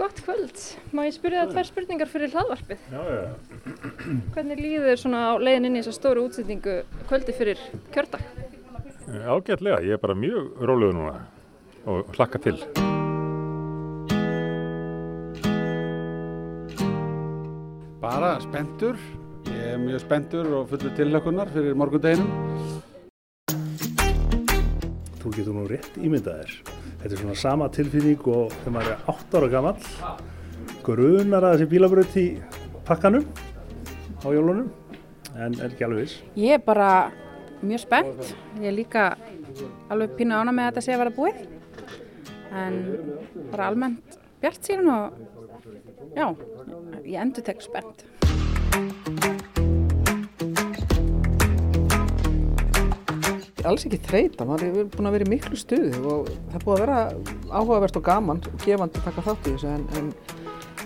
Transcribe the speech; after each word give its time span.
Gott 0.00 0.20
kvöld. 0.24 0.56
Má 0.96 1.02
ég 1.04 1.12
spyrja 1.12 1.42
það 1.44 1.50
tvær 1.52 1.66
spurningar 1.68 2.08
fyrir 2.08 2.30
hlaðvarpið? 2.32 2.84
Já, 2.88 3.00
já. 3.04 3.24
Hvernig 4.32 4.62
líður 4.64 4.96
svona 5.02 5.20
á 5.28 5.32
leiðin 5.36 5.68
inn 5.68 5.76
í 5.76 5.82
þessa 5.82 5.92
stóru 5.98 6.22
útsetningu 6.24 6.76
kvöldi 7.10 7.34
fyrir 7.36 7.60
kjördag? 7.92 8.24
Ágætlega, 9.10 9.82
ég 9.84 9.98
er 9.98 10.00
bara 10.00 10.16
mjög 10.16 10.64
rólegur 10.64 10.96
núna 10.96 11.20
og 11.84 12.16
hlakka 12.16 12.40
til. 12.40 12.56
Bara 18.00 18.34
spenntur, 18.40 18.96
ég 19.52 19.62
er 19.74 19.80
mjög 19.84 20.06
spenntur 20.06 20.52
og 20.62 20.72
fullur 20.72 20.96
tillökunar 20.96 21.52
fyrir 21.52 21.76
morgundeginum. 21.76 22.80
Þú 25.20 25.36
getur 25.36 25.60
nú 25.60 25.68
rétt 25.68 26.00
ímyndað 26.00 26.46
þér. 26.46 26.79
Þetta 27.00 27.14
er 27.14 27.20
svona 27.22 27.36
sama 27.40 27.66
tilfinning 27.72 28.26
og 28.28 28.52
þegar 28.58 28.74
maður 28.74 28.90
er 28.92 28.98
8 29.08 29.38
ára 29.38 29.48
gammal, 29.54 29.76
grunar 30.84 31.46
að 31.48 31.54
þessi 31.54 31.68
bílabröð 31.70 32.18
í 32.20 32.24
pakkanum 32.84 33.24
á 34.20 34.28
jólunum, 34.36 34.68
en 35.32 35.56
er 35.56 35.70
ekki 35.70 35.86
alveg 35.86 36.04
viss. 36.04 36.18
Ég 36.36 36.58
er 36.58 36.62
bara 36.66 36.90
mjög 37.64 37.80
spennt. 37.86 38.34
Ég 38.60 38.68
er 38.68 38.76
líka 38.76 39.06
alveg 39.88 40.12
pínu 40.18 40.36
ána 40.36 40.52
með 40.52 40.68
að 40.68 40.70
þetta 40.70 40.84
sé 40.84 40.92
að 40.96 41.02
vera 41.04 41.16
búið. 41.16 41.40
En 42.60 42.74
bara 43.52 43.70
almennt 43.70 44.18
bjart 44.42 44.68
síðan 44.68 44.92
og 44.92 45.04
já, 46.16 46.26
ég 47.06 47.16
endur 47.22 47.46
tek 47.48 47.64
spennt. 47.64 48.04
Alls 53.68 53.84
ekki 53.86 54.00
þreita, 54.06 54.46
maður 54.48 54.68
er 54.68 54.88
búin 54.92 55.08
að 55.10 55.16
vera 55.16 55.26
í 55.26 55.30
miklu 55.34 55.58
stuði 55.58 56.00
og 56.00 56.30
það 56.30 56.56
er 56.58 56.64
búið 56.64 56.74
að 56.74 56.82
vera 56.84 57.00
áhugavert 57.50 57.98
og 58.00 58.06
gaman 58.06 58.42
og 58.48 58.64
gefandi 58.64 59.00
að 59.00 59.06
taka 59.08 59.24
þátt 59.26 59.48
í 59.48 59.54
þessu 59.54 59.70
en, 59.70 59.86
en, 59.98 60.12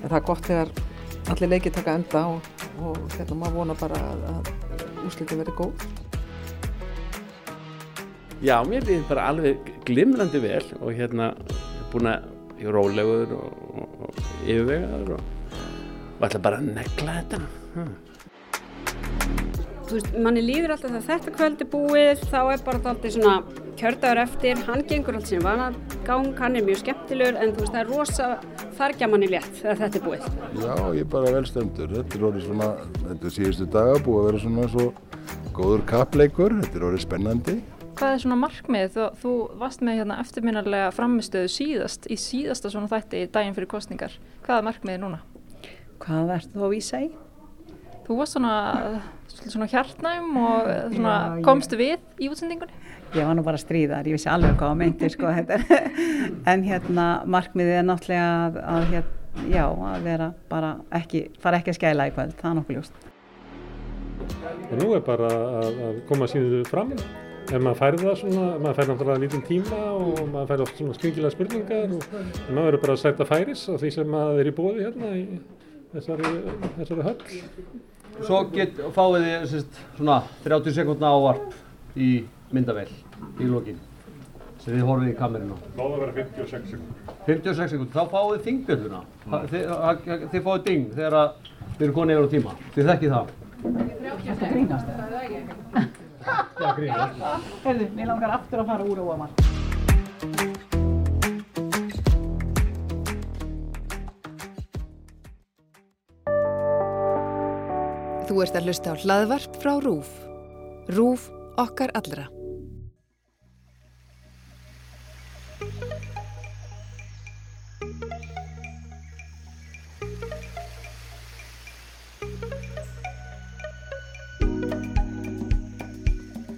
en 0.00 0.08
það 0.08 0.18
er 0.18 0.26
gott 0.30 0.48
þegar 0.48 0.72
allir 1.32 1.52
leikið 1.54 1.76
taka 1.78 1.96
enda 1.98 2.24
og, 2.34 2.48
og 2.84 2.98
hérna 3.16 3.38
maður 3.40 3.60
vona 3.60 3.76
bara 3.80 4.00
að, 4.10 4.24
að 4.32 5.04
úslitin 5.08 5.40
verði 5.40 5.56
góð. 5.58 5.86
Já, 8.44 8.56
mér 8.68 8.84
líður 8.84 9.06
bara 9.08 9.28
alveg 9.32 9.70
glimrandi 9.88 10.40
vel 10.42 10.64
og 10.80 10.90
hérna 10.92 11.30
búin 11.92 12.10
að 12.10 12.26
ég 12.60 12.68
er 12.68 12.76
rólegur 12.76 13.36
og, 13.38 13.62
og, 13.70 13.94
og 14.08 14.18
yfirvegaður 14.44 15.14
og, 15.16 15.30
og 16.18 16.26
ætla 16.28 16.42
bara 16.44 16.60
að 16.60 16.74
negla 16.74 17.16
þetta. 17.20 17.40
Hm. 17.74 17.94
Þú 19.84 19.98
veist, 19.98 20.14
manni 20.24 20.40
líður 20.40 20.72
alltaf 20.74 20.94
að 20.96 21.08
þetta 21.10 21.32
kvöld 21.34 21.60
er 21.60 21.68
búið, 21.68 22.22
þá 22.32 22.38
er 22.40 22.62
bara 22.64 22.78
alltaf 22.80 23.12
svona 23.12 23.34
kjördagur 23.76 24.20
eftir, 24.22 24.60
hann 24.64 24.84
gengur 24.88 25.18
allt 25.18 25.28
sem 25.28 25.42
vanagang, 25.44 26.30
hann 26.38 26.56
er 26.56 26.64
mjög 26.64 26.80
skemmtilegur 26.80 27.36
en 27.36 27.52
þú 27.52 27.64
veist, 27.64 27.74
það 27.74 27.80
er 27.82 27.90
rosa 27.90 28.28
þargja 28.78 29.08
manni 29.12 29.28
létt 29.28 29.60
þegar 29.60 29.80
þetta 29.82 30.00
er 30.00 30.06
búið. 30.06 30.24
Já, 30.62 30.74
ég 30.96 31.02
er 31.02 31.10
bara 31.12 31.34
vel 31.34 31.44
stemdur. 31.50 31.92
Þetta 31.98 32.18
er 32.18 32.24
orðið 32.30 32.46
svona, 32.48 32.68
þetta 33.02 33.28
er 33.28 33.34
síðustu 33.36 33.66
daga 33.74 33.98
búið 34.06 34.20
að 34.20 34.28
vera 34.30 34.42
svona 34.46 34.68
svo 34.72 34.86
góður 35.54 35.84
kappleikur, 35.90 36.56
þetta 36.62 36.80
er 36.80 36.86
orðið 36.88 37.04
spennandi. 37.04 37.56
Hvað 37.94 38.14
er 38.16 38.22
svona 38.24 38.38
markmið? 38.40 38.88
Þú, 38.96 39.04
þú 39.20 39.34
varst 39.60 39.84
með 39.86 40.00
hérna 40.00 40.16
eftirminarlega 40.24 40.88
framistöðu 40.96 41.50
síðast 41.54 42.08
í 42.10 42.16
síðasta 42.18 42.72
svona 42.72 42.90
þætti 42.90 43.26
daginn 43.36 43.54
fyrir 43.54 43.70
kostningar. 43.70 44.16
Hvað 44.46 44.62
er 44.62 44.66
markmiðið 44.70 45.04
núna? 45.04 45.20
Hvað 46.02 46.32
ert 46.34 46.56
þú 46.56 46.64
að 46.66 46.74
vísa 46.74 47.04
í? 47.04 47.12
Þú 48.04 48.16
varst 48.18 48.36
svona, 48.36 48.56
svona 49.52 49.68
hjartnæm 49.70 50.36
og 50.40 50.68
svona, 50.94 51.14
já, 51.38 51.42
komstu 51.46 51.78
við 51.80 51.98
í 52.22 52.30
útsendingunni? 52.32 52.76
Ég 53.14 53.28
var 53.28 53.36
nú 53.38 53.44
bara 53.46 53.60
stríðar, 53.60 54.06
ég 54.08 54.16
vissi 54.16 54.30
alveg 54.30 54.56
hvað 54.58 54.72
á 54.74 54.76
meinti 54.78 55.10
sko 55.12 55.30
en 56.50 56.64
hérna 56.66 57.08
markmiðið 57.30 57.80
er 57.80 57.86
náttúrulega 57.86 58.30
að, 58.46 58.56
að, 58.74 58.96
að, 59.00 59.10
já, 59.52 59.64
að 59.66 60.06
vera 60.08 60.30
bara 60.50 60.72
ekki, 61.00 61.26
fara 61.42 61.60
ekki 61.60 61.74
að 61.74 61.78
skæla 61.80 62.08
í 62.10 62.14
kvöld, 62.16 62.34
það 62.40 62.50
er 62.50 62.56
nokkuð 62.60 62.78
ljóst. 62.78 63.04
Og 64.70 64.74
nú 64.80 64.90
er 64.96 65.04
bara 65.04 65.30
að, 65.60 65.78
að 65.88 66.00
koma 66.08 66.28
síðu 66.30 66.62
fram, 66.68 66.94
ef 67.44 67.58
maður 67.58 67.80
færi 67.82 68.00
það 68.02 68.16
svona, 68.22 68.46
maður 68.62 68.78
færi 68.78 68.90
náttúrulega 68.92 69.22
lítinn 69.24 69.44
tíma 69.48 69.82
og 69.98 70.22
maður 70.32 70.50
færi 70.52 70.66
oft 70.66 70.80
svona 70.80 70.96
skringilega 70.98 71.34
spurningar 71.34 71.92
og 71.92 72.08
maður 72.14 72.64
verður 72.70 72.82
bara 72.86 72.96
að 72.96 73.02
sæta 73.04 73.28
færis 73.28 73.66
á 73.68 73.74
því 73.76 73.92
sem 73.98 74.10
maður 74.14 74.40
er 74.42 74.50
í 74.50 74.56
bóði 74.56 74.86
hérna 74.88 75.12
í 75.18 75.24
þessari, 75.94 76.30
þessari 76.78 77.06
höll. 77.08 77.18
Svo 78.24 78.44
get, 78.54 78.78
fáið 78.94 79.16
þið 79.24 79.48
sérst, 79.50 79.80
svona 79.96 80.20
30 80.44 80.76
sekundna 80.76 81.10
ávarp 81.16 81.98
í 81.98 82.12
myndavel 82.54 82.88
í 83.42 83.48
lokin 83.50 83.80
sem 84.64 84.72
þið 84.78 84.86
horfið 84.88 85.10
í 85.10 85.16
kamerinu. 85.18 85.56
Láða 85.76 85.96
að 85.96 86.04
vera 86.04 86.14
56 86.16 86.70
sekund. 86.72 87.10
56 87.26 87.74
sekund, 87.74 87.90
þá 87.92 88.02
fáið 88.14 88.30
þið 88.30 88.46
þingbjölduna. 88.46 89.00
Þið, 89.52 89.66
þið 90.32 90.46
fáið 90.46 90.64
ding 90.68 90.86
þegar 90.94 91.18
þið 91.74 91.86
eru 91.88 91.96
konið 91.98 92.16
yfir 92.16 92.24
á 92.24 92.34
tíma. 92.34 92.56
Þið 92.76 92.90
þekkið 92.92 93.14
það. 93.18 93.34
Þetta 94.24 94.50
grínast 94.54 94.86
það? 94.88 95.06
Já, 96.64 96.68
grínast. 96.78 97.24
Herðu, 97.66 97.90
mér 97.98 98.12
langar 98.14 98.36
aftur 98.38 98.64
að 98.64 98.72
fara 98.72 98.88
úr 98.88 99.04
á 99.04 99.16
mann. 99.24 100.53
Þú 108.34 108.40
ert 108.42 108.56
að 108.58 108.64
hlusta 108.66 108.90
á 108.90 108.98
hlaðvarp 108.98 109.56
frá 109.62 109.70
RÚF. 109.78 110.08
RÚF 110.90 111.26
okkar 111.62 111.92
allra. 111.94 112.24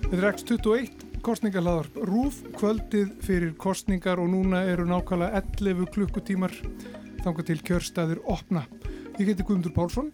Þetta 0.06 0.16
er 0.16 0.25
X21, 0.31 1.04
kostningahlaðarp 1.20 1.98
RÚF, 2.09 2.38
kvöldið 2.56 3.10
fyrir 3.26 3.53
kostningar 3.60 4.22
og 4.22 4.32
núna 4.32 4.62
eru 4.70 4.88
nákvæmlega 4.88 5.44
11 5.60 5.92
klukkutímar 5.92 6.56
þanga 7.20 7.47
til 7.53 7.59
kjörstaðir 7.69 8.25
opna. 8.25 8.65
Ég 9.20 9.28
heiti 9.28 9.44
Guðmundur 9.44 9.76
Pálsson. 9.76 10.09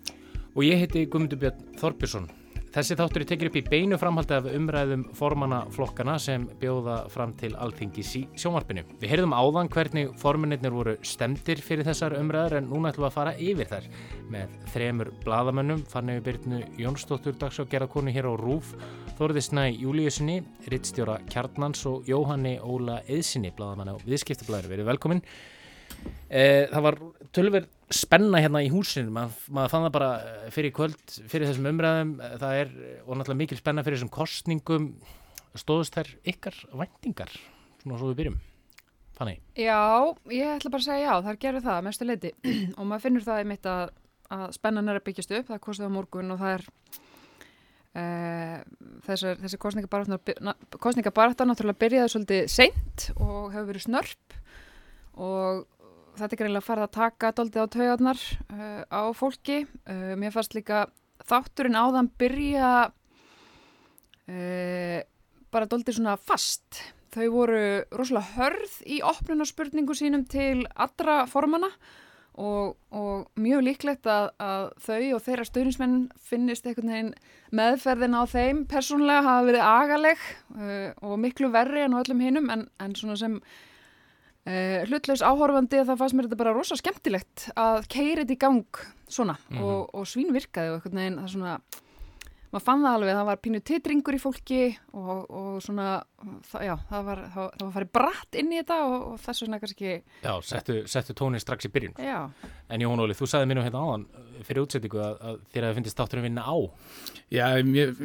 Og 0.52 0.66
ég 0.66 0.82
heiti 0.82 1.06
Guðmundur 1.08 1.38
Björn 1.40 1.60
Þorbjörnsson. 1.80 2.26
Þessi 2.72 2.96
þáttur 2.96 3.22
er 3.22 3.28
tekið 3.28 3.48
upp 3.48 3.56
í 3.56 3.62
beinu 3.68 3.96
framhaldi 4.00 4.34
af 4.36 4.46
umræðum 4.48 5.02
formannaflokkana 5.16 6.14
sem 6.20 6.44
bjóða 6.60 6.98
fram 7.12 7.32
til 7.40 7.50
alþingis 7.60 8.10
í 8.16 8.22
sjónvarpinu. 8.40 8.84
Við 9.00 9.12
heyrðum 9.12 9.34
áðan 9.36 9.70
hvernig 9.72 10.12
formuninnir 10.20 10.72
voru 10.72 10.94
stemdir 11.08 11.60
fyrir 11.64 11.88
þessar 11.88 12.16
umræðar 12.18 12.58
en 12.58 12.68
núna 12.68 12.92
ætlum 12.92 13.06
við 13.06 13.08
að 13.08 13.16
fara 13.16 13.34
yfir 13.48 13.70
þær 13.72 13.88
með 14.32 14.58
þremur 14.74 15.12
bladamönnum, 15.24 15.84
Fannegu 15.92 16.24
Byrnu 16.28 16.60
Jónsdóttur 16.80 17.36
dags 17.40 17.60
og 17.60 17.72
gerðarkonu 17.72 18.12
hér 18.12 18.28
á 18.28 18.32
RÚF, 18.40 18.74
Þorði 19.16 19.46
Snæ 19.48 19.66
Júliusinni, 19.72 20.38
Rittstjóra 20.68 21.16
Kjarnans 21.32 21.84
og 21.88 22.08
Jóhanni 22.08 22.58
Óla 22.60 23.00
Eðsinni, 23.08 23.52
bladamann 23.56 23.92
á 23.92 24.00
viðskiptablaður. 24.04 24.72
Verið 24.76 24.92
velkominn. 24.92 25.24
Eh, 26.32 26.68
það 26.72 26.84
var 26.88 26.98
tölver 27.36 27.66
spenna 27.96 28.40
hérna 28.42 28.62
í 28.64 28.70
húsinu, 28.72 29.12
Mað, 29.14 29.34
maður 29.52 29.72
fann 29.72 29.84
það 29.86 29.94
bara 29.96 30.10
fyrir 30.54 30.74
kvöld, 30.76 31.02
fyrir 31.30 31.48
þessum 31.50 31.68
umræðum, 31.72 32.14
það 32.42 32.60
er 32.60 32.72
og 33.02 33.18
náttúrulega 33.18 33.40
mikil 33.42 33.58
spenna 33.60 33.84
fyrir 33.86 33.98
þessum 34.00 34.12
kostningum, 34.14 34.88
stóðust 35.58 35.98
þær 35.98 36.12
ykkar 36.32 36.58
væntingar, 36.80 37.34
svona 37.82 38.00
svo 38.00 38.12
við 38.12 38.20
byrjum, 38.22 38.38
Fanny? 39.18 39.36
Já, 39.58 39.80
ég 40.32 40.54
ætla 40.56 40.72
bara 40.72 40.84
að 40.84 40.88
segja 40.88 41.08
já, 41.08 41.26
þar 41.28 41.40
gerur 41.46 41.66
það 41.66 41.82
mestu 41.88 42.08
leiti 42.08 42.34
og 42.78 42.86
maður 42.86 43.06
finnur 43.06 43.26
það 43.26 43.42
einmitt 43.42 43.70
að, 43.72 43.84
að 44.38 44.46
spennan 44.58 44.92
er 44.92 45.00
að 45.00 45.06
byggjast 45.10 45.36
upp, 45.38 45.50
það 45.52 45.64
kostið 45.68 45.92
á 45.92 45.96
morgun 45.98 46.34
og 46.34 46.42
það 46.42 46.56
er 46.56 46.68
uh, 47.98 48.56
þessar, 49.06 49.42
þessi 49.42 49.60
kostningabaráttar 50.80 51.48
náttúrulega 51.48 51.82
byrjaði 51.84 52.14
svolítið 52.14 52.48
seint 52.52 53.08
og 53.18 53.52
hefur 53.52 53.68
verið 53.72 53.86
snörp. 53.86 54.36
Og 55.20 55.66
þetta 56.18 56.34
er 56.34 56.40
greinlega 56.40 56.66
farið 56.66 56.86
að 56.86 56.96
taka 56.96 57.30
doldið 57.36 57.64
á 57.64 57.72
taugarnar 57.76 58.20
uh, 58.52 58.82
á 58.88 59.02
fólki. 59.16 59.62
Uh, 59.86 60.12
mér 60.20 60.34
fannst 60.34 60.56
líka 60.56 60.86
þátturinn 61.28 61.78
áðan 61.78 62.10
byrja 62.20 62.68
uh, 64.28 64.98
bara 65.52 65.70
doldið 65.70 65.98
svona 65.98 66.18
fast. 66.20 66.82
Þau 67.12 67.26
voru 67.32 67.64
rosalega 67.92 68.36
hörð 68.38 68.78
í 68.88 69.02
opnunarspurningu 69.04 69.96
sínum 69.96 70.24
til 70.28 70.64
allra 70.72 71.26
formana 71.28 71.68
og, 72.40 72.78
og 72.88 73.26
mjög 73.36 73.66
líklegt 73.66 74.08
að, 74.08 74.30
að 74.40 74.70
þau 74.80 75.02
og 75.18 75.20
þeirra 75.26 75.44
stöðnismenn 75.44 75.98
finnist 76.16 76.64
einhvern 76.64 76.92
veginn 76.94 77.10
meðferðin 77.52 78.16
á 78.16 78.24
þeim 78.32 78.62
persónlega 78.70 79.26
hafa 79.26 79.44
verið 79.50 79.66
agaleg 79.66 80.24
og 81.04 81.20
miklu 81.20 81.52
verri 81.52 81.84
en 81.84 81.92
á 81.92 82.00
öllum 82.00 82.24
hinnum 82.24 82.48
en, 82.54 82.64
en 82.80 82.96
svona 82.96 83.18
sem 83.20 83.36
Uh, 84.42 84.82
hlutlaus 84.90 85.22
áhorfandi 85.22 85.78
að 85.78 85.92
það 85.92 86.00
fannst 86.00 86.16
mér 86.18 86.26
þetta 86.26 86.40
bara 86.40 86.54
rosa 86.56 86.74
skemmtilegt 86.74 87.44
að 87.54 87.84
keira 87.92 88.24
þetta 88.24 88.34
í 88.34 88.40
gang 88.42 88.80
svona 89.06 89.36
mm 89.38 89.54
-hmm. 89.54 89.62
og, 89.62 89.94
og 89.94 90.08
svín 90.10 90.32
virkaði 90.34 90.72
og 90.72 90.80
eitthvað 90.80 90.96
neginn 90.98 91.20
það 91.20 91.32
svona 91.36 91.52
maður 92.52 92.64
fann 92.66 92.82
það 92.84 92.96
alveg, 92.96 93.14
það 93.16 93.28
var 93.28 93.38
pínu 93.40 93.60
titringur 93.64 94.16
í 94.16 94.20
fólki 94.20 94.60
og, 94.92 95.20
og 95.32 95.52
svona, 95.64 95.86
það, 96.50 96.64
já, 96.66 96.72
það 96.90 97.06
var, 97.06 97.22
það, 97.32 97.46
það 97.54 97.62
var 97.62 97.72
farið 97.76 97.92
bratt 97.96 98.38
inn 98.42 98.50
í 98.52 98.58
þetta 98.58 98.76
og, 98.88 98.96
og 99.12 99.22
þess 99.22 99.44
vegna 99.44 99.60
kannski... 99.62 99.94
Já, 100.26 100.32
settu, 100.50 100.76
settu 100.92 101.16
tónin 101.16 101.40
strax 101.40 101.68
í 101.68 101.72
byrjun. 101.72 101.94
Já. 101.96 102.18
En 102.68 102.84
Jón 102.84 103.00
Óli, 103.00 103.16
þú 103.16 103.30
sagði 103.32 103.48
mér 103.48 103.58
nú 103.58 103.64
hérna 103.64 103.86
áðan 103.86 104.04
fyrir 104.44 104.66
útsettingu 104.66 105.00
að, 105.00 105.16
að 105.30 105.40
þér 105.54 105.68
hefði 105.68 105.78
finnist 105.80 106.02
þátturinn 106.02 106.26
vinna 106.28 106.44
á. 106.44 106.56
Já, 107.32 107.46
mér, 107.64 107.96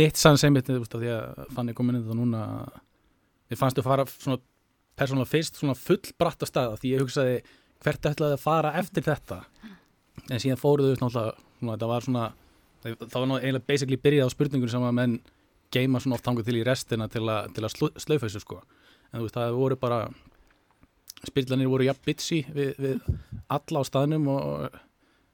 mitt 0.00 0.20
sann 0.20 0.40
sem 0.40 0.56
mitt, 0.56 0.72
að 0.72 0.88
því 0.96 1.12
að 1.18 1.44
fann 1.58 1.74
ég 1.74 1.76
komin 1.76 2.00
inn 2.00 2.06
þetta 2.06 2.18
núna, 2.22 2.42
ég 3.52 3.60
fannst 3.60 3.76
þú 3.76 3.84
fara 3.84 4.08
svona 4.16 4.40
persónulega 4.98 5.30
fyrst 5.30 5.60
svona 5.60 5.76
full 5.78 6.12
bratt 6.18 6.42
á 6.42 6.46
staða 6.46 6.78
því 6.80 6.94
ég 6.94 7.04
hugsaði 7.04 7.36
hvert 7.84 8.08
ætlaði 8.10 8.38
að 8.38 8.44
fara 8.44 8.74
eftir 8.80 9.04
þetta? 9.06 9.42
En 10.30 10.40
síðan 10.40 10.60
fóruðu 10.60 10.96
náttúrulega, 10.96 11.34
þetta 11.60 11.90
var 11.90 12.06
svona 12.06 12.26
það 12.84 13.16
var 13.16 13.28
náttúrulega 13.30 13.66
basically 13.66 13.98
byrjað 14.00 14.30
á 14.30 14.34
spurningun 14.34 14.72
sem 14.72 14.86
að 14.86 14.96
menn 14.98 15.18
geima 15.74 16.00
svona 16.00 16.18
oft 16.18 16.24
tangu 16.26 16.44
til 16.46 16.58
í 16.60 16.64
restina 16.66 17.08
til, 17.10 17.24
a, 17.28 17.44
til 17.50 17.64
að 17.66 18.20
þessu 18.22 18.42
sko. 18.42 18.60
En 19.10 19.20
þú 19.20 19.26
veist 19.26 19.38
það 19.38 19.58
voru 19.58 19.78
bara 19.80 20.00
spillanir 21.24 21.70
voru 21.72 21.86
jafn 21.88 22.04
bitsi 22.04 22.42
við, 22.54 22.74
við 22.78 23.06
alla 23.52 23.80
á 23.80 23.88
staðnum 23.88 24.28
og 24.32 24.78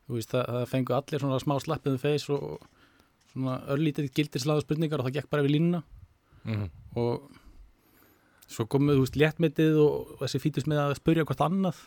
þú 0.07 0.19
veist 0.19 0.33
það, 0.35 0.45
það 0.55 0.69
fengu 0.73 0.97
allir 0.97 1.23
svona 1.25 1.41
smá 1.43 1.57
slappiðu 1.63 2.01
feys 2.03 2.27
og 2.33 2.63
svona 3.33 3.59
örlítið 3.71 4.11
gildirslaðu 4.17 4.65
spurningar 4.65 5.03
og 5.03 5.09
það 5.09 5.19
gekk 5.19 5.31
bara 5.33 5.47
við 5.47 5.57
línuna. 5.57 5.83
Mm 6.45 6.57
-hmm. 6.57 6.71
og 6.97 7.40
svo 8.51 8.67
komuð, 8.71 8.99
þú 8.99 9.07
veist, 9.07 9.19
léttmetið 9.21 9.81
og 9.85 10.13
þessi 10.25 10.43
fítist 10.43 10.71
með 10.71 10.83
að 10.85 10.99
spurja 10.99 11.27
hvort 11.29 11.43
annað. 11.47 11.81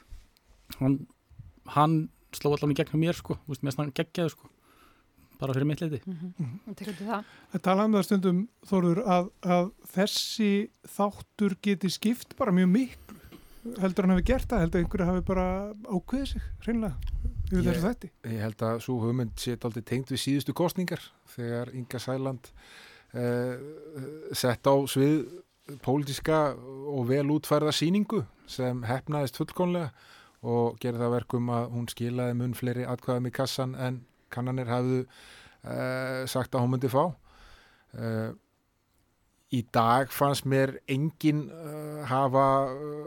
Hann, 0.79 0.97
hann 1.75 1.97
sló 2.33 2.53
allavega 2.53 2.77
í 2.77 2.81
gegnum 2.81 3.03
mér, 3.03 3.19
sko, 3.19 3.37
þú 3.43 3.53
veist, 3.53 3.65
mér 3.65 3.75
stann 3.75 3.95
geggjaði, 3.95 4.35
sko. 4.35 4.51
Bara 5.41 5.55
fyrir 5.57 5.67
mitt 5.67 5.81
leiti 5.81 5.99
mm 6.05 6.13
-hmm. 6.13 6.33
mm 6.37 6.75
-hmm. 6.75 7.23
Það. 7.51 7.61
Tala 7.61 7.85
um 7.85 7.93
það 7.93 8.03
stundum 8.03 8.47
Þorður 8.65 8.99
að, 9.03 9.29
að 9.41 9.71
þessi 9.95 10.69
þáttur 10.87 11.57
geti 11.61 11.89
skipt 11.89 12.37
bara 12.37 12.51
mjög 12.51 12.69
miklu. 12.69 13.17
Heldur 13.79 14.05
hann 14.05 14.15
hefur 14.15 14.25
gert 14.25 14.49
það, 14.49 14.59
heldur 14.59 14.79
einhverju 14.79 15.05
hafi 15.05 15.21
bara 15.21 15.73
ákveðið 15.87 16.25
sig, 16.25 16.41
hreinlega 16.61 16.95
yfir 17.51 17.63
þessu 17.63 17.81
þetta. 17.81 18.09
Ég 18.23 18.41
held 18.41 18.61
að 18.61 18.79
svo 18.79 18.99
hugmynd 18.99 19.39
sé 19.39 19.57
aldrei 19.61 19.83
tengt 19.83 20.11
við 20.11 20.19
síðustu 20.19 20.53
kostningar 20.53 21.01
þegar 21.35 21.73
Inga 21.73 21.99
Sæland 21.99 22.51
eh, 23.13 23.57
sett 24.31 24.67
á 24.67 24.75
svið 24.87 25.43
pólitíska 25.83 26.39
og 26.91 27.07
vel 27.07 27.29
útfærða 27.31 27.71
síningu 27.75 28.23
sem 28.51 28.83
hefnaðist 28.87 29.37
fullkonlega 29.39 29.91
og 30.43 30.79
gerði 30.83 31.05
það 31.05 31.13
verkum 31.15 31.51
að 31.55 31.67
hún 31.71 31.89
skilaði 31.91 32.37
mun 32.39 32.55
fleiri 32.57 32.87
atkvæðum 32.89 33.29
í 33.29 33.33
kassan 33.35 33.75
en 33.79 34.01
kannanir 34.33 34.67
hafðu 34.67 35.03
uh, 35.05 36.23
sagt 36.27 36.55
að 36.55 36.65
hún 36.65 36.73
myndi 36.73 36.91
fá. 36.91 37.05
Uh, 37.93 38.33
í 39.53 39.61
dag 39.71 40.11
fannst 40.11 40.47
mér 40.49 40.75
engin 40.91 41.45
uh, 41.53 42.03
hafa 42.09 42.45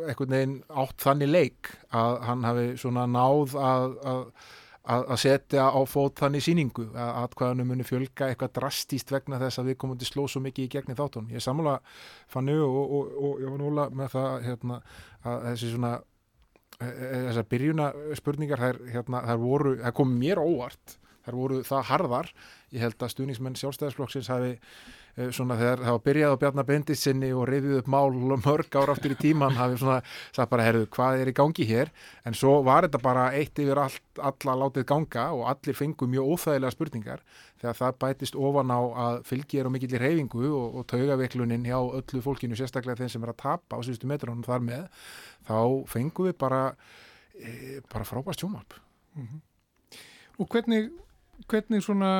eitthvað 0.06 0.32
neginn 0.32 0.60
átt 0.70 1.02
þannig 1.02 1.32
leik 1.32 1.72
að 1.90 2.20
hann 2.28 2.46
hafi 2.46 2.68
svona 2.80 3.04
náð 3.10 3.56
að, 3.60 3.98
að 4.06 4.22
að 4.86 5.16
setja 5.18 5.66
á 5.66 5.80
fót 5.88 6.20
þannig 6.20 6.44
síningu 6.46 6.84
að 6.94 7.16
atkvæðanum 7.24 7.70
muni 7.72 7.86
fjölga 7.86 8.28
eitthvað 8.30 8.52
drastíst 8.60 9.10
vegna 9.10 9.40
þess 9.42 9.58
að 9.60 9.72
við 9.72 9.78
komum 9.82 9.98
til 9.98 10.08
sló 10.08 10.26
svo 10.30 10.42
mikið 10.44 10.68
í 10.68 10.72
gegni 10.76 10.98
þáttunum. 10.98 11.32
Ég 11.34 11.42
samla 11.42 11.78
fannu 12.30 12.58
og, 12.62 12.76
og, 12.84 13.16
og 13.16 13.40
var 13.48 13.56
núla 13.62 13.88
með 13.90 14.12
það 14.14 14.36
hérna, 14.46 14.78
að 15.24 15.48
þessi 15.48 15.72
svona 15.72 15.92
e, 15.96 16.86
e, 16.86 17.10
þessar 17.30 17.48
byrjuna 17.54 17.88
spurningar 18.20 18.62
þær, 18.62 18.80
hérna, 18.94 19.24
þær 19.26 19.42
voru, 19.42 19.74
þær 19.82 19.96
kom 19.98 20.14
mér 20.20 20.42
óvart 20.44 20.98
þær 21.26 21.40
voru 21.40 21.62
það 21.66 21.88
harðar 21.90 22.30
ég 22.70 22.84
held 22.84 23.02
að 23.02 23.12
stuðningsmenn 23.16 23.58
sjálfstæðarsflokksins 23.58 24.30
hafi 24.30 24.54
svona 25.16 25.56
þegar 25.56 25.80
það 25.80 25.94
var 25.94 26.02
byrjað 26.04 26.34
á 26.36 26.40
Bjarnar 26.42 26.66
Benditsinni 26.68 27.28
og 27.32 27.46
reyðið 27.48 27.78
upp 27.78 27.86
mál 27.88 28.16
mörg 28.46 28.76
ára 28.76 28.92
aftur 28.92 29.14
í 29.14 29.18
tíman 29.20 29.56
hafið 29.56 29.78
svona 29.80 29.96
sagt 30.36 30.50
bara, 30.52 30.66
herru, 30.66 30.82
hvað 30.92 31.22
er 31.22 31.30
í 31.30 31.34
gangi 31.36 31.66
hér 31.68 31.92
en 32.28 32.36
svo 32.36 32.58
var 32.66 32.84
þetta 32.84 33.00
bara 33.04 33.24
eitt 33.38 33.56
yfir 33.62 33.80
all, 33.80 33.96
alla 34.20 34.56
látið 34.62 34.86
ganga 34.90 35.24
og 35.32 35.46
allir 35.48 35.78
fengu 35.78 36.08
mjög 36.12 36.34
óþægilega 36.34 36.74
spurningar 36.74 37.24
þegar 37.62 37.78
það 37.80 37.98
bætist 38.04 38.36
ofan 38.36 38.74
á 38.76 38.80
að 39.06 39.18
fylgi 39.30 39.62
er 39.62 39.70
á 39.70 39.72
mikillir 39.72 40.04
reyfingu 40.04 40.44
og, 40.50 40.78
og 40.82 40.86
taugaveiklunin 40.92 41.64
hjá 41.64 41.78
öllu 41.80 42.22
fólkinu, 42.24 42.58
sérstaklega 42.58 43.00
þeim 43.00 43.14
sem 43.16 43.24
er 43.24 43.32
að 43.32 43.40
tapa 43.46 43.80
á 43.80 43.84
síðustu 43.86 44.10
metrónum 44.10 44.44
þar 44.44 44.68
með 44.68 44.86
þá 45.48 45.58
fengu 45.88 46.28
við 46.28 46.36
bara 46.44 46.62
e, 47.32 47.80
bara 47.88 48.04
frábært 48.04 48.44
sjómarp 48.44 48.76
mm 49.16 49.26
-hmm. 49.26 49.44
Og 50.36 50.48
hvernig 50.52 50.90
hvernig 51.50 51.84
svona 51.84 52.10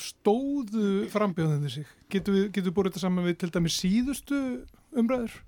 stóðu 0.00 1.08
frambjóðinu 1.12 1.72
sig? 1.72 1.88
Getur 2.12 2.36
við, 2.36 2.46
við 2.58 2.70
búið 2.74 2.92
þetta 2.92 3.04
saman 3.06 3.26
við 3.28 3.40
til 3.42 3.50
dæmi 3.54 3.72
síðustu 3.72 4.40
umræður? 4.94 5.38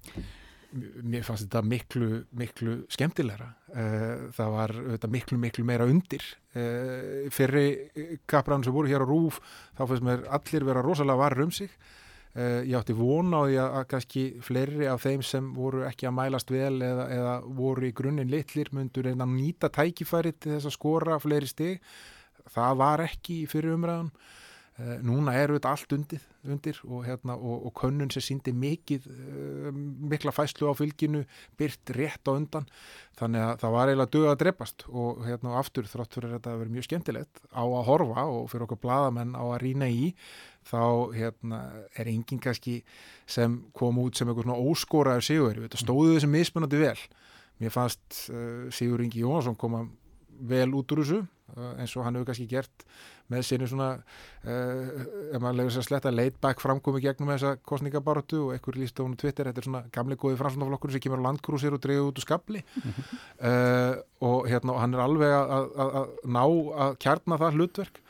Mér 0.77 1.23
fannst 1.25 1.47
þetta 1.47 1.63
miklu, 1.65 2.09
miklu 2.37 2.79
skemmtilegra. 2.93 3.47
Eh, 3.73 4.25
það 4.37 4.57
var 4.57 4.75
þetta, 4.95 5.11
miklu, 5.13 5.39
miklu 5.41 5.65
meira 5.69 5.87
undir. 5.89 6.25
Eh, 6.57 7.29
Fyrir 7.33 8.19
kapræðan 8.29 8.67
sem 8.67 8.75
voru 8.75 8.91
hér 8.91 9.07
á 9.07 9.09
Rúf, 9.09 9.39
þá 9.79 9.87
fannst 9.87 10.05
mér 10.05 10.27
allir 10.37 10.67
vera 10.67 10.83
rosalega 10.85 11.23
varur 11.23 11.47
um 11.47 11.55
sig. 11.55 11.71
Eh, 12.37 12.67
ég 12.69 12.77
átti 12.77 12.93
vona 12.93 13.39
á 13.41 13.43
því 13.49 13.57
að 13.63 13.87
kannski 13.89 14.23
fleiri 14.45 14.89
af 14.93 15.07
þeim 15.07 15.23
sem 15.25 15.47
voru 15.57 15.87
ekki 15.89 16.05
að 16.11 16.17
mælast 16.19 16.51
vel 16.53 16.83
eða, 16.85 17.07
eða 17.15 17.37
voru 17.57 17.87
í 17.89 17.95
grunninn 17.97 18.29
litlir 18.29 18.69
myndur 18.77 19.09
en 19.09 19.25
að 19.25 19.33
nýta 19.39 19.71
tækifæri 19.73 20.35
til 20.37 20.53
þess 20.53 20.69
að 20.69 20.75
skora 20.77 21.17
fleiri 21.23 21.49
stig 21.49 21.87
það 22.53 22.83
var 22.83 23.03
ekki 23.07 23.43
fyrir 23.51 23.77
umræðan 23.77 24.11
uh, 24.13 24.97
núna 25.07 25.35
eru 25.41 25.57
þetta 25.57 25.73
allt 25.73 25.95
undir, 25.97 26.25
undir 26.47 26.81
og, 26.87 27.05
hérna, 27.07 27.37
og, 27.37 27.67
og 27.69 27.75
könnun 27.81 28.13
sem 28.15 28.25
síndi 28.25 28.55
mikið 28.57 29.09
uh, 29.11 29.71
mikla 30.13 30.35
fæslu 30.35 30.71
á 30.71 30.75
fylginu 30.79 31.25
byrt 31.59 31.93
rétt 31.97 32.29
á 32.29 32.33
undan. 32.35 32.69
Þannig 33.19 33.47
að 33.47 33.63
það 33.63 33.77
var 33.77 33.93
eiginlega 33.93 34.15
dög 34.17 34.29
að 34.31 34.41
drepast 34.45 34.87
og 34.93 35.23
hérna 35.27 35.57
aftur 35.61 35.89
þrátt 35.91 36.19
fyrir 36.19 36.37
þetta 36.37 36.53
að 36.53 36.65
vera 36.65 36.75
mjög 36.77 36.89
skemmtilegt 36.89 37.45
á 37.51 37.65
að 37.65 37.87
horfa 37.91 38.27
og 38.33 38.51
fyrir 38.53 38.67
okkur 38.69 38.83
bladamenn 38.85 39.37
á 39.39 39.45
að 39.45 39.61
rína 39.65 39.91
í 39.93 40.11
þá 40.67 41.15
hérna, 41.15 41.61
er 41.95 42.11
enginn 42.11 42.43
kannski 42.43 42.81
sem 43.31 43.61
kom 43.77 44.01
út 44.03 44.19
sem 44.19 44.29
eitthvað 44.29 44.49
svona 44.49 44.73
óskóraður 44.73 45.27
sigur, 45.29 45.63
stóðu 45.79 46.17
þessi 46.17 46.31
mismunandi 46.33 46.81
vel. 46.83 46.99
Mér 47.63 47.73
fannst 47.73 48.27
uh, 48.29 48.67
Sigur 48.75 49.01
Ingi 49.01 49.23
Jónsson 49.23 49.57
koma 49.57 49.87
vel 50.37 50.69
út 50.77 50.93
úr 50.93 51.01
þessu 51.01 51.23
eins 51.55 51.95
og 51.97 52.05
hann 52.05 52.17
hefur 52.17 52.27
kannski 52.31 52.49
gert 52.51 52.85
með 53.33 53.45
sinni 53.47 53.69
svona 53.71 53.89
uh, 53.97 55.05
ef 55.35 55.41
maður 55.41 55.59
legur 55.61 55.75
sér 55.77 55.87
sletta 55.87 56.13
laid 56.13 56.37
back 56.43 56.61
framkomi 56.63 57.01
gegnum 57.03 57.31
þessa 57.33 57.55
kostningabaróttu 57.67 58.41
og 58.45 58.55
einhver 58.55 58.79
líst 58.81 58.99
á 58.99 59.07
hún 59.07 59.17
Twitter, 59.19 59.49
þetta 59.49 59.63
er 59.63 59.69
svona 59.69 59.83
gamli 59.95 60.19
góði 60.21 60.39
fransunaflokkur 60.41 60.95
sem 60.95 61.03
kemur 61.05 61.23
á 61.23 61.27
landgrúsir 61.29 61.77
og 61.77 61.83
dreyður 61.83 62.11
út 62.11 62.21
úr 62.21 62.27
skabli 62.27 62.63
uh, 62.83 63.95
og 64.27 64.49
hérna 64.51 64.79
hann 64.83 64.97
er 64.97 65.05
alveg 65.07 65.37
að, 65.37 65.55
að, 65.55 65.95
að 66.01 66.17
ná 66.37 66.43
að 66.87 66.99
kjarna 67.07 67.41
það 67.43 67.61
hlutverk. 67.61 68.01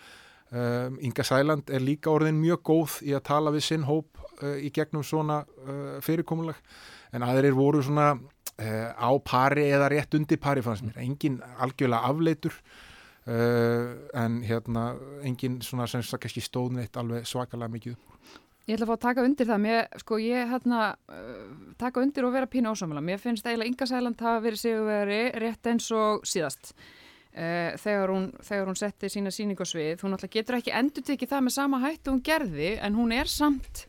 Um, 0.46 1.00
Inga 1.02 1.24
Sæland 1.26 1.70
er 1.74 1.82
líka 1.82 2.12
orðin 2.12 2.38
mjög 2.38 2.60
góð 2.68 2.98
í 3.08 3.16
að 3.18 3.24
tala 3.26 3.52
við 3.52 3.64
sinn 3.66 3.86
hóp 3.88 4.20
uh, 4.40 4.56
í 4.62 4.70
gegnum 4.72 5.04
svona 5.04 5.42
fyrirkomulag. 6.06 6.58
En 7.12 7.24
aðrir 7.26 7.56
voru 7.56 7.80
svona 7.82 8.14
á 8.56 9.10
pari 9.20 9.66
eða 9.68 9.90
rétt 9.92 10.14
undir 10.16 10.38
pari 10.40 10.62
fannst 10.64 10.84
mér, 10.86 10.96
engin 11.02 11.40
algjörlega 11.60 12.08
afleitur 12.08 12.54
uh, 13.26 13.94
en 14.14 14.42
hérna 14.46 14.88
engin 15.26 15.60
svona 15.62 15.86
sem 15.90 16.02
kannski 16.02 16.44
stóðneitt 16.44 16.96
alveg 16.96 17.26
svakalega 17.28 17.72
mikið 17.76 17.96
Ég 18.66 18.74
ætla 18.74 18.88
að 18.88 18.90
fá 18.90 18.96
að 18.96 19.02
taka 19.04 19.22
undir 19.22 19.46
það, 19.46 19.58
mér, 19.62 19.84
sko 20.02 20.16
ég 20.18 20.48
hérna 20.50 20.78
uh, 21.06 21.42
taka 21.78 22.02
undir 22.02 22.26
og 22.26 22.32
vera 22.34 22.48
pínu 22.50 22.72
ósamlega, 22.72 23.04
mér 23.06 23.20
finnst 23.22 23.46
eiginlega 23.46 23.70
Inga 23.70 23.86
Sæland 23.86 24.24
hafa 24.26 24.40
verið 24.42 24.58
sigurveri 24.58 25.18
rétt 25.38 25.68
eins 25.70 25.86
og 25.94 26.26
síðast. 26.26 26.72
Uh, 27.36 27.76
þegar, 27.78 28.10
hún, 28.10 28.26
þegar 28.42 28.66
hún 28.66 28.78
setti 28.80 29.10
sína 29.12 29.30
síning 29.30 29.62
á 29.62 29.66
svið, 29.70 30.02
hún 30.02 30.16
alltaf 30.16 30.32
getur 30.34 30.58
ekki 30.58 30.74
endur 30.74 31.06
tekið 31.06 31.30
það 31.30 31.46
með 31.46 31.54
sama 31.60 31.80
hættu 31.84 32.10
hún 32.10 32.24
gerði 32.26 32.72
en 32.82 32.98
hún 32.98 33.14
er 33.14 33.30
samt 33.30 33.84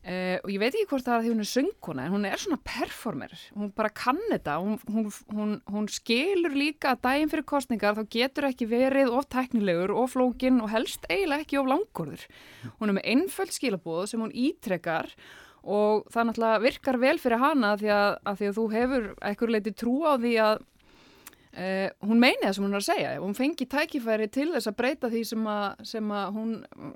Uh, 0.00 0.38
og 0.40 0.48
ég 0.48 0.60
veit 0.62 0.72
ekki 0.72 0.88
hvort 0.88 1.04
það 1.04 1.12
er 1.12 1.18
að 1.18 1.26
því 1.26 1.32
hún 1.34 1.42
er 1.44 1.48
söngkona 1.50 2.04
en 2.06 2.14
hún 2.14 2.24
er 2.24 2.40
svona 2.40 2.60
performer. 2.64 3.34
Hún 3.52 3.72
bara 3.76 3.90
kann 3.92 4.20
þetta. 4.30 4.56
Hún, 4.64 4.78
hún, 4.88 5.10
hún, 5.36 5.52
hún 5.68 5.90
skilur 5.92 6.56
líka 6.56 6.94
að 6.94 7.02
daginn 7.04 7.32
fyrir 7.32 7.46
kostningar 7.52 7.98
þá 7.98 8.06
getur 8.16 8.48
ekki 8.48 8.70
verið 8.70 9.12
of 9.12 9.28
teknilegur 9.28 9.92
of 9.92 10.14
flókin 10.14 10.62
og 10.64 10.72
helst 10.72 11.04
eiginlega 11.10 11.44
ekki 11.44 11.60
of 11.60 11.68
langkorður 11.68 12.24
hún 12.80 12.90
er 12.90 12.96
með 12.96 13.08
einföld 13.12 13.54
skilabóð 13.54 14.02
sem 14.10 14.22
hún 14.22 14.34
ítrekkar 14.34 15.10
og 15.60 16.06
það 16.12 16.30
náttúrulega 16.30 16.64
virkar 16.64 16.98
vel 17.00 17.16
fyrir 17.20 17.42
hana 17.42 17.74
því 17.80 17.92
að, 17.94 18.10
að, 18.24 18.40
því 18.40 18.48
að 18.48 18.58
þú 18.58 18.66
hefur 18.74 19.08
ekkur 19.30 19.54
leiti 19.54 19.74
trú 19.76 19.96
á 20.08 20.12
því 20.16 20.34
að 20.46 20.62
Uh, 21.50 21.88
hún 22.06 22.20
meini 22.22 22.44
það 22.44 22.52
sem 22.54 22.64
hún 22.64 22.74
er 22.76 22.78
að 22.78 22.86
segja. 22.86 23.12
Hún 23.18 23.34
fengi 23.34 23.66
tækifæri 23.66 24.28
til 24.30 24.52
þess 24.52 24.70
að 24.70 24.76
breyta 24.78 25.08
því 25.10 25.22
sem 25.32 25.46
að, 25.50 25.80
sem 25.90 26.12
að 26.14 26.36
hún 26.36 26.52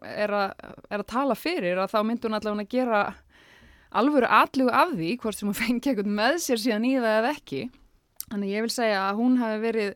er 0.06 0.34
að, 0.38 0.52
er 0.94 1.02
að 1.02 1.08
tala 1.11 1.34
fyrir 1.34 1.80
að 1.82 1.90
þá 1.90 1.96
myndi 2.06 2.28
hún 2.28 2.38
allavega 2.38 2.62
að 2.62 2.76
gera 2.76 3.00
alvöru 3.99 4.30
allugu 4.30 4.70
af 4.75 4.92
því 4.94 5.11
hvort 5.25 5.40
sem 5.40 5.50
hún 5.50 5.58
fengi 5.64 5.90
eitthvað 5.90 6.12
með 6.20 6.38
sér 6.46 6.62
síðan 6.62 6.87
í 6.87 6.94
það 7.00 7.18
eða 7.18 7.34
ekki. 7.34 7.64
Þannig 8.28 8.54
ég 8.54 8.66
vil 8.66 8.75
segja 8.76 9.02
að 9.08 9.20
hún 9.25 9.37
hafi 9.42 9.61
verið 9.64 9.90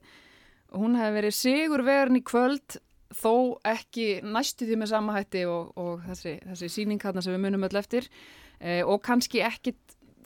hún 0.75 0.99
hafi 0.99 1.17
verið 1.21 1.39
sigur 1.39 1.85
verin 1.87 2.19
í 2.19 2.27
kvöld 2.27 2.81
þó 3.15 3.35
ekki 3.65 4.09
næstu 4.27 4.67
því 4.69 4.83
með 4.83 4.91
sama 4.91 5.15
hætti 5.17 5.47
og, 5.49 5.71
og 5.81 6.03
þessi, 6.11 6.35
þessi 6.51 6.73
síning 6.75 7.01
hérna 7.01 7.23
sem 7.25 7.33
við 7.33 7.45
munum 7.47 7.65
öll 7.71 7.79
eftir. 7.79 8.11
Uh, 8.59 8.83
og 8.91 9.05
kannski 9.07 9.47
ekki 9.47 9.77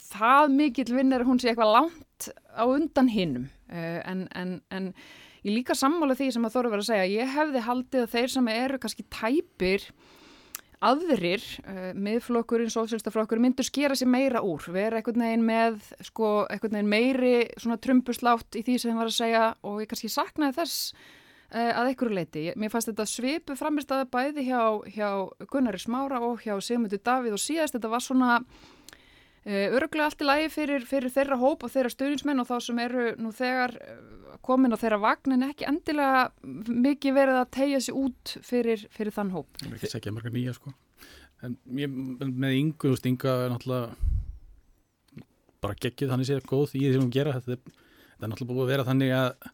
það 0.09 0.55
mikill 0.57 0.93
vinnir 0.97 1.29
hún 1.29 1.41
sé 1.41 1.53
eitthvað 1.53 1.77
langt 1.77 2.33
á 2.57 2.65
undan 2.65 3.13
hinnum 3.13 3.51
en, 3.73 4.27
en, 4.37 4.57
en 4.71 4.91
ég 5.43 5.55
líka 5.57 5.77
sammála 5.79 6.17
því 6.19 6.33
sem 6.35 6.49
að 6.49 6.57
Þóru 6.57 6.73
var 6.73 6.83
að 6.83 6.91
segja 6.91 7.13
ég 7.13 7.37
hefði 7.37 7.63
haldið 7.67 8.05
að 8.05 8.13
þeir 8.17 8.35
sem 8.35 8.51
eru 8.53 8.83
kannski 8.83 9.07
tæpir 9.11 9.87
aðrir, 10.83 11.43
uh, 11.63 11.91
miðflokkurinn, 11.95 12.71
sósélstaflokkurinn 12.73 13.47
myndur 13.47 13.67
skera 13.67 13.97
sér 13.99 14.11
meira 14.11 14.43
úr, 14.43 14.65
vera 14.75 14.99
einhvern 14.99 15.23
veginn 15.23 15.47
með 15.47 15.81
sko, 16.09 16.31
einhvern 16.51 16.79
veginn 16.79 16.91
meiri 16.91 17.35
svona 17.55 17.79
trumbuslátt 17.83 18.59
í 18.59 18.65
því 18.67 18.79
sem 18.81 18.93
það 18.93 19.03
var 19.03 19.11
að 19.13 19.19
segja 19.19 19.45
og 19.69 19.83
ég 19.83 19.91
kannski 19.93 20.11
saknaði 20.13 20.59
þess 20.59 20.81
uh, 21.55 21.71
að 21.71 21.93
einhverju 21.93 22.19
leiti. 22.19 22.45
Mér 22.59 22.75
fannst 22.75 22.91
þetta 22.91 23.09
svipu 23.09 23.59
framist 23.59 23.95
að 23.95 24.09
bæði 24.15 24.49
hjá, 24.49 24.63
hjá 24.91 25.09
Gunnari 25.53 25.83
Smára 25.83 26.23
og 26.27 26.43
hjá 26.43 26.57
Sigmundur 26.59 27.03
Davíð 27.03 27.39
og 27.39 27.45
síðast 27.45 27.79
þetta 27.79 27.93
var 27.93 28.03
svona 28.03 28.41
öruglega 29.43 30.07
allt 30.07 30.23
í 30.23 30.27
lagi 30.27 30.51
fyrir, 30.55 30.85
fyrir 30.87 31.11
þeirra 31.11 31.39
hóp 31.41 31.65
og 31.67 31.73
þeirra 31.73 31.91
stuðninsmenn 31.91 32.43
og 32.43 32.47
þá 32.47 32.57
sem 32.63 32.79
eru 32.83 33.09
nú 33.19 33.33
þegar 33.35 33.75
komin 34.47 34.75
á 34.75 34.79
þeirra 34.79 35.01
vagn 35.03 35.35
en 35.37 35.47
ekki 35.49 35.67
endilega 35.71 36.23
mikið 36.43 37.17
verið 37.17 37.41
að 37.41 37.53
tegja 37.59 37.81
sér 37.83 37.99
út 37.99 38.35
fyrir, 38.47 38.87
fyrir 38.95 39.15
þann 39.15 39.35
hóp. 39.35 39.51
Það 39.59 39.69
er 39.69 39.79
ekki 39.79 39.93
segja 39.93 40.15
marga 40.15 40.33
nýja 40.35 40.55
sko. 40.57 40.75
En 41.43 41.57
ég, 41.75 41.91
með 42.23 42.57
yngu, 42.61 42.87
þú 42.87 42.95
veist, 42.95 43.09
ynga 43.11 43.35
er 43.45 43.51
náttúrulega 43.51 43.87
bara 45.63 45.79
geggið 45.83 46.13
þannig 46.13 46.29
séð 46.29 46.45
góð 46.47 46.77
í 46.77 46.85
því 46.85 46.93
sem 46.95 47.03
hún 47.03 47.15
gera. 47.15 47.35
Þetta 47.39 47.57
er, 47.57 47.81
þetta 48.15 48.27
er 48.27 48.33
náttúrulega 48.33 48.55
búið 48.55 48.65
að 48.65 48.73
vera 48.73 48.87
þannig 48.87 49.15
að 49.19 49.51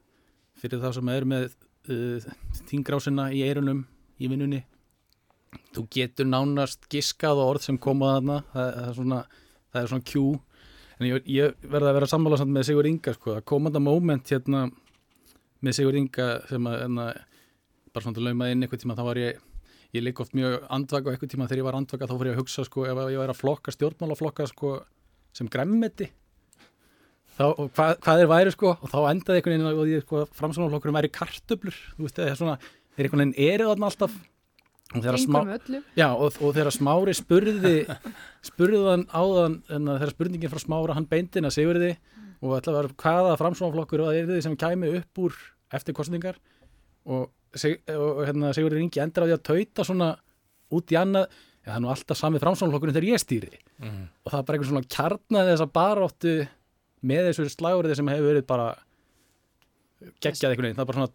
fyrir 0.59 0.83
þá 0.83 0.88
sem 0.99 1.12
er 1.14 1.28
með 1.33 1.47
uh, 1.49 2.28
þingrásina 2.68 3.28
í 3.33 3.45
eirunum 3.47 3.85
í 4.18 4.28
vinnunni, 4.30 4.64
þú 5.76 5.85
getur 5.95 6.28
nánast 6.28 6.88
giskað 6.92 7.40
á 7.40 7.45
orð 7.45 7.68
sem 7.68 7.78
koma 7.80 8.16
þarna, 8.16 8.38
það, 8.52 8.73
það 8.75 8.88
er 8.88 8.97
svona 8.99 9.21
það 9.72 9.80
er 9.82 9.90
svona 9.92 10.06
kjú 10.08 10.26
en 10.98 11.08
ég, 11.08 11.26
ég 11.30 11.66
verði 11.70 11.90
að 11.90 11.98
vera 11.98 12.10
sammála 12.10 12.46
með 12.48 12.68
Sigur 12.68 12.88
Inga 12.90 13.14
sko, 13.16 13.37
að 13.38 13.46
komanda 13.48 13.82
moment 13.82 14.32
hérna 14.32 14.66
með 15.64 15.78
Sigur 15.78 15.98
Inga 15.98 16.28
sem 16.48 16.70
að 16.70 16.87
enna, 16.87 17.08
bara 17.92 18.04
svona 18.04 18.18
til 18.18 18.25
að 18.25 18.30
lauma 18.30 18.50
inn 18.52 18.64
eitthvað 18.64 18.84
tíma 18.84 18.96
þá 18.98 19.04
var 19.08 19.20
ég, 19.22 19.42
ég 19.96 20.04
líka 20.04 20.25
oft 20.25 20.37
mjög 20.38 20.56
andvaka 20.78 21.08
og 21.08 21.12
eitthvað 21.14 21.34
tíma 21.34 21.50
þegar 21.50 21.62
ég 21.62 21.68
var 21.68 21.78
andvaka 21.78 22.08
þá 22.08 22.16
fór 22.16 22.30
ég 22.30 22.37
að 22.37 22.42
hugsa 22.42 22.66
sko 22.66 22.87
ef 22.87 23.02
ég 23.04 23.20
væri 23.22 23.34
að 23.34 23.42
flokka 23.42 23.75
stjórnmálaflokka 23.76 24.48
sko 24.50 24.72
sem 25.37 25.50
gremmeti 25.52 26.08
þá, 27.38 27.44
hvað, 27.76 27.94
hvað 28.02 28.25
er 28.25 28.32
væri 28.32 28.54
sko 28.54 28.75
og 28.75 28.90
þá 28.90 28.98
endaði 29.12 29.38
einhvern 29.38 29.54
veginn 29.54 29.84
og 29.84 29.92
ég 29.92 30.04
sko 30.06 30.25
framsvonarflokkurum 30.40 30.98
væri 30.98 31.12
kartöblur, 31.14 31.78
þú 31.94 32.06
veist, 32.06 32.18
það 32.18 32.32
er 32.32 32.40
svona 32.40 32.58
þeir 32.96 33.06
einhvern 33.06 33.25
veginn 33.28 33.68
þarna 33.68 33.92
alltaf 33.92 34.18
og 34.95 35.02
þegar, 35.04 35.18
smá, 35.21 35.38
já, 35.99 36.07
og, 36.14 36.38
og 36.40 36.54
þegar 36.57 36.73
smári 36.73 37.14
spurði 37.16 37.75
spurðan 38.47 39.04
áðan 39.12 39.59
þegar 39.68 40.12
spurningin 40.14 40.52
frá 40.52 40.62
smára 40.62 40.97
hann 40.97 41.09
beindin 41.11 41.49
að 41.49 41.59
Sigurði 41.59 41.90
og 42.38 42.54
ætla 42.57 42.73
að 42.73 42.78
vera 42.78 42.95
hvaða 43.02 43.35
framsvonarflokkur 43.40 44.04
og 44.04 44.09
það 44.09 44.21
er 44.21 44.30
þið 44.30 44.40
sem 44.47 44.57
kæmi 44.62 44.92
upp 45.00 45.21
úr 45.25 45.37
eftir 45.76 45.97
kostningar 45.99 46.38
og, 47.04 47.28
og 47.28 48.23
hérna, 48.25 48.54
Sigurði 48.57 48.80
Ringi 48.80 49.02
endur 49.04 49.26
á 49.26 49.28
því 49.28 49.37
að 49.37 49.47
tauta 49.50 49.85
svona 49.85 50.09
út 50.73 50.92
í 50.92 50.99
annað. 51.00 51.28
Ja, 51.64 51.73
það 51.73 51.76
er 51.78 51.85
nú 51.85 51.90
alltaf 51.92 52.21
sami 52.21 52.40
framsvonarflokkurinn 52.40 52.97
þegar 52.97 53.11
ég 53.11 53.23
stýri. 53.23 53.61
Mm 53.83 54.07
og 54.28 54.33
það 54.33 54.40
er 54.40 54.47
bara 54.49 54.59
einhvern 54.59 54.73
svona 54.73 54.92
kjarnaði 54.92 55.52
þess 55.54 55.64
að 55.64 55.75
baróttu 55.78 56.33
með 57.09 57.28
þessu 57.28 57.47
slagurði 57.54 57.95
sem 57.97 58.11
hefur 58.12 58.28
verið 58.28 58.45
bara 58.49 58.66
geggjað 60.21 60.50
einhvern 60.52 60.66
veginn, 60.66 60.76
það 60.76 60.85
er 60.85 60.90
bara 60.90 60.99
svona 60.99 61.14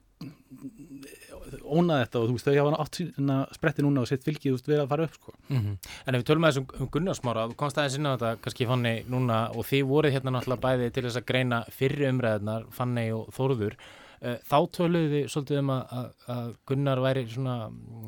ónað 1.63 2.03
þetta 2.03 2.19
og 2.19 2.27
þú 2.27 2.35
veist 2.37 2.47
þau 2.47 2.57
hafa 2.59 2.83
átt 2.83 2.99
sína 2.99 3.39
spretti 3.55 3.85
núna 3.85 4.03
og 4.03 4.09
sett 4.09 4.25
fylgið 4.25 4.67
við 4.67 4.83
að 4.83 4.91
fara 4.91 5.07
upp 5.07 5.17
sko. 5.17 5.33
mm 5.49 5.57
-hmm. 5.57 5.77
En 6.07 6.15
ef 6.15 6.21
við 6.21 6.27
tölum 6.29 6.45
aðeins 6.45 6.81
um 6.81 6.87
Gunnarsmára 6.89 7.47
þú 7.49 7.55
komst 7.55 7.77
aðeins 7.77 7.97
inn 7.97 8.07
á 8.07 8.15
þetta 8.15 8.37
kannski 8.41 8.67
fanni 8.67 9.03
núna 9.07 9.49
og 9.55 9.65
þið 9.65 9.83
voruð 9.83 10.13
hérna 10.13 10.31
náttúrulega 10.31 10.65
bæði 10.65 10.91
til 10.91 11.03
þess 11.03 11.17
að 11.17 11.25
greina 11.25 11.65
fyrri 11.69 12.09
umræðnar 12.09 12.65
fanni 12.71 13.11
og 13.11 13.27
Þóruður 13.33 13.75
þá 14.23 14.57
töluðu 14.71 15.09
þið 15.11 15.25
svolítið 15.31 15.59
um 15.59 15.71
að, 15.73 16.11
að 16.31 16.55
Gunnar 16.69 17.01
væri 17.03 17.23
svona 17.27 17.57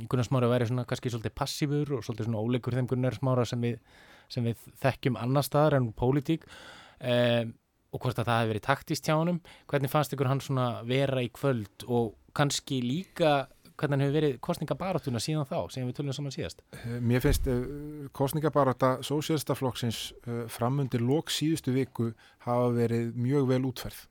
Gunnarsmára 0.07 0.47
væri 0.51 0.67
svona 0.69 0.85
kannski 0.87 1.11
svolítið 1.11 1.35
passífur 1.35 1.93
og 1.97 2.05
svolítið 2.05 2.29
svona 2.29 2.43
óleikur 2.43 2.77
þeim 2.77 2.87
Gunnarsmára 2.87 3.45
sem 3.45 3.65
við, 3.65 3.79
sem 4.31 4.47
við 4.47 4.61
þekkjum 4.83 5.19
annar 5.19 5.43
staðar 5.43 5.77
en 5.79 5.91
pólitík 5.97 6.45
um, 6.47 7.51
og 7.91 8.03
hvort 8.03 8.19
að 8.19 8.29
það 8.29 8.39
hefði 8.39 8.51
verið 8.53 8.65
taktist 8.69 9.07
hjá 9.07 9.15
hann 9.15 9.41
hvernig 9.71 9.91
fannst 9.91 10.15
ykkur 10.15 10.31
hann 10.31 10.43
svona 10.43 10.69
vera 10.87 11.23
í 11.23 11.31
kvöld 11.35 11.87
og 11.87 12.15
kannski 12.35 12.81
líka 12.83 13.45
hvernig 13.75 14.05
hefur 14.05 14.15
verið 14.15 14.35
kostningabaráttuna 14.43 15.19
síðan 15.19 15.47
þá 15.49 15.57
sem 15.73 15.87
við 15.87 15.97
tölum 15.97 16.15
saman 16.15 16.33
síðast? 16.35 16.63
Mér 17.03 17.23
finnst 17.23 17.47
uh, 17.51 17.61
kostningabarátta 18.15 18.97
Sósélstaflokksins 19.05 20.01
uh, 20.23 20.43
framundir 20.51 21.03
lók 21.03 21.33
síðustu 21.33 21.75
viku 21.75 22.11
hafa 22.47 22.69
verið 22.75 23.15
mjög 23.19 23.49
vel 23.53 23.63
útferð 23.71 24.05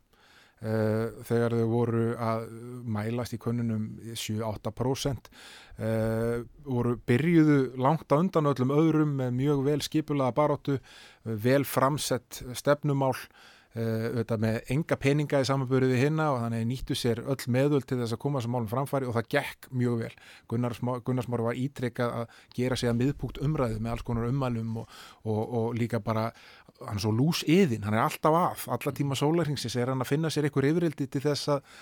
þegar 0.64 1.52
þau 1.58 1.64
voru 1.68 2.02
að 2.24 2.44
mælast 2.88 3.34
í 3.36 3.38
könnunum 3.42 3.82
7-8% 4.16 5.28
voru 6.64 6.94
byrjuðu 7.04 7.58
langt 7.84 8.08
á 8.08 8.16
undan 8.16 8.48
öllum 8.48 8.72
öðrum 8.72 9.12
með 9.18 9.34
mjög 9.42 9.64
vel 9.66 9.82
skipulaða 9.84 10.36
baráttu 10.38 10.78
vel 11.24 11.66
framsett 11.68 12.40
stefnumál 12.56 13.12
auðvitað 13.74 14.42
með 14.44 14.58
enga 14.70 14.96
peninga 15.02 15.40
í 15.42 15.46
samanböru 15.48 15.88
við 15.90 16.04
hinna 16.04 16.28
og 16.30 16.42
þannig 16.44 16.66
nýttu 16.70 16.96
sér 16.98 17.22
öll 17.26 17.48
meðöld 17.50 17.88
til 17.90 17.98
þess 17.98 18.14
að 18.14 18.20
koma 18.22 18.38
þessum 18.38 18.54
málum 18.54 18.70
framfæri 18.70 19.08
og 19.10 19.16
það 19.16 19.30
gekk 19.34 19.70
mjög 19.74 19.96
vel. 20.04 20.12
Gunnarsmári 20.52 21.48
var 21.48 21.58
ítrekkað 21.58 22.18
að 22.20 22.36
gera 22.54 22.78
sig 22.78 22.92
að 22.92 23.00
miðpúkt 23.00 23.42
umræðu 23.42 23.80
með 23.80 23.96
alls 23.96 24.06
konar 24.06 24.30
ummælum 24.30 24.78
og, 24.84 25.00
og, 25.24 25.42
og 25.42 25.66
líka 25.78 25.98
bara, 26.04 26.28
hann 26.84 26.98
er 26.98 27.02
svo 27.02 27.12
lús 27.14 27.42
yðin, 27.50 27.82
hann 27.86 27.98
er 27.98 28.04
alltaf 28.06 28.38
að, 28.38 28.64
alla 28.78 28.94
tíma 28.94 29.18
sólarhingsins 29.18 29.76
er 29.78 29.90
hann 29.90 30.02
að 30.04 30.12
finna 30.12 30.30
sér 30.30 30.48
einhver 30.48 30.70
yfirildi 30.70 31.10
til 31.10 31.22
þess 31.24 31.50
að, 31.56 31.74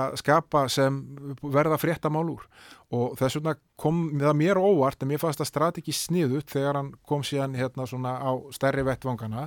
að 0.00 0.18
skapa 0.22 0.68
sem 0.70 1.02
verða 1.42 1.78
fréttamál 1.82 2.28
úr 2.30 2.46
og 2.94 3.14
þess 3.18 3.38
vegna 3.38 3.54
kom 3.78 4.00
það 4.18 4.36
mér 4.38 4.58
óvart 4.58 5.02
en 5.02 5.10
mér 5.12 5.20
fannst 5.22 5.40
það 5.40 5.50
strategi 5.50 5.94
sniðut 5.94 6.50
þegar 6.50 6.78
hann 6.80 6.90
kom 7.06 7.22
síðan 7.26 7.54
hérna 7.58 7.86
svona 7.86 8.16
á 8.18 8.30
stærri 8.54 8.82
vettvangana 8.86 9.46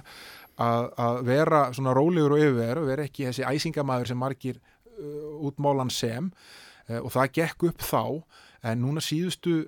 að, 0.61 0.89
að 1.05 1.21
vera 1.29 1.63
svona 1.73 1.95
rólegur 1.97 2.35
og 2.37 2.43
yfirveru, 2.43 2.87
vera 2.89 3.07
ekki 3.07 3.29
þessi 3.29 3.45
æsingamæður 3.49 4.11
sem 4.11 4.19
margir 4.19 4.59
uh, 4.59 5.45
útmálan 5.49 5.93
sem. 5.93 6.31
Uh, 6.89 6.99
og 7.03 7.13
það 7.15 7.31
gekk 7.39 7.69
upp 7.71 7.85
þá 7.85 8.03
en 8.63 8.83
núna 8.83 9.03
síðustu 9.03 9.63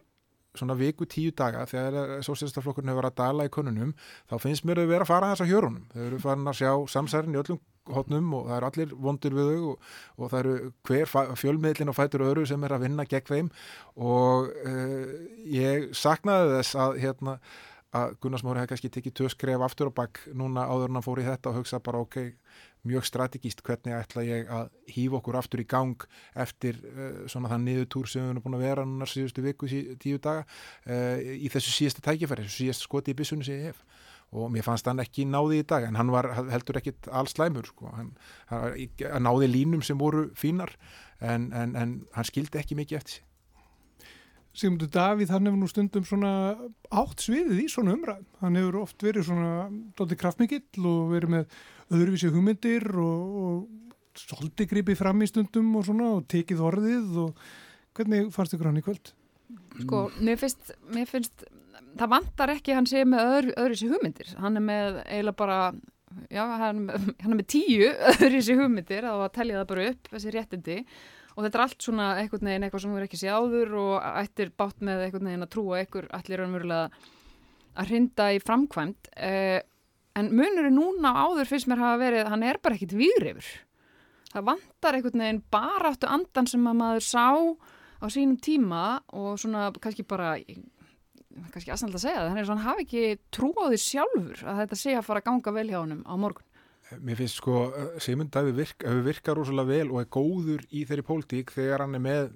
svona 0.56 0.76
viku 0.80 1.04
tíu 1.10 1.34
daga 1.36 1.66
þegar 1.68 2.22
sósélstaflokkurinn 2.24 2.92
hefur 2.92 3.02
verið 3.02 3.12
að 3.12 3.22
dala 3.22 3.48
í 3.48 3.52
konunum 3.52 3.94
þá 4.30 4.36
finnst 4.40 4.64
mér 4.68 4.84
að 4.84 4.92
vera 4.94 5.04
að 5.04 5.12
fara 5.12 5.32
þess 5.34 5.44
að 5.44 5.52
hjörunum. 5.52 5.88
Þau 5.92 6.04
eru 6.06 6.20
farin 6.24 6.52
að 6.52 6.60
sjá 6.62 6.72
samsærin 6.94 7.36
í 7.36 7.40
öllum 7.42 7.62
hotnum 7.96 8.32
og 8.34 8.48
það 8.48 8.58
eru 8.58 8.70
allir 8.70 8.96
vondur 9.08 9.36
við 9.38 9.52
þau 9.52 9.68
og, 9.72 9.92
og 10.18 10.32
það 10.32 10.40
eru 10.40 10.72
hver 10.90 11.14
fjölmiðlin 11.42 11.92
og 11.92 11.98
fætur 12.00 12.26
öru 12.26 12.46
sem 12.50 12.66
er 12.66 12.76
að 12.76 12.86
vinna 12.88 13.08
gegn 13.10 13.32
þeim. 13.32 13.54
Og 14.02 14.52
uh, 14.72 15.16
ég 15.52 15.90
saknaði 15.98 16.58
þess 16.58 16.80
að 16.88 17.00
hérna 17.04 17.38
að 17.96 18.16
Gunnarsmári 18.24 18.62
hefði 18.62 18.72
kannski 18.72 18.92
tekið 18.94 19.16
töskref 19.22 19.66
aftur 19.66 19.90
og 19.90 19.96
bakk 19.98 20.22
núna 20.36 20.66
áður 20.68 20.92
en 20.92 21.00
hann 21.00 21.06
fór 21.06 21.22
í 21.22 21.28
þetta 21.28 21.52
og 21.52 21.60
hugsa 21.60 21.80
bara 21.84 22.02
ok, 22.04 22.18
mjög 22.86 23.08
strategíst 23.10 23.64
hvernig 23.66 23.96
ætla 23.98 24.26
ég 24.26 24.50
að 24.52 24.72
hýfa 24.96 25.20
okkur 25.20 25.40
aftur 25.40 25.64
í 25.64 25.68
gang 25.70 26.08
eftir 26.46 26.82
uh, 26.92 27.22
svona 27.32 27.52
þann 27.54 27.68
niðurtúr 27.70 28.10
sem 28.12 28.26
við 28.26 28.34
erum 28.34 28.46
búin 28.46 28.58
að 28.60 28.66
vera 28.68 28.88
núna 28.88 29.10
síðustu 29.10 29.46
viku, 29.46 29.70
tíu 30.02 30.20
daga 30.22 30.44
uh, 30.46 31.22
í 31.22 31.52
þessu 31.54 31.74
síðasta 31.80 32.06
tækifæri, 32.10 32.48
þessu 32.48 32.66
síðasta 32.66 32.90
skoti 32.90 33.16
í 33.16 33.20
bissunni 33.22 33.48
sem 33.48 33.62
ég 33.62 33.72
hef 33.72 33.86
og 34.36 34.50
mér 34.52 34.66
fannst 34.66 34.88
hann 34.90 35.00
ekki 35.04 35.26
náði 35.30 35.62
í 35.62 35.68
dag 35.68 35.86
en 35.88 35.98
hann 36.00 36.12
var 36.12 36.28
heldur 36.50 36.80
ekkit 36.82 37.08
alls 37.14 37.36
slæmur 37.36 37.70
sko. 37.70 37.92
hann, 37.94 38.12
hann 38.50 39.28
náði 39.28 39.52
línum 39.52 39.86
sem 39.86 40.00
voru 40.02 40.28
fínar 40.36 40.74
en, 41.22 41.52
en, 41.54 41.76
en 41.78 41.96
hann 42.16 42.28
skildi 42.28 42.60
ekki 42.60 42.78
mikið 42.80 43.00
eftir 43.00 43.25
Sigmundur 44.56 44.88
Davíð, 44.92 45.32
hann 45.34 45.50
hefur 45.50 45.60
nú 45.60 45.68
stundum 45.68 46.06
svona 46.08 46.32
átt 46.96 47.24
sviðið 47.26 47.64
í 47.66 47.68
svona 47.72 47.96
umræðum. 47.98 48.28
Hann 48.40 48.60
hefur 48.60 48.78
oft 48.86 49.04
verið 49.04 49.28
svona 49.28 49.50
doldið 50.00 50.20
kraftmikill 50.22 50.86
og 50.88 51.12
verið 51.12 51.34
með 51.34 51.58
öðruvísi 51.92 52.32
hugmyndir 52.32 52.86
og, 53.04 53.36
og 53.42 54.20
svolítið 54.20 54.72
gripið 54.72 55.02
fram 55.02 55.24
í 55.26 55.28
stundum 55.28 55.74
og 55.76 55.88
svona 55.90 56.14
og 56.18 56.24
tekið 56.32 56.64
orðið 56.70 57.20
og 57.26 57.44
hvernig 57.98 58.32
fannst 58.36 58.56
ykkur 58.56 58.72
hann 58.72 58.80
í 58.80 58.86
kvöld? 58.86 59.12
Sko, 59.82 60.06
mér 60.24 60.40
finnst, 60.40 60.72
mér 60.96 61.10
finnst 61.10 61.44
það 62.00 62.14
vantar 62.16 62.54
ekki 62.56 62.78
hann 62.78 62.88
sé 62.90 63.04
með 63.08 63.34
öðru, 63.34 63.58
öðruvísi 63.60 63.92
hugmyndir. 63.92 64.32
Hann 64.40 64.56
er 64.56 64.66
með 64.66 65.02
eiginlega 65.04 65.40
bara, 65.44 65.60
já, 66.32 66.44
hann, 66.64 66.88
hann 66.96 67.36
er 67.36 67.38
með 67.42 67.52
tíu 67.58 67.92
öðruvísi 68.14 68.56
hugmyndir 68.56 69.12
að 69.12 69.28
telja 69.36 69.60
það 69.60 69.70
bara 69.74 69.92
upp, 69.92 70.10
þessi 70.16 70.36
réttindi 70.36 70.80
og 70.80 71.15
þetta 71.44 71.60
er 71.60 71.64
allt 71.66 71.86
svona 71.86 72.08
einhvern 72.22 72.50
veginn 72.50 72.66
eitthvað 72.68 72.84
sem 72.86 72.96
þú 72.96 73.00
er 73.00 73.06
ekki 73.08 73.20
séð 73.20 73.38
áður 73.40 73.78
og 73.82 74.10
ættir 74.24 74.52
bátt 74.56 74.84
með 74.86 75.06
einhvern 75.06 75.30
veginn 75.30 75.46
að 75.46 75.54
trúa 75.56 75.80
einhver 75.82 76.10
allir 76.16 76.42
raunverulega 76.42 76.90
að 77.76 77.90
hrinda 77.92 78.28
í 78.32 78.42
framkvæmt 78.44 79.10
eh, 79.20 79.60
en 80.16 80.32
munurinn 80.32 80.78
núna 80.80 81.12
áður 81.26 81.50
fyrst 81.52 81.68
mér 81.68 81.84
hafa 81.84 82.02
verið 82.06 82.32
hann 82.32 82.46
er 82.48 82.62
bara 82.64 82.78
ekkit 82.78 82.96
výrifur 82.96 83.50
það 84.32 84.48
vantar 84.52 84.98
einhvern 84.98 85.26
veginn 85.26 85.44
bara 85.52 85.92
áttu 85.92 86.12
andan 86.12 86.48
sem 86.48 86.72
að 86.72 86.80
maður 86.80 87.08
sá 87.10 87.28
á 88.00 88.06
sínum 88.12 88.40
tíma 88.40 88.86
og 89.16 89.36
svona 89.42 89.68
kannski 89.82 90.08
bara 90.08 90.38
kannski 91.52 91.72
aðsannlega 91.74 92.00
að 92.00 92.06
segja 92.06 92.20
það, 92.20 92.28
þannig 92.30 92.44
að 92.44 92.52
hann 92.52 92.66
hafi 92.66 92.86
ekki 92.86 93.04
trú 93.36 93.50
á 93.60 93.64
því 93.68 93.80
sjálfur 93.84 94.44
að 94.46 94.60
þetta 94.62 94.80
sé 94.80 94.96
að 94.96 95.08
fara 95.08 95.22
að 95.22 95.28
ganga 95.30 95.54
vel 95.56 95.66
hjá 95.68 95.80
honum 95.82 96.04
á 96.08 96.14
morgun. 96.20 96.48
Mér 97.02 97.18
finnst 97.18 97.40
sko, 97.40 97.70
Sigmund 98.04 98.30
Davíð 98.34 98.60
virk, 98.60 98.84
hefur 98.86 99.06
virkað 99.08 99.38
rosalega 99.40 99.72
vel 99.72 99.88
og 99.90 100.02
er 100.04 100.10
góður 100.14 100.66
í 100.70 100.84
þeirri 100.86 101.06
pólitík 101.08 101.54
þegar 101.56 101.86
hann 101.86 101.98
er 101.98 102.04
með 102.04 102.28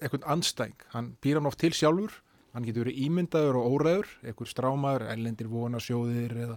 eitthvað 0.00 0.30
anstæng. 0.32 0.86
Hann 0.94 1.10
býr 1.20 1.40
hann 1.40 1.48
oft 1.50 1.60
til 1.60 1.72
sjálfur, 1.76 2.14
hann 2.56 2.64
getur 2.64 2.86
verið 2.86 3.02
ímyndaður 3.04 3.58
og 3.60 3.74
óræður, 3.74 4.14
eitthvað 4.24 4.50
strámaður, 4.52 5.04
ellendir 5.12 5.50
vonasjóðir 5.52 6.32
eða, 6.46 6.56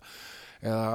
eða 0.63 0.87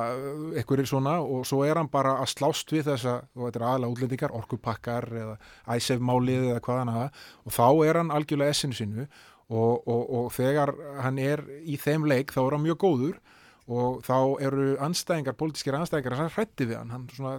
eitthvað 0.57 0.85
er 0.85 0.90
svona 0.95 1.19
og 1.21 1.45
svo 1.49 1.61
er 1.69 1.81
hann 1.81 1.93
bara 1.93 2.16
að 2.23 2.33
slást 2.33 2.73
við 2.73 2.88
þessa, 2.88 3.19
og 3.37 3.45
þetta 3.45 3.61
er 3.61 3.66
aðalega 3.69 3.97
útlendingar, 3.97 4.37
orkupakkar 4.40 5.11
eða 5.12 5.37
æsefmálið 5.76 6.49
eða 6.54 6.64
hvað 6.64 6.83
hann 6.83 6.95
hafa 6.95 7.12
og 7.45 7.57
þá 7.59 7.69
er 7.85 8.00
hann 8.00 8.16
algjörlega 8.16 8.57
essinu 8.57 8.81
sinu 8.81 9.04
og, 9.04 9.85
og, 9.85 10.02
og 10.09 10.33
þegar 10.33 10.73
hann 11.04 11.21
er 11.21 11.45
í 11.69 11.76
þeim 11.81 12.09
leik 12.09 12.33
þá 12.33 12.47
er 12.47 12.57
hann 12.57 12.64
mjög 12.64 12.81
góður 12.81 13.21
og 13.64 14.02
þá 14.04 14.16
eru 14.44 14.66
anstæðingar, 14.85 15.37
pólitískir 15.40 15.76
anstæðingar 15.78 16.18
sem 16.18 16.33
hrætti 16.35 16.66
við 16.68 16.80
hann, 16.80 16.90
hann 16.92 17.06
svona, 17.14 17.38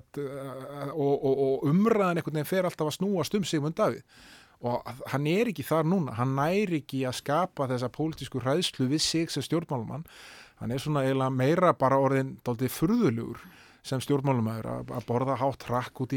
og, 0.94 1.14
og, 1.14 1.36
og 1.46 1.68
umræðan 1.70 2.22
einhvern 2.22 2.40
veginn 2.40 2.50
fer 2.50 2.66
alltaf 2.66 2.90
að 2.90 2.98
snúast 2.98 3.38
um 3.38 3.46
Sigmund 3.46 3.78
Davíð. 3.78 4.02
Og 4.66 4.88
hann 5.12 5.28
er 5.30 5.52
ekki 5.52 5.66
þar 5.68 5.86
núna, 5.92 6.16
hann 6.18 6.34
næri 6.38 6.80
ekki 6.82 7.04
að 7.06 7.20
skapa 7.20 7.68
þessa 7.70 7.92
pólitísku 7.94 8.42
hræðslu 8.42 8.88
við 8.90 9.04
sig 9.04 9.30
sem 9.34 9.46
stjórnmálumann, 9.46 10.08
hann 10.62 10.74
er 10.74 10.82
svona 10.82 11.04
eiginlega 11.06 11.36
meira 11.36 11.76
bara 11.78 12.00
orðin 12.02 12.38
daldið 12.48 12.74
furðulugur 12.74 13.44
sem 13.86 14.02
stjórnmálumæður 14.02 14.68
að 14.98 15.06
borða 15.06 15.38
hátt 15.38 15.68
hakk 15.70 16.02
út 16.02 16.16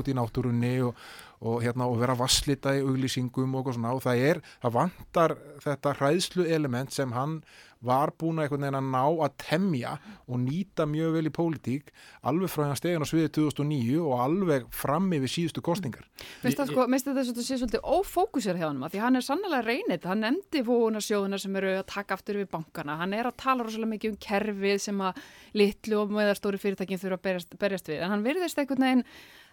út 0.00 0.08
í 0.10 0.14
náttúrunni 0.16 0.72
og, 0.82 0.96
og, 1.38 1.60
hérna, 1.62 1.86
og 1.86 2.00
vera 2.00 2.16
vasslita 2.18 2.74
í 2.74 2.82
auglýsingum 2.82 3.54
og 3.60 3.70
svona. 3.70 3.94
Og 3.94 4.02
það 4.02 4.22
er, 4.30 4.40
það 4.64 4.74
vantar 4.80 5.36
þetta 5.62 5.94
hræðslu 6.00 6.48
element 6.58 6.94
sem 6.94 7.14
hann 7.14 7.38
var 7.84 8.10
búin 8.18 8.40
að 8.40 8.48
einhvern 8.48 8.64
veginn 8.64 8.78
að 8.78 8.88
ná 8.90 9.02
að 9.24 9.34
temja 9.42 9.92
og 10.26 10.40
nýta 10.42 10.86
mjög 10.90 11.14
vel 11.14 11.30
í 11.30 11.32
pólitík 11.34 11.92
alveg 12.26 12.50
frá 12.50 12.64
hann 12.66 12.78
stegin 12.78 13.04
á 13.04 13.08
sviði 13.08 13.30
2009 13.38 14.00
og 14.02 14.22
alveg 14.24 14.66
frammi 14.74 15.20
við 15.22 15.34
síðustu 15.34 15.62
kostingar. 15.64 16.06
Mér 16.42 16.50
finnst 16.50 16.72
sko, 16.72 16.86
þetta 16.88 17.44
að 17.44 17.46
sé 17.46 17.60
svolítið 17.60 17.86
ófókusir 17.86 18.58
hjá 18.58 18.66
hann 18.66 18.82
því 18.82 19.02
hann 19.04 19.20
er 19.20 19.26
sannlega 19.26 19.62
reynið, 19.66 20.08
hann 20.10 20.24
nefndi 20.26 20.64
fókunarsjóðuna 20.66 21.42
sem 21.42 21.58
eru 21.62 21.74
að 21.78 21.86
taka 21.94 22.18
aftur 22.18 22.40
við 22.42 22.50
bankana, 22.52 22.98
hann 23.02 23.14
er 23.16 23.30
að 23.30 23.38
tala 23.44 23.66
rosalega 23.66 23.94
mikið 23.94 24.14
um 24.14 24.22
kerfið 24.28 24.78
sem 24.88 25.02
að 25.04 25.22
litlu 25.58 26.02
og 26.02 26.14
meðarstóri 26.18 26.62
fyrirtækinn 26.62 27.02
þurfa 27.02 27.20
að 27.20 27.26
berjast, 27.28 27.58
berjast 27.60 27.92
við 27.92 28.02
en 28.02 28.14
hann 28.14 28.26
virðist 28.26 28.58
einhvern 28.58 28.86
veginn 28.88 29.04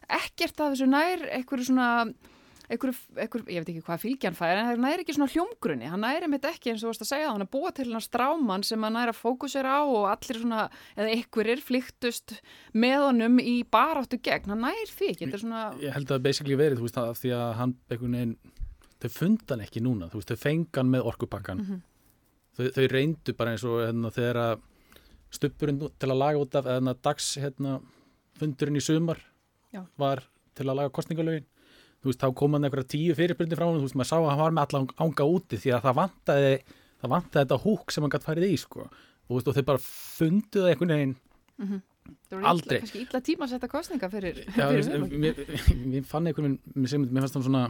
ekkert 0.06 0.62
af 0.62 0.74
þessu 0.74 0.90
nær 0.90 1.30
Ekkur, 2.72 2.92
ekkur, 3.22 3.44
ég 3.52 3.62
veit 3.62 3.70
ekki 3.72 3.84
hvað 3.86 4.02
fylgjan 4.02 4.38
fær 4.38 4.58
en 4.58 4.70
það 4.72 4.82
næri 4.82 5.04
ekki 5.04 5.16
svona 5.18 5.30
hljómgrunni, 5.34 5.90
hann 5.92 6.02
næri 6.02 6.30
mitt 6.32 6.48
ekki 6.50 6.72
eins 6.72 6.82
og 6.82 6.88
þú 6.88 6.92
varst 6.92 7.06
að 7.06 7.10
segja, 7.12 7.32
hann 7.32 7.46
er 7.46 7.50
búið 7.54 7.76
til 7.80 7.88
hann 7.92 8.06
stráman 8.06 8.66
sem 8.66 8.86
hann 8.88 8.98
næri 8.98 9.14
að 9.14 9.20
fókusera 9.20 9.78
á 9.78 9.82
og 9.86 10.08
allir 10.10 10.42
svona 10.42 10.66
eða 10.96 11.14
ekkurir 11.20 11.64
flyktust 11.64 12.38
með 12.74 12.98
honum 13.06 13.40
í 13.42 13.56
baráttu 13.70 14.20
gegn, 14.26 14.54
hann 14.56 14.66
næri 14.66 14.88
því 14.90 15.12
ekki. 15.14 15.32
Svona... 15.38 15.66
Ég 15.84 15.94
held 15.94 16.10
að 16.10 16.16
það 16.16 16.28
basically 16.28 16.60
verið, 16.60 16.82
þú 16.82 16.88
veist 16.88 17.00
það, 17.00 17.12
því 17.22 17.34
að 17.40 17.56
hann 17.62 17.76
einhvern 17.90 18.20
veginn, 18.20 18.38
þau 19.04 19.10
fundan 19.20 19.66
ekki 19.66 19.84
núna, 19.86 20.10
þú 20.10 20.22
veist, 20.22 20.34
þau 20.34 20.46
fengan 20.46 20.94
með 20.94 21.10
orkupakkan 21.12 21.62
mm 21.62 21.68
-hmm. 21.70 21.82
þau, 22.58 22.66
þau 22.78 22.86
reyndu 22.96 23.34
bara 23.34 23.52
eins 23.52 23.64
og 23.68 23.82
hérna, 23.84 24.14
þegar 24.16 24.42
að 24.46 24.64
stupurinn 25.36 25.82
til 26.00 26.10
að 26.10 26.18
laga 26.18 26.42
út 26.42 26.56
af 26.56 26.66
eða 26.66 26.96
dags 27.04 27.36
hérna, 27.38 27.80
fundurinn 28.40 28.80
í 28.80 28.84
sumar 28.84 29.20
Já. 29.74 29.86
var 29.98 30.24
til 30.56 30.70
að 30.70 30.78
laga 30.80 30.94
kostningalögin 30.96 31.46
þú 32.06 32.12
veist, 32.12 32.22
þá 32.22 32.38
kom 32.38 32.54
hann 32.54 32.68
eitthvað 32.68 32.90
tíu 32.94 33.16
fyrirbyrndi 33.18 33.58
frá 33.58 33.66
hann, 33.66 33.80
þú 33.80 33.88
veist, 33.88 33.98
maður 33.98 34.10
sá 34.12 34.18
að 34.20 34.28
hann 34.30 34.42
var 34.44 34.54
með 34.54 34.66
allan 34.68 34.88
ánga 35.02 35.26
úti 35.26 35.58
því 35.58 35.72
að 35.74 35.86
það 35.88 35.96
vantaði, 35.98 36.52
það 37.02 37.14
vantaði 37.16 37.42
þetta 37.42 37.58
húk 37.64 37.94
sem 37.94 38.06
hann 38.06 38.14
gæti 38.14 38.28
farið 38.30 38.46
í, 38.46 38.60
sko 38.62 38.86
þú 38.86 39.40
veist, 39.40 39.50
og 39.50 39.58
þau 39.58 39.66
bara 39.72 39.82
funduði 39.86 40.74
einhvern 40.74 40.94
veginn 40.94 41.16
mm 41.16 41.66
-hmm. 41.72 41.82
aldrei. 42.06 42.22
Það 42.30 42.46
var 42.46 42.86
kannski 42.86 43.02
illa 43.02 43.22
tíma 43.26 43.46
að 43.48 43.56
setja 43.56 43.72
kostninga 43.74 44.10
fyrir, 44.14 44.36
Já, 44.54 44.66
mér 44.70 46.06
fann 46.06 46.28
einhvern 46.28 46.60
veginn, 46.76 47.10
mér 47.10 47.26
fannst 47.26 47.40
hann 47.40 47.48
svona 47.50 47.66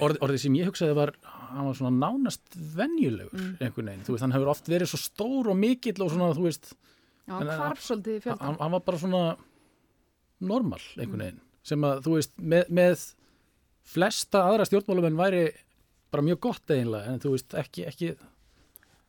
orð, 0.00 0.18
orðið 0.18 0.42
sem 0.42 0.58
ég 0.58 0.66
hugsaði 0.66 0.94
var 0.98 1.14
hann 1.22 1.66
var 1.66 1.74
svona 1.78 1.94
nánast 1.94 2.42
venjulegur 2.50 3.38
mm. 3.38 3.56
einhvern 3.60 3.86
veginn, 3.86 4.02
þú 4.02 4.16
veist, 4.16 4.26
hann 4.26 4.34
hefur 4.34 4.50
oft 4.50 4.66
verið 4.68 4.90
svo 4.90 4.98
stór 4.98 5.50
og 5.52 5.56
mikill 5.56 6.02
og 6.02 6.10
svona, 6.10 6.34
þú 6.34 6.50
veist 6.50 6.74
Já, 7.26 7.38
hann 7.38 7.76
fjöldan. 7.76 8.38
Hann, 8.40 8.56
hann 8.58 8.72
var 8.72 8.80
bara 8.80 8.98
svona 8.98 9.36
normal 10.40 10.82
einhvern 10.98 11.22
veginn 11.22 11.45
sem 11.66 11.86
að 11.86 12.04
þú 12.06 12.16
veist 12.18 12.34
með, 12.38 12.70
með 12.78 13.04
flesta 13.86 14.46
aðra 14.46 14.66
stjórnmálum 14.68 15.18
væri 15.18 15.44
bara 16.14 16.24
mjög 16.26 16.42
gott 16.48 16.72
eiginlega 16.72 17.12
en 17.12 17.22
þú 17.22 17.34
veist 17.34 17.56
ekki, 17.58 17.86
ekki 17.90 18.14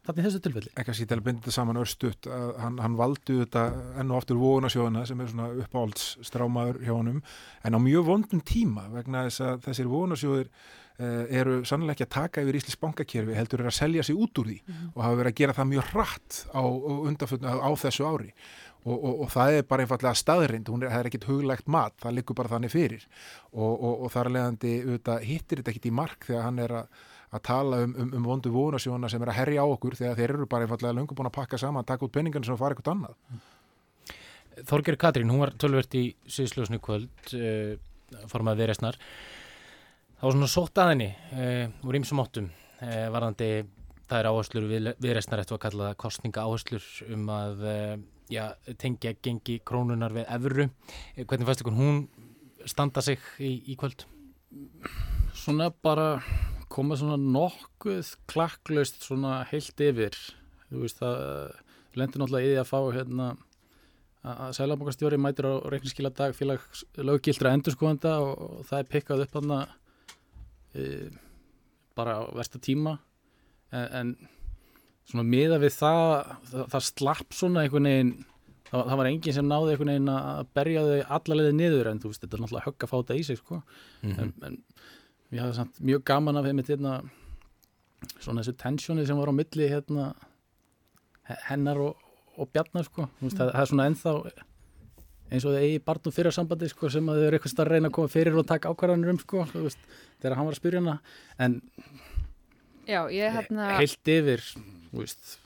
þannig 0.07 0.27
þessu 0.27 0.41
tilfelli. 0.45 0.71
Ekki 0.79 0.93
að 0.93 0.97
sýta 1.01 1.17
að 1.17 1.23
binda 1.25 1.43
þetta 1.43 1.55
saman 1.57 1.79
örstuðt 1.81 2.29
að 2.31 2.49
hann, 2.63 2.79
hann 2.83 2.97
valdi 2.99 3.37
þetta 3.41 3.63
enn 3.99 4.11
og 4.13 4.21
aftur 4.21 4.39
vóðunarsjóðuna 4.41 5.05
sem 5.09 5.21
er 5.23 5.31
svona 5.31 5.47
uppáhaldsstrámaður 5.65 6.81
hjá 6.85 6.93
honum 6.93 7.21
en 7.67 7.77
á 7.77 7.79
mjög 7.83 8.09
vondum 8.11 8.43
tíma 8.47 8.87
vegna 8.93 9.25
þess 9.27 9.43
að 9.49 9.65
þessir 9.67 9.89
vóðunarsjóðir 9.91 10.47
eh, 10.47 11.23
eru 11.41 11.57
sannlega 11.67 11.97
ekki 11.97 12.07
að 12.07 12.13
taka 12.17 12.45
yfir 12.45 12.59
Íslis 12.61 12.79
bankakerfi 12.81 13.37
heldur 13.37 13.65
er 13.65 13.71
að 13.71 13.77
selja 13.81 14.07
sig 14.07 14.17
út 14.17 14.41
úr 14.41 14.51
því 14.51 14.57
mm 14.61 14.73
-hmm. 14.73 14.93
og 14.95 15.03
hafa 15.03 15.19
verið 15.21 15.33
að 15.33 15.39
gera 15.41 15.57
það 15.59 15.71
mjög 15.73 15.93
rætt 15.99 16.39
á, 16.55 16.63
á, 16.63 17.55
á 17.67 17.71
þessu 17.83 18.07
ári 18.07 18.31
Og, 18.85 18.95
og, 18.95 19.21
og 19.25 19.31
það 19.33 19.57
er 19.57 19.65
bara 19.67 19.83
einfallega 19.83 20.15
staðrind, 20.15 20.69
er, 20.69 20.91
er 20.99 21.07
ekkit 21.09 21.27
huglegt 21.27 21.67
mat, 21.71 21.95
það 21.99 22.19
likur 22.19 22.37
bara 22.37 22.51
þannig 22.53 22.71
fyrir 22.71 23.03
og, 23.51 23.83
og 23.89 24.07
þar 24.13 24.29
leðandi 24.31 24.73
hittir 25.27 25.59
þetta 25.59 25.73
ekkit 25.73 25.89
í 25.89 25.93
mark 25.97 26.27
þegar 26.29 26.45
hann 26.45 26.61
er 26.63 26.73
að, 26.77 27.01
að 27.35 27.43
tala 27.49 27.81
um, 27.83 27.95
um, 27.99 28.13
um 28.19 28.29
vondu 28.29 28.53
vonasjóna 28.53 29.09
sem 29.11 29.25
er 29.25 29.33
að 29.33 29.39
herja 29.41 29.65
á 29.65 29.67
okkur 29.67 29.97
þegar 29.99 30.19
þeir 30.21 30.35
eru 30.37 30.47
bara 30.47 30.67
einfallega 30.67 30.95
löngu 30.95 31.17
búin 31.17 31.27
að 31.27 31.35
pakka 31.41 31.59
saman, 31.59 31.87
taka 31.89 32.07
út 32.07 32.15
penningan 32.15 32.47
sem 32.47 32.59
fara 32.59 32.77
eitthvað 32.77 32.93
annað. 32.93 33.43
Þorger 34.71 34.97
Katrín, 35.01 35.33
hún 35.33 35.43
var 35.43 35.51
tölvert 35.59 35.97
í 35.97 36.05
Sýðsljósnu 36.31 36.79
kvöld, 36.81 37.11
uh, 37.35 37.75
formað 38.31 38.61
viðreysnar, 38.63 38.97
þá 40.17 40.27
svona 40.29 40.49
sótt 40.49 40.79
að 40.81 40.93
henni 40.93 41.09
uh, 41.35 41.65
úr 41.83 41.99
ímsum 41.99 42.23
óttum 42.23 42.47
uh, 42.79 43.07
varðandi, 43.13 43.51
það 44.07 44.21
er 44.21 44.29
áherslur 44.31 44.69
við, 44.71 44.93
viðreysnar 45.03 45.43
eftir 45.43 45.59
að 45.59 45.65
kalla 45.67 45.89
það 45.91 45.99
kostninga 46.05 46.47
áherslur 46.47 46.93
um 47.11 47.33
að 47.35 47.67
já, 48.31 48.55
tengja 48.81 49.13
gengi 49.23 49.59
krónunar 49.65 50.15
við 50.15 50.27
efru. 50.37 50.67
Hvernig 51.17 51.49
fannst 51.49 51.63
ykkur 51.63 51.77
hún 51.77 52.03
standa 52.67 53.03
sig 53.05 53.21
í, 53.39 53.53
í 53.71 53.77
kvöld? 53.79 54.05
Svona 55.37 55.69
bara 55.71 56.21
koma 56.71 56.97
svona 56.99 57.17
nokkuð 57.21 58.13
klakklaust 58.29 59.03
svona 59.05 59.41
heilt 59.51 59.83
yfir. 59.83 60.17
Þú 60.67 60.83
veist 60.83 60.99
það 61.01 61.21
lendur 61.97 62.23
náttúrulega 62.23 62.47
í 62.47 62.53
því 62.53 62.61
að 62.61 62.71
fá 62.71 62.79
hérna 62.95 63.27
að 64.27 64.55
Sælabokastjóri 64.57 65.19
mætir 65.21 65.47
á 65.47 65.53
reikniskila 65.71 66.11
dag 66.11 66.35
félag 66.35 66.63
löggildra 66.99 67.53
endurskóðanda 67.55 68.17
og, 68.23 68.63
það 68.67 68.79
er 68.81 68.89
pikkað 68.91 69.23
upp 69.23 69.37
hann 69.37 69.53
e, 70.75 70.87
bara 71.97 72.17
á 72.19 72.23
versta 72.35 72.59
tíma 72.59 72.97
en, 73.71 73.87
en 73.99 74.11
svona 75.07 75.27
miða 75.27 75.59
við 75.61 75.75
það, 75.77 76.33
það, 76.51 76.65
það 76.73 76.87
slapp 76.89 77.35
svona 77.35 77.63
einhvern 77.63 77.89
veginn 77.89 78.13
það, 78.67 78.81
það 78.81 78.97
var 78.99 79.09
enginn 79.11 79.37
sem 79.37 79.47
náði 79.47 79.73
einhvern 79.73 79.93
veginn 79.93 80.13
að 80.13 80.49
berja 80.59 80.87
þau 80.87 81.13
allarleiði 81.17 81.53
niður 81.57 81.91
en 81.91 82.01
þú 82.03 82.11
veist, 82.11 82.23
þetta 82.23 82.37
er 82.37 82.43
náttúrulega 82.43 82.67
högg 82.67 82.85
að 82.85 82.91
fá 82.91 82.97
þetta 82.97 83.19
í 83.19 83.27
sig 83.27 83.39
sko 83.39 83.59
mm 83.61 84.09
-hmm. 84.09 84.17
en, 84.23 84.33
en 84.49 84.57
ég 85.31 85.43
hafði 85.43 85.59
samt 85.59 85.79
mjög 85.91 86.03
gaman 86.07 86.39
af 86.39 86.47
þeim 86.47 86.63
hérna, 86.63 86.97
svona 88.19 88.41
þessu 88.41 88.57
tensjóni 88.63 89.07
sem 89.07 89.17
var 89.17 89.31
á 89.31 89.39
milli 89.39 89.69
hérna, 89.71 90.11
hennar 91.47 91.81
og, 91.83 92.03
og 92.37 92.51
bjarnar 92.51 92.87
sko 92.87 93.07
veist, 93.19 93.35
mm. 93.35 93.39
það, 93.39 93.51
það 93.53 93.61
er 93.61 93.71
svona 93.71 93.87
ennþá 93.91 94.13
eins 95.27 95.45
og 95.45 95.53
það 95.53 95.63
eigi 95.63 95.79
barnum 95.83 96.13
fyrir 96.15 96.31
sambandi 96.31 96.69
sko, 96.71 96.89
sem 96.89 97.09
að 97.09 97.19
þau 97.19 97.25
eru 97.27 97.37
eitthvað 97.37 97.63
að 97.63 97.71
reyna 97.71 97.89
að 97.89 97.95
koma 97.97 98.11
fyrir 98.11 98.37
og 98.39 98.47
taka 98.47 98.71
ákvarðanir 98.71 99.11
um 99.11 99.19
sko, 99.19 99.43
veist, 99.53 99.79
þegar 100.21 100.37
hann 100.37 100.47
var 100.47 100.55
að 100.55 100.61
spyrja 100.61 100.83
hana 100.83 100.99
en 101.37 101.61
Já, 102.87 103.01
ég 103.11 103.33
hérna 103.35 103.73
heilt 103.75 104.07
yfir 104.07 104.43
Veist, 104.97 105.37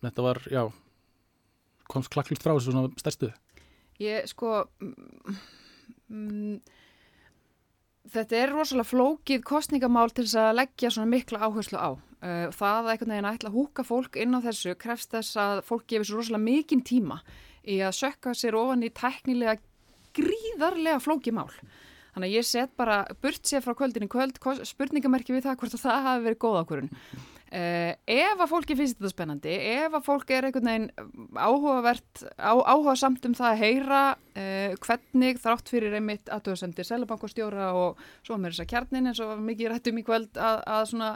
þetta 0.00 0.24
var, 0.24 0.40
já 0.48 0.64
komst 1.90 2.12
klakklust 2.14 2.44
frá 2.44 2.54
þessu 2.54 2.74
svona 2.74 2.90
stærstu? 3.00 3.30
Ég 4.00 4.28
sko 4.30 4.62
mm, 6.08 6.60
þetta 8.14 8.38
er 8.38 8.54
rosalega 8.54 8.88
flókið 8.88 9.44
kostningamál 9.46 10.08
til 10.12 10.24
þess 10.26 10.38
að 10.40 10.56
leggja 10.62 10.92
svona 10.94 11.12
mikla 11.12 11.42
áherslu 11.46 11.80
á. 11.80 11.90
Uh, 12.20 12.46
það 12.52 12.78
að 12.78 12.90
einhvern 12.92 13.14
veginn 13.14 13.30
ætla 13.30 13.50
að 13.50 13.56
húka 13.56 13.84
fólk 13.86 14.16
inn 14.20 14.36
á 14.36 14.44
þessu 14.44 14.74
krefst 14.80 15.14
þess 15.14 15.38
að 15.40 15.62
fólk 15.68 15.86
gefur 15.88 16.08
svo 16.08 16.20
rosalega 16.20 16.44
mikinn 16.44 16.84
tíma 16.84 17.20
í 17.64 17.78
að 17.84 17.96
sökka 17.96 18.34
sér 18.36 18.58
ofan 18.60 18.84
í 18.84 18.90
teknilega 18.92 19.60
gríðarlega 20.16 21.00
flókið 21.00 21.36
mál. 21.38 21.48
Þannig 22.10 22.26
að 22.26 22.34
ég 22.34 22.46
set 22.48 22.72
bara 22.76 23.04
burt 23.22 23.46
sér 23.46 23.62
frá 23.64 23.72
kvöldin 23.78 24.04
í 24.04 24.10
kvöld 24.10 24.40
spurningamerki 24.66 25.32
við 25.32 25.46
það 25.46 25.60
hvort 25.60 25.76
það 25.78 26.06
hafi 26.08 26.24
verið 26.26 26.40
góð 26.42 26.58
ákvörun 26.60 26.90
Uh, 27.50 27.96
ef 28.06 28.38
að 28.38 28.46
fólki 28.46 28.76
finnst 28.78 29.00
þetta 29.00 29.10
spennandi, 29.10 29.54
ef 29.72 29.94
að 29.98 30.04
fólk 30.06 30.28
er 30.30 30.46
einhvern 30.46 30.68
veginn 30.70 30.84
áhugavert, 31.34 32.20
á, 32.38 32.54
áhuga 32.54 32.92
samt 33.00 33.24
um 33.26 33.32
það 33.34 33.48
að 33.48 33.62
heyra 33.64 34.02
uh, 34.14 34.76
hvernig 34.84 35.40
þrátt 35.42 35.72
fyrir 35.72 35.96
einmitt 35.98 36.30
aðtöðsendir 36.30 36.86
selabankostjóra 36.86 37.72
og 37.74 37.98
svo 38.22 38.38
með 38.38 38.54
þessa 38.54 38.68
kjarnin 38.70 39.10
eins 39.10 39.22
og 39.24 39.32
mikið 39.42 39.72
rættum 39.72 39.98
í 39.98 40.04
kvöld 40.06 40.38
að, 40.38 40.62
að 40.62 40.84
svona 40.92 41.08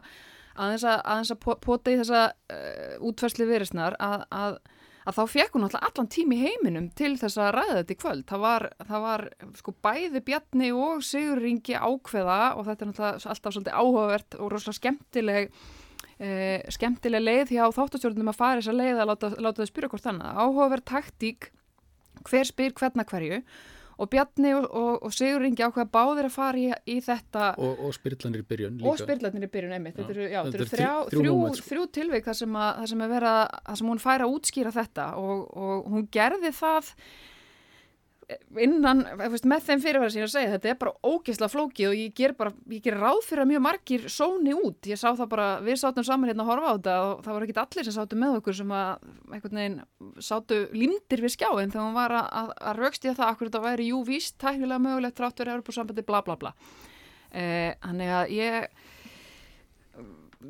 aðeins 0.56 0.86
að, 0.90 1.04
aðeins 1.12 1.30
að 1.36 1.46
pota 1.68 1.94
í 1.94 2.00
þessa 2.02 2.24
uh, 2.34 2.96
útfærsli 3.12 3.48
viðrisnar 3.52 3.98
að, 4.02 4.26
að, 4.34 4.58
að 5.06 5.20
þá 5.20 5.22
fekk 5.36 5.54
hún 5.54 5.68
alltaf 5.68 5.86
allan 5.86 6.10
tími 6.16 6.40
í 6.40 6.44
heiminum 6.48 6.90
til 6.98 7.12
þess 7.22 7.38
að 7.38 7.52
ræða 7.60 7.78
þetta 7.78 7.94
í 7.94 8.00
kvöld. 8.02 8.26
Það 8.34 8.44
var, 8.48 8.68
það 8.90 9.06
var 9.06 9.26
sko 9.62 9.78
bæði 9.86 10.26
Bjarni 10.32 10.74
og 10.74 11.06
Sigur 11.06 11.46
Ringi 11.46 11.78
ákveða 11.78 12.42
og 12.58 12.66
þetta 12.72 12.90
er 12.90 13.08
alltaf 13.22 13.54
svolítið 13.54 13.72
áhugavert 13.78 14.40
og 14.40 14.50
rosalega 14.50 14.80
skemmtileg 14.82 15.58
Uh, 16.14 16.60
skemmtileg 16.70 17.22
leið 17.24 17.48
hjá 17.56 17.64
þáttastjórnum 17.74 18.28
að 18.30 18.36
fara 18.38 18.60
þess 18.60 18.70
að 18.70 18.76
leið 18.80 18.98
að 19.02 19.08
láta, 19.10 19.30
láta 19.42 19.64
þau 19.64 19.70
spyrja 19.72 19.88
hvort 19.90 20.04
annað. 20.12 20.36
Áhugaverð 20.44 20.84
taktík 20.92 21.48
hver 22.30 22.46
spyr 22.46 22.76
hverna 22.78 23.04
hverju. 23.08 23.40
Og 23.94 24.08
Bjarni 24.10 24.50
og, 24.58 24.64
og, 24.74 24.94
og 25.06 25.12
Sigur 25.14 25.42
Ringi 25.44 25.62
ákveða 25.62 25.86
báðir 25.94 26.26
að 26.26 26.32
fara 26.34 26.58
í, 26.58 26.70
í 26.90 26.96
þetta 27.04 27.52
og, 27.62 27.82
og 27.86 27.92
spyrlanir 27.94 28.40
í 28.42 28.46
byrjun 28.50 28.78
líka. 28.80 28.88
og 28.90 28.98
spyrlanir 28.98 29.46
í 29.46 29.50
byrjun 29.52 29.74
einmitt. 29.76 29.98
Þetta 30.00 30.14
eru, 30.16 30.24
já, 30.32 30.40
Þetta 30.48 30.58
eru 30.58 30.66
þrjá, 30.72 30.88
þrjú- 31.12 31.20
þrjú 31.20 31.36
sko. 31.58 31.66
þrjú 31.68 31.84
tilveik 31.98 32.26
þar 32.26 32.38
sem, 32.40 32.56
að, 32.58 32.70
þar 32.80 32.90
sem, 32.90 33.04
vera, 33.12 33.34
þar 33.68 33.78
sem 33.82 33.92
hún 33.92 34.02
fær 34.02 34.24
að 34.26 34.34
útskýra 34.34 34.72
þetta. 34.74 35.06
Og, 35.22 35.44
og 35.54 35.86
hún 35.94 36.08
gerði 36.18 36.50
það 36.58 36.90
innan, 38.60 39.02
veist, 39.18 39.46
með 39.48 39.66
þeim 39.66 39.82
fyrirværi 39.82 40.12
sem 40.12 40.20
ég 40.20 40.24
er 40.24 40.30
að 40.30 40.34
segja, 40.34 40.52
þetta 40.54 40.70
er 40.70 40.78
bara 40.80 40.92
ógeðslega 41.04 41.52
flókið 41.52 41.88
og 41.90 41.96
ég 41.98 42.14
ger 42.16 42.34
bara, 42.38 42.52
ég 42.72 42.84
ger 42.84 42.96
ráð 43.00 43.20
fyrir 43.26 43.44
að 43.44 43.50
mjög 43.50 43.64
margir 43.66 44.06
sóni 44.12 44.54
út, 44.56 44.88
ég 44.88 45.00
sá 45.00 45.06
það 45.10 45.28
bara 45.34 45.48
við 45.64 45.80
sátum 45.82 46.06
saman 46.06 46.30
hérna 46.30 46.46
að 46.46 46.50
horfa 46.52 46.70
á 46.70 46.74
þetta 46.74 46.94
og 47.02 47.24
það 47.26 47.36
voru 47.36 47.48
ekki 47.48 47.62
allir 47.64 47.88
sem 47.88 47.96
sátu 47.98 48.20
með 48.20 48.38
okkur 48.38 48.58
sem 48.60 48.74
að 48.78 49.04
einhvern 49.34 49.60
veginn 49.60 49.78
sátu 50.30 50.60
límdir 50.72 51.24
við 51.24 51.36
skjáin 51.36 51.74
þegar 51.74 51.86
hún 51.88 51.98
var 51.98 52.16
að, 52.22 52.54
að, 52.54 52.80
raukstýða 52.80 53.18
það 53.20 53.34
akkur 53.34 53.50
þetta 53.50 53.64
væri 53.68 53.90
jú 53.90 54.00
víst, 54.08 54.38
tæknilega 54.40 54.84
mögulegt 54.88 55.18
tráttur 55.20 55.52
Európa 55.52 55.76
sambandi, 55.76 56.06
bla 56.06 56.24
bla 56.24 56.38
bla. 56.40 56.54
Eh, 57.34 57.74
þannig 57.82 58.14
að 58.14 58.36
ég 58.38 58.68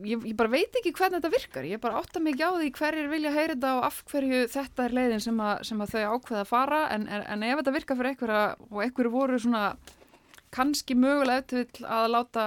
ég, 0.03 0.23
ég 0.31 0.37
bara 0.39 0.53
veit 0.53 0.79
ekki 0.79 0.93
hvernig 0.97 1.21
þetta 1.21 1.33
virkar. 1.33 1.67
Ég 1.69 1.83
bara 1.83 2.01
átta 2.01 2.23
ekki 2.23 2.47
á 2.47 2.51
því 2.55 2.71
hverjir 2.79 3.11
vilja 3.13 3.35
heyra 3.35 3.55
þetta 3.55 3.73
og 3.79 3.85
af 3.89 4.01
hverju 4.11 4.41
þetta 4.53 4.87
er 4.87 4.97
leiðin 4.99 5.25
sem, 5.25 5.43
að, 5.45 5.67
sem 5.71 5.85
að 5.85 5.95
þau 5.95 6.15
ákveða 6.15 6.41
að 6.43 6.51
fara. 6.51 6.81
En, 6.95 7.07
en, 7.09 7.27
en 7.35 7.47
ef 7.47 7.61
þetta 7.61 7.77
virkar 7.77 8.01
fyrir 8.01 8.15
einhverja 8.15 8.43
og 8.71 8.83
einhverju 8.85 9.15
voru 9.15 9.39
svona 9.43 9.65
kannski 10.55 10.95
mögulega 10.99 11.43
eftir 11.43 11.87
að 11.91 12.11
láta 12.15 12.45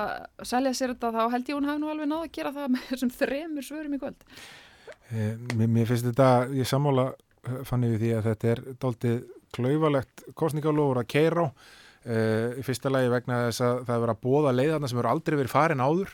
selja 0.48 0.74
sér 0.78 0.94
þetta 0.96 1.12
þá 1.16 1.34
held 1.34 1.50
ég 1.50 1.58
hún 1.58 1.68
hafi 1.68 1.82
nú 1.82 1.90
alveg 1.92 2.12
náða 2.12 2.28
að 2.28 2.36
gera 2.38 2.54
það 2.56 2.70
með 2.76 2.86
þessum 2.92 3.16
þremur 3.18 3.68
svörum 3.68 3.98
í 3.98 4.02
kvöld. 4.04 4.30
Eh, 5.08 5.34
Mér, 5.56 5.72
mér 5.72 5.90
finnst 5.90 6.08
þetta, 6.08 6.30
ég 6.56 6.68
sammála 6.68 7.10
eh, 7.14 7.60
fann 7.68 7.88
ég 7.88 8.00
því 8.02 8.14
að 8.16 8.32
þetta 8.32 8.54
er 8.54 8.64
dálítið 8.84 9.20
klauvalegt 9.56 10.26
kostningalofur 10.38 11.04
að 11.04 11.12
keira 11.12 11.48
á. 11.48 11.50
Uh, 12.08 12.54
í 12.56 12.62
fyrsta 12.64 12.88
lagi 12.88 13.10
vegna 13.12 13.38
þess 13.50 13.64
að 13.66 13.80
það 13.84 13.90
er 13.98 14.02
verið 14.04 14.14
að 14.14 14.20
bóða 14.24 14.52
leiðarna 14.54 14.88
sem 14.88 15.00
eru 15.02 15.10
aldrei 15.12 15.36
verið 15.36 15.52
farin 15.52 15.82
áður 15.84 16.14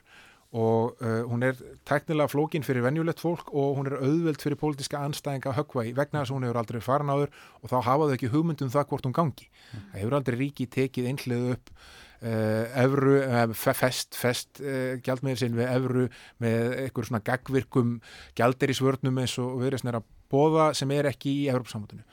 og 0.53 1.01
uh, 1.01 1.23
hún 1.25 1.41
er 1.47 1.57
teknilega 1.89 2.29
flókin 2.29 2.65
fyrir 2.65 2.85
venjulegt 2.85 3.21
fólk 3.23 3.49
og 3.49 3.79
hún 3.79 3.89
er 3.89 3.97
auðveld 3.97 4.43
fyrir 4.43 4.59
pólitíska 4.61 5.01
anstæðinga 5.01 5.55
höggva 5.57 5.87
í 5.89 5.95
vegna 5.97 6.21
þess 6.21 6.29
að 6.29 6.37
hún 6.37 6.45
hefur 6.45 6.61
aldrei 6.61 6.83
farin 6.85 7.09
áður 7.09 7.33
og 7.59 7.71
þá 7.71 7.77
hafa 7.89 8.07
þau 8.07 8.15
ekki 8.17 8.31
hugmyndum 8.35 8.71
það 8.73 8.87
hvort 8.91 9.09
hún 9.09 9.17
gangi. 9.17 9.49
Það 9.73 9.99
hefur 9.99 10.17
aldrei 10.19 10.39
ríki 10.43 10.69
tekið 10.79 11.11
einhlið 11.11 11.51
upp 11.57 11.75
Uh, 12.23 12.69
evru, 12.79 13.17
uh, 13.19 13.49
fest, 13.51 14.15
fest 14.15 14.61
gjaldmiðir 15.03 15.41
sinn 15.41 15.57
við 15.57 15.65
evru 15.67 16.05
með 16.39 16.69
einhver 16.85 17.09
svona 17.09 17.19
gagvirkum 17.19 17.97
gjaldirisvörnum 18.39 19.19
eins 19.19 19.33
og 19.43 19.57
viðreysn 19.59 19.91
er 19.91 19.97
að 19.99 20.05
bóða 20.31 20.69
sem 20.71 20.93
er 20.95 21.09
ekki 21.09 21.33
í 21.41 21.49
Evropasamhundinu 21.51 22.05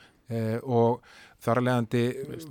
og 0.67 0.99
þar 1.41 1.57
að 1.57 1.65
leiðandi 1.65 2.01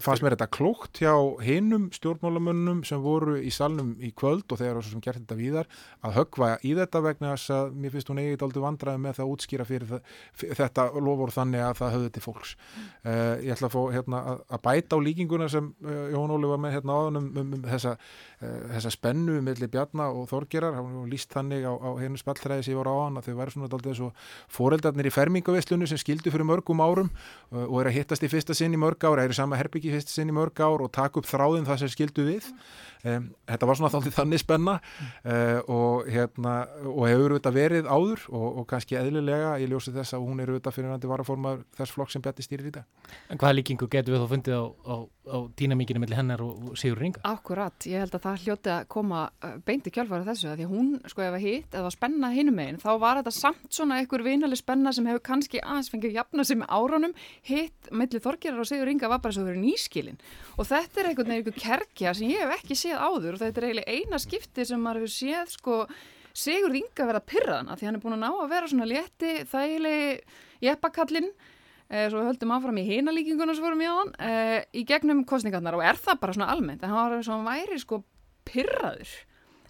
fannst 0.02 0.24
mér 0.24 0.34
þetta 0.34 0.48
klókt 0.50 0.98
hjá 0.98 1.12
hinum 1.44 1.86
stjórnmálamönnum 1.94 2.80
sem 2.86 2.98
voru 3.02 3.36
í 3.38 3.52
salnum 3.54 3.92
í 4.02 4.10
kvöld 4.18 4.50
og 4.50 4.58
þegar 4.58 4.80
þessum 4.80 5.02
gert 5.04 5.20
þetta 5.20 5.36
víðar 5.38 5.68
að 6.02 6.16
höggva 6.16 6.48
í 6.66 6.72
þetta 6.74 7.02
vegna 7.04 7.34
þess 7.36 7.52
að 7.54 7.76
mér 7.78 7.94
finnst 7.94 8.10
hún 8.10 8.20
eigið 8.22 8.42
aldrei 8.46 8.64
vandraði 8.64 9.02
með 9.04 9.14
það 9.18 9.24
að 9.26 9.34
útskýra 9.34 9.66
fyrir 9.68 9.92
það, 9.92 10.16
þetta 10.58 10.86
lofur 11.06 11.34
þannig 11.36 11.64
að 11.68 11.76
það 11.78 11.94
höfðu 11.94 12.10
til 12.16 12.24
fólks. 12.24 12.54
Uh, 13.04 13.36
ég 13.44 13.54
ætla 13.54 13.70
að 13.70 13.76
fá 13.76 13.80
hérna, 13.94 14.22
að, 14.42 14.58
bæta 14.66 14.98
á 14.98 15.04
líkinguna 15.06 15.48
sem 15.54 15.70
uh, 15.86 16.02
Jón 16.10 16.34
Óli 16.34 16.50
var 16.50 16.62
með 16.64 16.76
hérna 16.78 16.98
áðan 16.98 17.20
um, 17.20 17.30
um, 17.30 17.54
um 17.60 17.68
þessa, 17.70 17.94
uh, 18.42 18.58
þessa 18.74 18.94
spennu 18.96 19.38
millir 19.46 19.70
Bjarna 19.70 20.10
og 20.10 20.26
Þorgerar 20.32 20.74
hann 20.80 20.90
var 20.98 21.10
líst 21.12 21.30
þannig 21.30 21.62
á, 21.62 21.72
á 21.78 21.90
hennu 22.02 22.18
spalltræði 22.18 22.66
sem 22.66 22.74
ég 22.74 22.82
var 22.82 22.90
á 22.90 22.96
hann 23.04 23.22
að 23.22 23.30
þau 23.30 23.38
væri 23.38 23.54
svona 23.54 23.70
daldið 23.70 23.98
svo 24.00 24.10
foreldarnir 24.50 25.10
í 25.10 25.14
fermingavislunu 25.14 25.86
sem 25.86 26.00
skildu 26.00 26.32
fyrir 26.34 26.48
mörgum 26.48 26.82
árum 26.82 27.10
og 27.50 27.76
er 27.82 27.90
að 27.90 27.96
hittast 28.00 28.24
í 28.26 28.30
fyrsta 28.32 28.56
sinn 28.56 28.74
í 28.74 28.79
mörg 28.80 29.06
ár, 29.06 29.22
er 29.22 29.32
í 29.32 29.36
sama 29.36 29.58
herbyggi 29.60 29.90
í 29.90 29.94
fyrsta 29.94 30.14
sinn 30.16 30.32
í 30.32 30.36
mörg 30.36 30.60
ár 30.64 30.84
og 30.84 30.92
taka 30.94 31.20
upp 31.20 31.28
þráðin 31.28 31.68
það 31.68 31.82
sem 31.82 31.92
skildu 31.94 32.26
við 32.28 32.48
um, 33.04 33.28
þetta 33.48 33.68
var 33.68 33.78
svona 33.78 33.90
þáttið 33.94 34.16
þannig 34.16 34.42
spenna 34.42 34.74
uh, 34.80 35.58
og 35.70 36.08
hérna 36.10 36.54
og 36.84 37.04
hefur 37.08 37.34
þetta 37.36 37.52
verið 37.54 37.88
áður 37.90 38.24
og, 38.30 38.46
og 38.60 38.66
kannski 38.70 38.98
eðlilega 39.00 39.54
ég 39.62 39.70
ljósi 39.70 39.94
þess 39.94 40.16
að 40.16 40.26
hún 40.26 40.42
er 40.42 40.52
auðvitað 40.52 40.76
fyrir 40.76 40.90
nætti 40.92 41.10
varaformar 41.10 41.62
þess 41.78 41.94
flokk 41.96 42.12
sem 42.12 42.24
Bjarni 42.24 42.44
stýrir 42.44 42.70
í 42.70 42.74
dag. 42.74 42.86
En 43.30 43.40
hvaða 43.40 43.56
líkingu 43.58 43.88
getur 43.90 44.16
við 44.16 44.24
þá 44.24 44.28
fundið 44.34 44.54
á, 44.56 44.64
á, 44.66 44.94
á 45.06 45.36
dýnamíkinu 45.60 46.02
mellir 46.02 46.20
hennar 46.20 46.44
og 46.44 46.74
Sigur 46.80 47.00
Ringa? 47.00 47.22
Akkurat, 47.28 47.88
ég 47.90 48.04
held 48.04 48.14
að 48.18 48.24
það 48.26 48.44
hljóti 48.44 48.74
að 48.74 48.88
koma 48.96 49.20
uh, 49.30 49.56
beint 49.66 49.88
í 49.88 49.94
kjálfæra 49.94 50.28
þessu 50.28 50.50
að 50.50 50.56
því 50.60 50.68
að 50.68 50.74
hún, 50.74 50.90
sko 51.10 51.24
ef 51.26 51.34
að 51.38 51.44
hitt, 51.46 51.70
eða 51.80 51.94
spenna 51.94 52.32
hinum 52.34 52.56
megin, 52.60 52.80
þá 52.82 52.90
var 53.02 53.20
þetta 53.20 53.34
samt 53.36 53.70
svona 53.74 54.00
einhver 54.00 54.22
vinalig 54.26 54.60
spenna 54.60 54.92
sem 54.94 55.06
hefur 55.10 55.24
kannski 55.30 55.62
aðeins 55.62 55.90
fengið 55.92 56.18
jafna 56.20 56.46
sig 56.46 56.60
með 56.60 56.72
árunum, 56.76 57.16
hitt 57.46 57.90
millir 57.94 58.22
Þorgerar 58.22 58.60
og 58.62 58.68
Sigur 58.68 58.90
Inga 58.90 59.08
og 62.90 62.96
séð 62.96 63.04
áður 63.06 63.36
og 63.36 63.42
þetta 63.44 63.60
er 63.60 63.68
eiginlega 63.68 63.94
eina 63.94 64.18
skipti 64.20 64.66
sem 64.66 64.82
maður 64.82 65.04
hefur 65.04 65.14
séð 65.14 65.54
sko 65.54 65.78
Sigur 66.40 66.74
Inga 66.78 67.06
verða 67.08 67.22
pyrraðan 67.26 67.70
að 67.72 67.80
því 67.80 67.86
hann 67.88 67.96
er 67.96 68.02
búin 68.04 68.14
að 68.14 68.20
ná 68.22 68.28
að 68.30 68.52
vera 68.52 68.68
svona 68.70 68.86
létti, 68.86 69.32
þægilegi 69.50 70.10
jeppakallinn. 70.62 71.32
Eh, 71.90 72.04
svo 72.06 72.22
höldum 72.22 72.52
áfram 72.54 72.78
í 72.78 72.84
hinalíkinguna 72.86 73.56
sem 73.56 73.66
vorum 73.66 73.82
í 73.82 73.88
áðan 73.90 74.12
eh, 74.22 74.60
í 74.78 74.84
gegnum 74.86 75.24
kostningarnar 75.26 75.74
og 75.74 75.82
er 75.82 75.98
það 75.98 76.20
bara 76.22 76.36
svona 76.36 76.52
almennt 76.54 76.84
en 76.86 76.92
hann 76.94 77.16
var 77.16 77.24
svona 77.26 77.56
væri 77.56 77.80
sko 77.82 77.98
pyrraður 78.46 79.10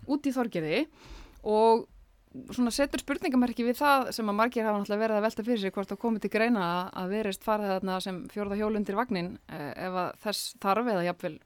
út 0.05 0.29
í 0.29 0.35
þorgerði 0.37 0.83
og 1.49 1.87
svona 2.53 2.75
setur 2.77 3.01
spurningamerki 3.01 3.65
við 3.65 3.81
það 3.81 4.11
sem 4.15 4.29
að 4.29 4.37
margir 4.37 4.69
hafa 4.69 4.83
náttúrulega 4.83 5.05
verið 5.07 5.17
að 5.17 5.25
velta 5.31 5.47
fyrir 5.47 5.63
sig 5.65 5.75
hvort 5.75 5.91
það 5.91 6.03
komið 6.05 6.27
til 6.27 6.33
greina 6.37 6.67
að 6.93 7.15
verist 7.17 7.47
farið 7.47 7.73
þarna 7.73 7.97
sem 8.05 8.21
fjórða 8.31 8.61
hjólundir 8.61 9.01
vagnin 9.01 9.33
eh, 9.49 9.73
ef 9.89 9.97
að 10.05 10.21
þess 10.27 10.53
þarf 10.61 10.93
eða 10.93 11.07
jafnvel 11.09 11.39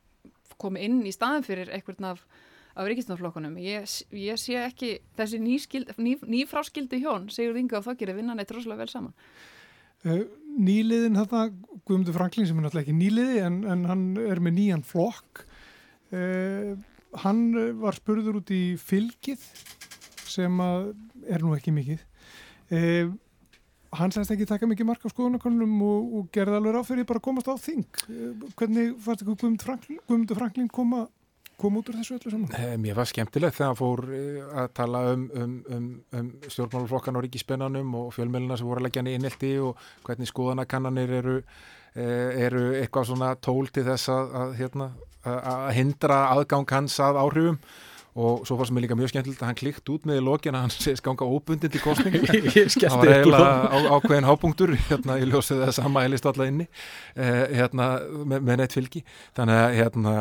komi 0.61 0.85
inn 0.87 1.03
í 1.07 1.13
staðin 1.15 1.47
fyrir 1.47 1.73
einhvern 1.75 2.13
af 2.15 2.27
af 2.75 2.89
ríkistoflokkunum. 2.91 3.57
Ég, 3.63 3.91
ég 4.19 4.41
sé 4.41 4.57
ekki 4.65 4.97
þessi 5.19 5.41
nýskild, 5.43 5.93
ný, 6.03 6.17
nýfráskildi 6.27 7.01
hjón 7.05 7.29
Sigur 7.33 7.59
Inga 7.61 7.79
og 7.79 7.87
Þokkir 7.87 8.15
vinna 8.17 8.35
neitt 8.35 8.51
rosalega 8.55 8.83
vel 8.83 8.91
saman. 8.91 9.15
Uh, 10.05 10.25
nýliðin 10.61 11.17
þetta, 11.17 11.47
Guðmundur 11.87 12.17
Franklin 12.17 12.49
sem 12.49 12.59
er 12.59 12.67
náttúrulega 12.67 12.89
ekki 12.89 12.97
nýliði 12.99 13.45
en, 13.47 13.61
en 13.71 13.87
hann 13.89 14.03
er 14.21 14.43
með 14.45 14.59
nýjan 14.59 14.85
flokk 14.87 15.45
uh, 16.13 16.75
hann 17.23 17.45
var 17.81 17.97
spurður 17.97 18.43
út 18.43 18.53
í 18.53 18.75
fylgið 18.81 19.47
sem 20.29 20.61
að 20.61 20.91
er 21.31 21.47
nú 21.47 21.55
ekki 21.57 21.73
mikið 21.73 22.03
uh, 22.05 23.15
hann 23.99 24.15
sæst 24.15 24.33
ekki 24.35 24.47
taka 24.49 24.69
mikið 24.71 24.89
mark 24.89 25.05
á 25.05 25.09
skoðunakonunum 25.13 25.75
og, 25.87 26.15
og 26.19 26.31
gerði 26.35 26.59
alveg 26.59 26.75
ráð 26.77 26.89
fyrir 26.91 27.07
bara 27.09 27.21
að 27.21 27.27
komast 27.29 27.51
á 27.51 27.55
þing 27.61 27.85
uh, 28.09 28.49
hvernig 28.59 28.97
fannst 29.05 29.25
ykkur 29.25 29.37
Guðmundur 29.37 29.69
Franklin, 29.69 30.01
Guðmundur 30.09 30.41
Franklin 30.41 30.69
koma, 30.73 31.05
koma 31.61 31.81
út 31.81 31.93
úr 31.93 31.99
þessu 32.01 32.19
öllu 32.19 32.33
saman? 32.35 32.57
Eh, 32.59 32.75
Mér 32.81 32.99
var 32.99 33.11
skemmtilegt 33.11 33.59
þegar 33.59 33.73
hann 33.73 33.81
fór 33.81 34.05
eh, 34.17 34.43
að 34.65 34.69
tala 34.81 35.05
um, 35.13 35.25
um, 35.45 35.55
um, 35.77 35.89
um 36.19 36.29
stjórnmáluflokkan 36.49 37.21
og 37.21 37.27
ríkispennanum 37.27 37.97
og 38.03 38.13
fjölmjöluna 38.17 38.59
sem 38.61 38.69
voru 38.69 38.83
að 38.83 38.89
leggja 38.89 39.05
hann 39.05 39.13
í 39.13 39.17
innelti 39.21 39.55
og 39.63 39.89
hvernig 40.07 40.31
skoðanakannanir 40.31 41.17
eru, 41.23 41.41
eh, 41.95 42.45
eru 42.49 42.67
eitthvað 42.83 43.11
svona 43.13 43.35
tól 43.43 43.73
til 43.75 43.87
þess 43.89 44.13
að, 44.13 44.39
að, 44.43 44.55
hérna, 44.61 44.93
að 45.25 45.67
hindra 45.79 46.23
aðgang 46.35 46.71
hans 46.77 47.01
að 47.01 47.23
áhrifum 47.23 47.61
og 48.15 48.45
svo 48.47 48.55
fannst 48.59 48.71
mér 48.71 48.85
líka 48.85 48.95
mjög 48.95 49.11
skemmtilegt 49.11 49.41
að 49.43 49.49
hann 49.51 49.59
klikt 49.59 49.91
út 49.91 50.05
með 50.07 50.21
í 50.21 50.23
lokin 50.23 50.55
að 50.55 50.65
hann 50.65 50.73
segist 50.75 51.03
ganga 51.03 51.27
óbundin 51.27 51.73
til 51.73 51.81
skellti 51.83 52.87
það 52.87 53.01
var 53.01 53.11
eiginlega 53.11 53.81
ákveðin 53.97 54.29
hápunktur 54.29 54.75
hérna, 54.87 55.17
ég 55.19 55.33
ljósið 55.33 55.65
þess 55.65 55.83
að 55.83 55.91
mælist 55.97 56.29
alla 56.31 56.47
inni 56.47 56.69
eh, 56.69 57.41
hérna, 57.59 57.89
með, 58.23 58.47
með 58.47 58.61
neitt 58.61 58.77
fylgi. 58.77 59.03
Þannig 59.35 59.63
að 59.65 59.75
hérna, 59.81 60.15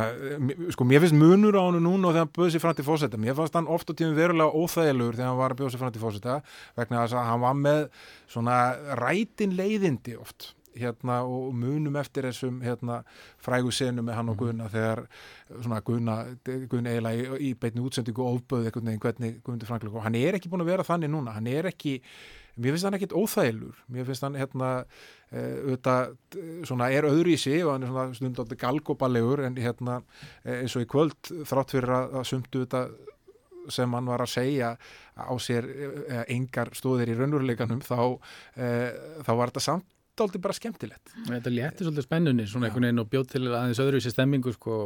sko, 0.73 0.89
mér 0.89 1.06
finnst 1.06 1.19
munur 1.19 1.60
á 1.60 1.63
hann 1.67 1.77
núna 1.86 2.10
og 2.10 2.15
þegar 2.15 2.25
hann 2.25 2.34
böði 2.39 2.56
sér 2.56 2.65
fram 2.65 2.75
til 2.79 2.88
fósetta 2.88 3.21
mér 3.21 3.38
fannst 3.38 3.60
hann 3.60 3.69
oft 3.77 3.93
á 3.93 3.93
tímum 3.93 4.17
verulega 4.17 4.58
óþægilegur 4.58 5.19
þegar 5.19 5.29
hann 5.29 5.41
var 5.43 5.53
að 5.53 5.62
bjóða 5.62 5.75
sér 5.75 5.84
fram 5.84 5.93
til 5.93 6.03
fósetta 6.08 6.41
vegna 6.79 7.06
að 7.06 7.15
hann 7.29 7.45
var 7.45 7.62
með 7.62 7.86
svona 8.34 8.60
rætin 9.03 9.53
leiðindi 9.60 10.17
oft 10.17 10.56
hérna 10.79 11.21
og 11.27 11.53
munum 11.57 11.97
eftir 12.01 12.27
þessum 12.27 12.62
hérna 12.63 13.01
frægu 13.43 13.71
senu 13.73 14.03
með 14.05 14.19
hann 14.19 14.31
og 14.33 14.39
Gunna 14.39 14.69
þegar 14.73 15.03
svona 15.55 15.81
Gunna, 15.86 16.19
Gunna 16.43 16.93
eiginlega 16.93 17.39
í, 17.39 17.49
í 17.49 17.55
beitni 17.59 17.83
útsendingu 17.83 18.25
ofböðu 18.27 18.69
einhvern 18.69 18.91
veginn 18.91 19.03
hvernig 19.03 19.41
Guðmundur 19.41 19.69
Frank 19.69 19.89
og 19.91 20.05
hann 20.05 20.19
er 20.19 20.39
ekki 20.39 20.51
búin 20.51 20.65
að 20.65 20.73
vera 20.73 20.88
þannig 20.88 21.13
núna, 21.13 21.36
hann 21.38 21.49
er 21.51 21.69
ekki 21.71 21.99
mér 22.55 22.75
finnst 22.75 22.86
hann 22.86 22.97
ekkit 22.99 23.15
óþægilur 23.17 23.79
mér 23.93 24.05
finnst 24.07 24.25
hann 24.25 24.38
hérna 24.38 24.73
auðvitað 25.33 26.12
svona 26.69 26.91
er 26.93 27.07
öðru 27.09 27.33
í 27.33 27.39
sig 27.41 27.63
og 27.65 27.73
hann 27.73 27.88
er 27.88 27.93
svona 27.93 28.19
stundandi 28.19 28.57
galgópalegur 28.62 29.41
en 29.47 29.57
hérna 29.57 30.01
eins 30.45 30.75
og 30.77 30.86
í 30.86 30.89
kvöld 30.89 31.33
þrátt 31.49 31.73
fyrir 31.73 31.95
að, 31.97 32.19
að 32.19 32.29
sumtu 32.29 32.62
þetta 32.65 32.86
sem 33.71 33.95
hann 33.95 34.12
var 34.12 34.23
að 34.23 34.33
segja 34.33 34.73
á 35.15 35.33
sér 35.41 35.67
eða 35.71 36.25
engar 36.36 36.73
stóðir 36.77 37.13
í 37.13 37.17
raunveruleikanum 37.17 37.81
þá, 37.86 38.19
e, 38.57 38.69
þá 39.23 39.31
var 39.39 39.53
þetta 39.53 39.65
samt 39.69 39.89
aldrei 40.21 40.41
bara 40.43 40.54
skemmtilegt. 40.54 41.13
Þetta 41.26 41.54
léttir 41.54 41.88
svolítið 41.88 42.06
spennunni 42.06 42.45
svona 42.49 42.69
einhvern 42.69 42.88
veginn 42.88 43.02
og 43.02 43.10
bjóð 43.10 43.28
til 43.32 43.43
aðeins 43.47 43.82
öðruvísi 43.82 44.13
stemmingu 44.13 44.54
sko. 44.54 44.78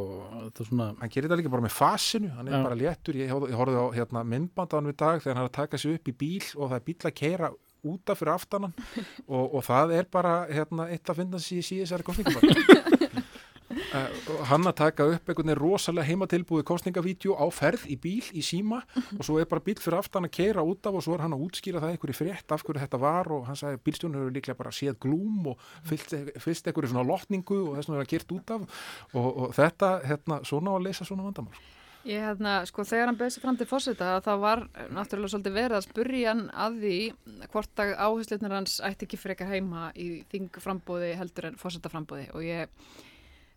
Svona... 0.62 0.90
Hann 1.02 1.12
gerir 1.12 1.28
þetta 1.28 1.40
líka 1.42 1.52
bara 1.52 1.66
með 1.66 1.74
fasinu, 1.76 2.32
hann 2.38 2.48
er 2.48 2.56
Já. 2.56 2.64
bara 2.64 2.80
léttur, 2.80 3.20
ég, 3.20 3.32
ég 3.52 3.58
horfði 3.60 3.82
á 3.82 3.86
hérna, 3.98 4.24
myndband 4.32 4.72
á 4.72 4.76
hann 4.78 4.90
við 4.92 4.98
dag 5.04 5.24
þegar 5.24 5.40
hann 5.40 5.48
er 5.48 5.50
að 5.52 5.58
taka 5.60 5.82
sig 5.82 5.98
upp 5.98 6.08
í 6.08 6.16
bíl 6.24 6.46
og 6.56 6.70
það 6.70 6.78
er 6.78 6.86
bíl 6.88 6.98
að 7.02 7.16
keira 7.20 7.52
útaf 7.88 8.18
fyrir 8.22 8.34
aftanan 8.34 8.72
og, 9.34 9.44
og 9.58 9.66
það 9.66 9.96
er 10.00 10.08
bara 10.10 10.38
hérna, 10.50 10.88
eitt 10.92 11.12
að 11.12 11.20
finna 11.22 11.42
sér 11.42 11.60
í 11.60 11.66
síðisari 11.68 12.06
kostningum 12.06 12.40
uh, 12.40 12.96
hann 13.88 14.68
að 14.68 14.74
taka 14.82 15.06
upp 15.14 15.30
einhvern 15.30 15.48
veginn 15.48 15.60
rosalega 15.60 16.08
heimatilbúið 16.08 16.66
kostningavídjó 16.68 17.36
á 17.40 17.46
ferð 17.54 17.86
í 17.88 17.96
bíl 18.00 18.26
í 18.36 18.42
síma 18.44 18.82
og 19.16 19.22
svo 19.24 19.38
er 19.40 19.48
bara 19.48 19.64
bíl 19.64 19.78
fyrir 19.80 19.98
aftan 20.00 20.28
að 20.28 20.34
keira 20.36 20.64
út 20.66 20.84
af 20.88 20.98
og 20.98 21.06
svo 21.06 21.16
er 21.16 21.24
hann 21.24 21.36
að 21.36 21.46
útskýra 21.46 21.80
það 21.80 21.94
einhverju 21.94 22.18
frétt 22.18 22.52
af 22.52 22.66
hverju 22.66 22.84
þetta 22.84 23.00
var 23.00 23.32
og 23.32 23.48
hann 23.48 23.58
sagði 23.58 23.82
bílstjónur 23.88 24.26
eru 24.26 24.34
líklega 24.36 24.58
bara 24.58 24.74
séð 24.74 25.00
glúm 25.00 25.54
og 25.54 25.64
fyllt, 25.88 26.14
fyllt 26.36 26.68
einhverju 26.68 26.92
svona 26.92 27.08
lotningu 27.08 27.62
og 27.64 27.78
þess 27.78 27.88
vegna 27.88 28.02
er 28.02 28.06
að 28.06 28.12
kert 28.12 28.36
út 28.36 28.54
af 28.54 28.84
og, 29.14 29.26
og 29.26 29.50
þetta, 29.56 29.92
hérna, 30.04 30.40
svona 30.44 30.76
að 30.76 30.88
leysa 30.88 31.08
svona 31.08 31.28
vandamál. 31.28 31.66
Ég 32.06 32.22
hérna, 32.22 32.60
sko, 32.68 32.84
þegar 32.86 33.10
hann 33.10 33.18
bauð 33.18 33.32
sér 33.34 33.42
fram 33.42 33.56
til 33.58 33.66
fórseta 33.68 34.12
þá 34.24 34.30
var 34.40 34.62
náttúrulega 34.94 35.32
svolítið 35.32 35.56
verið 35.58 35.76
að 35.76 35.86
spurja 35.88 36.30
hann 36.30 36.44
að 36.54 36.78
því 36.84 36.94
hvort 37.52 37.82
að 37.82 37.92
áhersluðnir 37.98 38.54
hans 38.54 38.78
ætti 38.86 39.08
ekki 39.08 39.18
frekar 39.20 39.50
heima 39.50 39.90
í 39.98 40.22
þingframbóði 40.30 41.10
heldur 41.18 41.50
en 41.50 41.58
fórsetaframbóði 41.60 42.30
og 42.38 42.46
ég 42.46 42.70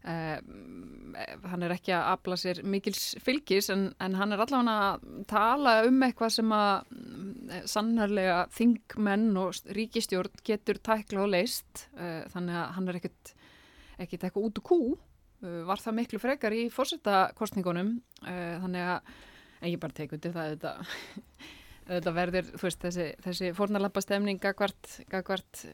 Uh, 0.02 0.40
hann 1.46 1.62
er 1.62 1.76
ekki 1.76 1.92
að 1.94 2.08
afla 2.16 2.38
sér 2.40 2.64
mikils 2.66 3.12
fylgis 3.22 3.68
en, 3.70 3.84
en 4.02 4.16
hann 4.18 4.34
er 4.34 4.42
allavega 4.42 4.78
að 4.88 5.04
tala 5.30 5.74
um 5.86 6.00
eitthvað 6.08 6.34
sem 6.40 6.54
að 6.58 6.96
uh, 6.96 7.60
sannarlega 7.70 8.40
þingmenn 8.56 9.30
og 9.38 9.60
ríkistjórn 9.78 10.42
getur 10.48 10.82
tækla 10.82 11.22
og 11.22 11.30
leist 11.36 11.86
uh, 12.00 12.24
þannig 12.34 12.58
að 12.64 12.74
hann 12.80 12.90
er 12.90 13.02
ekkert 13.02 13.34
ekkert 14.02 14.26
eitthvað 14.26 14.48
út 14.48 14.60
og 14.64 14.66
kú. 14.66 14.82
Var 15.42 15.82
það 15.82 15.98
miklu 16.00 16.18
frekar 16.22 16.54
í 16.54 16.64
fórsetakostningunum 16.74 17.92
þannig 18.22 18.88
að 18.96 19.12
en 19.62 19.70
ég 19.70 19.82
bara 19.82 19.94
teik 19.94 20.14
undir 20.18 20.34
það 20.34 20.56
þetta, 20.56 20.72
þetta 21.92 22.14
verður 22.18 22.50
veist, 22.62 22.82
þessi, 22.82 23.08
þessi 23.26 23.52
fórnarlampa 23.58 24.02
stemninga 24.02 24.54
hvert, 24.58 24.96
hvert 25.12 25.66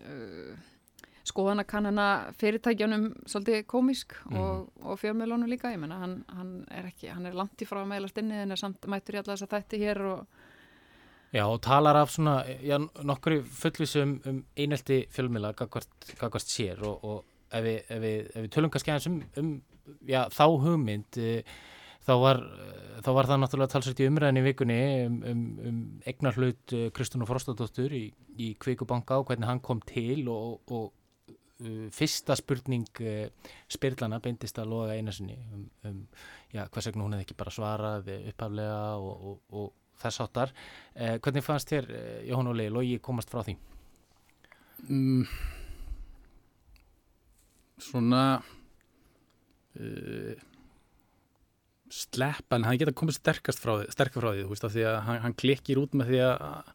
skoðanakannana 1.27 2.07
fyrirtækjanum 2.39 3.07
svolítið 3.27 3.63
komisk 3.69 4.17
mm. 4.29 4.37
og, 4.41 4.67
og 4.83 4.99
fjármjölunum 5.01 5.49
líka, 5.51 5.71
ég 5.73 5.81
menna 5.81 6.01
hann, 6.01 6.19
hann 6.33 6.51
er 6.71 6.89
ekki, 6.91 7.11
hann 7.11 7.27
er 7.29 7.37
langt 7.37 7.61
í 7.61 7.67
frá 7.69 7.81
að 7.83 7.89
meðlast 7.93 8.21
inni 8.21 8.43
en 8.43 8.55
er 8.55 8.61
samt 8.61 8.87
mættur 8.89 9.17
í 9.17 9.21
alla 9.21 9.35
þess 9.35 9.47
að 9.47 9.57
þætti 9.57 9.81
hér 9.85 10.05
og 10.11 10.45
Já, 11.35 11.43
og 11.43 11.59
talar 11.61 11.97
af 11.99 12.11
svona, 12.11 12.37
já, 12.63 12.77
nokkru 13.03 13.41
fullvisum 13.43 14.13
um, 14.25 14.37
einelti 14.55 15.01
fjölmjöla 15.11 15.51
gagvart 15.59 16.47
sér 16.47 16.79
og, 16.87 17.03
og 17.03 17.25
ef 17.51 17.65
við, 17.65 17.81
ef 17.91 18.03
við, 18.03 18.21
ef 18.31 18.45
við 18.45 18.53
tölum 18.55 18.71
kannski 18.71 18.93
aðeins 18.93 19.09
um, 19.11 19.17
um 19.41 19.97
já, 20.07 20.21
þá 20.31 20.45
hugmynd 20.63 21.19
e, 21.19 21.33
þá 22.07 22.13
var, 22.21 22.41
þá 23.03 23.09
var 23.17 23.29
það 23.29 23.41
náttúrulega 23.41 23.73
talsvægt 23.73 24.01
í 24.03 24.07
umræðinni 24.07 24.45
vikunni 24.45 24.79
um, 25.03 25.17
um, 25.31 25.43
um 25.67 25.81
egnar 26.07 26.39
hlut 26.39 26.75
Kristúnu 26.95 27.27
Frostadóttur 27.27 27.91
í, 27.91 28.05
í 28.39 28.53
Kvíkubanka 28.63 29.19
og 29.19 29.27
hvernig 29.27 29.51
hann 29.51 29.63
kom 29.63 29.83
til 29.87 30.29
og, 30.31 30.61
og 30.71 30.93
fyrsta 31.57 32.35
spurning 32.37 33.01
uh, 33.01 33.49
spyrlana 33.71 34.19
beintist 34.23 34.59
að 34.61 34.71
loða 34.73 34.97
einasinni 34.97 35.37
um, 35.55 35.65
um 35.89 35.99
já, 36.53 36.63
hvers 36.67 36.89
vegna 36.89 37.05
hún 37.05 37.15
hefði 37.15 37.25
ekki 37.25 37.37
bara 37.39 37.53
svarað 37.53 38.11
upphaflega 38.17 38.81
og, 39.01 39.29
og, 39.31 39.39
og 39.57 39.75
þess 40.01 40.23
áttar. 40.25 40.53
Uh, 40.93 41.15
hvernig 41.23 41.45
fannst 41.45 41.71
þér, 41.71 41.89
uh, 41.89 42.17
Jóhann 42.29 42.51
Óli, 42.51 42.67
logi 42.73 42.99
komast 43.03 43.31
frá 43.33 43.43
því? 43.45 43.57
Mm, 44.87 45.23
svona 47.81 48.23
uh, 49.81 50.45
sleppan, 51.93 52.67
hann 52.67 52.77
geta 52.79 52.93
komið 52.95 53.17
sterkast 53.17 53.63
frá 53.63 53.79
því, 53.79 53.89
sterkast 53.95 54.21
frá 54.21 54.33
því, 54.33 54.45
þú 54.45 54.53
veist, 54.53 54.67
af 54.67 54.75
því 54.75 54.85
að 54.91 54.99
hann, 55.07 55.21
hann 55.25 55.37
klikkir 55.41 55.81
út 55.81 55.97
með 55.97 56.13
því 56.13 56.21
að 56.27 56.73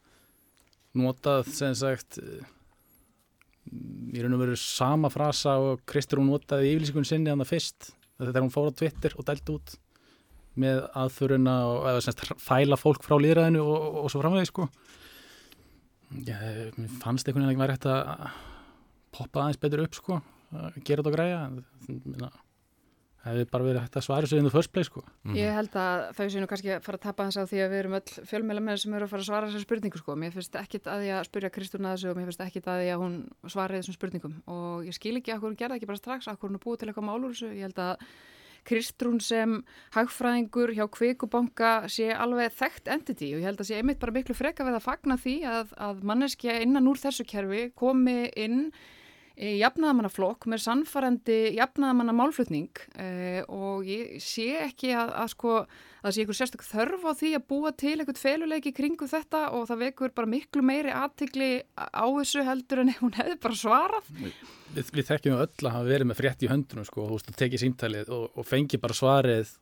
notað, 0.99 1.47
sem 1.55 1.77
sagt 1.79 2.19
í 3.71 4.23
raun 4.23 4.37
og 4.37 4.43
veru 4.43 4.59
sama 4.59 5.11
frasa 5.13 5.57
og 5.63 5.85
Kristur 5.89 6.21
hún 6.21 6.33
notaði 6.33 6.71
í 6.71 6.75
yfirlýsingun 6.75 7.09
sinni 7.09 7.31
þannig 7.31 7.47
að 7.47 7.53
fyrst 7.55 7.93
þetta 8.19 8.39
er 8.39 8.45
hún 8.45 8.55
fór 8.55 8.71
á 8.71 8.79
Twitter 8.79 9.17
og 9.19 9.27
dælt 9.29 9.53
út 9.55 9.77
með 10.63 10.83
aðföruna 11.01 11.55
og 11.71 11.87
eða 11.93 12.03
semst 12.05 12.27
fæla 12.43 12.77
fólk 12.77 13.07
frá 13.07 13.17
líðræðinu 13.17 13.63
og, 13.63 13.77
og, 13.79 14.01
og 14.03 14.13
svo 14.13 14.21
framvegi 14.21 14.51
sko. 14.51 14.67
Mér 16.13 16.91
fannst 17.01 17.31
einhvern 17.31 17.49
veginn 17.49 17.63
að 17.63 17.63
það 17.63 17.63
var 17.63 17.73
hægt 17.73 17.89
að 17.89 18.41
poppa 19.17 19.45
aðeins 19.45 19.63
betur 19.63 19.85
upp 19.87 19.97
sko 19.97 20.19
gera 20.53 21.01
þetta 21.01 21.11
og 21.11 21.17
græja 21.17 21.41
hefði 23.23 23.45
bara 23.53 23.67
verið 23.67 23.85
hægt 23.85 23.99
að 24.01 24.05
svara 24.07 24.29
sig 24.29 24.41
in 24.41 24.47
the 24.49 24.53
first 24.53 24.73
place 24.73 24.91
sko. 24.91 25.03
Mm 25.03 25.33
-hmm. 25.33 25.39
Ég 25.39 25.55
held 25.55 25.77
að 25.77 25.99
þau 26.17 26.27
séu 26.27 26.41
nú 26.41 26.49
kannski 26.51 26.71
að 26.75 26.83
fara 26.83 26.99
að 26.99 27.07
tapa 27.07 27.25
þess 27.27 27.39
á 27.39 27.45
því 27.51 27.59
að 27.63 27.71
við 27.71 27.79
erum 27.79 27.95
öll 27.99 28.11
fjölmjöla 28.31 28.63
með 28.63 28.77
sem 28.77 28.95
eru 28.95 29.05
að 29.05 29.13
fara 29.13 29.23
að 29.23 29.31
svara 29.31 29.47
þessar 29.47 29.67
spurningu 29.67 29.99
sko. 29.99 30.17
Mér 30.17 30.33
finnst 30.33 30.57
ekkit 30.57 30.87
að 30.87 31.01
ég 31.07 31.15
að 31.19 31.29
spurja 31.29 31.51
Kristúna 31.51 31.93
þessu 31.95 32.11
og 32.11 32.17
mér 32.17 32.27
finnst 32.27 32.41
ekkit 32.41 32.67
að 32.67 32.85
ég 32.87 32.95
að 32.95 33.03
hún 33.03 33.29
svara 33.47 33.77
þessum 33.79 33.95
spurningum 33.95 34.35
og 34.47 34.85
ég 34.85 34.95
skil 34.95 35.17
ekki 35.17 35.33
að 35.33 35.43
hún 35.43 35.57
gerða 35.57 35.77
ekki 35.77 35.87
bara 35.87 36.03
strax 36.03 36.29
að 36.29 36.39
hún 36.43 36.55
er 36.55 36.65
búið 36.65 36.79
til 36.79 36.89
eitthvað 36.89 37.09
málur 37.11 37.31
þessu. 37.31 37.55
Ég 37.55 37.63
held 37.63 37.79
að 37.79 37.97
Kristrún 38.65 39.21
sem 39.21 39.65
hagfræðingur 39.95 40.73
hjá 40.77 40.87
Kvikubanka 40.87 41.89
sé 41.91 42.13
alveg 42.15 42.53
þekkt 42.55 42.91
entity 42.95 43.35
og 43.35 43.43
ég 43.43 43.49
held 43.51 43.63
að 43.63 43.71
sé 43.71 43.81
einmitt 43.81 43.99
bara 44.03 44.15
miklu 44.15 44.37
freka 44.39 44.67
við 44.67 44.79
að 44.79 44.87
fagna 44.87 45.19
því 45.19 45.37
að, 45.51 45.73
að 45.83 46.03
manneskja 46.07 46.61
innan 46.63 46.87
úr 46.87 47.01
þessu 47.03 47.27
kerfi 47.27 47.73
komi 47.75 48.31
inn 48.39 48.71
jafnaðamannaflokk 49.37 50.47
með 50.51 50.61
sannfærandi 50.67 51.39
jafnaðamanna 51.57 52.15
málflutning 52.17 52.83
eh, 53.01 53.41
og 53.49 53.87
ég 53.89 54.19
sé 54.23 54.51
ekki 54.67 54.93
að, 54.97 55.15
að 55.23 55.33
sko 55.33 55.55
að 55.63 56.07
það 56.09 56.15
sé 56.15 56.23
einhver 56.23 56.39
sérstök 56.39 56.65
þörf 56.67 57.07
á 57.07 57.13
því 57.19 57.33
að 57.39 57.47
búa 57.53 57.73
til 57.79 57.95
einhvert 57.95 58.21
feluleiki 58.21 58.75
kringu 58.77 59.09
þetta 59.09 59.43
og 59.57 59.67
það 59.71 59.85
vekur 59.87 60.15
bara 60.17 60.33
miklu 60.35 60.65
meiri 60.67 60.95
aðtikli 60.95 61.51
á 61.79 62.05
þessu 62.05 62.45
heldur 62.47 62.83
en 62.83 62.95
hún 62.99 63.17
hefði 63.17 63.39
bara 63.43 63.59
svarað. 63.63 64.13
Við, 64.19 64.93
við 64.93 65.11
þekkjum 65.11 65.41
öll 65.41 65.69
að 65.69 65.75
hafa 65.77 65.89
verið 65.89 66.11
með 66.11 66.23
frétt 66.23 66.43
í 66.43 66.51
höndunum 66.51 66.89
sko, 66.89 67.07
þú 67.07 67.19
veist, 67.19 67.31
að 67.33 67.41
tekið 67.45 67.65
símtalið 67.67 68.13
og, 68.17 68.25
og 68.35 68.49
fengi 68.49 68.83
bara 68.83 68.99
svarið 68.99 69.55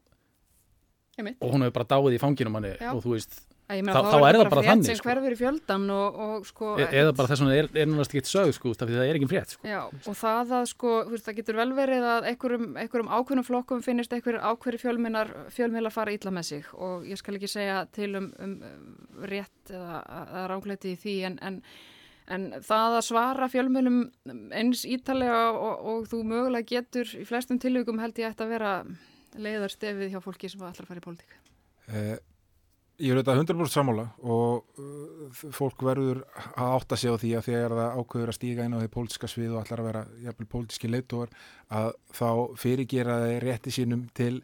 og 1.29 1.55
hún 1.55 1.67
hefur 1.67 1.79
bara 1.79 1.91
dáið 1.95 2.17
í 2.17 2.23
fanginum 2.23 2.57
manni 2.59 2.75
og 2.91 3.03
þú 3.05 3.17
veist 3.17 3.41
Meina, 3.71 3.93
þá, 3.95 4.01
þá, 4.03 4.11
þá 4.11 4.25
er 4.27 4.37
það 4.37 4.49
bara 4.51 4.63
þannig 4.67 4.97
sko. 4.99 5.07
hverfur 5.07 5.35
í 5.35 5.37
fjöldan 5.39 5.85
og, 5.95 6.17
og 6.25 6.47
sko 6.49 6.71
e 6.81 6.87
eða 7.01 7.13
bara 7.15 7.31
þess 7.31 7.43
vegna 7.45 7.55
er, 7.55 7.69
er 7.71 7.87
náttúrulega 7.87 8.19
ekki 8.19 8.31
sög 8.31 8.55
sko, 8.57 8.73
það 8.81 8.95
er 9.05 9.19
ekki 9.19 9.29
frétt 9.31 9.55
sko. 9.55 9.69
Já, 9.71 9.79
og 9.87 10.17
það 10.19 10.55
að 10.57 10.65
sko, 10.73 10.95
veist, 11.13 11.27
það 11.29 11.37
getur 11.39 11.59
vel 11.61 11.69
verið 11.77 12.07
að 12.11 12.27
einhverjum, 12.33 12.67
einhverjum 12.83 13.13
ákveðnum 13.15 13.47
flokkum 13.47 13.85
finnist 13.87 14.17
einhverjum 14.17 14.43
ákveðri 14.43 14.81
fjölmiðlar 15.55 15.95
fara 15.95 16.17
ítla 16.17 16.35
með 16.35 16.49
sig 16.49 16.73
og 16.75 17.07
ég 17.07 17.21
skal 17.21 17.37
ekki 17.39 17.53
segja 17.53 17.85
til 17.95 18.11
um, 18.19 18.27
um 18.43 18.57
rétt 19.31 19.71
eða, 19.71 20.03
eða 20.25 20.45
rángleiti 20.51 20.97
í 20.97 20.99
því 21.05 21.17
en, 21.31 21.39
en, 21.47 21.61
en 22.35 22.49
það 22.67 22.99
að 22.99 23.07
svara 23.13 23.51
fjölmiðlum 23.55 24.03
eins 24.51 24.83
ítalega 24.83 25.45
og, 25.55 25.87
og 25.93 26.11
þú 26.11 26.25
mögulega 26.33 26.73
getur 26.75 27.15
í 27.21 27.23
flestum 27.29 27.63
tilvíkum 27.63 28.03
held 28.03 28.19
ég 28.19 28.35
að 28.35 28.57
vera 28.57 28.75
leiðarstefið 29.37 30.15
hjá 30.15 30.21
fólki 30.25 30.51
sem 30.51 30.63
ætlar 30.65 30.87
að 30.87 30.91
fara 30.91 31.03
í 31.03 31.07
pólitík 31.07 31.39
uh, 31.91 32.19
Ég 33.01 33.15
er 33.15 33.17
auðvitað 33.17 33.39
100% 33.41 33.73
sammála 33.73 34.03
og 34.29 34.81
uh, 34.83 35.45
fólk 35.57 35.81
verður 35.87 36.19
að 36.51 36.75
átta 36.75 36.99
sig 37.01 37.09
á 37.09 37.17
því 37.17 37.31
að 37.39 37.47
þegar 37.47 37.75
það 37.79 38.01
ákveður 38.01 38.33
að 38.33 38.37
stíga 38.37 38.67
inn 38.69 38.77
á 38.77 38.81
því 38.83 38.91
pólitiska 38.97 39.31
svið 39.33 39.55
og 39.55 39.61
allar 39.63 39.81
að 39.81 39.89
vera 39.89 40.03
jafnvel 40.27 40.49
pólitíski 40.53 40.91
leittóar 40.91 41.33
að 41.81 41.89
þá 42.19 42.29
fyrirgera 42.61 43.17
þeir 43.25 43.47
rétti 43.49 43.73
sínum 43.73 44.03
til 44.13 44.35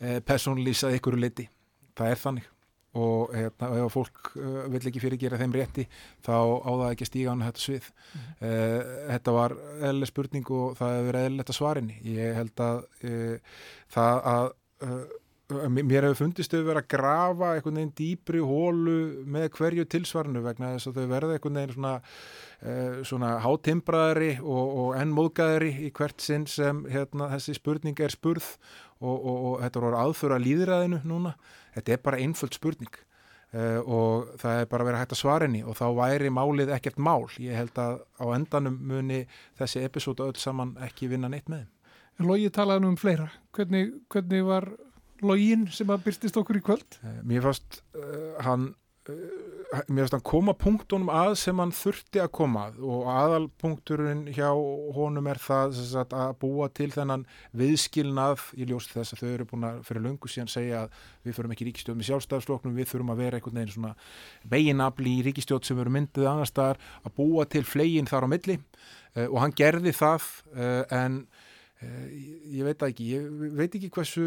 eh, 0.00 0.18
personlýsað 0.28 0.98
ykkur 0.98 1.16
leiti. 1.22 1.48
Það 1.96 2.12
er 2.12 2.22
þannig 2.26 2.50
og 2.98 3.32
hérna, 3.32 3.70
ef 3.80 3.94
fólk 3.94 4.32
uh, 4.36 4.64
vil 4.72 4.82
ekki 4.90 5.00
fyrirgera 5.00 5.38
þeim 5.40 5.54
rétti 5.56 5.86
þá 6.24 6.34
á 6.36 6.70
það 6.70 6.88
ekki 6.90 7.06
að 7.06 7.10
stíga 7.10 7.36
á 7.36 7.44
þetta 7.46 7.64
svið. 7.64 7.88
Mm. 8.12 8.26
Eh, 8.48 8.92
þetta 9.12 9.36
var 9.38 9.56
eðlega 9.78 10.10
spurning 10.10 10.52
og 10.58 10.76
það 10.80 10.98
hefur 10.98 11.20
eðlilegt 11.22 11.52
að 11.54 11.58
svarinni. 11.58 11.98
Ég 12.12 12.36
held 12.36 12.64
að 12.66 12.84
eh, 13.08 13.56
það 13.96 14.22
að 14.34 14.52
mér 15.52 16.06
hefur 16.06 16.18
fundist 16.22 16.52
þau 16.52 16.62
verið 16.64 16.80
að 16.80 16.88
grafa 16.92 17.48
einhvern 17.54 17.78
veginn 17.78 17.94
dýpri 17.98 18.40
hólu 18.44 18.96
með 19.28 19.48
hverju 19.56 19.86
tilsvarnu 19.90 20.42
vegna 20.44 20.72
þess 20.74 20.90
að 20.90 21.00
þau 21.00 21.10
verða 21.10 21.36
einhvern 21.36 21.58
veginn 21.60 21.74
svona, 21.76 21.94
uh, 22.62 23.00
svona 23.08 23.32
hátimbraðari 23.44 24.30
og, 24.40 24.76
og 24.84 24.94
ennmóðgæðari 25.00 25.72
í 25.88 25.90
hvert 25.96 26.24
sinn 26.24 26.46
sem 26.50 26.84
hérna, 26.92 27.30
þessi 27.34 27.56
spurning 27.58 28.00
er 28.00 28.14
spurð 28.14 28.54
og, 29.00 29.16
og, 29.16 29.36
og 29.36 29.58
þetta 29.64 29.84
voru 29.86 30.00
aðföra 30.04 30.40
líðræðinu 30.42 31.02
núna. 31.08 31.36
Þetta 31.74 31.94
er 31.94 32.04
bara 32.04 32.20
einföld 32.22 32.56
spurning 32.56 32.92
uh, 33.54 33.80
og 33.80 34.32
það 34.42 34.62
er 34.62 34.70
bara 34.72 34.88
verið 34.88 35.02
hægt 35.02 35.16
að 35.16 35.22
svara 35.22 35.48
henni 35.48 35.62
og 35.64 35.78
þá 35.78 35.86
væri 35.98 36.32
málið 36.34 36.74
ekkert 36.76 37.00
mál. 37.00 37.26
Ég 37.42 37.58
held 37.58 37.78
að 37.80 38.00
á 38.20 38.24
endanum 38.36 38.78
muni 38.92 39.22
þessi 39.60 39.84
episódu 39.86 40.26
öll 40.28 40.38
saman 40.40 40.76
ekki 40.84 41.10
vinna 41.12 41.32
neitt 41.32 41.52
með 41.52 41.68
Lógi 42.22 42.50
talaði 42.52 42.84
nú 42.84 42.92
um 42.92 42.98
fleira. 43.00 43.30
Hvernig, 43.56 43.94
hvernig 44.12 44.44
var 44.46 44.66
Lógin 45.24 45.64
sem 45.72 45.90
að 45.90 46.04
byrstist 46.06 46.36
okkur 46.38 46.58
í 46.58 46.62
kvöld? 46.64 46.98
Mér 47.26 47.46
fannst 47.46 47.80
uh, 47.96 48.36
hann 48.44 48.72
mér 49.02 50.04
fannst 50.04 50.14
hann 50.14 50.22
koma 50.22 50.52
punktunum 50.54 51.08
að 51.10 51.32
sem 51.40 51.58
hann 51.58 51.72
þurfti 51.74 52.20
að 52.22 52.28
koma 52.36 52.68
og 52.78 53.08
aðalpunkturinn 53.10 54.28
hjá 54.30 54.52
honum 54.94 55.26
er 55.32 55.40
það 55.42 55.74
sagt, 55.80 56.14
að 56.14 56.36
búa 56.44 56.68
til 56.70 56.90
þennan 56.94 57.24
viðskilnað 57.58 58.44
í 58.54 58.68
ljóst 58.70 58.94
þess 58.94 59.16
að 59.16 59.22
þau 59.22 59.32
eru 59.32 59.48
búin 59.50 59.66
að 59.66 59.80
fyrir 59.88 60.06
löngu 60.06 60.30
síðan 60.30 60.52
segja 60.54 60.84
að 60.84 61.00
við 61.26 61.38
förum 61.38 61.56
ekki 61.56 61.68
ríkistjóð 61.70 61.98
með 61.98 62.10
sjálfstæðarsloknum, 62.10 62.76
við 62.78 62.90
þurfum 62.92 63.14
að 63.14 63.22
vera 63.24 63.40
einhvern 63.40 63.58
veginn 63.58 63.74
svona 63.74 63.94
veginabli 64.54 65.16
í 65.16 65.26
ríkistjóð 65.26 65.66
sem 65.66 65.82
eru 65.82 65.94
myndið 65.98 66.30
annars 66.30 66.54
staðar 66.54 66.82
að 67.02 67.16
búa 67.18 67.48
til 67.50 67.64
flegin 67.66 68.10
þar 68.10 68.28
á 68.30 68.32
milli. 68.36 68.60
Uh, 69.16 69.26
og 69.26 69.40
hann 69.42 69.56
gerði 69.58 69.96
það 69.98 70.30
en 70.94 71.24
ég 71.82 72.62
veit 72.62 72.82
ekki, 72.86 73.08
ég 73.16 73.54
veit 73.58 73.72
ekki 73.74 73.90
hversu 73.90 74.26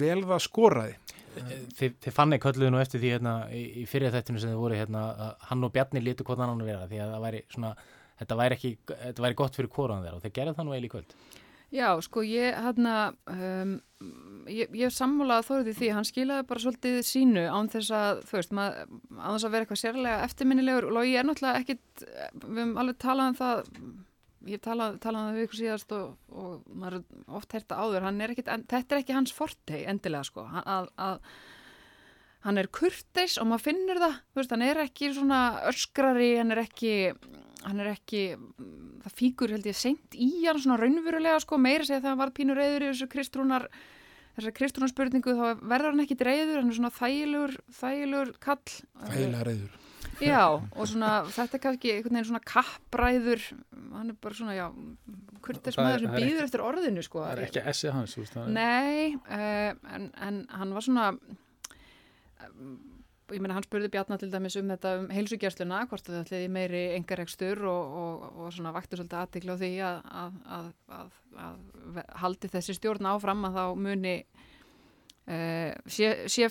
vel 0.00 0.20
það 0.24 0.42
skoraði 0.44 0.96
Þi, 1.34 1.88
Þið 1.98 2.12
fann 2.14 2.36
ekki 2.36 2.50
hölluðu 2.50 2.70
nú 2.70 2.80
eftir 2.80 3.02
því 3.02 3.12
hérna, 3.16 3.32
í, 3.50 3.62
í 3.82 3.84
fyrir 3.90 4.12
þættinu 4.14 4.42
sem 4.42 4.52
þið 4.52 4.60
voru 4.60 4.78
hérna, 4.78 5.04
hann 5.48 5.66
og 5.66 5.72
Bjarni 5.74 6.02
lítu 6.02 6.26
hvort 6.26 6.42
hann 6.42 6.62
vera 6.62 6.86
því 6.90 7.00
að 7.02 7.14
væri 7.24 7.40
svona, 7.50 7.72
þetta 8.20 8.36
væri 8.38 8.58
ekki 8.58 8.70
þetta 8.90 9.24
væri 9.24 9.38
gott 9.40 9.58
fyrir 9.58 9.72
kóran 9.72 10.04
þeirra 10.04 10.20
og 10.20 10.22
þeir 10.22 10.36
gerði 10.38 10.54
það 10.58 10.68
nú 10.68 10.76
eil 10.76 10.86
í 10.86 10.92
kvöld. 10.92 11.16
Já, 11.74 11.88
sko 12.06 12.22
ég 12.22 12.54
hérna 12.62 12.94
um, 13.26 13.72
ég, 14.46 14.70
ég 14.78 14.94
sammálaði 14.94 15.46
þóruði 15.48 15.74
því 15.80 15.90
hann 15.96 16.06
skilaði 16.06 16.46
bara 16.46 16.62
svolítið 16.62 16.98
sínu 17.08 17.46
án 17.50 17.70
þess 17.72 17.94
að 17.98 18.20
þú 18.28 18.38
veist, 18.38 18.54
maður, 18.54 18.98
án 19.18 19.30
þess 19.32 19.48
að 19.48 19.54
vera 19.56 19.66
eitthvað 19.66 19.80
sérlega 19.80 20.26
eftirminnilegur. 20.28 20.86
Og 20.92 21.08
ég 21.08 21.18
er 21.18 21.26
náttúrulega 21.26 21.64
ekkit 21.64 22.04
við 22.04 22.60
höfum 22.60 22.76
alveg 22.78 23.00
talað 23.02 23.32
um 23.32 23.38
það 23.40 23.64
ég 24.50 24.62
talaði 24.64 25.00
talað 25.02 25.26
um 25.26 25.34
það 25.34 25.44
ykkur 25.44 25.60
síðast 25.60 25.94
og, 25.96 26.14
og 26.34 26.68
maður 26.74 27.02
oft 27.38 27.56
hérta 27.56 27.80
áður 27.80 28.08
er 28.10 28.34
ekkit, 28.34 28.50
en, 28.52 28.64
þetta 28.70 28.96
er 28.96 29.02
ekki 29.02 29.16
hans 29.16 29.34
fortei 29.34 29.84
endilega 29.90 30.28
sko. 30.28 30.46
Að, 30.64 30.90
að 31.00 31.30
hann 32.44 32.60
er 32.60 32.68
kurtis 32.68 33.38
og 33.40 33.48
maður 33.48 33.66
finnur 33.70 34.02
það 34.02 34.18
veist, 34.36 34.52
hann 34.52 34.66
er 34.66 34.82
ekki 34.84 35.10
svona 35.16 35.40
öskrari 35.70 36.34
hann 36.36 36.52
er 36.52 36.64
ekki 36.66 36.94
hann 37.64 37.80
er 37.80 37.94
ekki, 37.94 38.24
það 39.04 39.16
fíkur 39.16 39.54
held 39.54 39.68
ég 39.70 39.78
seint 39.78 40.16
í 40.20 40.30
hann 40.44 40.60
svona 40.60 40.76
raunverulega 40.82 41.40
sko. 41.40 41.56
Meira 41.60 41.86
segja 41.86 42.02
það 42.02 42.10
að 42.10 42.12
hann 42.12 42.22
var 42.24 42.34
pínur 42.36 42.60
reyður 42.60 42.84
í 42.84 42.90
þessu 42.90 43.08
kristrúnar 43.12 43.68
þessar 44.34 44.56
kristrúnar 44.58 44.92
spurningu 44.92 45.36
þá 45.38 45.46
verður 45.62 45.94
hann 45.94 46.04
ekki 46.04 46.18
reyður, 46.20 46.60
hann 46.60 46.68
er 46.68 46.76
svona 46.80 46.92
þægilegur 46.98 47.56
þægilegur 47.78 48.36
kall. 48.44 48.76
Þægilega 49.06 49.48
reyður 49.48 49.80
Já, 50.22 50.44
og 50.54 50.88
svona, 50.90 51.10
þetta 51.34 51.58
er 51.58 51.62
kannski 51.66 51.92
einhvern 51.94 52.18
veginn 52.18 52.28
svona 52.30 52.42
kappræður, 52.46 53.44
hann 53.94 54.12
er 54.12 54.18
bara 54.22 54.38
svona, 54.38 54.56
já, 54.56 54.66
kurtis 55.44 55.78
maður 55.80 56.06
sem 56.06 56.16
býður 56.16 56.46
eftir 56.46 56.64
orðinu, 56.64 57.04
sko. 57.04 57.22
Það 57.24 57.36
er 57.36 57.46
ekki 57.48 57.64
essið 57.72 57.94
hans, 57.96 58.16
þú 58.16 58.24
veist 58.24 58.36
það. 58.38 58.50
Nei, 58.56 59.14
uh, 59.24 59.94
en, 59.96 60.10
en 60.28 60.42
hann 60.54 60.74
var 60.76 60.86
svona, 60.86 61.08
um, 62.44 62.76
ég 63.32 63.40
meina, 63.40 63.56
hann 63.56 63.66
spurði 63.66 63.90
Bjarnar 63.92 64.20
til 64.20 64.30
dæmis 64.32 64.56
um 64.60 64.72
þetta 64.74 64.94
um 65.00 65.10
heilsugjastluna, 65.14 65.84
hvort 65.90 66.06
það 66.06 66.22
ætliði 66.22 66.48
meiri 66.52 66.82
engaregstur 66.98 67.62
og, 67.70 67.98
og, 68.04 68.24
og 68.44 68.54
svona 68.54 68.74
vakti 68.76 68.98
svolítið 69.00 69.20
aðtikla 69.22 69.56
á 69.56 69.60
því 69.62 69.72
að, 69.88 70.00
að, 70.22 70.40
að, 70.58 71.14
að 71.46 72.02
haldi 72.22 72.52
þessi 72.52 72.76
stjórn 72.76 73.08
áfram 73.14 73.48
að 73.48 73.60
þá 73.60 73.64
muni 73.88 74.18
sé, 75.24 76.08
sé 76.28 76.48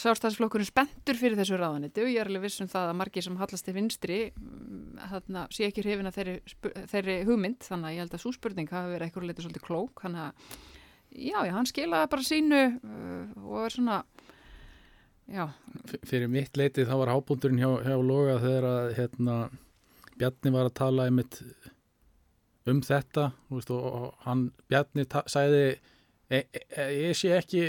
sjálfstæðisflokkurinn 0.00 0.68
spendur 0.68 1.18
fyrir 1.20 1.36
þessu 1.36 1.58
ráðaniti 1.60 2.00
og 2.00 2.08
ég 2.08 2.22
er 2.22 2.30
alveg 2.30 2.46
vissum 2.46 2.70
það 2.72 2.86
að 2.88 2.96
margir 3.02 3.26
sem 3.26 3.36
hallast 3.36 3.66
til 3.66 3.74
vinstri 3.76 4.20
mm, 4.32 5.02
þarna, 5.10 5.42
sé 5.52 5.68
ekki 5.68 5.84
hrifin 5.84 6.08
að 6.08 6.16
þeirri, 6.16 6.36
þeirri 6.92 7.18
hugmynd 7.28 7.66
þannig 7.66 7.90
að 7.90 7.96
ég 7.96 8.04
held 8.04 8.16
að 8.16 8.22
svo 8.24 8.32
spurning 8.32 8.72
hafi 8.72 8.94
verið 8.94 9.10
eitthvað 9.10 9.28
litið 9.28 9.46
svolítið 9.46 9.66
klók 9.66 10.04
þannig 10.06 10.24
að 10.24 10.56
já, 11.12 11.36
já, 11.36 11.52
hann 11.58 11.68
skilaði 11.68 12.10
bara 12.16 12.26
sínu 12.30 12.62
uh, 12.64 13.44
og 13.44 13.60
er 13.66 13.76
svona 13.76 14.00
já. 15.28 15.44
Fyrir 16.08 16.32
mitt 16.32 16.56
leitið 16.56 16.88
þá 16.88 16.96
var 17.02 17.12
hábúndurinn 17.12 17.60
hjá, 17.60 17.70
hjá 17.84 17.96
Loga 18.00 18.40
þegar 18.40 18.70
að 18.70 18.92
hérna, 19.02 19.38
Bjarni 20.16 20.54
var 20.54 20.70
að 20.70 20.78
tala 20.80 21.10
um 22.72 22.80
þetta 22.80 23.32
veist, 23.52 23.68
og 23.68 24.14
hann 24.24 24.48
Bjarni 24.72 25.04
sæði 25.28 25.74
E, 26.32 26.46
e, 26.48 26.84
ég 27.10 27.18
sé 27.18 27.34
ekki 27.36 27.60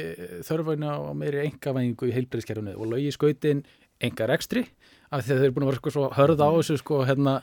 þörfæna 0.47 0.95
á 0.95 1.11
meiri 1.17 1.43
engavæðingu 1.49 2.07
í 2.07 2.13
heilbreyðskerfunu 2.15 2.75
og 2.79 2.93
lögi 2.93 3.11
skautin 3.11 3.65
enga 4.03 4.27
rekstri 4.31 4.63
af 5.11 5.25
því 5.25 5.33
að 5.33 5.41
þeir 5.41 5.45
eru 5.45 5.55
búin 5.55 5.65
að 5.65 5.71
vera 5.71 5.81
sko 5.81 5.93
svo 5.95 6.05
hörð 6.15 6.43
á 6.43 6.49
þessu 6.55 6.77
sko 6.79 7.01
hérna 7.07 7.33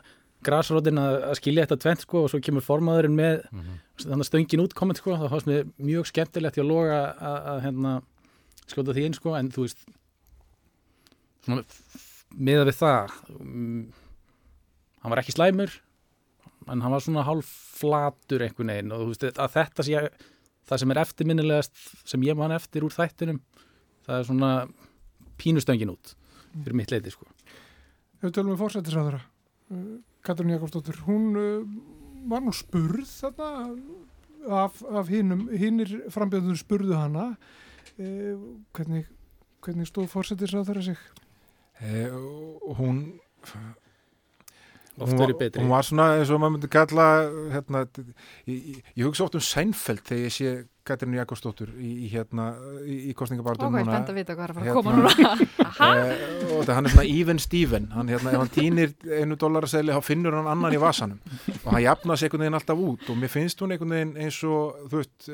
græsrótin 0.46 1.00
að, 1.00 1.18
skilja 1.38 1.66
þetta 1.66 1.82
tvent 1.84 2.04
sko 2.06 2.24
og 2.24 2.32
svo 2.32 2.40
kemur 2.42 2.64
formaðurinn 2.64 3.18
með 3.18 3.44
mm 3.44 3.60
-hmm. 3.60 3.78
þannig 4.04 4.24
að 4.24 4.30
stöngin 4.30 4.64
útkomment 4.64 4.98
sko 4.98 5.16
það 5.20 5.32
fannst 5.34 5.50
mér 5.50 5.68
mjög 5.78 6.08
skemmtilegt 6.10 6.58
í 6.58 6.62
að 6.64 6.70
loga 6.72 6.98
að, 7.20 7.60
hérna 7.66 7.92
skjóta 8.66 8.94
því 8.96 9.04
inn 9.06 9.18
sko 9.18 9.36
en 9.36 9.50
þú 9.52 9.66
veist 9.66 9.86
svona 11.44 11.62
miða 12.32 12.64
við 12.64 12.76
það 12.80 13.16
um, 13.38 13.92
hann 15.02 15.10
var 15.10 15.22
ekki 15.22 15.36
slæmur 15.36 15.80
en 16.68 16.80
hann 16.80 16.92
var 16.92 17.02
svona 17.02 17.26
hálf 17.26 17.48
flatur 17.78 18.42
einhvern 18.42 18.72
veginn 18.72 18.92
og 18.92 19.00
þú 19.02 19.08
veist 19.12 19.38
að 19.38 19.54
þetta 19.56 19.86
sé 19.86 19.98
að 19.98 20.08
það 20.68 20.82
sem 20.82 20.94
er 20.94 21.02
eftirminnilegast 21.02 21.82
sem 22.08 22.26
ég 22.26 22.38
man 22.38 22.54
eftir 22.54 22.86
úr 22.86 22.94
þættinum 22.94 23.42
það 24.06 24.18
er 24.18 24.28
svona 24.28 24.52
pínustöngin 25.40 25.92
út 25.94 26.14
fyrir 26.52 26.78
mitt 26.78 26.94
leiti 26.94 27.14
sko 27.14 27.28
Ef 28.22 28.28
við 28.28 28.36
tölum 28.36 28.54
við 28.54 28.62
fórsættisræðara 28.62 29.18
uh, 29.18 29.98
Katrín 30.22 30.54
Jakobsdóttir 30.54 31.00
hún 31.08 31.32
uh, 31.34 31.66
var 32.30 32.44
nú 32.44 32.54
spurð 32.54 33.08
þarna 33.10 33.50
af, 34.48 34.82
af 34.82 35.10
hinnum 35.10 35.46
hinnir 35.58 35.90
frambjöðunum 36.12 36.58
spurðu 36.58 36.96
hana 36.98 37.32
eh, 37.98 38.38
hvernig, 38.74 39.06
hvernig 39.62 39.90
stóð 39.90 40.10
fórsættisræðara 40.12 40.82
sig? 40.86 41.02
Eh, 41.82 42.10
hún 42.78 43.04
oft 44.98 45.16
verið 45.16 45.38
betri. 45.40 45.62
Hún 45.62 45.72
var 45.72 45.86
svona 45.86 46.10
eins 46.18 46.32
og 46.32 46.42
maður 46.42 46.56
myndi 46.56 46.72
kalla 46.72 47.08
hérna, 47.54 47.86
ég, 48.50 48.82
ég 48.92 49.06
hugsa 49.06 49.26
oft 49.26 49.38
um 49.38 49.44
Seinfeld 49.44 50.04
þegar 50.08 50.28
ég 50.28 50.36
sé 50.36 50.54
Katrínu 50.82 51.14
Jakobsdóttur 51.20 51.68
í, 51.78 51.92
í, 52.04 52.08
hérna, 52.10 52.48
í, 52.82 52.96
í 53.12 53.12
kostningabartum 53.14 53.70
núna. 53.70 53.84
Ok, 53.84 53.90
spennt 53.92 54.08
að 54.10 54.16
vita 54.18 54.34
hvað 54.34 54.48
er 54.48 54.52
að 54.52 54.56
fara 54.56 54.72
að 54.72 54.78
koma 54.78 54.94
núna. 54.96 55.12
e, 55.86 56.16
og 56.56 56.64
það 56.66 56.72
hann 56.74 56.88
er 56.88 56.94
svona 56.96 57.04
even 57.12 57.42
Steven, 57.42 57.86
hann 57.94 58.10
hérna, 58.10 58.32
ef 58.32 58.42
hann 58.42 58.50
týnir 58.56 58.96
einu 59.06 59.38
dólarasæli, 59.38 59.94
þá 59.94 60.08
finnur 60.08 60.36
hann 60.40 60.50
annan 60.50 60.74
í 60.74 60.80
vasanum 60.82 61.20
og 61.52 61.68
hann 61.68 61.84
jafnast 61.84 62.26
einhvern 62.26 62.42
veginn 62.42 62.58
alltaf 62.58 62.82
út 62.82 63.12
og 63.14 63.20
mér 63.22 63.30
finnst 63.30 63.62
hún 63.62 63.76
einhvern 63.76 63.94
veginn 63.94 64.16
eins 64.26 64.40
og, 64.42 64.82
þú 64.90 65.04
veist, 65.04 65.30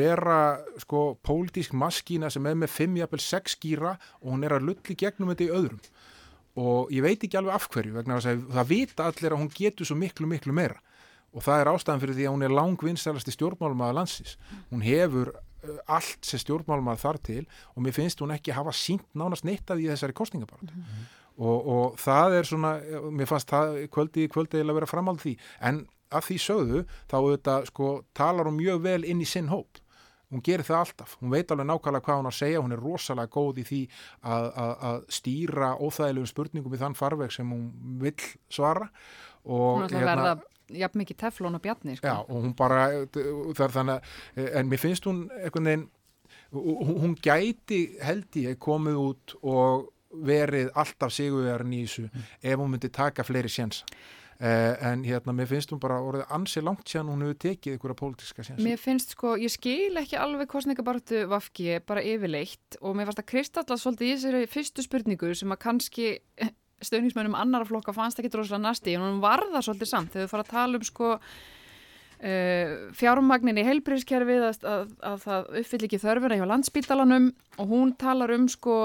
vera 0.00 0.40
sko 0.80 1.04
pólitísk 1.20 1.76
maskína 1.76 2.32
sem 2.32 2.48
er 2.48 2.56
með 2.56 2.72
5-6 2.78 3.58
skýra 3.58 3.98
og 4.22 4.32
hún 4.32 4.48
er 4.48 4.56
að 4.56 4.70
lulli 4.70 4.96
gegnum 4.96 5.34
þetta 5.34 5.50
í 5.50 5.52
öðrum 5.60 5.84
og 6.58 6.92
ég 6.94 7.04
veit 7.04 7.22
ekki 7.22 7.38
alveg 7.38 7.54
af 7.54 7.68
hverju 7.72 7.94
vegna 7.94 8.18
að 8.18 8.46
það 8.54 8.70
vita 8.70 9.08
allir 9.08 9.34
að 9.34 9.42
hún 9.42 9.50
getur 9.54 9.88
svo 9.88 9.96
miklu 9.98 10.28
miklu 10.30 10.54
meira. 10.56 10.80
Og 11.36 11.44
það 11.44 11.60
er 11.60 11.70
ástæðan 11.74 12.02
fyrir 12.02 12.16
því 12.16 12.24
að 12.26 12.34
hún 12.34 12.46
er 12.46 12.56
langvinnstælasti 12.56 13.34
stjórnmálum 13.34 13.84
að 13.84 13.98
landsis 13.98 14.38
hún 14.70 14.82
hefur 14.82 15.34
uh, 15.34 15.76
allt 15.98 16.24
sem 16.24 16.40
stjórnmálum 16.40 16.88
að 16.88 17.02
þar 17.04 17.20
til 17.28 17.42
og 17.74 17.84
mér 17.84 17.96
finnst 17.98 18.22
hún 18.24 18.32
ekki 18.34 18.56
hafa 18.56 18.72
sínt 18.74 19.06
nánast 19.12 19.44
neitt 19.46 19.68
af 19.68 19.76
því 19.76 19.90
þessari 19.92 20.16
kostningabartu 20.16 20.72
mm 20.72 20.80
-hmm. 20.80 21.04
og, 21.36 21.68
og 21.74 21.98
það 22.00 22.38
er 22.38 22.48
svona 22.48 22.72
mér 23.12 23.28
fannst 23.28 23.52
það 23.52 23.84
kvöldi 23.92 24.28
kvöldi 24.32 24.64
að 24.64 24.74
vera 24.74 24.86
framhald 24.86 25.20
því. 25.20 25.36
En 25.60 25.86
af 26.10 26.24
því 26.24 26.38
sögðu 26.40 26.84
þá 27.10 27.16
auðvitað 27.16 27.68
sko 27.68 28.04
talar 28.14 28.48
hún 28.48 28.56
mjög 28.56 28.82
vel 28.82 29.04
inn 29.04 29.20
í 29.20 29.28
sinn 29.28 29.48
hóp 29.52 29.78
hún 30.32 30.44
gerir 30.44 30.66
það 30.66 30.82
alltaf, 30.82 31.16
hún 31.22 31.32
veit 31.32 31.50
alveg 31.50 31.68
nákvæmlega 31.70 32.04
hvað 32.04 32.20
hún 32.20 32.30
að 32.30 32.36
segja, 32.38 32.62
hún 32.64 32.76
er 32.76 32.84
rosalega 32.84 33.32
góð 33.32 33.62
í 33.62 33.66
því 33.68 33.80
að, 34.22 34.46
að, 34.64 34.72
að 34.90 35.00
stýra 35.18 35.72
óþægilegum 35.78 36.30
spurningum 36.32 36.76
í 36.76 36.80
þann 36.82 36.98
farveg 36.98 37.34
sem 37.34 37.52
hún 37.54 37.66
vil 38.02 38.14
svara 38.52 38.90
og 39.48 39.84
hún 39.84 39.88
að 39.88 40.08
verða 40.10 40.34
jafn 40.78 41.00
mikið 41.00 41.20
teflón 41.22 41.56
og 41.56 41.64
bjarni 41.64 41.96
sko. 41.96 42.08
já, 42.08 42.16
og 42.20 42.42
hún 42.44 42.56
bara, 42.56 42.88
það 43.14 43.64
er 43.64 43.76
þannig 43.78 44.10
en 44.60 44.68
mér 44.68 44.82
finnst 44.82 45.08
hún 45.08 45.22
einhvern 45.38 45.70
veginn 45.70 45.88
hún 46.52 47.16
gæti 47.20 47.80
held 48.04 48.36
ég 48.40 48.60
komið 48.60 49.00
út 49.00 49.34
og 49.42 49.88
verið 50.24 50.70
alltaf 50.78 51.12
sigurverðin 51.12 51.74
í 51.76 51.82
þessu 51.84 52.06
ef 52.08 52.56
hún 52.56 52.72
myndi 52.72 52.88
taka 52.92 53.24
fleiri 53.26 53.50
uh, 53.52 53.76
en 54.38 55.02
hérna 55.02 55.32
mér 55.34 55.48
finnst 55.50 55.72
hún 55.74 55.80
bara 55.82 55.96
orðið 55.98 56.28
ansi 56.36 56.60
langt 56.62 56.86
sér 56.86 57.08
hún 57.08 57.24
hefur 57.24 57.38
tekið 57.42 57.74
einhverja 57.74 57.98
pólitíska 57.98 58.44
séns 58.46 58.62
Mér 58.62 58.78
finnst 58.78 59.16
sko, 59.16 59.32
ég 59.34 59.50
skil 59.50 59.98
ekki 59.98 60.14
alveg 60.14 60.46
kostningabartu 60.52 61.24
Vafki 61.30 61.80
bara 61.88 62.04
yfirleitt 62.06 62.78
og 62.78 62.94
mér 62.94 63.08
fannst 63.08 63.24
að 63.24 63.30
Kristalla 63.32 63.78
svolítið 63.80 64.06
í 64.06 64.14
þessari 64.14 64.50
fyrstu 64.52 64.86
spurningu 64.86 65.32
sem 65.34 65.54
að 65.54 65.62
kannski 65.66 66.08
stöðningsmennum 66.86 67.34
annara 67.34 67.66
flokka 67.66 67.94
fannst 67.96 68.22
ekki 68.22 68.30
droslega 68.30 68.62
næsti 68.62 68.94
en 68.94 69.06
hún 69.08 69.22
var 69.22 69.42
það 69.50 69.64
svolítið 69.66 69.90
samt. 69.90 70.12
Þegar 70.14 70.26
við 70.28 70.32
fara 70.36 70.46
að 70.46 70.52
tala 70.52 70.78
um 70.78 70.86
sko 70.86 71.10
uh, 71.18 72.74
fjármagnin 72.98 73.58
í 73.58 73.66
heilbríðskerfið 73.66 74.48
að, 74.52 74.66
að, 74.70 74.96
að 75.10 75.22
það 75.26 75.52
uppfyll 75.62 75.84
ekki 75.88 76.02
þörfuna 76.04 76.38
hjá 76.38 76.46
landsbítalanum 76.52 77.30
og 77.58 77.72
hún 77.72 77.94
talar 77.98 78.34
um 78.38 78.46
sko 78.52 78.76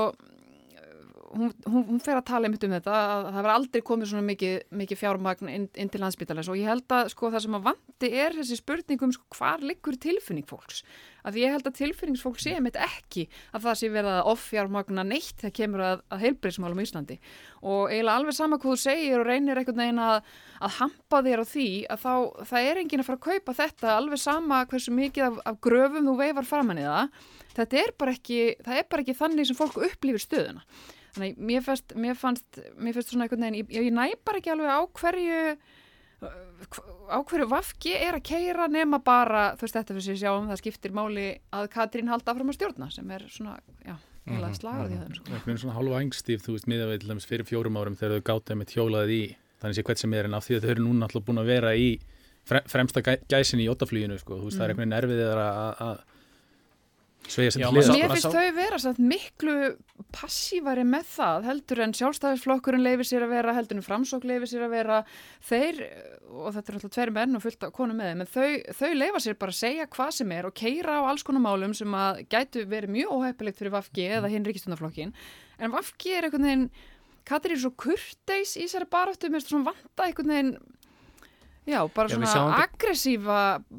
hún, 1.34 1.53
hún, 1.67 1.86
hún 1.89 2.01
fer 2.03 2.17
að 2.17 2.27
tala 2.29 2.47
einmitt 2.47 2.63
um 2.67 2.73
þetta 2.75 2.93
að 2.93 3.25
það 3.27 3.38
verður 3.38 3.53
aldrei 3.53 3.81
komið 3.88 4.11
svona 4.11 4.27
mikið, 4.27 4.53
mikið 4.81 4.99
fjármagn 4.99 5.49
inn, 5.51 5.65
inn 5.79 5.91
til 5.91 6.01
landsbítalans 6.03 6.49
og 6.51 6.59
ég 6.59 6.69
held 6.69 6.95
að 6.97 7.09
sko 7.13 7.31
það 7.34 7.45
sem 7.45 7.57
að 7.57 7.65
vandi 7.69 8.11
er 8.23 8.38
þessi 8.38 8.59
spurningum 8.59 9.15
sko 9.15 9.38
hvar 9.38 9.65
liggur 9.65 9.97
tilfinning 10.01 10.47
fólks? 10.49 10.84
Að 11.23 11.38
ég 11.39 11.53
held 11.55 11.67
að 11.69 11.77
tilfinningsfólk 11.79 12.41
sé 12.43 12.53
einmitt 12.57 12.77
ekki 12.79 13.25
að 13.55 13.65
það 13.65 13.77
sé 13.79 13.89
verið 13.93 14.11
að 14.11 14.29
offjármagna 14.34 15.05
neitt 15.07 15.38
þegar 15.39 15.53
kemur 15.59 15.84
að, 15.88 16.01
að 16.11 16.23
heilbreyðsmálum 16.25 16.81
í 16.81 16.88
Íslandi. 16.88 17.17
Og 17.63 17.93
eiginlega 17.93 18.17
alveg 18.19 18.36
sama 18.36 18.59
hvað 18.59 18.73
þú 18.73 18.81
segir 18.81 19.21
og 19.21 19.29
reynir 19.29 19.61
einhvern 19.61 19.79
veginn 19.86 20.01
að, 20.03 20.34
að 20.59 20.75
hampa 20.81 21.21
þér 21.23 21.43
á 21.43 21.45
því 21.53 21.69
að 21.95 22.03
þá 22.03 22.11
það 22.49 22.67
er 22.71 22.81
enginn 22.81 23.03
að 23.03 23.07
fara 23.07 23.21
að 23.21 23.29
kaupa 23.29 23.55
þetta 23.61 23.93
alveg 23.93 24.23
sama 24.25 24.59
hversu 24.73 24.95
mikið 24.97 25.29
af, 25.29 25.39
af 25.47 25.61
gröfum 25.63 26.11
þú 26.11 26.17
veifar 26.19 26.49
framann 26.49 26.84
í 26.84 26.89
það. 26.89 27.23
Þetta 27.53 27.79
er 27.79 27.95
bara 28.03 28.17
ekki, 28.17 28.41
er 28.59 28.89
bara 28.89 29.05
ekki 29.05 29.15
þannig 29.15 29.47
sem 29.47 29.59
fólk 29.59 29.79
upplifir 29.79 30.27
stöðuna 30.27 30.67
Þannig 31.14 31.38
mér 31.38 31.61
fannst, 31.66 31.93
mér 31.99 32.18
fannst, 32.18 32.59
mér 32.82 32.95
fannst 32.97 33.11
svona 33.14 33.28
einhvern 33.28 33.45
veginn, 33.45 33.59
ég, 33.61 33.74
ég 33.78 33.93
næ 33.93 34.05
bara 34.26 34.39
ekki 34.41 34.53
alveg 34.53 34.72
á 34.74 34.82
hverju, 34.97 35.41
á 37.14 37.18
hverju 37.22 37.47
vafki 37.51 37.93
er 37.99 38.18
að 38.18 38.26
keira 38.32 38.66
nema 38.72 38.97
bara, 39.03 39.43
þú 39.59 39.68
veist 39.68 39.78
þetta 39.78 39.93
fyrir 39.93 40.07
sig 40.07 40.22
sjáum, 40.24 40.47
það 40.49 40.61
skiptir 40.64 40.95
máli 40.95 41.28
að 41.53 41.70
Katrín 41.76 42.09
halda 42.09 42.34
áfram 42.34 42.49
að 42.49 42.57
stjórna 42.57 42.89
sem 42.95 43.11
er 43.14 43.28
svona, 43.30 43.57
já, 43.86 43.95
slagur 44.57 44.89
því 44.89 44.97
mhm. 44.97 45.03
þeim. 45.03 45.18
Sko. 45.20 45.28
Það 45.28 45.38
er 45.38 45.43
svona 45.45 45.61
svona 45.66 45.78
hálfa 45.78 45.99
angstíf, 46.01 46.45
þú 46.47 46.55
veist, 46.57 46.72
dæmis 47.11 47.30
fyrir 47.30 47.49
fjórum 47.49 47.78
árum 47.78 47.99
þegar 47.99 48.18
þau 48.18 48.28
gátaði 48.32 48.59
með 48.61 48.74
hjólaðið 48.78 49.14
í, 49.18 49.24
þannig 49.61 49.78
sé 49.78 49.86
hvert 49.89 50.03
sem 50.03 50.18
er 50.18 50.30
en 50.30 50.39
af 50.39 50.47
því 50.47 50.57
að 50.57 50.66
þau 50.66 50.74
eru 50.74 50.88
núna 50.88 51.09
alltaf 51.09 51.28
búin 51.28 51.43
að 51.43 51.51
vera 51.53 51.76
í 51.76 51.89
fre- 52.47 52.66
fremsta 52.72 53.03
gæ- 53.05 53.22
gæsin 53.30 53.61
í 53.61 53.70
ótaflýginu, 53.70 54.18
sko, 54.20 54.39
þú 54.39 54.49
veist, 54.49 54.57
það 54.57 54.66
er 54.66 54.74
Mhm. 54.74 54.80
einhvern 54.80 54.89
veginn 54.89 54.99
erfið 55.03 55.22
að, 55.43 56.03
Já, 57.30 57.69
sá- 57.71 57.93
Mér 57.95 58.11
finnst 58.11 58.28
þau 58.34 58.49
vera 58.55 58.78
samt 58.84 58.99
miklu 58.99 59.53
passívari 60.13 60.84
með 60.86 61.05
það 61.15 61.45
heldur 61.47 61.80
en 61.86 61.93
sjálfstæðisflokkurinn 61.97 62.84
leifir 62.84 63.07
sér 63.07 63.24
að 63.26 63.32
vera, 63.34 63.53
heldur 63.57 63.80
en 63.80 63.86
framsók 63.86 64.26
leifir 64.28 64.49
sér 64.51 64.65
að 64.67 64.74
vera. 64.76 64.97
Þeir, 65.47 65.80
og 66.30 66.53
þetta 66.53 66.69
er 66.74 66.78
alltaf 66.80 66.93
tveir 66.97 67.11
menn 67.15 67.36
og 67.39 67.41
fullt 67.45 67.63
af 67.63 67.74
konum 67.74 67.97
með 67.97 68.11
þeim, 68.11 68.21
en 68.26 68.32
þau, 68.34 68.74
þau 68.82 68.91
leifa 68.99 69.24
sér 69.24 69.38
bara 69.39 69.55
að 69.55 69.61
segja 69.63 69.88
hvað 69.95 70.11
sem 70.19 70.32
er 70.36 70.45
og 70.49 70.53
keira 70.59 70.99
á 70.99 71.01
alls 71.09 71.24
konar 71.24 71.45
málum 71.47 71.74
sem 71.78 71.95
að 71.97 72.24
gætu 72.30 72.65
verið 72.69 72.93
mjög 72.99 73.15
óheppilegt 73.17 73.57
fyrir 73.61 73.76
Vafki 73.78 74.07
eða 74.19 74.30
hinn 74.34 74.45
ríkistundaflokkin 74.45 75.13
en 75.59 75.71
Vafki 75.74 76.13
er 76.17 76.28
einhvern 76.28 76.43
veginn 76.49 76.69
Katrín 77.24 77.55
er 77.55 77.61
svo 77.63 77.71
kurteis 77.80 78.57
í 78.59 78.65
þessari 78.67 78.89
baráttu 78.91 79.30
mér 79.32 79.39
finnst 79.39 79.53
svona 79.53 79.69
vanta 79.71 80.03
einhvern 80.09 80.34
veginn 80.34 80.55
já, 81.68 81.80
bara 81.95 82.09
Já, 82.09 82.18
svona 82.20 82.57
aggressífa 82.64 83.38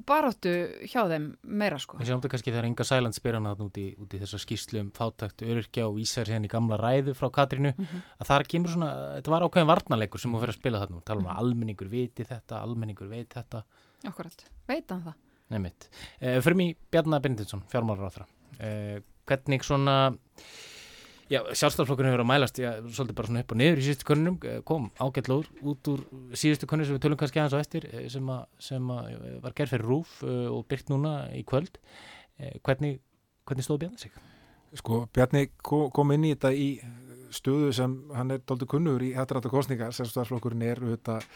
baráttu 0.08 0.52
hjá 0.88 1.02
þeim 1.10 1.26
meira 1.44 1.78
sko. 1.78 1.98
Við 2.00 2.08
sjáum 2.10 2.20
þetta 2.22 2.30
kannski 2.34 2.52
þegar 2.54 2.68
Inga 2.70 2.86
Sæland 2.88 3.16
spyr 3.16 3.36
þarna 3.38 3.52
út 3.66 3.78
í, 3.80 3.86
í 3.98 4.20
þessa 4.22 4.40
skýrslu 4.40 4.80
um 4.80 4.90
fátækt 4.96 5.44
öryrkja 5.44 5.86
og 5.88 5.96
vísar 5.98 6.28
síðan 6.28 6.46
í 6.48 6.52
gamla 6.52 6.78
ræðu 6.80 7.14
frá 7.18 7.28
Katrínu 7.30 7.74
Mhm. 7.76 8.02
að 8.20 8.26
það 8.30 8.46
kemur 8.54 8.68
svona, 8.74 8.90
þetta 9.20 9.30
var 9.34 9.42
ákveðin 9.48 9.70
varnarleikur 9.72 10.20
sem 10.20 10.32
hún 10.32 10.40
fyrir 10.40 10.54
að 10.54 10.60
spila 10.60 10.80
þarna 10.84 10.96
og 10.96 11.04
tala 11.04 11.20
um 11.20 11.26
að 11.26 11.38
almenningur 11.44 11.88
viti 11.90 12.24
þetta, 12.24 12.62
almenningur 12.62 13.08
veit 13.08 13.28
þetta. 13.34 13.64
Akkurat, 14.04 14.44
veit 14.68 14.88
hann 14.90 15.02
það? 15.02 15.14
Nefnitt. 15.50 15.88
Uh, 16.22 16.40
fyrir 16.40 16.56
mig 16.56 16.76
Bjarnar 16.90 17.20
Benedinsson, 17.20 17.62
fjármálaráþra 17.68 18.24
uh, 18.60 19.00
hvernig 19.28 19.62
svona 19.64 20.14
sjálfstaflokkurinn 21.30 22.12
hefur 22.12 22.22
að 22.24 22.28
mælast 22.30 22.58
já, 22.60 22.70
svolítið 22.84 23.16
bara 23.18 23.30
svona 23.30 23.42
upp 23.44 23.54
og 23.54 23.58
niður 23.60 23.80
í 23.80 23.84
síðustu 23.86 24.08
könnunum 24.10 24.36
eh, 24.44 24.58
kom 24.68 24.90
ágættlóður 25.00 25.48
út 25.72 25.90
úr 25.92 26.02
síðustu 26.36 26.68
könnun 26.68 26.88
sem 26.88 26.98
við 26.98 27.04
tölum 27.06 27.20
kannski 27.20 27.40
aðeins 27.40 27.56
á 27.56 27.64
eftir 27.64 27.86
eh, 27.90 28.04
sem, 28.12 28.28
að, 28.34 28.44
sem 28.68 28.90
að 28.92 29.08
eh, 29.14 29.38
var 29.44 29.56
gerð 29.56 29.72
fyrir 29.76 29.88
rúf 29.88 30.18
og 30.26 30.60
byrt 30.68 30.92
núna 30.92 31.14
í 31.36 31.40
kvöld 31.48 31.80
hvernig, 32.66 32.98
hvernig 33.48 33.64
stóð 33.66 33.80
Bjarnar 33.84 34.02
sig? 34.04 34.14
Sko, 34.74 35.04
Bjarni 35.14 35.46
ko- 35.62 35.88
kom 35.94 36.10
inn 36.16 36.24
í 36.26 36.32
þetta 36.34 36.50
í 36.52 36.68
stöðu 37.34 37.72
sem 37.76 37.96
hann 38.14 38.34
er 38.34 38.42
doldið 38.46 38.70
kunnugur 38.74 39.04
í 39.06 39.10
hættaráttu 39.16 39.50
kostningar, 39.52 39.92
sérstofsflokkurinn 39.96 40.64
er 40.66 40.80
auðvitað 40.82 41.26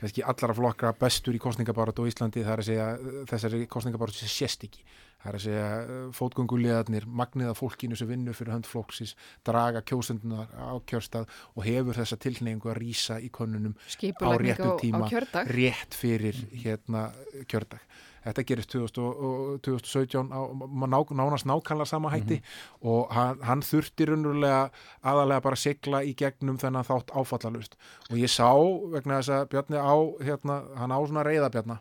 kannski 0.00 0.24
allara 0.24 0.56
flokka 0.56 0.94
bestur 1.00 1.36
í 1.36 1.42
kostningabaratu 1.42 2.06
á 2.06 2.08
Íslandi, 2.10 2.44
það 2.46 2.54
er 2.54 2.62
að 2.62 2.70
segja 2.70 2.88
eh, 2.94 3.20
þessari 3.32 3.62
kostningabaratu 3.70 4.22
sem 4.22 4.32
sést 4.32 4.66
ekki. 4.68 4.84
Það 5.18 5.30
er 5.30 5.36
að 5.36 5.42
segja 5.42 5.94
fótgöngulegarnir 6.14 7.06
magnið 7.20 7.48
af 7.50 7.58
fólkinu 7.58 7.96
sem 7.98 8.06
vinnur 8.06 8.36
fyrir 8.38 8.54
hönd 8.54 8.68
flokksins 8.70 9.16
draga 9.46 9.82
kjósendunar 9.82 10.52
á 10.54 10.78
kjörstað 10.86 11.26
og 11.56 11.66
hefur 11.66 11.98
þessa 11.98 12.20
tilkningu 12.22 12.70
að 12.70 12.78
rýsa 12.84 13.16
í 13.18 13.32
könnunum 13.34 13.74
á 13.74 14.30
réttu 14.38 14.76
tíma 14.78 15.10
rétt 15.50 15.98
fyrir 15.98 16.38
hérna 16.54 17.08
kjördag 17.50 17.82
Þetta 18.24 18.44
gerist 18.46 18.70
2000 18.74 18.98
og- 19.04 19.20
og 19.22 19.62
2017 19.62 20.28
á 20.34 20.40
ná, 20.50 20.98
nánast 21.14 21.46
nákvæmlega 21.46 21.86
sama 21.86 22.10
hætti 22.10 22.40
og 22.82 23.12
hann, 23.12 23.38
hann 23.42 23.60
þurfti 23.62 24.06
raunverulega 24.08 24.70
aðalega 25.04 25.42
bara 25.42 25.56
sigla 25.56 26.02
í 26.02 26.14
gegnum 26.16 26.58
þennan 26.58 26.84
þátt 26.84 27.10
áfallalust 27.14 27.76
og 28.10 28.16
ég 28.16 28.28
sá 28.28 28.50
vegna 28.92 29.20
þess 29.20 29.28
að 29.30 29.48
Bjarni 29.48 29.78
á 29.78 29.94
hérna, 30.20 30.62
hann 30.76 30.90
á 30.92 30.98
svona 31.06 31.24
reyðabjarna 31.24 31.78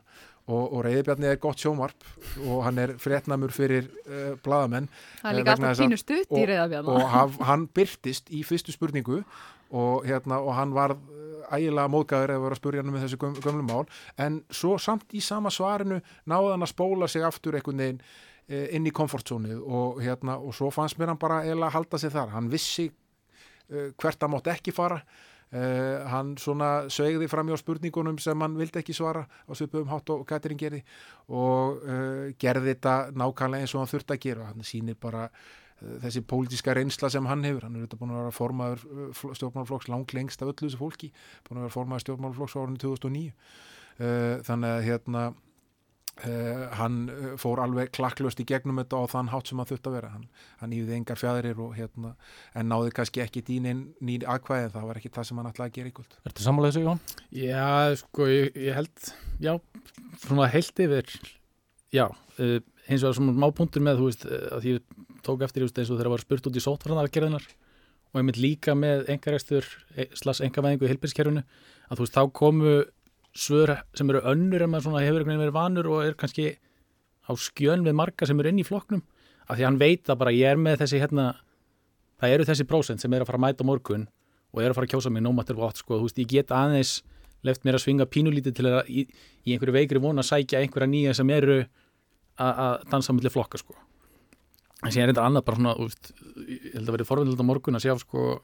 og, 0.47 0.73
og 0.73 0.85
reyðabjarni 0.85 1.25
er 1.27 1.35
gott 1.43 1.57
sjómarp 1.59 2.07
og 2.47 2.63
hann 2.63 2.77
er 2.79 2.93
fréttnamur 3.01 3.51
fyrir 3.51 3.89
uh, 4.07 4.35
bladamenn 4.43 4.87
Það 5.21 5.31
er 5.33 5.43
eh, 5.91 5.97
stutt 5.97 6.31
í 6.31 6.45
og- 6.45 6.47
og 6.95 7.09
haf, 7.11 7.37
hann 7.49 7.67
byrtist 7.67 8.29
í 8.31 8.43
fyrstu 8.45 8.71
spurningu 8.71 9.23
og, 9.71 10.05
hérna, 10.07 10.37
og 10.39 10.53
hann 10.55 10.71
var 10.73 10.95
ægilega 11.55 11.91
móðgæður 11.91 12.33
eða 12.33 12.43
var 12.43 12.55
að 12.55 12.61
spurja 12.61 12.83
hann 12.83 12.93
með 12.93 13.05
þessu 13.05 13.19
göm, 13.21 13.37
gömlu 13.43 13.65
mál. 13.67 13.85
En 14.19 14.41
svo 14.49 14.77
samt 14.81 15.15
í 15.15 15.21
sama 15.23 15.51
svarinu 15.53 15.99
náði 16.27 16.53
hann 16.53 16.65
að 16.67 16.73
spóla 16.73 17.09
sig 17.11 17.25
aftur 17.27 17.57
einhvern 17.57 17.83
veginn 17.83 18.01
eh, 18.47 18.67
inn 18.77 18.87
í 18.87 18.93
komfortzónu 18.95 19.59
og, 19.61 20.01
hérna, 20.03 20.37
og 20.39 20.55
svo 20.57 20.71
fannst 20.73 20.99
mér 20.99 21.13
hann 21.13 21.21
bara 21.21 21.43
eiginlega 21.45 21.71
að 21.71 21.77
halda 21.79 22.01
sig 22.03 22.13
þar. 22.13 22.33
Hann 22.35 22.51
vissi 22.51 22.87
uh, 22.91 23.89
hvert 23.95 24.23
hann 24.23 24.33
mátt 24.35 24.51
ekki 24.53 24.75
fara. 24.75 25.01
Uh, 25.47 26.03
hann 26.11 26.33
svona 26.35 26.89
sveigði 26.91 27.29
fram 27.31 27.47
hjá 27.47 27.55
spurningunum 27.61 28.17
sem 28.19 28.41
hann 28.43 28.57
vildi 28.59 28.81
ekki 28.81 28.95
svara 28.95 29.21
á 29.23 29.51
svipum 29.55 29.87
hátt 29.87 30.11
og 30.11 30.25
Katrin 30.27 30.59
gerði 30.59 30.81
og 31.31 31.85
uh, 31.87 32.25
gerði 32.35 32.73
þetta 32.73 32.97
nákvæmlega 33.15 33.63
eins 33.63 33.75
og 33.77 33.85
hann 33.85 33.93
þurfti 33.93 34.17
að 34.17 34.25
gera. 34.25 34.49
Hann 34.51 34.67
sýnir 34.67 34.99
bara 34.99 35.29
þessi 36.03 36.23
pólitíska 36.25 36.73
reynsla 36.77 37.09
sem 37.13 37.25
hann 37.29 37.45
hefur 37.45 37.67
hann 37.67 37.75
er 37.77 37.85
auðvitað 37.85 38.01
búin 38.01 38.13
að 38.13 38.21
vera 38.23 38.35
formaður 38.35 38.85
uh, 38.87 39.25
stjórnmálaflokks 39.37 39.89
langlengst 39.93 40.41
af 40.41 40.53
öllu 40.53 40.67
þessu 40.67 40.81
fólki 40.81 41.11
búin 41.47 41.59
að 41.59 41.67
vera 41.67 41.75
formaður 41.75 42.05
stjórnmálaflokks 42.05 42.57
á 42.57 42.61
árunni 42.61 42.81
2009 42.81 43.27
uh, 43.27 44.39
þannig 44.47 44.73
að 44.73 44.87
hérna 44.91 45.27
Uh, 46.25 46.63
hann 46.73 47.11
fór 47.37 47.59
alveg 47.61 47.91
klakklöst 47.93 48.39
í 48.41 48.45
gegnum 48.49 48.79
þetta 48.81 48.97
á 48.97 49.11
þann 49.11 49.27
hátt 49.29 49.51
sem 49.51 49.59
hann 49.61 49.67
þurft 49.69 49.85
að 49.85 49.95
vera. 49.99 50.07
Hann, 50.15 50.23
hann 50.63 50.71
yfirði 50.73 50.95
engar 50.97 51.19
fjæðrir 51.21 51.59
og 51.61 51.75
hérna 51.77 52.15
en 52.57 52.71
náði 52.71 52.95
kannski 52.97 53.21
ekki 53.21 53.43
dýnin 53.45 53.83
nýn 54.01 54.25
aðkvæðin, 54.25 54.71
það 54.73 54.87
var 54.89 54.97
ekki 54.97 55.11
það 55.13 55.27
sem 55.29 55.41
hann 55.41 55.49
ætlaði 55.51 55.69
að 55.69 55.75
gera 55.75 55.91
í 55.91 55.93
kvöld. 55.99 56.17
Ertu 56.25 56.45
sammála 56.47 56.71
þessu, 56.71 56.83
Jón? 56.87 57.03
Já, 57.37 57.67
sko, 58.01 58.29
ég, 58.33 58.57
ég 58.65 58.79
held, 58.79 59.11
já, 59.45 59.51
svona 60.23 60.49
heilt 60.55 60.81
yfir, 60.87 61.13
já, 61.93 62.05
uh, 62.09 62.57
hins 62.89 63.05
vegar 63.05 63.19
svona 63.19 63.37
má 63.37 63.47
punktur 63.61 63.85
með, 63.85 64.01
þú 64.01 64.09
veist, 64.09 64.25
uh, 64.25 64.49
að 64.57 64.69
ég 64.71 65.06
tók 65.27 65.43
eftir, 65.45 65.65
eins 65.67 65.89
og 65.91 65.97
þegar 65.99 66.13
var 66.15 66.23
spurt 66.23 66.49
út 66.49 66.57
í 66.57 66.63
sótvarnargerðinar 66.63 67.47
og 68.13 68.21
einmitt 68.21 68.39
líka 68.39 68.75
með 68.77 69.09
engarestur, 69.13 69.65
slags 70.15 70.41
engavæðingu 70.45 70.87
í 70.87 70.91
heilbíðskerfinu, 70.91 71.43
að 71.87 71.99
þú 71.99 72.05
veist, 72.05 72.15
þá 72.15 72.23
komu 72.39 72.75
svör 73.37 73.73
sem 73.97 74.09
eru 74.09 74.23
önnur 74.31 74.63
en 74.65 74.71
maður 74.73 74.97
hefur 75.03 75.21
einhvern 75.21 75.33
veginn 75.33 75.43
verið 75.43 75.57
vanur 75.57 75.89
og 75.91 76.05
er 76.05 76.17
kannski 76.17 76.47
á 77.27 77.31
skjön 77.37 77.83
við 77.85 77.97
marga 77.99 78.27
sem 78.27 78.39
eru 78.39 78.53
inn 78.53 78.61
í 78.63 78.67
flokknum, 78.67 79.03
af 79.47 79.59
því 79.59 79.67
hann 79.67 79.81
veit 79.81 80.09
að 80.09 80.21
bara 80.23 80.33
ég 80.35 80.53
er 80.53 80.61
með 80.61 80.81
þessi, 80.83 81.01
hérna, 81.03 81.27
það 82.21 82.37
eru 82.37 82.47
þessi 82.47 82.67
prósent 82.69 83.03
sem 83.03 83.13
er 83.13 83.23
að 83.23 83.29
fara 83.29 83.41
að 83.41 83.45
mæta 83.45 83.67
morgun 83.67 84.07
og 84.55 84.63
er 84.63 84.71
að 84.71 84.79
fara 84.79 84.87
að 84.89 84.95
kjósa 84.95 85.11
mig 85.13 85.25
no 85.25 85.33
matter 85.35 85.59
what 85.59 85.77
sko, 85.77 85.99
þú 85.99 86.07
veist, 86.07 86.21
ég 86.23 86.31
get 86.31 86.53
aðeins 86.55 87.01
left 87.45 87.67
mér 87.67 87.77
að 87.77 87.83
svinga 87.83 88.07
pínulítið 88.09 88.55
til 88.57 88.69
að 88.71 88.89
í, 88.89 89.03
í 89.45 89.53
einhverju 89.53 89.75
veikri 89.75 90.01
von 90.01 90.17
að 90.17 90.31
sækja 90.31 90.63
einhverja 90.63 90.89
nýja 90.89 91.13
sem 91.19 91.35
eru 91.35 91.59
að 92.37 92.87
dansa 92.89 93.13
millir 93.13 93.33
flokka 93.33 93.61
sko 93.61 93.77
en 94.83 94.93
síðan 94.93 95.07
er 95.07 95.13
þetta 95.13 95.25
annað 95.25 95.45
bara 95.47 95.59
svona, 95.59 95.75
veist 95.81 96.11
ég 96.47 96.75
held 96.75 96.87
að 96.87 96.95
verið 96.97 97.09
forvindilegt 97.09 97.43
á 97.43 97.49
morgun 97.49 97.79
að 97.79 97.85
sjá 97.87 97.95
sko 98.03 98.25
uh, 98.37 98.41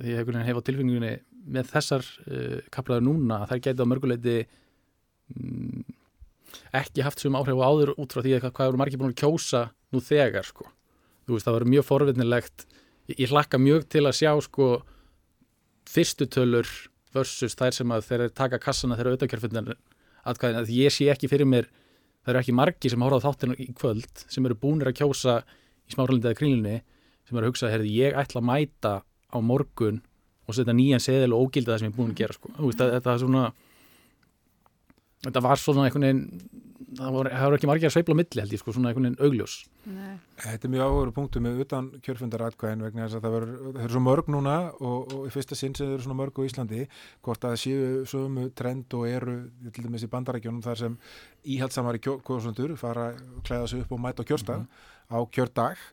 því 0.00 0.12
ég 0.12 0.20
hef 0.20 0.40
hef 0.48 0.58
á 0.58 0.66
tilfengunni 0.66 1.12
með 1.56 1.70
þessar 1.74 2.08
uh, 2.26 2.58
kaplaður 2.74 3.06
núna 3.06 3.42
að 3.42 3.52
þær 3.52 3.62
gæti 3.66 3.86
á 3.86 3.90
mörguleiti 3.92 4.36
mm, 5.34 5.84
ekki 6.82 7.04
haft 7.06 7.22
sem 7.22 7.38
áhrif 7.38 7.62
á 7.62 7.66
áður 7.66 7.94
út 7.94 8.14
frá 8.14 8.24
því 8.24 8.34
að 8.38 8.50
hvað 8.50 8.72
eru 8.72 8.80
margir 8.80 9.00
búin 9.02 9.14
að 9.14 9.22
kjósa 9.22 9.62
nú 9.94 10.02
þegar 10.02 10.46
sko. 10.46 10.66
Veist, 11.26 11.46
það 11.46 11.56
var 11.56 11.68
mjög 11.70 11.86
forvindilegt 11.86 12.66
ég, 13.10 13.16
ég 13.22 13.32
hlakka 13.32 13.58
mjög 13.62 13.88
til 13.90 14.04
að 14.06 14.18
sjá 14.18 14.32
sko 14.46 14.68
fyrstu 15.86 16.26
tölur 16.30 16.70
versus 17.14 17.56
þær 17.58 17.74
sem 17.74 17.94
að 17.94 18.08
þeir 18.10 18.28
taka 18.34 18.60
kassana 18.62 18.98
þegar 18.98 19.14
auðvitað 19.14 19.74
atkvæðin. 20.26 20.60
Að 20.60 20.72
ég 20.74 20.94
sé 20.94 21.08
ekki 21.12 21.30
fyrir 21.30 21.48
mér 21.48 21.68
það 22.26 22.32
eru 22.32 22.42
ekki 22.42 22.56
margi 22.58 22.90
sem 22.90 23.06
horfa 23.06 23.22
á 23.22 23.26
þáttinu 23.28 23.56
í 23.62 23.68
kvöld 23.70 24.24
sem 24.26 24.46
eru 24.48 24.58
búinir 24.58 24.90
að 24.90 24.98
kjósa 24.98 25.36
í 25.86 25.94
smáralindi 25.94 26.26
eða 26.26 26.38
kringlunni 26.40 26.80
sem 27.26 27.38
eru 27.38 27.46
að 27.46 27.52
hugsa, 27.52 27.70
herði, 27.70 27.92
ég 27.94 28.18
ætla 28.18 28.42
að 28.42 28.48
mæta 28.50 28.92
á 29.06 29.38
morgun 29.38 30.02
og 30.46 30.58
setja 30.58 30.74
nýjan 30.74 31.02
seðil 31.02 31.36
og 31.36 31.46
ógilda 31.46 31.74
það 31.74 31.80
sem 31.80 31.88
ég 31.88 31.94
er 31.94 31.98
búin 32.00 32.10
að 32.10 32.20
gera 32.20 32.36
sko. 32.36 32.50
veist, 32.58 32.82
þetta 32.82 33.12
er 33.12 33.22
svona 33.22 33.44
þetta 35.26 35.42
var 35.46 35.62
svona 35.62 35.86
einhvern 35.86 36.06
veginn 36.06 36.65
það 36.94 37.16
voru, 37.16 37.30
það 37.32 37.46
voru 37.46 37.58
ekki 37.58 37.68
margir 37.70 37.88
að 37.88 37.94
sveifla 37.96 38.16
milli 38.16 38.42
held 38.42 38.54
ég 38.54 38.60
sko, 38.62 38.74
svona 38.74 38.90
einhvern 38.90 39.08
veginn 39.08 39.26
augljós 39.26 39.56
Nei. 39.86 40.14
Þetta 40.42 40.66
er 40.68 40.72
mjög 40.72 40.86
áhugur 40.86 41.10
punktu 41.16 41.42
með 41.42 41.60
utan 41.64 41.88
kjörfundaratkvæðin 42.06 42.84
vegna 42.86 43.06
þess 43.06 43.18
að 43.18 43.26
það 43.26 43.34
verður, 43.36 43.90
svo 43.94 44.02
mörg 44.02 44.30
núna 44.34 44.54
og, 44.76 45.12
og 45.16 45.26
í 45.26 45.32
fyrsta 45.34 45.58
sinn 45.58 45.74
sem 45.74 45.88
það 45.88 45.96
eru 45.96 46.06
svona 46.06 46.18
mörg 46.20 46.38
á 46.38 46.46
Íslandi 46.46 46.80
hvort 47.26 47.46
að 47.46 47.54
það 47.54 47.62
séu 47.64 48.06
sömu 48.12 48.46
trend 48.58 48.96
og 48.98 49.06
eru 49.10 49.36
til 49.74 49.86
dæmis 49.86 50.06
í 50.06 50.10
bandarækjónum 50.14 50.64
þar 50.66 50.82
sem 50.84 50.96
íhaldsamari 51.56 52.02
kjósundur 52.06 52.76
fara 52.80 53.10
að 53.12 53.20
klæða 53.46 53.70
sig 53.72 53.84
upp 53.84 53.94
og 53.96 54.02
mæta 54.06 54.26
á 54.26 54.28
kjörstað 54.30 54.62
mm 54.62 54.66
-hmm. 54.66 55.14
á 55.14 55.18
kjördag 55.34 55.84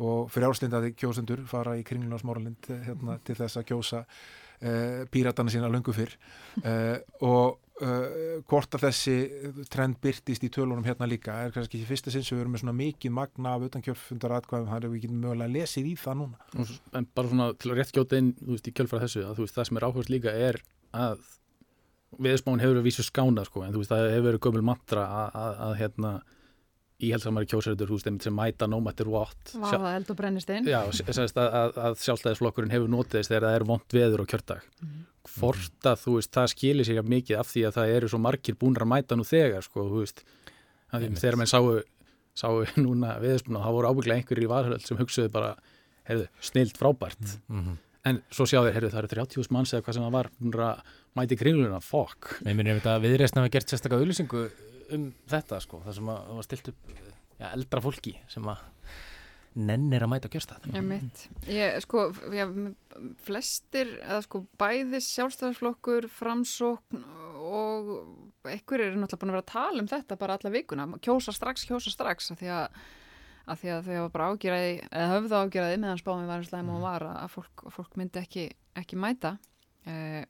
og 0.00 0.30
frjálslindaði 0.32 0.94
kjósundur 0.94 1.42
fara 1.50 1.76
í 1.78 1.84
kringlun 1.86 2.14
á 2.16 2.22
smáralind 2.22 2.70
hérna, 2.86 3.18
til 3.24 3.36
þess 3.36 3.58
að 3.58 3.66
kjósa 3.72 4.04
uh, 4.04 5.06
píratana 5.10 5.50
sína 5.50 5.68
lungu 5.68 5.92
fyrr 5.92 6.16
uh, 6.64 6.96
og 7.32 7.58
Uh, 7.80 8.42
hvort 8.50 8.74
að 8.76 8.82
þessi 8.84 9.14
trend 9.72 9.96
byrtist 10.04 10.42
í 10.44 10.50
tölunum 10.52 10.84
hérna 10.84 11.06
líka. 11.08 11.38
Er 11.46 11.54
kannski 11.54 11.78
ekki 11.78 11.88
fyrsta 11.88 12.12
sinn 12.12 12.26
sem 12.26 12.36
við 12.36 12.42
erum 12.44 12.52
með 12.52 12.60
svona 12.64 12.74
mikið 12.76 13.14
magna 13.16 13.54
af 13.56 13.64
utankjörfundar 13.70 14.34
atkvæðum 14.36 14.68
þannig 14.68 14.88
að 14.90 14.92
við 14.92 15.04
getum 15.06 15.22
mögulega 15.22 15.54
lesið 15.54 15.88
í 15.88 15.94
það 16.02 16.18
núna. 16.20 16.66
En 17.00 17.06
bara 17.16 17.30
svona 17.30 17.46
til 17.56 17.70
að 17.72 17.80
rétt 17.80 17.94
gjóta 17.96 18.20
inn 18.20 18.34
veist, 18.50 18.68
í 18.68 18.74
kjölfara 18.76 19.06
þessu 19.06 19.24
að 19.24 19.40
veist, 19.40 19.56
það 19.56 19.68
sem 19.70 19.80
er 19.80 19.86
áherslu 19.88 20.16
líka 20.16 20.34
er 20.48 20.60
að 20.92 21.24
viðspán 22.20 22.60
hefur 22.60 22.76
verið 22.76 22.88
vísu 22.90 23.06
skána 23.06 23.46
sko, 23.48 23.64
en 23.64 23.78
veist, 23.78 23.94
það 23.94 24.10
hefur 24.10 24.28
verið 24.28 24.44
gömul 24.44 24.66
mantra 24.72 25.06
að, 25.06 25.40
að, 25.40 25.58
að 25.68 25.74
hérna 25.80 26.12
íhaldsamari 27.06 27.48
kjósæriður 27.50 28.20
sem 28.22 28.34
mæta 28.34 28.68
no 28.70 28.80
matter 28.84 29.08
what 29.10 29.52
Vaða 29.54 29.94
eld 29.98 30.10
og 30.12 30.18
brennistein 30.18 30.68
Já, 30.68 30.80
að, 30.86 31.38
að, 31.38 31.78
að 31.80 31.96
sjálfstæðisflokkurinn 32.04 32.74
hefur 32.74 32.92
notið 32.92 33.20
þess 33.20 33.32
þegar 33.32 33.46
það 33.46 33.56
er 33.58 33.66
vond 33.70 33.96
veður 33.96 34.22
á 34.22 34.30
kjördag. 34.32 34.66
Mm. 34.84 35.02
Hvort 35.34 35.88
að 35.90 36.00
þú 36.04 36.16
veist, 36.16 36.32
það 36.34 36.50
skilir 36.54 36.88
sér 36.88 37.10
mikið 37.14 37.40
af 37.40 37.50
því 37.50 37.64
að 37.68 37.76
það 37.78 37.94
eru 37.96 38.10
svo 38.12 38.20
margir 38.22 38.56
búinir 38.60 38.84
að 38.86 38.92
mæta 38.92 39.18
nú 39.18 39.26
þegar 39.28 39.66
sko, 39.66 39.84
þú 39.90 40.04
veist. 40.04 40.24
Þegar 40.92 41.38
menn 41.40 41.50
sáu, 41.50 41.76
sáu 42.38 42.64
núna 42.84 43.18
viðspuna, 43.22 43.62
þá 43.64 43.70
voru 43.76 43.92
ábygglega 43.92 44.22
einhverjir 44.22 44.48
í 44.48 44.50
varhöld 44.50 44.86
sem 44.86 45.00
hugsaðu 45.00 45.32
bara, 45.34 45.52
heyrðu, 46.08 46.26
snilt 46.50 46.80
frábært. 46.80 47.36
Mm 47.48 47.62
-hmm. 47.62 47.78
en 48.10 48.22
svo 48.32 48.48
sjáðu, 48.48 48.72
heyrðu, 48.74 48.90
það 48.94 49.02
eru 49.04 49.14
30.000 49.20 49.54
manns 49.54 49.74
eða 49.74 49.84
hvað 49.84 49.94
sem 49.94 50.06
það 50.08 50.16
var, 50.18 50.30
búinir 50.38 50.64
að 50.64 50.82
mæti 51.18 51.36
kringluna, 51.36 51.80
fokk 51.82 52.40
Nei, 52.46 52.54
mér 52.54 52.78
þetta 52.78 52.98
viðreysna 53.02 53.42
að 53.42 53.48
við 53.48 53.54
gert 53.56 53.72
sérstaklega 53.72 54.04
auðlýsingu 54.04 54.42
um 54.96 55.08
þetta 55.30 55.60
sko, 55.64 55.80
það 55.86 55.98
sem 56.00 56.12
að, 56.12 56.34
að 56.34 56.44
stilt 56.48 56.70
upp 56.72 56.92
ja, 57.40 57.50
eldra 57.54 57.82
fólki 57.84 58.14
sem 58.30 58.46
að 58.50 58.66
nennir 59.58 60.04
að 60.04 60.10
mæta 60.12 60.30
kjörstað. 60.30 60.68
Já, 60.70 60.82
mitt. 60.84 61.24
Ég, 61.50 61.76
sko, 61.82 62.04
já, 62.30 62.44
flestir, 63.26 63.96
eða 64.04 64.20
sko, 64.22 64.44
bæðis 64.60 65.08
sjálfstæðarflokkur, 65.16 66.06
framsókn 66.14 67.02
og 67.40 67.90
einhver 68.46 68.84
er 68.84 68.94
náttúrulega 68.94 69.20
búin 69.24 69.32
að 69.32 69.36
vera 69.38 69.42
að 69.42 69.50
tala 69.50 69.82
um 69.82 69.90
þetta 69.90 70.18
bara 70.20 70.38
alla 70.38 70.54
vikuna, 70.54 70.86
kjósa 71.02 71.34
strax, 71.34 71.66
kjósa 71.66 71.90
strax 71.90 72.30
að 72.30 72.44
því 72.44 72.52
að, 72.54 72.80
að 73.50 73.62
því 73.62 73.72
að 73.74 73.88
þau 73.88 73.94
hafa 73.96 74.12
bara 74.14 74.30
ágjörði, 74.30 74.72
eða 74.86 75.12
höfðu 75.16 75.40
ágjörði 75.40 75.80
meðan 75.82 76.02
spámið 76.04 76.30
var 76.30 76.44
eins 76.44 76.52
og 76.52 76.58
það 76.60 76.82
var 76.86 77.06
að 77.10 77.30
fólk, 77.34 77.64
fólk 77.74 77.98
myndi 77.98 78.22
ekki, 78.22 78.46
ekki 78.78 79.00
mæta. 79.00 79.34
Eh, 79.90 80.22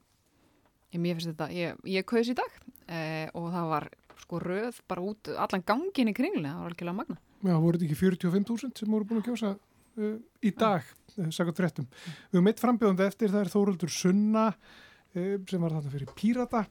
ég 0.95 1.03
mér 1.03 1.19
finnst 1.19 1.35
þetta, 1.35 1.51
ég, 1.53 1.85
ég 1.93 2.09
kaus 2.09 2.33
í 2.33 2.39
dag. 2.39 2.61
Eh, 2.89 3.27
og 3.37 3.53
það 3.53 3.75
var 3.75 3.91
sko 4.21 4.41
röð 4.43 4.79
bara 4.91 5.05
út 5.05 5.33
allan 5.35 5.67
gangin 5.67 6.13
í 6.13 6.17
kringlunni, 6.17 6.53
það 6.53 6.63
var 6.63 6.73
algjörlega 6.73 7.01
magna 7.01 7.21
Já, 7.41 7.57
voru 7.57 7.79
þetta 7.79 7.87
ekki 7.89 8.01
45.000 8.03 8.81
sem 8.83 8.93
voru 8.93 9.07
búin 9.09 9.23
að 9.23 9.29
kjósa 9.31 9.51
uh, 9.57 10.17
í 10.45 10.51
dag, 10.61 10.89
uh, 11.17 11.29
sagðat 11.33 11.61
fréttum. 11.63 11.87
Við 12.29 12.37
höfum 12.37 12.51
eitt 12.51 12.61
frambjóðandi 12.61 13.07
eftir, 13.07 13.31
það 13.33 13.45
er 13.47 13.53
Þóruldur 13.55 13.93
Sunna 13.95 14.43
uh, 14.51 15.39
sem 15.49 15.63
var 15.65 15.77
þarna 15.77 15.93
fyrir 15.95 16.11
Pírata. 16.19 16.67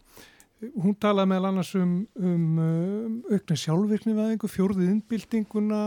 Hún 0.59 0.93
talaði 0.99 1.31
meðal 1.31 1.49
annars 1.49 1.71
um, 1.79 1.95
um 2.19 3.23
aukna 3.31 3.57
sjálfvirkni 3.57 4.13
einhver 4.25 4.51
fjórðið 4.51 4.91
innbildinguna 4.91 5.81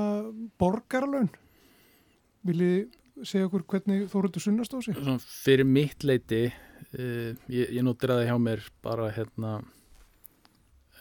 borgarlaun. 0.59 1.29
Viljið 2.49 3.27
segja 3.29 3.47
okkur 3.47 3.67
hvernig 3.69 4.09
Þóruldur 4.11 4.43
Sunna 4.43 4.67
stóð 4.67 4.89
sig? 4.89 4.99
Svona 4.99 5.21
fyrir 5.23 5.69
mitt 5.69 6.03
leiti, 6.09 6.47
ég, 6.97 7.39
ég 7.53 7.85
nótir 7.87 8.11
að 8.11 8.25
það 8.25 8.33
hjá 8.33 8.43
mér 8.49 8.67
bara 8.83 9.13
hérna 9.15 9.61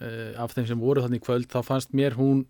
af 0.00 0.54
þeim 0.56 0.66
sem 0.70 0.80
voru 0.80 1.04
þannig 1.04 1.22
kvöld, 1.24 1.50
þá 1.52 1.60
fannst 1.66 1.92
mér 1.96 2.16
hún 2.18 2.46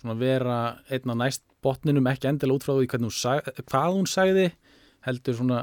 svona 0.00 0.16
vera 0.18 0.58
einna 0.90 1.16
næst 1.16 1.44
botninum 1.64 2.08
ekki 2.08 2.28
endilega 2.30 2.58
út 2.58 2.66
frá 2.66 2.74
því 2.76 2.88
hún 3.04 3.14
sag, 3.14 3.48
hvað 3.68 3.96
hún 3.96 4.08
sagði 4.08 4.50
heldur 5.04 5.36
svona, 5.36 5.60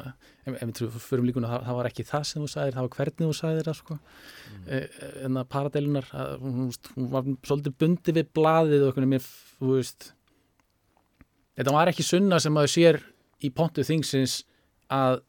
ef 0.50 0.56
við 0.58 0.96
fyrir 0.98 1.22
um 1.22 1.28
líkuna 1.30 1.50
það, 1.52 1.66
það 1.68 1.78
var 1.78 1.90
ekki 1.92 2.06
það 2.08 2.24
sem 2.26 2.42
þú 2.42 2.48
sagðir, 2.52 2.76
það 2.76 2.86
var 2.88 2.96
hvernig 2.96 3.28
þú 3.28 3.36
sagðir 3.38 3.68
það 3.68 3.78
sko 3.80 3.98
mm. 3.98 4.64
e, 4.66 4.80
en 5.28 5.40
að 5.42 5.50
paradeilunar, 5.54 6.08
að, 6.18 6.32
hún, 6.42 6.72
hún 6.96 7.10
var 7.14 7.28
svolítið 7.46 7.76
bundi 7.84 8.16
við 8.18 8.32
blaðið 8.38 8.86
og 8.86 8.90
eitthvað 8.90 9.12
mér, 9.14 9.28
þú 9.60 9.74
veist 9.76 10.10
þetta 11.58 11.76
var 11.78 11.92
ekki 11.94 12.08
sunna 12.08 12.42
sem 12.42 12.58
að 12.58 12.72
sér 12.74 13.00
í 13.46 13.52
pontu 13.54 13.86
þingsins 13.86 14.40
að 14.94 15.22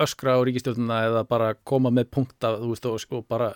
öskra 0.00 0.38
á 0.40 0.44
ríkistjóðuna 0.48 1.02
eða 1.10 1.26
bara 1.28 1.52
koma 1.68 1.92
með 1.92 2.08
punkta 2.16 2.54
veist, 2.62 2.88
og, 2.88 2.96
og 3.12 3.28
bara 3.28 3.52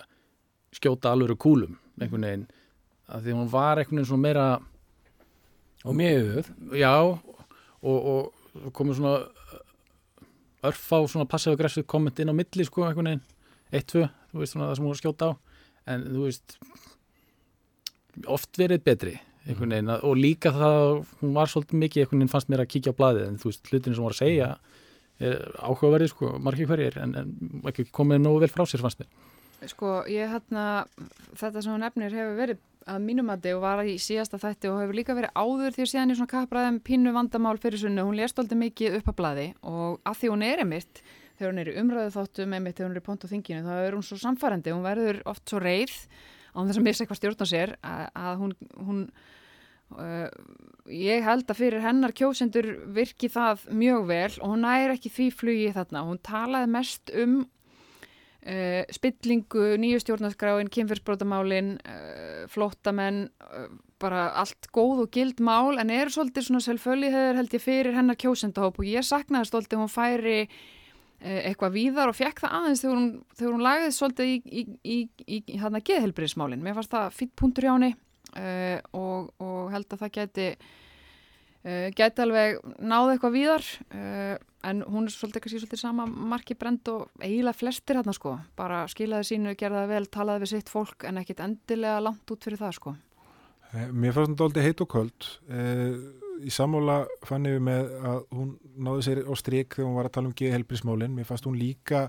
skjóta 0.75 1.13
alvöru 1.13 1.37
kúlum 1.39 1.77
einhvern 1.99 2.27
veginn 2.27 2.47
að 3.07 3.27
því 3.27 3.37
hún 3.37 3.51
var 3.51 3.79
einhvern 3.79 4.01
veginn 4.01 4.09
svona 4.11 4.25
meira 4.25 4.47
og 5.87 5.95
mjög 5.95 6.51
já 6.75 6.93
og, 6.97 7.19
og 7.83 8.71
komið 8.75 8.99
svona 8.99 9.15
örf 10.67 10.87
á 10.91 10.99
svona 11.07 11.29
passiv-aggressiv 11.29 11.85
komment 11.87 12.19
inn 12.19 12.31
á 12.33 12.35
milli 12.35 12.65
sko 12.65 12.87
einhvern 12.87 13.11
veginn. 13.11 13.25
Eitt, 13.71 13.87
tvö, 13.91 14.07
þú 14.31 14.41
veist 14.41 14.55
svona 14.55 14.69
það 14.69 14.77
sem 14.79 14.87
hún 14.87 14.99
skjóta 14.99 15.29
á. 15.29 15.31
En 15.87 16.05
þú 16.07 16.25
veist 16.25 16.57
oft 18.25 18.59
verið 18.59 18.83
betri 18.87 19.15
einhvern 19.47 19.75
veginn 19.75 19.93
og 19.95 20.17
líka 20.17 20.51
það 20.55 21.05
hún 21.21 21.37
var 21.37 21.51
svolítið 21.51 21.81
mikið 21.83 22.03
einhvern 22.03 22.21
veginn 22.21 22.33
fannst 22.33 22.51
mér 22.51 22.63
að 22.63 22.71
kíkja 22.73 22.93
á 22.95 22.99
bladið 22.99 23.27
en 23.27 23.39
þú 23.39 23.51
veist 23.51 23.71
hlutinu 23.71 23.95
sem 23.95 24.01
hún 24.01 24.09
var 24.09 24.17
að 24.17 24.23
segja 24.23 24.49
er 25.17 25.37
áhugaverðið 25.65 26.11
sko, 26.11 26.31
margir 26.45 26.67
hverjir 26.69 26.97
en, 27.01 27.15
en 27.17 27.63
ekki 27.69 27.87
komið 27.93 28.19
nógu 28.21 28.43
vel 28.43 28.51
frá 28.53 28.65
sér 28.69 28.83
fannst 28.83 28.99
mér 29.01 29.09
Sko 29.65 30.03
ég 30.11 30.29
hérna 30.29 30.85
þetta 31.33 31.63
sem 31.63 31.73
hún 31.73 31.81
nefnir 31.81 32.13
hefur 32.13 32.35
verið 32.37 32.63
að 32.87 33.03
mínumati 33.03 33.53
og 33.55 33.63
var 33.63 33.81
í 33.83 33.97
síðasta 33.99 34.39
þætti 34.39 34.69
og 34.71 34.81
hefur 34.83 34.97
líka 34.97 35.15
verið 35.17 35.33
áður 35.35 35.75
því 35.75 35.83
að 35.83 35.89
síðan 35.91 36.13
í 36.13 36.17
svona 36.19 36.31
kappræðum 36.33 36.77
pínu 36.87 37.13
vandamál 37.15 37.57
fyrir 37.61 37.81
sunnu, 37.81 38.05
hún 38.07 38.19
lést 38.19 38.37
alltaf 38.39 38.59
mikið 38.59 38.99
upp 38.99 39.09
að 39.11 39.17
bladi 39.17 39.47
og 39.67 39.97
að 40.07 40.19
því 40.21 40.31
hún 40.33 40.45
er 40.47 40.63
emitt 40.63 41.01
þegar 41.37 41.51
hún 41.51 41.61
er 41.61 41.71
í 41.71 41.75
umræðu 41.81 42.13
þáttum 42.15 42.55
emitt 42.57 42.77
þegar 42.77 42.87
hún 42.87 42.95
er 42.95 43.01
í 43.01 43.07
pont 43.07 43.25
og 43.25 43.33
þinginu 43.33 43.65
þá 43.65 43.73
er 43.81 43.97
hún 43.97 44.05
svo 44.07 44.19
samfærandi, 44.21 44.75
hún 44.75 44.85
verður 44.85 45.19
oft 45.29 45.49
svo 45.49 45.61
reið 45.63 45.97
á 46.53 46.57
þess 46.61 46.79
að 46.79 46.87
missa 46.87 47.03
eitthvað 47.03 47.19
stjórn 47.21 47.43
á 47.43 47.47
sér 47.51 47.75
að, 47.81 48.05
að 48.23 48.39
hún, 48.41 48.55
hún 48.87 49.03
uh, 49.97 50.29
ég 50.93 51.27
held 51.27 51.51
að 51.51 51.59
fyrir 51.59 51.83
hennar 51.83 52.15
kjósendur 52.15 52.71
virki 52.95 53.29
það 53.33 53.67
mjög 53.83 54.07
vel 54.13 54.31
og 54.39 54.55
hún 54.55 54.65
er 54.71 54.95
ekki 54.95 55.11
því 55.13 55.29
flugi 55.43 55.75
þarna, 55.75 56.07
hún 56.07 56.23
talaði 56.23 56.73
mest 56.77 57.13
um 57.13 57.41
Uh, 58.47 58.85
spillingu, 58.95 59.73
nýju 59.75 59.99
stjórnarskráin, 59.99 60.69
kynfyrsbrótamálin, 60.71 61.73
uh, 61.83 61.95
eh, 61.97 62.43
flóttamenn, 62.47 63.25
uh, 63.43 63.65
bara 63.99 64.29
allt 64.39 64.69
góð 64.71 65.01
og 65.03 65.09
gild 65.11 65.41
mál 65.43 65.75
en 65.81 65.91
er 65.91 66.07
svolítið 66.07 66.45
svona 66.45 66.63
selvfölliheður 66.63 67.41
held 67.41 67.57
ég 67.57 67.63
fyrir 67.65 67.97
hennar 67.97 68.15
kjósendahóp 68.15 68.79
og 68.79 68.87
ég 68.87 69.03
saknaði 69.03 69.49
svolítið 69.49 69.81
hún 69.81 69.91
færi 69.91 70.39
eitthvað 71.17 71.73
víðar 71.73 72.11
og 72.11 72.15
fekk 72.15 72.43
það 72.43 72.55
aðeins 72.59 72.83
þegar 72.83 72.97
hún, 73.01 73.11
þegar 73.35 73.53
hún 73.55 73.65
lagði 73.65 73.91
svolítið 73.97 74.27
í, 74.29 74.35
í, 74.45 74.63
í, 74.85 74.97
í 75.25 75.57
hérna 75.57 75.81
geðhelbriðismálin. 75.81 76.61
Mér 76.61 76.77
fannst 76.77 76.93
það 76.93 77.15
fýtt 77.17 77.33
punktur 77.41 77.65
hjá 77.65 77.71
henni 77.73 77.89
og, 78.93 79.31
og 79.41 79.71
held 79.73 79.95
að 79.97 80.03
það 80.03 80.13
geti 80.19 80.45
Uh, 81.67 81.89
gæti 81.91 82.23
alveg 82.23 82.61
náðu 82.79 83.15
eitthvað 83.17 83.33
víðar 83.35 83.65
uh, 83.91 84.37
en 84.67 84.83
hún 84.87 85.07
er 85.07 85.13
svolítið 85.13 85.43
kannski 85.43 85.61
svolítið 85.61 85.81
sama 85.81 86.05
marki 86.07 86.55
brend 86.57 86.87
og 86.91 87.09
eiginlega 87.21 87.57
flestir 87.57 87.99
hérna 87.99 88.13
sko, 88.15 88.37
bara 88.57 88.83
skilaði 88.91 89.29
sínu, 89.31 89.55
gerði 89.59 89.81
það 89.81 89.91
vel 89.93 90.07
talaði 90.17 90.43
við 90.43 90.53
sitt 90.53 90.71
fólk 90.71 91.07
en 91.07 91.19
ekkit 91.21 91.43
endilega 91.45 92.03
langt 92.03 92.33
út 92.33 92.47
fyrir 92.47 92.61
það 92.61 92.77
sko. 92.79 92.95
Eh, 93.73 93.89
Mér 93.91 94.15
fannst 94.15 94.33
þetta 94.33 94.47
aldrei 94.47 94.63
heit 94.65 94.83
og 94.83 94.91
köld. 94.91 95.27
Eh, 95.51 95.97
í 96.47 96.53
sammála 96.53 97.01
fann 97.27 97.47
ég 97.49 97.59
með 97.63 97.91
að 98.11 98.21
hún 98.37 98.53
náði 98.77 99.07
sér 99.07 99.23
á 99.25 99.33
stryk 99.39 99.75
þegar 99.75 99.89
hún 99.89 99.97
var 99.97 100.09
að 100.09 100.15
tala 100.17 100.31
um 100.31 100.37
geðhelbrismálin, 100.37 101.15
mér 101.15 101.27
fannst 101.27 101.49
hún 101.49 101.59
líka 101.59 102.07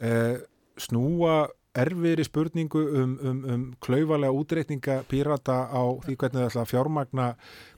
eh, 0.00 0.38
snúa 0.80 1.44
erfiðri 1.74 2.22
spurningu 2.22 2.80
um, 3.00 3.14
um, 3.18 3.38
um 3.50 3.62
klauvalega 3.82 4.34
útreikninga 4.34 5.00
pírata 5.10 5.64
á 5.66 5.82
því 6.04 6.14
hvernig 6.14 6.38
það 6.38 6.50
ætla 6.52 6.62
að 6.62 6.70
fjármagna 6.70 7.26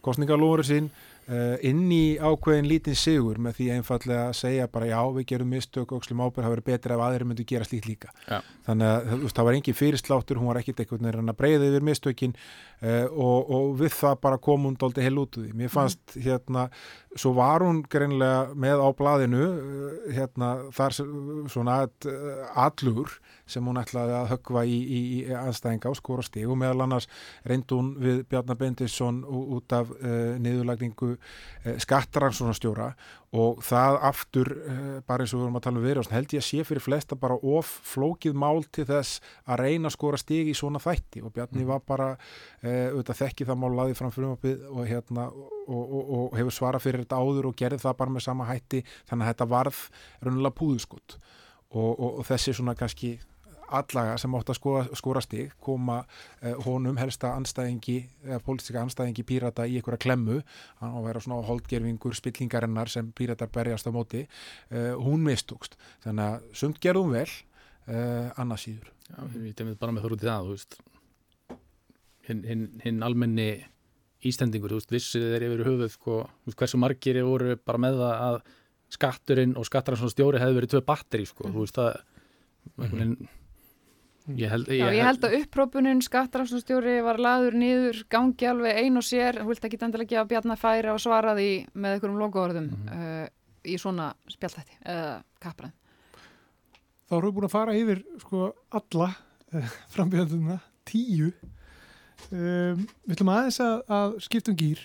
kostningalóður 0.05 0.67
sín 0.69 0.91
inn 1.27 1.89
í 1.91 2.17
ákveðin 2.23 2.69
lítinn 2.71 2.99
sigur 2.99 3.41
með 3.43 3.57
því 3.59 3.65
einfallega 3.77 4.29
að 4.29 4.37
segja 4.39 4.69
bara 4.71 4.87
já 4.87 5.01
við 5.17 5.27
gerum 5.33 5.49
mistök 5.51 5.95
og 5.97 6.05
slum 6.07 6.23
ábyrð 6.23 6.45
það 6.47 6.53
verið 6.55 6.67
betra 6.69 6.95
ef 6.95 7.03
aðrir 7.03 7.27
myndu 7.27 7.47
gera 7.49 7.67
slíkt 7.67 7.89
líka. 7.91 8.13
Já. 8.29 8.39
þannig 8.69 8.93
að 8.93 9.09
þú 9.11 9.19
veist, 9.25 9.37
það 9.37 9.49
var 9.49 9.59
engin 9.59 9.79
fyrirsláttur 9.81 10.41
hún 10.41 10.51
var 10.51 10.61
ekkit 10.61 10.83
einhvern 10.85 11.09
veginn 11.09 11.33
að 11.33 11.39
breyða 11.41 11.71
yfir 11.71 11.87
mistökin 11.89 12.37
uh, 12.37 13.07
og, 13.11 13.51
og 13.59 13.75
við 13.81 13.93
það 13.97 14.21
bara 14.27 14.41
kom 14.47 14.69
hún 14.69 14.79
dóldi 14.79 15.05
heil 15.07 15.19
út 15.23 15.39
úr 15.41 15.47
því. 15.49 15.57
Mér 15.59 15.73
fannst 15.73 16.17
hérna 16.17 16.69
svo 17.17 17.33
var 17.37 17.65
hún 17.65 17.83
greinlega 17.91 18.55
með 18.55 18.85
á 18.87 18.89
blaðinu 18.99 19.45
uh, 19.47 19.97
hérna 20.15 20.53
þar 20.77 20.99
svona 21.51 21.81
allur 22.55 23.19
sem 23.47 23.67
hún 23.67 23.79
ætlaði 23.79 24.15
að 24.17 24.31
höggva 24.33 24.65
í, 24.67 24.77
í, 24.77 25.01
í 25.21 25.35
anstæðinga 25.39 25.91
og 25.93 25.99
skora 26.01 26.25
stig. 26.27 26.49
Og 26.51 26.59
meðal 26.59 26.83
annars 26.87 27.07
reyndi 27.47 27.77
hún 27.77 27.93
við 28.03 28.25
Bjarnar 28.31 28.59
Bendisson 28.59 29.23
út 29.27 29.75
af 29.77 29.93
uh, 29.95 30.35
niðurlagningu 30.43 31.13
uh, 31.15 31.77
skattaransónastjóra 31.83 32.91
og 33.37 33.61
það 33.67 33.99
aftur 34.09 34.51
uh, 34.57 34.81
bara 35.07 35.23
eins 35.23 35.35
og 35.35 35.41
við 35.41 35.45
vorum 35.45 35.61
að 35.61 35.67
tala 35.67 35.81
um 35.81 35.87
verið 35.87 36.11
held 36.17 36.35
ég 36.35 36.43
að 36.43 36.49
sé 36.49 36.67
fyrir 36.67 36.83
flesta 36.83 37.19
bara 37.21 37.37
of 37.39 37.71
flókið 37.87 38.35
mál 38.39 38.65
til 38.75 38.87
þess 38.89 39.23
að 39.47 39.63
reyna 39.63 39.91
að 39.91 39.97
skora 39.97 40.21
stig 40.21 40.51
í 40.51 40.57
svona 40.57 40.83
þætti. 40.83 41.23
Og 41.23 41.35
Bjarni 41.37 41.69
var 41.69 41.85
bara 41.87 42.13
auðvitað 42.67 43.23
þekki 43.23 43.47
það 43.47 43.63
mál 43.63 43.73
laðið 43.77 44.01
fram 44.01 44.15
frumapið 44.15 44.67
og, 44.73 44.83
hérna, 44.89 45.29
og, 45.31 45.83
og, 45.85 46.13
og 46.19 46.37
hefur 46.41 46.59
svarað 46.59 46.87
fyrir 46.89 47.05
þetta 47.05 47.23
áður 47.23 47.51
og 47.53 47.59
gerði 47.59 47.83
það 47.85 47.99
bara 48.03 48.17
með 48.17 48.27
sama 48.27 48.51
hætti. 48.51 48.83
Þannig 49.07 49.27
að 49.27 49.33
þetta 49.35 49.51
varð 49.55 49.83
raunilega 50.25 50.59
púðuskott 50.59 51.19
og, 51.77 51.91
og, 51.93 52.11
og 52.21 52.29
þessi 52.29 52.55
svona 52.57 52.77
kannski 52.79 53.17
allaga 53.75 54.17
sem 54.21 54.35
átt 54.39 54.51
að 54.53 54.59
skora, 54.59 54.83
skora 54.99 55.23
stig 55.25 55.53
koma 55.63 56.01
eh, 56.41 56.55
honum 56.67 56.99
helsta 57.01 57.33
anstæðingi, 57.37 57.99
eða 58.27 58.41
pólitíska 58.47 58.83
anstæðingi 58.83 59.27
pírata 59.27 59.67
í 59.67 59.79
einhverja 59.79 60.03
klemmu, 60.07 60.41
hann 60.81 60.95
á 60.95 60.97
að 61.01 61.07
vera 61.09 61.23
svona 61.25 61.47
holdgerfingur 61.49 62.17
spillingarinnar 62.17 62.93
sem 62.93 63.13
píratar 63.17 63.51
berjast 63.53 63.89
á 63.89 63.93
móti, 63.95 64.27
eh, 64.71 64.93
hún 64.95 65.25
mistókst. 65.27 65.79
Þannig 66.05 66.27
að 66.27 66.51
sumt 66.63 66.83
gerðum 66.83 67.15
vel 67.17 67.29
eh, 67.29 68.29
annars 68.37 68.67
síður. 68.67 68.93
Já, 69.07 69.23
ég 69.47 69.57
demið 69.57 69.81
bara 69.81 69.95
með 69.95 70.07
þóru 70.07 70.21
til 70.21 70.31
það, 70.31 70.51
þú 70.51 70.59
veist. 70.59 70.79
Hinn 72.27 72.45
hin, 72.47 72.69
hin 72.83 73.03
almenni 73.07 73.51
Íslendingur, 74.27 74.73
þú 74.73 74.81
veist, 74.81 74.93
vissið 74.95 75.27
þeir 75.33 75.45
yfir 75.47 75.67
höfuð, 75.69 75.91
sko, 75.93 76.15
hversu 76.57 76.79
margir 76.81 77.19
voru 77.23 77.59
bara 77.63 77.83
með 77.85 78.01
það 78.01 78.23
að 78.27 78.39
skatturinn 78.97 79.57
og 79.59 79.67
skattaransson 79.69 80.11
stjóri 80.11 80.41
hefði 80.41 80.57
verið 80.57 80.73
tvö 80.73 80.81
batteri, 80.87 81.27
sko, 81.29 81.51
þú 81.53 81.65
veist, 81.65 81.77
það 81.77 81.99
mm 82.77 82.87
-hmm. 82.87 83.29
Ég 84.35 84.51
held, 84.51 84.69
Já, 84.75 84.89
ég 84.91 85.05
held 85.07 85.25
að 85.27 85.37
upprópunin 85.41 86.03
skattaransstjóri 86.03 86.99
var 87.07 87.21
laður 87.23 87.57
niður, 87.59 88.01
gangi 88.11 88.49
alveg 88.51 88.81
ein 88.83 88.99
og 88.99 89.05
sér, 89.07 89.39
þú 89.39 89.51
vilt 89.53 89.67
ekki 89.69 89.79
endilega 89.87 90.13
gefa 90.15 90.29
bjarnar 90.33 90.59
færi 90.61 90.91
og 90.91 91.03
svara 91.03 91.35
því 91.39 91.51
með 91.75 91.97
einhverjum 91.97 92.23
logoorðum 92.23 92.71
mm 92.71 92.89
-hmm. 92.89 93.23
uh, 93.23 93.29
í 93.67 93.77
svona 93.79 94.09
spjalltætti 94.29 94.79
eða 94.83 95.23
kappræð. 95.41 95.73
Þá 97.07 97.15
erum 97.17 97.29
við 97.29 97.35
búin 97.37 97.49
að 97.49 97.55
fara 97.55 97.77
yfir 97.77 98.03
sko 98.21 98.53
alla 98.71 99.09
uh, 99.55 99.71
frambjönduna, 99.95 100.59
tíu. 100.85 101.33
Um, 102.33 102.89
við 103.07 103.13
ætlum 103.15 103.29
aðeins 103.29 103.61
að, 103.61 103.83
að 103.89 104.19
skiptum 104.25 104.57
gýr 104.57 104.81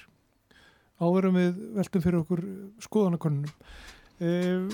áverum 1.02 1.34
við 1.34 1.58
veltum 1.74 2.02
fyrir 2.02 2.20
okkur 2.22 2.42
skoðanakonunum. 2.80 3.52
Um, 4.22 4.70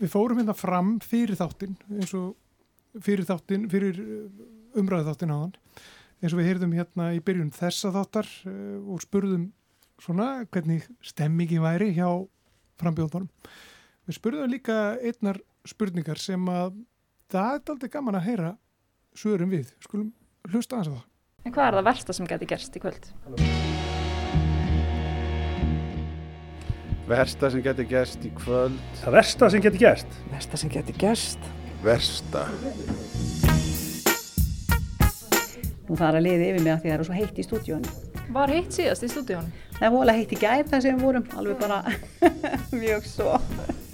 við 0.00 0.08
fórum 0.08 0.38
hérna 0.38 0.54
fram 0.56 1.00
fyrir 1.04 1.36
þáttinn 1.36 1.76
eins 1.90 2.14
og 2.16 2.36
fyrir 3.04 3.28
þáttin, 3.28 3.68
fyrir 3.72 4.00
umræðu 4.76 5.10
þáttin 5.10 5.34
á 5.34 5.38
hann 5.38 5.54
eins 6.22 6.32
og 6.32 6.40
við 6.40 6.50
heyrðum 6.50 6.74
hérna 6.76 7.10
í 7.16 7.22
byrjun 7.24 7.52
þessa 7.54 7.92
þáttar 7.94 8.28
uh, 8.48 8.92
og 8.92 9.02
spurðum 9.04 9.50
svona 10.02 10.44
hvernig 10.52 10.86
stemmingi 11.04 11.58
væri 11.62 11.92
hjá 11.96 12.08
frambjóðunum. 12.80 13.28
Við 14.06 14.18
spurðum 14.18 14.52
líka 14.52 14.78
einnar 15.00 15.40
spurningar 15.66 16.20
sem 16.20 16.42
að 16.52 16.76
það 17.32 17.58
er 17.58 17.74
aldrei 17.74 17.92
gaman 17.92 18.18
að 18.20 18.26
heyra 18.28 18.52
svörum 19.16 19.52
við. 19.52 19.72
Skulum 19.82 20.12
hlusta 20.50 20.76
aðeins 20.76 20.92
á 20.92 20.96
það. 20.96 21.06
En 21.46 21.54
hvað 21.54 21.68
er 21.68 21.78
það 21.78 21.88
versta 21.88 22.16
sem 22.16 22.30
geti 22.30 22.50
gerst 22.52 22.76
í 22.76 22.82
kvöld? 22.82 23.10
Versta 27.06 27.52
sem 27.54 27.62
geti 27.62 27.84
gerst 27.86 28.24
í 28.26 28.32
kvöld 28.34 28.80
Það 28.98 29.14
versta 29.14 29.50
sem 29.54 29.62
geti 29.62 29.78
gerst? 29.78 30.18
Versta 30.32 30.58
sem 30.58 30.72
geti 30.72 30.96
gerst? 30.98 31.46
Versta 31.84 32.46
Nú 35.86 35.94
fara 35.94 36.18
liði 36.18 36.48
yfir 36.50 36.64
mig 36.64 36.72
að 36.72 36.80
því 36.82 36.88
það 36.90 36.94
eru 36.96 37.04
svo 37.06 37.14
heitt 37.14 37.36
í 37.38 37.44
stúdíónu. 37.46 37.90
Var 38.34 38.50
heitt 38.50 38.74
síðast 38.74 39.04
í 39.06 39.10
stúdíónu? 39.12 39.52
Það 39.76 39.84
er 39.86 39.92
vola 39.94 40.14
heitt 40.16 40.32
í 40.34 40.38
gær 40.40 40.64
þar 40.66 40.82
sem 40.82 40.96
við 40.96 41.04
vorum, 41.06 41.26
alveg 41.38 41.60
bara 41.60 41.76
mjög 42.80 43.06
svo. 43.06 43.36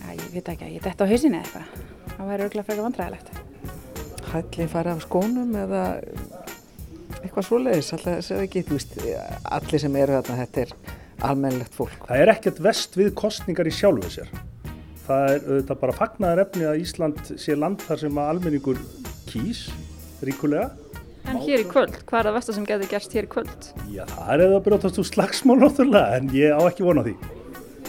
Æ, 0.08 0.14
ég 0.14 0.30
veit 0.32 0.48
ekki, 0.54 0.70
ég 0.78 0.86
dætt 0.86 1.04
á 1.04 1.06
hausinni 1.10 1.42
eða 1.42 1.44
eitthvað. 1.44 1.82
Það 2.14 2.30
væri 2.30 2.46
örgulega 2.46 2.68
frekar 2.70 2.86
vandræðilegt. 2.86 3.28
Hætli 4.32 4.68
fara 4.72 4.94
af 4.96 5.04
skónum 5.04 5.52
eða 5.66 5.82
eitthvað 7.20 7.48
svoleiðis, 7.50 7.92
alltaf 7.92 8.16
þess 8.22 8.34
að 8.38 8.46
ekki, 8.46 8.64
þú 8.70 8.78
veist, 8.78 8.96
allir 9.58 9.84
sem 9.84 10.00
eru 10.00 10.16
þarna, 10.16 10.38
þetta 10.46 10.64
er 10.64 10.74
almennilegt 11.28 11.76
fólk. 11.76 12.08
Það 12.08 12.24
er 12.24 12.32
ekkert 12.38 12.64
vest 12.70 12.96
við 12.96 13.12
kostningar 13.20 13.68
í 13.68 13.74
sjálfu 13.76 14.14
sér. 14.16 14.32
Það 15.02 15.24
er 15.32 15.44
auðvitað 15.48 15.80
bara 15.82 15.96
fagnaðar 15.98 16.44
efni 16.44 16.66
að 16.68 16.80
Ísland 16.84 17.20
sé 17.42 17.56
land 17.58 17.82
þar 17.82 18.00
sem 18.04 18.18
að 18.22 18.30
almenningur 18.32 18.78
kýs 19.30 19.64
ríkulega. 20.22 20.70
En 21.30 21.38
hér 21.42 21.62
í 21.62 21.66
kvöld, 21.70 21.94
hvað 22.06 22.18
er 22.18 22.26
það 22.28 22.36
versta 22.36 22.54
sem 22.56 22.66
geti 22.66 22.88
gerst 22.90 23.14
hér 23.14 23.26
í 23.26 23.30
kvöld? 23.30 23.68
Já, 23.90 24.02
það 24.10 24.32
er 24.34 24.42
eða 24.46 24.56
að 24.58 24.64
brjótast 24.66 24.98
úr 24.98 25.06
slagsmál 25.06 25.58
náttúrulega, 25.62 26.18
en 26.18 26.30
ég 26.34 26.50
á 26.50 26.60
ekki 26.66 26.86
vona 26.86 27.04
því. 27.06 27.14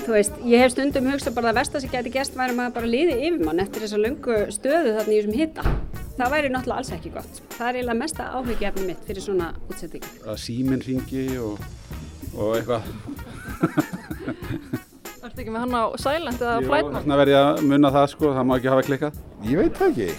Þú 0.03 0.11
veist, 0.17 0.35
ég 0.45 0.59
hef 0.61 0.73
stundum 0.73 1.09
hugsað 1.09 1.37
bara 1.37 1.49
að 1.53 1.59
versta 1.61 1.81
sem 1.81 1.91
geti 1.93 2.11
gerst 2.13 2.37
væri 2.37 2.53
maður 2.57 2.75
bara 2.77 2.91
liði 2.91 3.15
yfir 3.29 3.41
mann 3.47 3.61
eftir 3.63 3.85
þessa 3.85 4.01
löngu 4.03 4.37
stöðu 4.53 4.95
þarna 4.97 5.13
í 5.13 5.19
þessum 5.19 5.37
hitta. 5.39 5.63
Það 6.17 6.33
væri 6.35 6.53
náttúrulega 6.53 6.79
alls 6.83 6.93
ekki 6.97 7.13
gott. 7.15 7.41
Það 7.55 7.67
er 7.69 7.79
eiginlega 7.79 8.01
mesta 8.03 8.29
áhyggjefni 8.37 8.83
mitt 8.89 9.05
fyrir 9.07 9.23
svona 9.25 9.47
útsetting. 9.69 10.09
að 10.27 10.41
síminn 10.43 10.83
ringi 10.85 11.25
og, 11.41 11.55
og 12.35 12.57
eitthvað 12.59 12.83
Ertu 15.33 15.41
ekki 15.41 15.53
með 15.55 15.63
hann 15.65 15.73
á 15.73 15.83
silent 15.97 16.41
eða 16.45 16.57
flight 16.61 16.85
mode? 16.85 16.99
Þarna 16.99 17.15
verð 17.17 17.31
ég 17.33 17.39
að 17.49 17.61
munna 17.71 17.89
það 17.95 18.03
sko, 18.11 18.31
það 18.35 18.43
má 18.45 18.51
ekki 18.59 18.69
hafa 18.69 18.83
klikkað 18.85 19.15
Ég 19.49 19.57
veit 19.59 19.79
það 19.79 19.87
ekki. 19.89 20.09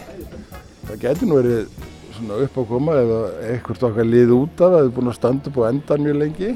Það 0.89 0.97
getur 1.05 1.29
nú 1.31 1.37
verið 1.39 1.77
svona 2.17 2.39
upp 2.45 2.57
á 2.59 2.63
koma 2.71 2.97
ef 2.99 3.13
eitthvað 3.53 3.87
okkar 3.93 4.09
lið 4.09 4.33
út 4.35 4.59
af 4.59 4.67
að 4.67 4.75
það 4.75 4.89
er 4.89 4.93
búin 4.99 5.13
að 5.13 5.17
standa 5.21 5.53
upp 5.53 5.61
á 5.63 5.65
endan 5.71 6.03
mjög 6.09 6.19
lengi. 6.19 6.51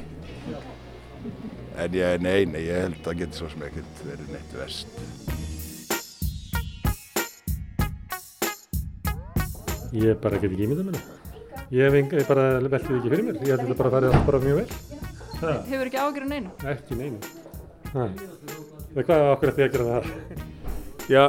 En 1.78 1.94
ég, 1.94 2.18
nei, 2.26 2.40
nei, 2.50 2.60
ég 2.66 2.82
held 2.82 2.98
að 2.98 3.06
það 3.06 3.20
getur 3.22 3.38
svo 3.44 3.52
sem 3.54 3.64
ekkert 3.68 4.02
verið 4.10 4.34
neitt 4.34 4.58
verst. 4.58 4.88
Ég 9.94 10.18
bara 10.20 10.42
get 10.42 10.50
ekki 10.50 10.66
ímyndað 10.66 10.88
mér 10.90 10.98
það. 10.98 11.36
Ég 11.78 11.86
hef 11.86 12.00
enga, 12.02 12.18
ég 12.24 12.26
bara 12.34 12.48
veltið 12.66 12.96
ekki 12.98 13.12
fyrir 13.14 13.28
mér. 13.30 13.38
Ég 13.38 13.52
held 13.54 13.62
að 13.62 13.68
þetta 13.70 13.78
bara 13.84 13.94
farið 13.94 14.18
allt 14.18 14.26
bara 14.32 14.42
mjög 14.48 14.64
vel. 14.64 14.80
Það, 15.38 15.60
Hefur 15.70 15.90
ekki 15.92 16.02
ágjörð 16.02 16.32
neinu? 16.34 16.56
ekki 16.74 16.98
neinu. 16.98 17.36
Það. 17.88 18.20
Það 18.92 19.06
hvað 19.08 19.22
er 19.22 19.32
okkur 19.32 19.50
að 19.50 19.56
því 19.56 19.64
að 19.64 19.74
gera 19.74 19.88
það? 19.88 20.08
Já, 21.08 21.22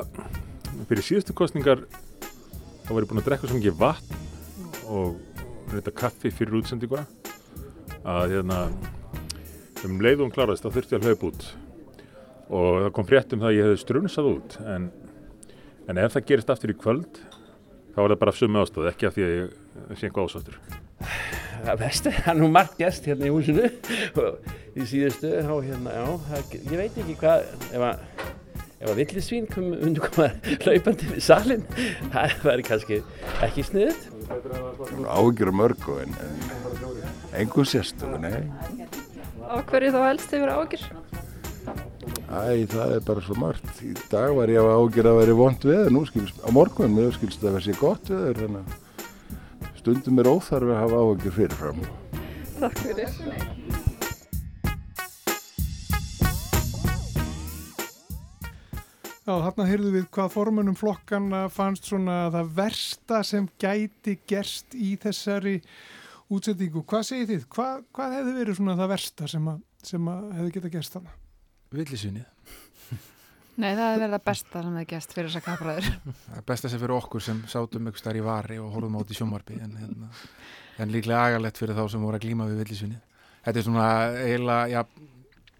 fyrir 0.89 1.05
síðustu 1.05 1.35
kostningar 1.37 1.85
þá 2.83 2.91
var 2.91 3.03
ég 3.03 3.09
búinn 3.11 3.21
að 3.21 3.27
drekka 3.29 3.49
svo 3.49 3.59
mikið 3.59 3.79
vatn 3.79 4.15
og 4.89 5.19
reynda 5.69 5.93
kaffi 5.93 6.31
fyrir 6.33 6.59
útsendinguna 6.59 7.05
að 8.09 8.33
hérna 8.33 8.59
um 9.85 9.99
leið 10.03 10.19
og 10.19 10.25
hún 10.25 10.33
kláraðist 10.35 10.65
þá 10.65 10.73
þurfti 10.75 10.95
ég 10.95 11.01
að 11.03 11.07
hlaupa 11.07 11.29
út 11.29 11.47
og 12.49 12.79
það 12.83 12.93
kom 12.97 13.07
frétt 13.07 13.35
um 13.35 13.43
það 13.43 13.51
að 13.51 13.57
ég 13.59 13.67
hefði 13.67 13.81
strunsað 13.83 14.29
út 14.33 14.57
en, 14.75 14.87
en 15.87 16.01
ef 16.01 16.15
það 16.15 16.27
gerist 16.31 16.53
aftur 16.55 16.73
í 16.73 16.77
kvöld 16.79 17.21
þá 17.93 17.99
var 18.01 18.13
það 18.13 18.21
bara 18.23 18.33
af 18.33 18.39
sömu 18.39 18.63
ástöð, 18.63 18.89
ekki 18.89 19.09
af 19.09 19.15
því 19.15 19.25
að 19.27 19.35
ég 19.35 19.53
sé 19.99 20.09
ásáttur. 20.13 20.59
Það 21.59 21.79
vestu, 21.81 22.11
það 22.15 22.29
er 22.33 22.39
nú 22.39 22.49
margt 22.53 22.77
gæst 22.79 23.07
hérna 23.07 23.27
í 23.27 23.31
húsinu 23.33 23.65
og 24.19 24.77
í 24.79 24.85
síðustu, 24.87 25.31
þá 25.43 25.53
hérna, 25.65 25.95
já, 25.95 26.05
það, 26.27 26.53
ég 26.59 26.75
veit 26.79 26.99
ekki 27.03 27.15
hvað, 27.19 27.45
ef 27.75 27.85
að, 27.89 28.03
ef 28.79 28.91
að 28.91 28.99
villisvín 29.01 29.49
kom, 29.51 29.67
undir 29.75 30.05
koma 30.05 30.29
hlaupandi 30.63 31.09
við 31.11 31.25
salin, 31.25 31.65
það 32.13 32.35
væri 32.47 32.67
kannski 32.69 33.01
ekki 33.47 33.65
sniðut. 33.67 34.07
Áhyggjur 35.09 35.51
af 35.51 35.59
mörgu 35.59 35.99
en, 36.05 36.15
en 36.23 37.39
engum 37.43 37.67
sérstöku, 37.67 38.19
nei. 38.23 38.47
Á 39.49 39.59
hverju 39.67 39.95
þá 39.95 40.01
helst 40.05 40.35
hefur 40.35 40.53
ágjör? 40.55 40.89
Æ, 42.29 42.67
það 42.69 42.91
er 42.93 43.07
bara 43.07 43.23
svo 43.25 43.35
margt. 43.41 43.71
Í 43.81 43.95
dag 44.11 44.35
var 44.37 44.51
ég 44.51 44.61
að 44.61 44.75
ágjör 44.77 45.09
að 45.09 45.23
vera 45.23 45.39
vond 45.39 45.65
veður, 45.65 45.95
nú 45.95 46.03
skilst, 46.07 46.43
á 46.45 46.49
morgun, 46.53 46.93
mér 46.93 47.15
skilst 47.15 47.41
að 47.43 47.57
það 47.57 47.65
sé 47.65 47.75
gott 47.79 48.11
veður, 48.13 48.43
þannig 48.43 48.61
að 48.61 48.88
stundum 49.79 50.19
er 50.21 50.29
óþarfi 50.29 50.73
að 50.75 50.81
hafa 50.83 50.99
ágjör 51.03 51.35
fyrirfram. 51.37 51.79
Takk 52.59 52.81
fyrir. 52.83 53.13
Já, 59.29 59.33
þarna 59.45 59.69
heyrðu 59.69 59.93
við 59.93 60.05
hvað 60.15 60.33
formunum 60.33 60.77
flokkana 60.77 61.45
fannst 61.53 61.91
svona 61.91 62.17
það 62.33 62.51
versta 62.57 63.21
sem 63.27 63.47
gæti 63.61 64.17
gerst 64.27 64.73
í 64.73 64.95
þessari 65.01 65.59
útsettingu. 66.33 66.81
Hvað 66.89 67.07
segir 67.11 67.31
þið? 67.35 67.47
Hvað, 67.53 67.87
hvað 67.93 68.15
hefði 68.17 68.37
verið 68.41 68.61
svona 68.61 68.77
það 68.79 68.93
versta 68.95 69.29
sem, 69.29 69.49
að, 69.53 69.65
sem 69.85 70.13
að 70.15 70.29
hefði 70.39 70.55
geta 70.57 70.75
gerst 70.77 70.97
þarna? 70.97 71.17
villisvinni 71.69 72.25
Nei, 73.59 73.73
það 73.75 73.89
er 73.91 74.01
verið 74.05 74.15
að 74.15 74.25
besta 74.29 74.63
sem 74.63 74.75
það 74.79 74.87
gæst 74.93 75.13
fyrir 75.15 75.29
þessa 75.29 75.43
kapraður 75.43 75.87
Það 76.29 76.43
besta 76.51 76.71
sem 76.71 76.79
fyrir 76.79 76.95
okkur 76.95 77.23
sem 77.25 77.41
sátum 77.51 77.89
ykkur 77.91 78.01
starf 78.03 78.19
í 78.19 78.23
vari 78.23 78.59
og 78.63 78.71
horfum 78.75 78.97
átt 79.01 79.11
í 79.11 79.17
sjómarbi 79.17 79.59
en, 79.59 79.73
en, 79.83 80.09
en 80.79 80.93
líklega 80.93 81.25
agalett 81.27 81.59
fyrir 81.59 81.75
þá 81.75 81.83
sem 81.91 82.05
voru 82.05 82.19
að 82.19 82.23
glíma 82.27 82.47
við 82.47 82.63
villisvinni 82.63 83.01
Þetta 83.43 83.59
er 83.59 83.65
svona 83.67 83.89
eiginlega 84.23 84.69
ja, 84.71 84.85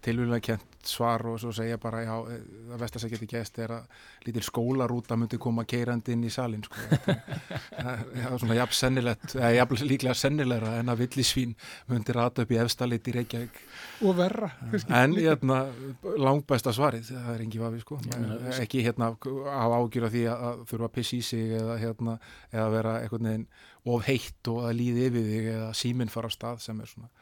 tilvíðlega 0.04 0.46
kent 0.52 0.70
svar 0.86 1.22
og 1.28 1.36
svo 1.40 1.50
segja 1.52 1.76
bara 1.80 2.00
já, 2.02 2.14
eh, 2.32 2.40
það 2.70 2.80
vestar 2.80 3.02
sem 3.02 3.10
getur 3.12 3.28
gæst 3.28 3.58
er 3.60 3.72
að 3.74 3.98
lítil 4.24 4.42
skólarúta 4.46 5.16
myndi 5.18 5.38
koma 5.38 5.64
keirandi 5.68 6.14
inn 6.16 6.24
í 6.24 6.30
salin 6.32 6.62
sko. 6.64 6.76
það 7.04 8.04
er 8.16 8.38
svona 8.40 8.56
jafn 8.56 8.76
sennilegt 8.78 9.34
eða 9.36 9.50
jafn 9.58 9.82
líklega 9.90 10.14
sennilegra 10.16 10.72
en 10.80 10.92
að 10.92 11.02
villisvín 11.04 11.52
myndi 11.90 12.16
rata 12.16 12.46
upp 12.46 12.54
í 12.54 12.60
efstalit 12.62 13.10
í 13.12 13.16
Reykjavík. 13.18 13.60
Og 14.08 14.16
verra 14.16 14.50
en 14.88 15.16
hérna, 15.18 15.60
langbæsta 16.16 16.72
svarið 16.76 17.12
það 17.12 17.34
er 17.34 17.44
engi 17.44 17.60
vafi 17.60 17.84
sko. 17.84 18.00
Ekki 18.56 18.84
hérna 18.86 19.12
á 19.12 19.64
ágjur 19.68 20.08
af 20.08 20.16
því 20.16 20.24
að 20.32 20.64
þurfa 20.72 20.88
að 20.88 20.96
pissi 20.96 21.20
í 21.20 21.28
sig 21.28 21.52
eða 21.60 21.76
hérna 21.82 22.16
eða 22.54 22.70
vera 22.72 22.96
eitthvað 23.02 23.28
nefn 23.28 23.46
of 23.90 24.08
heitt 24.08 24.48
og 24.52 24.64
að 24.68 24.74
líði 24.80 25.06
yfir 25.10 25.28
þig 25.28 25.52
eða 25.54 25.70
síminn 25.76 26.12
fara 26.12 26.28
á 26.28 26.36
stað 26.36 26.64
sem 26.64 26.80
er 26.80 26.88
svona 26.88 27.12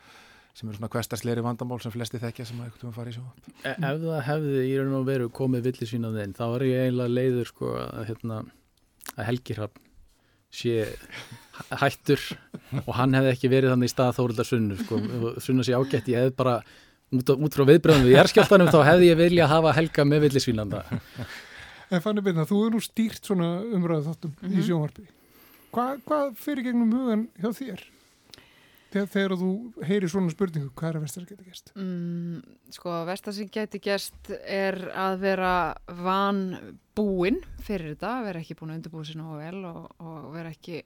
sem 0.58 0.68
eru 0.68 0.78
svona 0.78 0.90
kvestarsleiri 0.90 1.42
vandamál 1.44 1.78
sem 1.82 1.92
flesti 1.94 2.18
þekkja 2.18 2.46
sem 2.48 2.58
að 2.58 2.70
eitthvað 2.70 2.96
fara 2.96 3.12
í 3.12 3.14
sjó 3.14 3.24
e 3.62 3.74
Ef 3.74 4.00
það 4.02 4.22
hefði 4.26 4.62
í 4.66 4.72
raun 4.80 4.96
og 4.98 5.04
veru 5.06 5.28
komið 5.34 5.68
villisvín 5.68 6.08
á 6.08 6.10
þeim 6.16 6.32
þá 6.34 6.44
er 6.48 6.64
ég 6.66 6.86
eiginlega 6.86 7.14
leiður 7.14 7.50
sko 7.52 7.74
að, 7.78 8.00
hérna, 8.08 8.38
að 9.14 9.28
Helgirhafn 9.28 9.84
sé 10.58 10.74
hættur 11.82 12.22
og 12.86 12.94
hann 12.96 13.14
hefði 13.14 13.34
ekki 13.34 13.50
verið 13.52 13.74
þannig 13.74 13.90
í 13.90 13.92
stað 13.92 14.14
Þórildar 14.16 14.48
Sunnu 14.48 14.78
sko, 14.80 15.00
Sunna 15.44 15.66
sé 15.66 15.76
ágætt, 15.76 16.08
ég 16.08 16.24
hefði 16.24 16.34
bara 16.38 16.54
út, 17.12 17.34
út 17.36 17.58
frá 17.58 17.66
viðbröðum 17.68 18.08
við 18.08 18.16
jærskjáltanum 18.16 18.72
þá 18.72 18.80
hefði 18.88 19.12
ég 19.12 19.20
vilja 19.20 19.50
hafa 19.50 19.74
Helga 19.76 20.08
með 20.08 20.26
villisvínanda 20.26 20.82
En 21.88 22.02
fannig 22.04 22.24
byrna, 22.24 22.48
þú 22.48 22.64
er 22.66 22.74
nú 22.74 22.82
stýrt 22.84 23.28
svona 23.28 23.60
umræðu 23.62 24.10
þáttum 24.10 24.34
mm 24.34 24.48
-hmm. 24.48 24.58
í 24.58 24.66
sjónvarpi 24.66 25.06
Hva, 25.72 25.86
Hvað 26.08 26.34
fyrir 26.40 26.64
gegnum 26.64 26.92
hugan 26.92 27.28
hjá 27.36 27.52
þér? 27.52 27.84
Þegar, 28.88 29.34
þú 29.36 29.50
heyri 29.84 30.08
svona 30.08 30.32
spurningu, 30.32 30.70
hvað 30.72 30.88
er 30.88 30.96
að 30.96 31.02
vestar 31.04 31.24
sem 31.24 31.28
geti 31.28 31.50
gæst? 31.50 31.74
Mm, 31.76 32.38
sko, 32.72 32.94
vestar 33.08 33.34
sem 33.36 33.50
geti 33.52 33.80
gæst 33.84 34.32
er 34.40 34.78
að 34.96 35.18
vera 35.26 35.52
van 36.00 36.40
búinn 36.96 37.42
fyrir 37.66 37.92
þetta, 37.92 38.14
vera 38.24 38.40
ekki 38.40 38.56
búin 38.56 38.72
að 38.72 38.80
undirbúið 38.80 39.10
sér 39.10 39.20
nógu 39.20 39.36
vel 39.42 39.60
og, 39.68 39.84
og 40.00 40.32
vera 40.32 40.54
ekki 40.54 40.80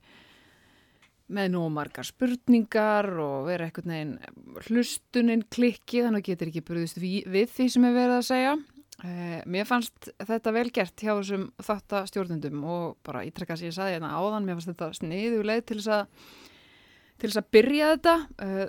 með 1.32 1.54
nógu 1.54 1.70
margar 1.78 2.08
spurningar 2.08 3.08
og 3.22 3.46
vera 3.46 3.68
eitthvað 3.68 3.88
neginn 3.92 4.18
hlustuninn 4.66 5.46
klikki, 5.54 6.02
þannig 6.02 6.24
að 6.24 6.30
getur 6.32 6.50
ekki 6.50 6.66
brúðist 6.66 7.00
við, 7.00 7.22
við 7.30 7.54
því 7.54 7.70
sem 7.76 7.86
er 7.88 7.98
verið 8.00 8.18
að 8.18 8.28
segja. 8.32 8.54
Eh, 9.02 9.38
mér 9.50 9.66
fannst 9.66 10.10
þetta 10.18 10.52
vel 10.54 10.68
gert 10.74 11.00
hjá 11.00 11.14
þessum 11.14 11.48
þáttastjórnundum 11.62 12.66
og 12.66 12.98
bara 13.06 13.24
ítrekka 13.26 13.56
sem 13.58 13.70
ég 13.70 13.78
saði 13.78 13.96
hérna 13.96 14.12
áðan, 14.18 14.46
mér 14.46 14.58
fannst 14.58 14.74
þetta 14.74 14.90
sniðuleið 14.98 15.64
til 15.70 15.78
þess 15.80 15.94
að 15.96 16.41
til 17.22 17.30
þess 17.30 17.38
að 17.38 17.50
byrja 17.54 17.88
þetta. 17.92 18.14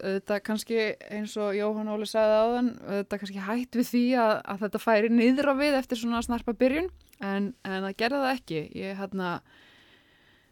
Þetta 0.03 0.39
kannski 0.45 0.79
eins 1.09 1.33
og 1.41 1.55
Jóhann 1.57 1.89
Óli 1.89 2.05
sagði 2.09 2.37
áðan, 2.37 2.71
þetta 2.85 3.19
kannski 3.23 3.45
hætt 3.47 3.77
við 3.79 3.87
því 3.89 4.05
að, 4.21 4.33
að 4.53 4.63
þetta 4.67 4.81
færi 4.83 5.09
niður 5.09 5.49
á 5.49 5.53
við 5.57 5.77
eftir 5.79 6.01
svona 6.03 6.21
snarpa 6.25 6.53
byrjun 6.59 6.89
en, 7.17 7.53
en 7.65 7.79
það 7.87 7.99
gerði 8.03 8.19
það 8.23 8.33
ekki. 8.35 8.59
Ég 8.77 8.99
hérna 8.99 9.29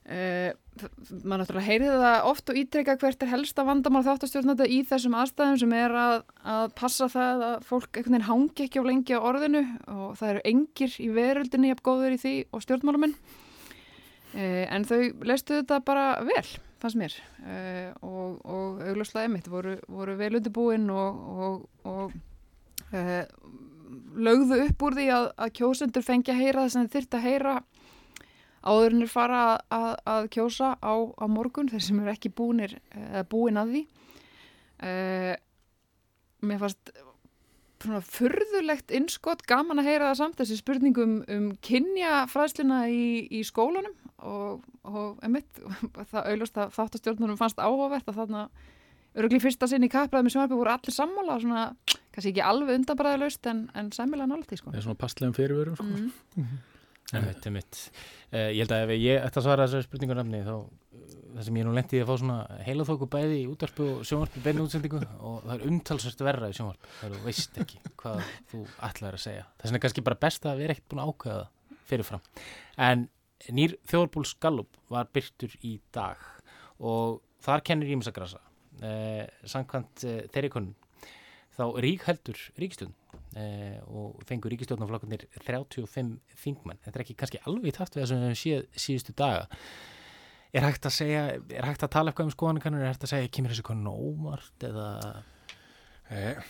uh, 0.09 0.49
maður 1.11 1.43
náttúrulega 1.43 1.67
heyrði 1.67 1.91
það 2.01 2.29
oft 2.31 2.49
og 2.49 2.57
ítrekka 2.63 2.97
hvert 3.03 3.25
er 3.25 3.31
helsta 3.35 3.67
vandamál 3.67 4.01
þáttastjórnanda 4.07 4.65
í 4.65 4.81
þessum 4.89 5.19
aðstæðum 5.21 5.61
sem 5.61 5.77
er 5.77 5.95
að, 6.01 6.17
að 6.55 6.73
passa 6.79 7.09
það 7.11 7.45
að 7.51 7.69
fólk 7.69 7.91
einhvern 7.91 8.17
veginn 8.17 8.29
hangi 8.31 8.65
ekki 8.65 8.81
á 8.81 8.89
lengi 8.89 9.19
á 9.19 9.21
orðinu 9.21 9.63
og 9.91 10.17
það 10.17 10.33
eru 10.33 10.43
engir 10.55 10.97
í 10.97 11.11
veröldinni 11.13 11.75
að 11.75 11.85
góður 11.85 12.17
í 12.17 12.19
því 12.23 12.35
og 12.49 12.65
stjórnmáluminn 12.65 13.15
uh, 13.19 14.65
en 14.73 14.89
þau 14.89 14.99
leistu 15.27 15.59
þetta 15.59 15.81
bara 15.85 16.09
vel 16.25 16.47
fannst 16.81 16.99
mér. 16.99 17.15
Uh, 17.41 17.89
og, 18.05 18.39
og 18.45 18.81
augljóslega 18.85 19.29
emitt 19.29 19.49
voru, 19.51 19.75
voru 19.91 20.15
vel 20.19 20.39
undirbúin 20.39 20.89
og, 20.93 21.19
og, 21.45 21.67
og 21.87 22.15
uh, 22.93 23.21
lögðu 24.17 24.63
upp 24.65 24.87
úr 24.87 24.97
því 24.97 25.07
að, 25.15 25.27
að 25.45 25.53
kjósendur 25.59 26.05
fengi 26.05 26.33
að 26.33 26.41
heyra 26.41 26.65
þess 26.65 26.79
að 26.79 26.81
þeir 26.81 26.95
þyrta 26.97 27.19
að 27.21 27.27
heyra 27.27 27.55
áðurinnir 28.61 29.09
fara 29.09 29.43
að, 29.73 29.93
að 30.05 30.27
kjósa 30.35 30.73
á, 30.77 30.93
á 30.93 31.25
morgun 31.25 31.69
þeir 31.71 31.85
sem 31.85 32.01
eru 32.01 32.11
ekki 32.13 32.29
búinir 32.37 32.75
búin 33.29 33.57
að 33.57 33.73
því. 33.73 33.85
Uh, 34.81 35.33
mér 36.45 36.61
fannst 36.61 36.91
svona 37.81 38.01
furðulegt 38.05 38.93
innskott 38.93 39.43
gaman 39.49 39.81
að 39.81 39.89
heyra 39.89 40.11
það 40.11 40.19
samt 40.19 40.39
þessi 40.41 40.57
spurningum 40.59 41.15
um, 41.21 41.23
um 41.35 41.47
kynjafræðsluna 41.65 42.83
í, 42.93 43.05
í 43.33 43.41
skólanum 43.47 43.95
og, 44.27 44.65
og 44.87 45.23
emitt, 45.25 45.61
það 46.11 46.29
auðvist 46.33 46.61
að 46.61 46.75
þáttastjórnunum 46.77 47.39
fannst 47.39 47.61
áhugavert 47.61 48.11
að 48.11 48.21
þarna 48.21 48.45
örugli 49.19 49.41
fyrsta 49.43 49.67
sinn 49.67 49.85
í 49.85 49.91
kappræðum 49.91 50.29
í 50.29 50.33
sjónarby 50.33 50.59
voru 50.59 50.73
allir 50.73 50.95
sammála 50.95 51.39
svona, 51.43 51.63
kannski 52.13 52.31
ekki 52.31 52.43
alveg 52.47 52.77
undanbræðilegust 52.79 53.49
en, 53.51 53.65
en 53.75 53.91
sæmilega 53.95 54.31
nált 54.31 54.53
í 54.53 54.59
sko. 54.59 54.71
Það 54.71 54.81
er 54.81 54.87
svona 54.87 55.01
pastlegum 55.01 55.35
fyrirvörum 55.35 55.79
sko. 55.79 55.87
Mm. 55.87 56.11
Mm 56.35 56.45
-hmm. 56.45 56.67
Emitt, 57.11 57.45
emitt. 57.49 57.79
Uh, 58.31 58.49
ég 58.55 58.61
held 58.63 58.71
að 58.71 58.85
ef 58.85 59.01
ég 59.01 59.25
ætti 59.25 59.39
að 59.41 59.43
svara 59.43 59.67
þessu 59.67 59.83
spurningunarfni 59.83 60.45
þá 60.47 60.55
það 61.31 61.47
sem 61.47 61.57
ég 61.59 61.67
nú 61.67 61.73
lendi 61.75 62.01
að 62.01 62.09
fá 62.09 62.13
svona 62.19 62.37
heilaþóku 62.65 63.07
bæði 63.11 63.37
í 63.41 63.47
útvarpu 63.51 63.87
og 63.97 64.03
sjónvarpu 64.07 64.43
beinu 64.43 64.65
útsendingu 64.65 65.01
og 65.19 65.45
það 65.45 65.53
er 65.55 65.65
umtalsvært 65.69 66.23
verra 66.27 66.51
í 66.51 66.57
sjónvarpu 66.57 66.91
þegar 66.99 67.15
þú 67.15 67.23
veist 67.27 67.59
ekki 67.63 67.81
hvað 68.01 68.21
þú 68.51 68.61
ætlaður 68.89 69.17
að 69.17 69.23
segja. 69.25 69.47
Það 69.61 69.75
er 69.77 69.83
kannski 69.85 70.05
bara 70.07 70.21
best 70.25 70.47
að 70.47 70.63
vera 70.63 70.75
ekkert 70.75 70.89
búin 70.91 71.03
að 71.03 71.11
ákveða 71.11 71.45
fyrirfram. 71.91 72.25
En 72.89 73.07
nýr 73.49 73.77
þjóðarbúls 73.89 74.35
Gallup 74.43 74.79
var 74.91 75.09
byrtur 75.13 75.55
í 75.65 75.77
dag 75.93 76.21
og 76.79 77.21
þar 77.41 77.65
kennir 77.65 77.93
ímsagrasa 77.95 78.41
eh, 78.85 79.25
samkvæmt 79.49 80.05
eh, 80.05 80.23
þeirri 80.33 80.51
konun 80.53 80.75
þá 81.57 81.63
rík 81.83 82.05
heldur 82.07 82.39
ríkistjórn 82.61 82.93
eh, 83.37 83.79
og 83.87 84.21
fengur 84.29 84.53
ríkistjórnaflokkarnir 84.53 85.25
35 85.43 86.13
þingmenn. 86.43 86.79
Þetta 86.85 86.97
er 86.97 87.03
ekki 87.03 87.17
kannski 87.19 87.41
alveg 87.43 87.75
takt 87.75 87.97
við 87.97 88.05
það 88.05 88.13
sem 88.13 88.23
við 88.27 88.37
séð 88.41 88.83
síðustu 88.85 89.17
daga 89.17 89.49
Er 90.51 90.65
hægt 90.67 90.83
að 90.83 90.95
segja, 90.97 91.21
er 91.55 91.63
hægt 91.63 91.83
að 91.85 91.93
tala 91.93 92.11
eitthvað 92.11 92.27
um 92.27 92.33
skoðanakannur, 92.33 92.81
er 92.83 92.91
hægt 92.91 93.05
að 93.07 93.13
segja, 93.13 93.31
kemur 93.31 93.53
þessi 93.53 93.63
konun 93.63 93.87
óvart 93.87 94.65
eða? 94.67 94.87
Eh, 96.11 96.41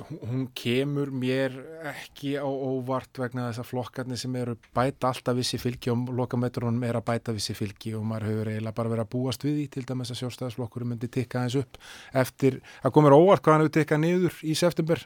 hún 0.00 0.46
kemur 0.56 1.10
mér 1.12 1.52
ekki 1.90 2.32
á 2.40 2.48
óvart 2.48 3.18
vegna 3.20 3.50
þess 3.50 3.60
að 3.60 3.68
flokkarnir 3.68 4.20
sem 4.20 4.36
eru 4.40 4.54
bæta 4.72 5.10
alltaf 5.10 5.36
vissi 5.36 5.60
fylgi 5.60 5.92
og 5.92 6.08
lokametrunum 6.16 6.86
er 6.88 6.96
að 6.96 7.04
bæta 7.10 7.34
vissi 7.36 7.52
fylgi 7.56 7.92
og 7.98 8.06
maður 8.08 8.30
hefur 8.30 8.50
eiginlega 8.54 8.78
bara 8.78 8.92
verið 8.94 9.04
að 9.04 9.12
búast 9.12 9.44
við 9.44 9.58
því 9.58 9.66
til 9.74 9.84
dæmis 9.90 10.14
að 10.14 10.20
sjálfstæðisflokkurum 10.22 10.94
myndi 10.94 11.12
tikka 11.12 11.44
eins 11.44 11.58
upp 11.60 11.76
eftir 12.24 12.62
að 12.80 12.94
komur 12.96 13.18
óvart 13.18 13.44
hvað 13.44 13.58
hann 13.58 13.66
hefur 13.66 13.76
tikkað 13.76 14.02
niður 14.06 14.40
í 14.48 14.56
september 14.56 15.04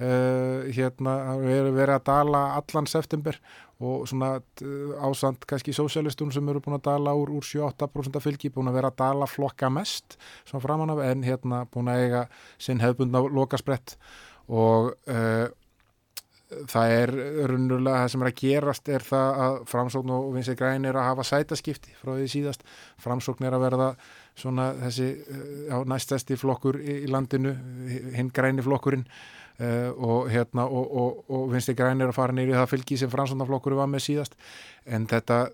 uh, 0.00 0.68
hérna 0.74 1.14
verið 1.42 1.94
að 1.96 2.04
dala 2.08 2.42
allan 2.58 2.88
september 2.90 3.38
og 3.78 4.08
svona 4.10 4.38
uh, 4.38 5.06
ásand 5.06 5.46
kannski 5.48 5.74
sósialistunum 5.76 6.34
sem 6.34 6.50
eru 6.50 6.62
búin 6.64 6.78
að 6.78 6.88
dala 6.90 7.14
úr, 7.18 7.30
úr 7.38 7.46
7-8% 7.46 8.18
fylgi, 8.22 8.50
búin 8.54 8.70
að 8.70 8.80
vera 8.80 8.92
að 8.92 8.98
dala 9.04 9.30
flokka 9.30 9.70
mest 9.70 10.18
svona 10.48 10.64
framan 10.64 10.94
af 10.94 11.04
en 11.06 11.22
hérna 11.26 11.62
búin 11.70 11.90
að 11.92 12.04
eiga 12.06 12.26
sinn 12.58 12.82
hefðbundna 12.82 13.22
lokasprett 13.30 13.96
og 14.48 14.94
uh, 15.10 15.46
það 16.48 16.92
er 16.94 17.10
runnulega 17.50 18.02
það 18.02 18.10
sem 18.12 18.22
er 18.22 18.30
að 18.30 18.38
gerast 18.40 18.90
er 18.92 19.04
það 19.04 19.40
að 19.44 19.56
framsókn 19.68 20.12
og 20.14 20.28
vinsið 20.36 20.56
græn 20.60 20.86
er 20.88 20.96
að 20.96 21.08
hafa 21.10 21.26
sætaskipti 21.28 21.92
frá 22.00 22.14
því 22.14 22.28
síðast. 22.32 22.64
Framsókn 23.04 23.44
er 23.44 23.56
að 23.56 23.64
verða 23.66 23.88
svona 24.38 24.70
þessi 24.80 25.10
næstæsti 25.90 26.38
flokkur 26.40 26.80
í 26.80 27.02
landinu 27.10 27.52
hinn 28.16 28.32
græni 28.34 28.64
flokkurinn 28.64 29.04
uh, 29.60 29.90
og 29.94 30.28
hérna 30.32 30.66
og, 30.66 30.90
og, 31.02 31.22
og 31.28 31.46
vinsið 31.54 31.78
græn 31.78 32.02
er 32.02 32.12
að 32.12 32.18
fara 32.18 32.36
neyri 32.36 32.56
það 32.56 32.72
fylgi 32.74 33.00
sem 33.00 33.12
framsóknarflokkur 33.12 33.78
var 33.78 33.90
með 33.90 34.06
síðast. 34.08 34.38
En 34.86 35.08
þetta 35.10 35.46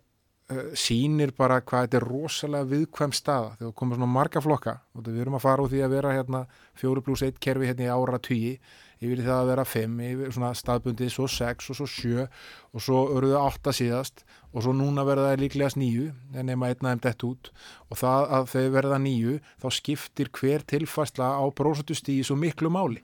sýnir 0.77 1.33
bara 1.37 1.63
hvað 1.65 1.87
þetta 1.87 1.97
er 1.97 2.05
rosalega 2.05 2.69
viðkvæm 2.69 3.13
staða. 3.17 3.55
Þegar 3.59 3.77
komur 3.81 3.97
svona 3.97 4.13
marga 4.13 4.43
flokka 4.45 4.75
og 4.93 5.07
við 5.07 5.23
erum 5.23 5.39
að 5.39 5.45
fara 5.47 5.65
úr 5.65 5.71
því 5.73 5.85
að 5.87 5.95
vera 5.95 6.13
hérna 6.13 6.43
4 6.81 7.05
pluss 7.07 7.25
1 7.25 7.39
kerfi 7.41 7.71
hérna 7.71 7.87
í 7.87 7.93
ára 7.95 8.19
10 8.21 8.59
yfir 9.05 9.23
það 9.25 9.39
að 9.39 9.49
vera 9.51 9.65
5, 9.69 9.97
yfir 10.09 10.35
svona 10.35 10.51
staðbundið 10.57 11.13
svo 11.13 11.27
6 11.33 11.71
og 11.73 11.79
svo 11.79 11.87
7 11.91 12.27
og 12.27 12.85
svo 12.85 13.01
öruðu 13.17 13.39
8 13.41 13.75
síðast 13.81 14.25
og 14.53 14.67
svo 14.67 14.75
núna 14.77 15.07
verða 15.09 15.33
það 15.33 15.43
líklegast 15.45 15.81
9 15.81 16.11
en 16.13 16.49
nema 16.51 16.71
einna 16.71 16.93
þeim 16.93 17.03
dett 17.09 17.27
út. 17.27 17.51
Og 17.89 18.01
það 18.01 18.29
að 18.39 18.53
þau 18.53 18.67
verða 18.77 19.01
9 19.07 19.41
þá 19.65 19.69
skiptir 19.79 20.33
hver 20.39 20.69
tilfæsla 20.75 21.33
á 21.41 21.45
brósatustíði 21.57 22.29
svo 22.29 22.37
miklu 22.39 22.73
máli. 22.73 23.01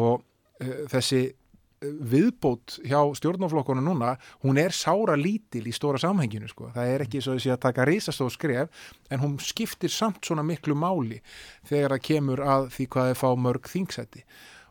Og 0.00 0.20
uh, 0.20 0.29
þessi 0.90 1.22
viðbót 1.80 2.76
hjá 2.84 3.00
stjórnaflokkunum 3.16 3.86
núna, 3.88 4.12
hún 4.44 4.58
er 4.60 4.74
sára 4.76 5.16
lítil 5.16 5.64
í 5.64 5.72
stóra 5.72 6.00
samhenginu 6.00 6.48
sko, 6.50 6.68
það 6.74 6.92
er 6.92 7.04
ekki 7.06 7.22
svo 7.24 7.36
að, 7.38 7.46
að 7.54 7.62
taka 7.62 7.86
risastóð 7.88 8.34
skref 8.34 8.82
en 9.08 9.22
hún 9.22 9.38
skiptir 9.40 9.92
samt 9.92 10.20
svona 10.26 10.44
miklu 10.44 10.76
máli 10.76 11.22
þegar 11.70 11.96
það 11.96 12.04
kemur 12.10 12.44
að 12.44 12.68
því 12.76 12.88
hvað 12.92 13.12
er 13.12 13.20
fá 13.22 13.28
mörg 13.46 13.70
þingsæti 13.72 14.24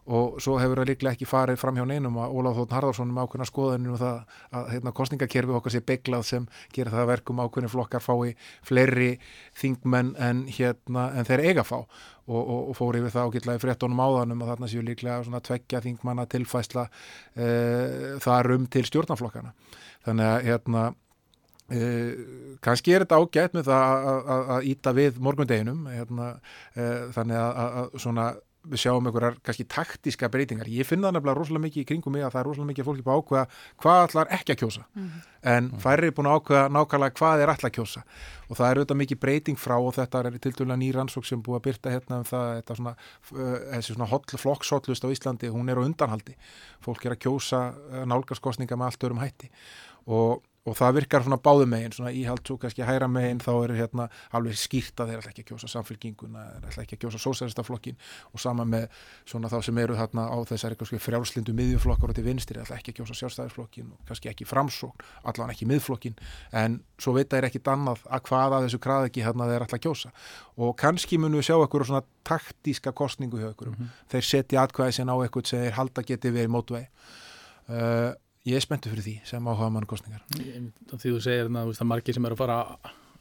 og 0.10 0.40
svo 0.42 0.58
hefur 0.58 0.82
það 0.82 0.90
líklega 0.90 1.16
ekki 1.16 1.28
farið 1.30 1.60
fram 1.62 1.78
hjá 1.78 1.86
neinum 1.88 2.18
að 2.22 2.36
Ólaf 2.40 2.58
Þóttn 2.58 2.76
Harðarsson 2.78 3.12
með 3.14 3.28
ákveðna 3.28 3.48
skoðanir 3.50 3.96
og 3.96 4.00
það 4.02 4.38
að 4.60 4.70
hérna, 4.74 4.94
kostningakerfi 5.00 5.58
okkar 5.60 5.76
sé 5.76 5.82
beglað 5.86 6.24
sem 6.30 6.48
gerir 6.76 6.94
það 6.94 7.04
að 7.04 7.12
verkum 7.12 7.42
ákveðni 7.44 7.72
flokkar 7.74 8.04
fái 8.04 8.32
fleiri 8.66 9.10
þingmenn 9.62 10.16
en, 10.30 10.46
hérna, 10.56 11.10
en 11.14 11.30
þeir 11.30 11.46
eiga 11.50 11.66
fá. 11.68 11.78
Og, 12.30 12.40
og, 12.40 12.64
og 12.70 12.76
fór 12.78 12.98
yfir 13.00 13.14
það 13.14 13.30
ágætlega 13.30 13.58
í 13.58 13.62
fréttonum 13.64 14.02
áðanum 14.06 14.42
að 14.46 14.50
þarna 14.52 14.68
séu 14.70 14.84
líklega 14.86 15.40
tveggja 15.48 15.80
þingmanna 15.82 16.28
tilfæsla 16.30 16.84
e, 17.34 17.48
þar 18.22 18.52
um 18.54 18.68
til 18.70 18.84
stjórnaflokkana 18.86 19.54
þannig 20.06 20.28
að 20.30 20.50
hérna 20.50 20.90
Uh, 21.70 22.56
kannski 22.66 22.96
er 22.96 23.04
þetta 23.04 23.18
ágætt 23.22 23.54
með 23.54 23.68
það 23.68 24.30
að 24.56 24.64
íta 24.72 24.94
við 24.98 25.20
morgundeginum 25.22 25.84
hérna, 25.94 26.30
uh, 26.74 27.04
þannig 27.14 27.38
að, 27.38 27.60
að 27.62 28.00
svona 28.02 28.24
við 28.70 28.82
sjáum 28.84 29.08
einhverjar 29.10 29.38
kannski 29.46 29.66
taktíska 29.70 30.30
breytingar. 30.32 30.70
Ég 30.70 30.88
finna 30.88 31.12
nefnilega 31.14 31.38
rosalega 31.38 31.66
mikið 31.66 31.84
í 31.84 31.88
kringum 31.90 32.16
mig 32.16 32.26
að 32.26 32.36
það 32.36 32.42
er 32.42 32.50
rosalega 32.50 32.70
mikið 32.72 32.88
fólki 32.88 33.06
búið 33.06 33.16
að 33.16 33.22
ákveða 33.24 33.46
hvað 33.84 34.02
ætlar 34.04 34.34
ekki 34.38 34.56
að 34.56 34.60
kjósa. 34.62 34.84
Mm 34.94 35.08
-hmm. 35.08 35.28
en 35.54 35.72
færri 35.80 36.08
er 36.08 36.16
búin 36.18 36.30
að 36.30 36.38
ákveða 36.40 36.66
nákvæmlega 36.76 37.18
hvað 37.20 37.42
er 37.44 37.54
ætla 37.54 37.70
að 37.70 37.76
kjósa. 37.78 38.04
Og 38.50 38.58
það 38.58 38.70
er 38.70 38.78
auðvitað 38.78 39.02
mikið 39.02 39.20
breyting 39.20 39.58
frá 39.58 39.78
og 39.78 39.94
þetta 39.94 40.20
er 40.26 40.38
til 40.38 40.52
dæla 40.52 40.76
ný 40.76 40.92
rannsók 40.94 41.26
sem 41.26 41.42
búið 41.44 41.60
að 41.60 41.66
byrta 41.68 41.90
hérna 41.90 42.18
um 42.18 42.24
það 42.24 42.56
þetta 42.56 42.76
svona, 42.76 42.96
uh, 43.32 43.58
þessi 43.74 43.94
svona 43.94 44.10
hotl, 44.10 44.38
flokkshottlust 44.38 45.06
á 45.06 45.10
Íslandi, 45.10 45.50
hún 45.50 45.70
er 45.70 45.78
á 45.78 45.86
undanhaldi. 45.86 46.36
Fólk 46.82 47.06
er 47.06 47.12
að 47.12 47.22
kjósa 47.26 47.74
nálgarskostninga 48.06 48.76
með 48.76 48.86
allt 48.86 49.04
örum 49.04 49.22
hætti. 49.22 49.50
Og 50.08 50.42
og 50.70 50.78
það 50.78 50.96
virkar 51.00 51.26
svona 51.26 51.40
báðum 51.42 51.74
megin, 51.74 51.96
svona 51.96 52.14
íhald 52.16 52.44
svo 52.46 52.58
kannski 52.62 52.86
hæra 52.86 53.10
megin, 53.12 53.42
þá 53.44 53.52
er 53.56 53.76
hérna 53.80 54.08
alveg 54.36 54.58
skýrt 54.60 55.02
að 55.02 55.12
þeir 55.12 55.22
ætla 55.24 55.34
ekki 55.34 55.44
að 55.46 55.50
kjósa 55.52 55.72
samfélkinguna 55.74 56.46
þeir 56.56 56.70
ætla 56.70 56.86
ekki 56.86 56.98
að 56.98 57.04
kjósa 57.06 57.22
sósælistaflokkin 57.24 57.98
og 58.34 58.44
sama 58.44 58.66
með 58.70 58.88
svona 59.30 59.52
þá 59.52 59.60
sem 59.66 59.82
eru 59.82 59.98
þarna 59.98 60.28
á 60.30 60.38
þessari 60.50 60.78
frjálslindu 61.00 61.56
miðjuflokkar 61.58 62.14
og 62.14 62.18
til 62.18 62.26
vinstri 62.28 62.62
ætla 62.62 62.78
ekki 62.80 62.94
að 62.94 63.00
kjósa 63.02 63.18
sjálfstæðisflokkin 63.20 63.90
og 63.94 64.00
kannski 64.10 64.32
ekki 64.32 64.48
framsókn, 64.50 65.06
allavega 65.24 65.56
ekki 65.56 65.70
miðflokkin 65.70 66.16
en 66.62 66.80
svo 67.00 67.16
veit 67.18 67.30
það 67.30 67.40
er 67.42 67.50
ekkit 67.50 67.72
annað 67.74 68.06
að 68.10 68.26
hvaða 68.30 68.62
þessu 68.66 68.80
krað 68.84 69.10
ekki 69.10 69.26
hérna 69.26 69.50
þeir 69.50 69.66
ætla 69.66 69.80
að 69.80 69.86
kjósa. 69.88 70.10
Og 70.60 70.74
kannski 70.80 71.20
munum 71.20 71.40
við 71.40 71.50
sjá 71.50 71.58
ekkur 71.58 71.86
svona 71.88 72.04
taktíska 72.28 72.94
kostningu 72.96 73.40
hjá 73.40 73.50
ég 78.48 78.56
er 78.56 78.64
spenntu 78.64 78.92
fyrir 78.92 79.06
því 79.06 79.16
sem 79.28 79.50
áhuga 79.50 79.70
mann 79.74 79.88
kostningar 79.90 80.24
Því 80.32 81.14
þú 81.14 81.20
segir 81.24 81.50
að 81.50 81.60
það 81.74 81.84
er 81.84 81.90
margir 81.90 82.18
sem 82.18 82.28
eru 82.30 82.38
að 82.38 82.44
fara 82.44 82.60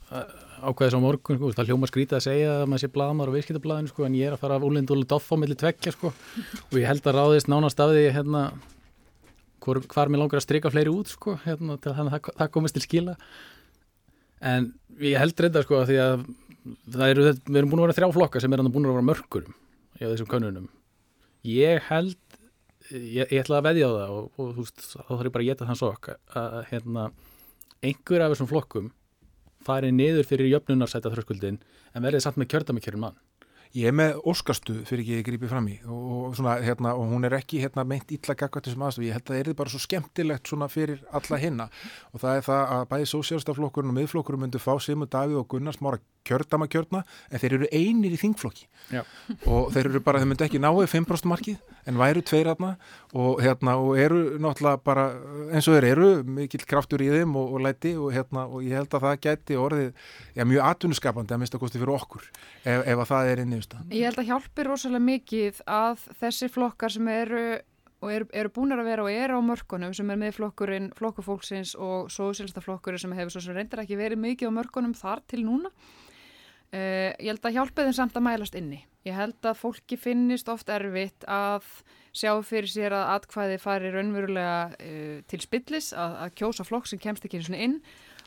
ákveðis 0.09 0.97
á 0.97 1.01
morgun, 1.03 1.37
sko, 1.37 1.51
það 1.53 1.69
hljóma 1.69 1.89
skrítið 1.91 2.17
að 2.17 2.25
segja 2.25 2.53
að 2.55 2.65
maður 2.71 2.83
sé 2.83 2.89
bladamar 2.95 3.29
á 3.29 3.35
viðskiptablaðinu 3.35 3.91
sko, 3.93 4.07
en 4.07 4.17
ég 4.17 4.31
er 4.31 4.37
að 4.37 4.41
fara 4.41 4.57
af 4.57 4.65
úlindu 4.65 4.97
og 4.97 5.05
doff 5.11 5.29
á 5.29 5.37
milli 5.37 5.57
tveggja 5.59 5.93
sko, 5.93 6.13
og 6.65 6.79
ég 6.81 6.89
held 6.89 7.05
að 7.05 7.19
ráðist 7.19 7.51
nánast 7.53 7.83
af 7.85 7.93
því 7.93 8.07
hérna, 8.17 8.43
hvar, 9.67 9.83
hvar 9.93 10.09
mér 10.09 10.23
langar 10.23 10.41
að 10.41 10.47
strika 10.47 10.73
fleiri 10.73 10.95
út 10.95 11.13
sko, 11.13 11.37
hérna, 11.45 11.77
til 11.77 11.93
þannig 11.99 12.17
að 12.17 12.33
það, 12.41 12.51
komist 12.57 12.79
til 12.79 12.85
skila. 12.87 13.19
En 14.41 14.73
ég 15.05 15.21
held 15.21 15.45
reynda 15.45 15.65
sko 15.67 15.85
því 15.85 16.01
að 16.07 16.25
eru, 17.11 17.29
við 17.45 17.61
erum 17.61 17.71
búin 17.75 17.85
að 17.85 17.91
vera 17.91 17.99
þrjá 18.01 18.17
flokka 18.17 18.43
sem 18.43 18.57
er 18.57 18.65
búin 18.65 18.89
að 18.89 18.97
vera 18.97 19.09
mörgurum 19.13 19.55
í 19.99 20.07
þessum 20.07 20.31
konunum 20.31 20.69
ég 21.47 21.85
held 21.89 22.19
ég, 22.93 23.25
ég 23.29 23.43
ætla 23.43 23.61
að 23.61 23.69
veðja 23.69 23.89
á 23.89 23.93
það 23.95 24.15
og, 24.15 24.29
og 24.37 24.51
þú 24.57 24.65
veist, 24.65 24.85
þá 24.85 25.09
þarf 25.09 25.29
ég 25.29 25.35
bara 25.35 25.45
að 25.45 25.51
geta 25.51 25.69
þann 25.69 25.81
svo 25.81 25.93
að 25.93 26.59
hérna, 26.73 27.07
einhver 27.85 28.25
af 28.25 28.35
þessum 28.35 28.51
flokkum 28.51 28.91
farið 29.67 29.97
niður 29.97 30.29
fyrir 30.29 30.53
jöfnunarsæta 30.55 31.13
þröskuldin 31.13 31.59
en 31.95 32.05
verðið 32.05 32.25
samt 32.25 32.39
með 32.41 32.53
kjördamikjörn 32.55 33.03
mann. 33.03 33.19
Ég 33.77 33.91
er 33.91 33.93
með 33.93 34.23
óskastu 34.25 34.79
fyrir 34.89 35.03
ekki 35.03 35.17
að 35.19 35.27
grípi 35.27 35.49
fram 35.51 35.67
í 35.69 35.75
og, 35.85 36.31
svona, 36.39 36.55
hérna, 36.65 36.95
og 36.97 37.11
hún 37.11 37.29
er 37.29 37.35
ekki 37.37 37.61
hérna, 37.61 37.85
meint 37.85 38.09
illa 38.15 38.37
gaggat 38.39 38.65
þessum 38.65 38.87
aðstof, 38.87 39.05
ég 39.05 39.19
held 39.19 39.27
að 39.29 39.35
það 39.35 39.51
er 39.53 39.59
bara 39.59 39.73
svo 39.75 39.81
skemmtilegt 39.83 40.53
fyrir 40.73 41.03
alla 41.13 41.41
hinna 41.43 41.67
og 42.15 42.23
það 42.23 42.39
er 42.39 42.47
það 42.47 42.73
að 42.79 42.87
bæði 42.95 43.11
sósjálfstaflokkurinn 43.13 43.93
og 43.93 43.99
miðflokkurinn 43.99 44.47
myndu 44.47 44.63
fá 44.63 44.73
Simu 44.81 45.05
Davíð 45.05 45.43
og 45.43 45.51
Gunnar 45.53 45.77
Smára 46.19 46.29
kjördamakjörna 46.29 47.03
en 47.31 47.41
þeir 47.41 47.57
eru 47.59 47.69
einir 47.73 48.15
í 48.15 48.19
þingflokki 48.21 48.67
Já. 48.93 49.03
og 49.49 49.71
þeir 49.75 49.91
eru 49.91 50.03
bara, 50.05 50.21
þeir 50.21 50.31
myndu 50.33 50.47
ekki 50.47 50.61
náðu 50.63 50.87
5% 50.91 51.29
markið 51.31 51.59
en 51.89 52.01
væru 52.01 52.23
tveir 52.27 52.51
aðna 52.53 52.75
og, 53.13 53.41
hérna, 53.45 53.77
og 53.81 53.99
eru 54.01 54.21
náttúrulega 54.43 54.83
bara 54.85 55.07
eins 55.53 55.69
og 55.69 55.79
þeir 55.79 55.89
eru, 55.93 56.11
mikill 56.25 56.67
kraftur 56.69 57.05
í 57.05 57.09
þeim 57.13 57.37
og, 57.39 57.55
og 57.55 57.65
læti 57.65 57.95
og, 57.97 58.11
hérna, 58.17 58.47
og 58.49 58.67
ég 58.67 58.77
held 58.79 58.99
að 58.99 59.07
það 59.07 59.23
gæti 59.29 59.59
orðið 59.61 59.89
já, 60.35 60.45
mjög 60.45 60.69
atvinnuskapandi 60.73 61.37
að 61.37 61.43
mista 61.45 61.63
kosti 61.63 61.81
fyrir 61.81 61.97
okkur 61.97 62.29
ef, 62.29 62.85
ef 62.85 62.95
að 62.99 63.09
það 63.13 63.33
er 63.33 63.43
inn 63.45 63.55
í 63.55 63.59
umstæðan. 63.63 63.91
Ég 63.97 64.11
held 64.11 64.23
að 64.23 64.31
hjálpi 64.33 64.69
rosalega 64.69 65.09
mikið 65.09 65.65
að 65.79 66.07
þessi 66.21 66.53
flokkar 66.53 66.95
sem 66.95 67.13
eru 67.13 67.45
og 67.99 68.13
eru, 68.15 68.29
eru 68.31 68.51
búinir 68.55 68.79
að 68.79 68.87
vera 68.93 69.03
og 69.03 69.11
eru 69.11 69.39
á 69.39 69.43
mörkunum 69.43 69.95
sem 69.97 70.11
er 70.15 70.19
með 70.21 70.37
flokkurinn, 70.37 70.93
flokkufólksins 70.95 71.73
og 71.83 72.13
sósélstaflokkurinn 72.15 73.03
sem 73.03 73.15
hefur 73.17 73.35
svo 73.35 73.43
sem 73.43 73.57
reyndar 73.57 73.83
ekki 73.83 73.99
verið 73.99 74.23
mikið 74.23 74.53
á 74.55 74.59
mörkunum 74.61 74.95
þar 74.95 75.25
til 75.27 75.43
núna 75.49 75.73
Uh, 76.69 77.15
ég 77.17 77.31
held 77.31 77.47
að 77.49 77.55
hjálpa 77.57 77.85
þeim 77.87 77.95
samt 77.97 78.17
að 78.19 78.27
mælast 78.27 78.57
inni. 78.59 78.83
Ég 79.09 79.17
held 79.17 79.47
að 79.49 79.61
fólki 79.63 79.97
finnist 79.97 80.51
oft 80.53 80.69
erfitt 80.69 81.25
að 81.25 81.65
sjá 82.13 82.35
fyrir 82.45 82.69
sér 82.69 82.97
að 82.97 83.13
atkvæði 83.15 83.61
fari 83.63 83.93
raunverulega 83.95 84.59
uh, 84.77 85.15
til 85.31 85.41
spillis, 85.41 85.95
að, 85.97 86.19
að 86.27 86.35
kjósa 86.43 86.67
flokk 86.69 86.91
sem 86.91 87.01
kemst 87.01 87.25
ekki 87.25 87.41
eins 87.41 87.49
og 87.49 87.57
inn 87.57 87.79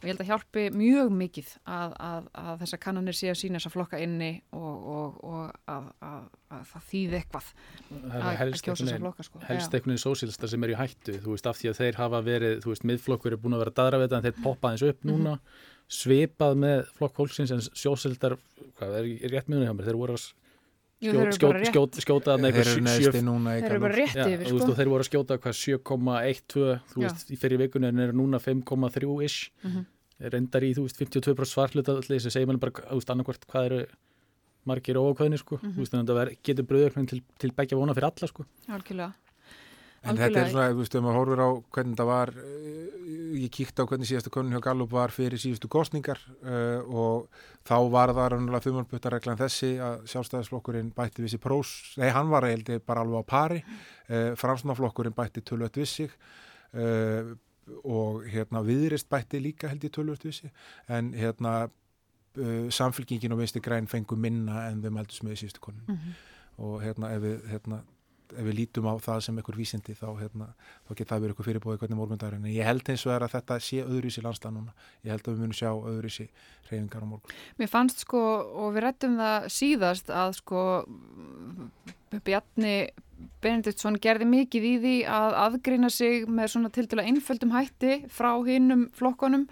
og 0.02 0.08
ég 0.08 0.12
held 0.12 0.24
að 0.24 0.30
hjálpi 0.32 0.64
mjög 0.74 1.12
mikið 1.14 1.50
að, 1.70 1.96
að, 2.10 2.30
að 2.42 2.62
þessa 2.64 2.80
kannanir 2.82 3.18
sé 3.18 3.32
að 3.32 3.40
sína 3.42 3.60
þessa 3.60 3.74
flokka 3.76 4.00
inni 4.02 4.32
og, 4.58 4.88
og, 4.96 5.20
og 5.30 5.72
að 5.72 6.64
það 6.72 6.88
þýði 6.90 7.20
eitthvað 7.20 7.52
að 8.18 8.56
kjósa 8.58 8.80
þessa 8.82 9.02
flokka. 9.04 9.28
Sko. 9.28 9.44
Helst 9.46 9.76
einhvern 9.76 9.94
veginn 9.94 10.06
sósílistar 10.06 10.52
sem 10.52 10.66
er 10.66 10.74
í 10.74 10.80
hættu, 10.80 11.20
þú 11.22 11.36
veist, 11.36 11.52
af 11.52 11.60
því 11.60 11.72
að 11.72 11.84
þeir 11.84 12.02
hafa 12.02 12.24
verið, 12.26 12.58
þú 12.66 12.74
veist, 12.74 12.88
miðflokkur 12.92 13.38
er 13.38 13.44
búin 13.44 13.58
að 13.58 13.64
vera 13.66 13.78
daðraveta 13.82 14.18
en 14.18 14.26
þeir 14.26 14.42
poppa 14.42 14.74
eins 14.74 14.88
upp 14.90 15.06
núna. 15.06 15.38
Mm 15.38 15.44
-hmm 15.44 15.70
svipað 15.92 16.60
með 16.62 16.86
flokk 16.96 17.18
fólksins 17.20 17.52
en 17.54 17.64
sjósildar, 17.76 18.38
hvað 18.80 18.98
er, 19.02 19.10
er 19.20 19.34
rétt 19.36 19.50
miðunni 19.52 19.68
hjá 19.68 19.76
mér, 19.76 19.90
þeir 19.90 20.00
voru 20.00 20.16
að 20.16 20.28
skjóta, 21.02 22.36
þeir 22.38 22.60
eru 22.62 22.84
neðsti 22.86 23.24
núna 23.26 23.56
þeir 23.58 23.72
eru 23.72 23.82
bara 23.82 23.98
rétt 23.98 24.20
yfir 24.22 24.46
sko. 24.46 24.58
veist, 24.58 24.76
þeir 24.78 24.92
voru 24.92 25.06
að 25.06 25.10
skjóta 25.10 25.38
7,12 25.42 26.78
þú 26.92 27.02
veist, 27.06 27.26
í 27.34 27.40
fyrir 27.42 27.62
vikunni 27.64 27.90
en 27.90 28.04
eru 28.06 28.18
núna 28.20 28.42
5,3 28.42 29.10
ish 29.26 29.50
mm 29.64 29.72
-hmm. 29.72 29.86
reyndar 30.36 30.64
í, 30.64 30.72
þú 30.78 30.86
veist, 30.86 31.02
52% 31.02 31.46
svarluta 31.50 31.98
allir 31.98 32.22
segir 32.22 32.48
mann 32.48 32.60
bara, 32.60 32.72
þú 32.72 33.02
veist, 33.02 33.10
annarkvært 33.10 33.48
hvað 33.50 33.66
eru 33.66 33.82
margir 34.66 34.98
og 34.98 35.18
ákvæðinir 35.18 35.42
sko 35.42 35.56
mm 35.58 35.62
-hmm. 35.62 35.74
þú 35.74 35.80
veist, 35.82 35.92
þannig 35.92 36.10
að 36.10 36.20
það 36.20 36.38
getur 36.44 36.66
bröðöknum 36.70 37.08
til, 37.08 37.22
til 37.40 37.52
begja 37.52 37.78
vona 37.78 37.94
fyrir 37.94 38.12
alla 38.12 38.28
sko 38.28 38.46
Algjörlega 38.70 39.14
En 40.02 40.16
Algjörlega. 40.16 40.30
þetta 40.34 40.42
er 40.42 40.50
svona, 40.50 40.70
þú 40.72 40.82
veist, 40.82 40.96
ef 40.98 41.04
maður 41.06 41.18
horfur 41.20 41.42
á 41.46 41.50
hvernig 41.76 41.98
það 42.00 42.08
var, 42.10 42.30
eh, 42.42 42.94
ég 43.38 43.52
kíkti 43.54 43.84
á 43.86 43.90
hvernig 43.90 44.10
síðastu 44.10 44.32
konun 44.34 44.56
hjá 44.56 44.62
Gallup 44.66 44.90
var 44.96 45.14
fyrir 45.14 45.38
síðustu 45.38 45.70
kostningar 45.70 46.18
uh, 46.42 46.82
og 46.90 47.28
þá 47.64 47.76
var 47.94 48.14
það 48.18 48.30
rannulega 48.34 48.66
þumalputtareglan 48.66 49.40
þessi 49.40 49.70
að 49.78 50.02
sjálfstæðisflokkurinn 50.10 50.90
bætti 50.98 51.22
vissi 51.22 51.38
prós, 51.42 51.94
nei 52.02 52.10
hann 52.10 52.34
var 52.34 52.50
eiginlega 52.50 52.82
bara 52.84 53.06
alveg 53.06 53.22
á 53.22 53.26
pari, 53.30 53.62
uh, 54.10 54.34
fransnaflokkurinn 54.42 55.16
bætti 55.16 55.46
tölvöld 55.46 55.78
vissig 55.78 56.18
uh, 56.74 57.32
og 57.86 58.26
hérna 58.26 58.66
viðrist 58.66 59.10
bætti 59.10 59.40
líka 59.40 59.70
held 59.70 59.86
í 59.86 59.94
tölvöld 59.94 60.26
vissi 60.26 60.50
en 60.90 61.14
hérna 61.14 61.70
samfélkingin 62.72 63.34
og 63.36 63.42
vinsti 63.42 63.60
græn 63.60 63.90
fengu 63.92 64.16
minna 64.16 64.70
en 64.70 64.80
þau 64.80 64.94
meldus 64.96 65.20
með 65.28 65.42
síðustu 65.42 65.60
konun 65.60 65.84
mm 65.84 65.96
-hmm. 65.96 66.14
og 66.64 66.78
hérna 66.82 67.10
ef 67.12 67.22
við 67.22 67.50
hérna 67.52 67.82
ef 68.36 68.46
við 68.48 68.58
lítum 68.58 68.90
á 68.90 68.96
það 69.02 69.22
sem 69.26 69.38
einhver 69.40 69.58
vísindi 69.60 69.96
þá, 69.98 70.08
hérna, 70.20 70.48
þá 70.88 70.92
geta 70.96 71.14
það 71.14 71.22
verið 71.24 71.34
eitthvað 71.34 71.50
fyrirbóði 71.50 71.82
hvernig 71.82 72.00
morgundagur 72.00 72.38
en 72.38 72.50
ég 72.52 72.68
held 72.68 72.92
eins 72.94 73.06
og 73.08 73.14
er 73.16 73.26
að 73.26 73.36
þetta 73.36 73.60
sé 73.68 73.82
öðruvísi 73.84 74.26
landstað 74.26 74.56
núna, 74.58 74.76
ég 75.06 75.14
held 75.16 75.26
að 75.26 75.34
við 75.34 75.44
munum 75.44 75.58
sjá 75.58 75.72
öðruvísi 75.72 76.28
reyfingar 76.70 77.06
á 77.06 77.12
morgun. 77.12 77.40
Mér 77.60 77.72
fannst 77.72 78.06
sko 78.06 78.22
og 78.64 78.76
við 78.76 78.86
rettum 78.88 79.18
það 79.20 79.50
síðast 79.58 80.14
að 80.14 80.36
sko 80.40 80.62
Bjarni 82.12 82.76
Benediktsson 83.42 84.00
gerði 84.02 84.28
mikið 84.30 84.66
í 84.68 84.72
því 84.82 84.96
að 85.10 85.36
aðgreina 85.46 85.90
sig 85.94 86.26
með 86.30 86.56
svona 86.56 86.72
til 86.74 86.88
dæla 86.90 87.06
einföldum 87.08 87.54
hætti 87.56 88.02
frá 88.12 88.34
hinnum 88.48 88.90
flokkonum 88.98 89.48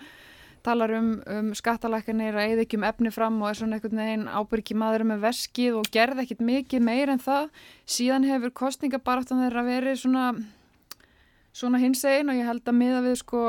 talar 0.65 0.93
um, 0.97 1.09
um 1.29 1.49
skattalækkanir 1.57 2.37
að 2.37 2.53
eða 2.53 2.63
ekki 2.65 2.79
um 2.79 2.85
efni 2.89 3.11
fram 3.13 3.41
og 3.41 3.49
er 3.49 3.59
svona 3.59 3.77
einhvern 3.77 4.01
veginn 4.03 4.29
ábyrgi 4.29 4.77
maður 4.77 5.05
með 5.09 5.25
veskið 5.25 5.79
og 5.79 5.89
gerði 5.93 6.25
ekkit 6.25 6.45
mikið 6.45 6.85
meir 6.85 7.11
en 7.13 7.21
það. 7.23 7.49
Síðan 7.89 8.27
hefur 8.29 8.55
kostningabaráttan 8.61 9.43
þeirra 9.45 9.65
verið 9.67 10.01
svona 10.03 10.29
svona 11.59 11.81
hins 11.81 12.03
einn 12.07 12.29
og 12.31 12.37
ég 12.37 12.47
held 12.47 12.67
að 12.69 12.77
miða 12.77 13.03
við 13.03 13.17
sko 13.23 13.43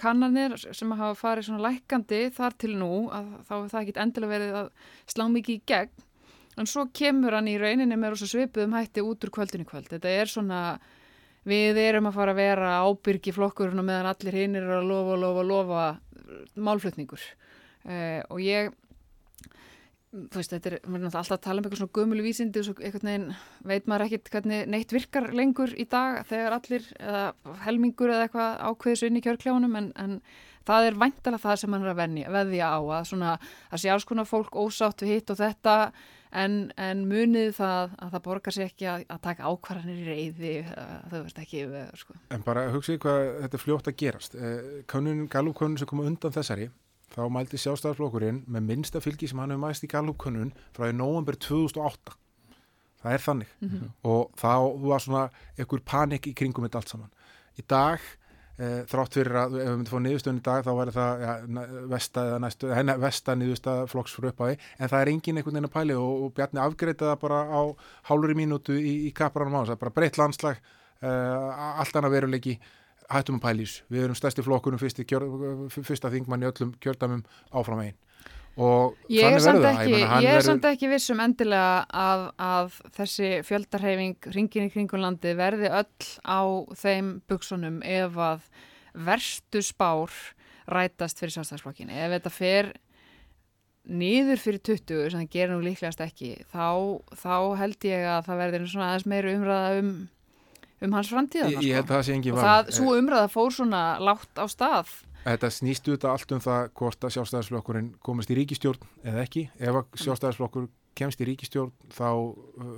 kannanir 0.00 0.56
sem 0.58 0.92
hafa 0.96 1.14
farið 1.18 1.48
svona 1.48 1.68
lækandi 1.68 2.22
þar 2.34 2.56
til 2.58 2.74
nú 2.80 3.06
að 3.14 3.32
þá 3.46 3.54
er 3.58 3.70
það 3.72 3.80
ekkit 3.82 4.02
endilega 4.02 4.32
verið 4.32 4.58
að 4.62 4.70
slá 5.12 5.26
mikið 5.30 5.58
í 5.58 5.64
gegn. 5.72 6.04
En 6.56 6.68
svo 6.70 6.86
kemur 6.96 7.36
hann 7.36 7.50
í 7.52 7.58
rauninni 7.60 7.98
með 8.00 8.16
svipuðum 8.24 8.78
hætti 8.78 9.04
út 9.04 9.26
úr 9.26 9.32
kvöldinu 9.34 9.66
kvöld. 9.68 9.90
Þetta 9.92 10.08
er 10.08 10.30
svona 10.32 10.60
við 11.46 11.78
erum 11.84 12.10
að 12.10 12.18
fara 12.18 12.34
að 12.34 12.40
vera 12.42 12.72
ábyrgi 12.86 13.34
flokkurinn 13.36 13.82
og 13.82 13.86
meðan 13.86 14.10
allir 14.10 14.40
hinn 14.40 14.58
er 14.58 14.66
að 14.78 14.88
lofa, 14.90 15.20
lofa, 15.22 15.46
lofa 15.46 15.84
málflutningur. 16.58 17.22
Uh, 17.86 18.20
og 18.34 18.42
ég 18.42 18.74
þú 20.16 20.40
veist, 20.40 20.52
þetta 20.52 20.70
er, 20.70 20.76
maður 20.86 20.96
er 20.96 21.04
náttúrulega 21.04 21.20
alltaf 21.20 21.36
að 21.36 21.44
tala 21.44 21.60
um 21.60 21.66
eitthvað 21.66 21.80
svona 21.82 21.96
gömulu 21.98 22.24
vísindi 22.24 22.60
og 22.60 22.66
svo 22.66 22.74
einhvern 22.78 23.08
veginn 23.10 23.26
veit 23.68 23.88
maður 23.90 24.04
ekkit 24.06 24.30
hvernig 24.32 24.68
neitt 24.72 24.94
virkar 24.94 25.26
lengur 25.36 25.72
í 25.76 25.86
dag 25.92 26.20
þegar 26.30 26.56
allir, 26.56 26.90
eða 27.00 27.54
helmingur 27.66 28.12
eða 28.12 28.26
eitthvað 28.26 28.60
ákveðis 28.70 29.04
inn 29.08 29.18
í 29.20 29.24
kjörkljónum 29.26 29.78
en, 29.80 29.90
en 30.00 30.18
það 30.66 30.88
er 30.88 31.00
væntalega 31.02 31.42
það 31.42 31.58
sem 31.62 31.74
mann 31.74 31.84
er 31.86 31.92
að 31.92 32.36
veðja 32.38 32.70
á 32.72 32.80
að 32.80 33.08
svona, 33.10 33.34
að 33.70 33.82
sé 33.82 33.92
alls 33.92 34.08
konar 34.08 34.28
fólk 34.30 34.56
ósátt 34.56 35.04
við 35.04 35.12
hitt 35.14 35.34
og 35.34 35.40
þetta 35.42 35.76
en, 36.32 36.72
en 36.76 37.04
munið 37.08 37.52
það 37.58 37.94
að 37.98 38.10
það 38.14 38.24
borgar 38.24 38.56
sér 38.56 38.70
ekki 38.70 38.88
að, 38.90 39.04
að 39.08 39.20
taka 39.28 39.52
ákvarðanir 39.52 40.00
í 40.00 40.08
reyði, 40.08 40.54
þau 41.10 41.20
veist 41.20 41.38
ekki 41.38 41.62
yfir, 41.66 41.92
sko. 42.00 42.18
En 42.34 42.42
bara 42.46 42.66
hugsið 42.74 42.98
hvað 43.04 43.22
þetta 43.44 43.62
fljótt 43.62 43.92
að 43.92 43.96
gerast. 44.02 44.34
Eh, 44.34 44.82
Könun, 44.90 45.26
galupkönun 45.32 45.78
sem 45.78 45.90
koma 45.90 46.08
undan 46.08 46.34
þessari 46.34 46.70
þá 47.14 47.22
mælti 47.32 47.58
sjálfstæðarflokkurinn 47.60 48.42
með 48.50 48.68
minnsta 48.70 49.00
fylgi 49.04 49.28
sem 49.30 49.40
hann 49.40 49.54
hefur 49.54 49.62
mæst 49.62 49.84
í 49.86 49.90
galupkönnun 49.90 50.52
frá 50.76 50.88
í 50.90 50.96
november 50.96 51.38
2008 51.38 52.16
það 53.02 53.14
er 53.14 53.24
þannig 53.24 53.52
mm 53.60 53.68
-hmm. 53.68 53.90
og 54.10 54.30
þá 54.40 54.52
var 54.82 55.04
svona 55.04 55.24
einhver 55.56 55.82
panik 55.84 56.26
í 56.26 56.34
kringum 56.34 56.66
þetta 56.66 56.82
allt 56.82 56.94
saman 56.94 57.12
í 57.56 57.64
dag 57.68 58.00
þrátt 58.56 59.18
fyrir 59.18 59.36
að 59.36 59.56
ef 59.58 59.66
við 59.66 59.74
myndum 59.74 59.86
að 59.86 59.92
fá 59.92 60.02
niðurstöðun 60.06 60.38
í 60.40 60.44
dag 60.46 60.62
þá 60.64 60.70
væri 60.78 60.94
það 60.94 61.24
ja, 61.26 61.34
vesta 61.92 62.22
eða 62.30 62.38
næstu 62.40 62.70
henni 62.72 62.94
vesta 63.02 63.34
niðurstað 63.36 63.82
flokks 63.92 64.16
fyrir 64.16 64.32
upp 64.32 64.40
á 64.40 64.44
því 64.46 64.54
en 64.56 64.92
það 64.92 65.02
er 65.02 65.10
engin 65.12 65.40
einhvern 65.40 65.58
veginn 65.58 65.68
að 65.68 65.74
pæli 65.74 65.98
og, 66.00 66.24
og 66.24 66.32
Bjarni 66.38 66.62
afgreita 66.64 67.10
það 67.10 67.20
bara 67.26 67.42
á 67.52 67.60
hálfur 68.08 68.32
í 68.32 68.38
mínútu 68.40 68.78
í, 68.80 68.94
í 69.08 69.12
kapranum 69.16 69.58
á 69.58 69.60
þess 69.60 69.76
að 69.76 69.82
bara 69.84 69.94
breytt 69.98 70.20
landslag 70.22 70.56
e, 70.56 71.12
allt 71.12 72.00
annað 72.00 72.16
veruleiki. 72.16 72.56
Hættum 73.06 73.36
að 73.38 73.44
pælís, 73.44 73.76
við 73.92 74.02
erum 74.02 74.16
stærsti 74.18 74.42
flokkunum 74.42 74.80
fyrsta 74.82 76.10
þingmann 76.10 76.42
í 76.42 76.48
öllum 76.48 76.72
kjördamum 76.82 77.20
áfram 77.54 77.84
einn 77.84 78.05
ég 79.12 79.36
verður 79.36 80.30
er 80.30 80.44
samt 80.46 80.64
ekki 80.70 80.88
vissum 80.88 81.20
endilega 81.20 81.84
að, 81.92 82.24
að 82.40 82.78
þessi 82.96 83.30
fjöldarhefing 83.44 84.30
ringin 84.32 84.70
í 84.70 84.72
kringulandi 84.72 85.34
verði 85.36 85.68
öll 85.68 86.08
á 86.24 86.40
þeim 86.80 87.12
buksunum 87.28 87.82
ef 87.84 88.16
að 88.16 88.48
verstu 88.96 89.60
spár 89.64 90.14
rætast 90.72 91.20
fyrir 91.20 91.36
sjálfstæðsflokkinu 91.36 91.92
ef 91.92 92.16
þetta 92.16 92.32
fer 92.32 92.72
nýður 93.86 94.40
fyrir 94.42 94.62
20 94.66 95.12
sem 95.12 95.20
það 95.20 95.32
gerir 95.36 95.54
nú 95.54 95.62
líklegast 95.62 96.00
ekki 96.02 96.32
þá, 96.50 97.04
þá 97.14 97.36
held 97.60 97.86
ég 97.86 98.08
að 98.16 98.28
það 98.30 98.40
verður 98.42 98.70
svona 98.72 98.88
aðeins 98.90 99.10
meira 99.12 99.34
umræða 99.36 99.80
um 99.82 99.96
um 100.84 100.96
hans 100.96 101.10
framtíða 101.12 101.50
ég, 101.54 101.62
ég 101.70 101.78
held 101.78 101.90
að 101.90 101.94
það 101.94 102.06
sé 102.08 102.16
engin 102.16 102.36
var 102.36 102.42
og 102.42 102.48
það, 102.48 102.72
svo 102.78 102.96
umræða 102.98 103.28
fór 103.32 103.54
svona 103.56 103.82
látt 104.02 104.40
á 104.40 104.44
stað 104.50 104.92
Þetta 105.26 105.50
snýst 105.50 105.88
út 105.90 106.04
allt 106.06 106.32
um 106.36 106.42
það 106.42 106.68
hvort 106.78 107.04
að 107.06 107.14
sjálfstæðarsflokkurinn 107.16 107.88
komast 108.06 108.30
í 108.30 108.36
ríkistjórn 108.38 108.84
eða 109.02 109.24
ekki, 109.24 109.48
ef 109.58 109.80
að 109.80 109.96
sjálfstæðarsflokkur 110.04 110.68
kemst 110.96 111.20
í 111.20 111.26
ríkistjórn 111.28 111.72
þá 111.92 112.08
uh, 112.14 112.70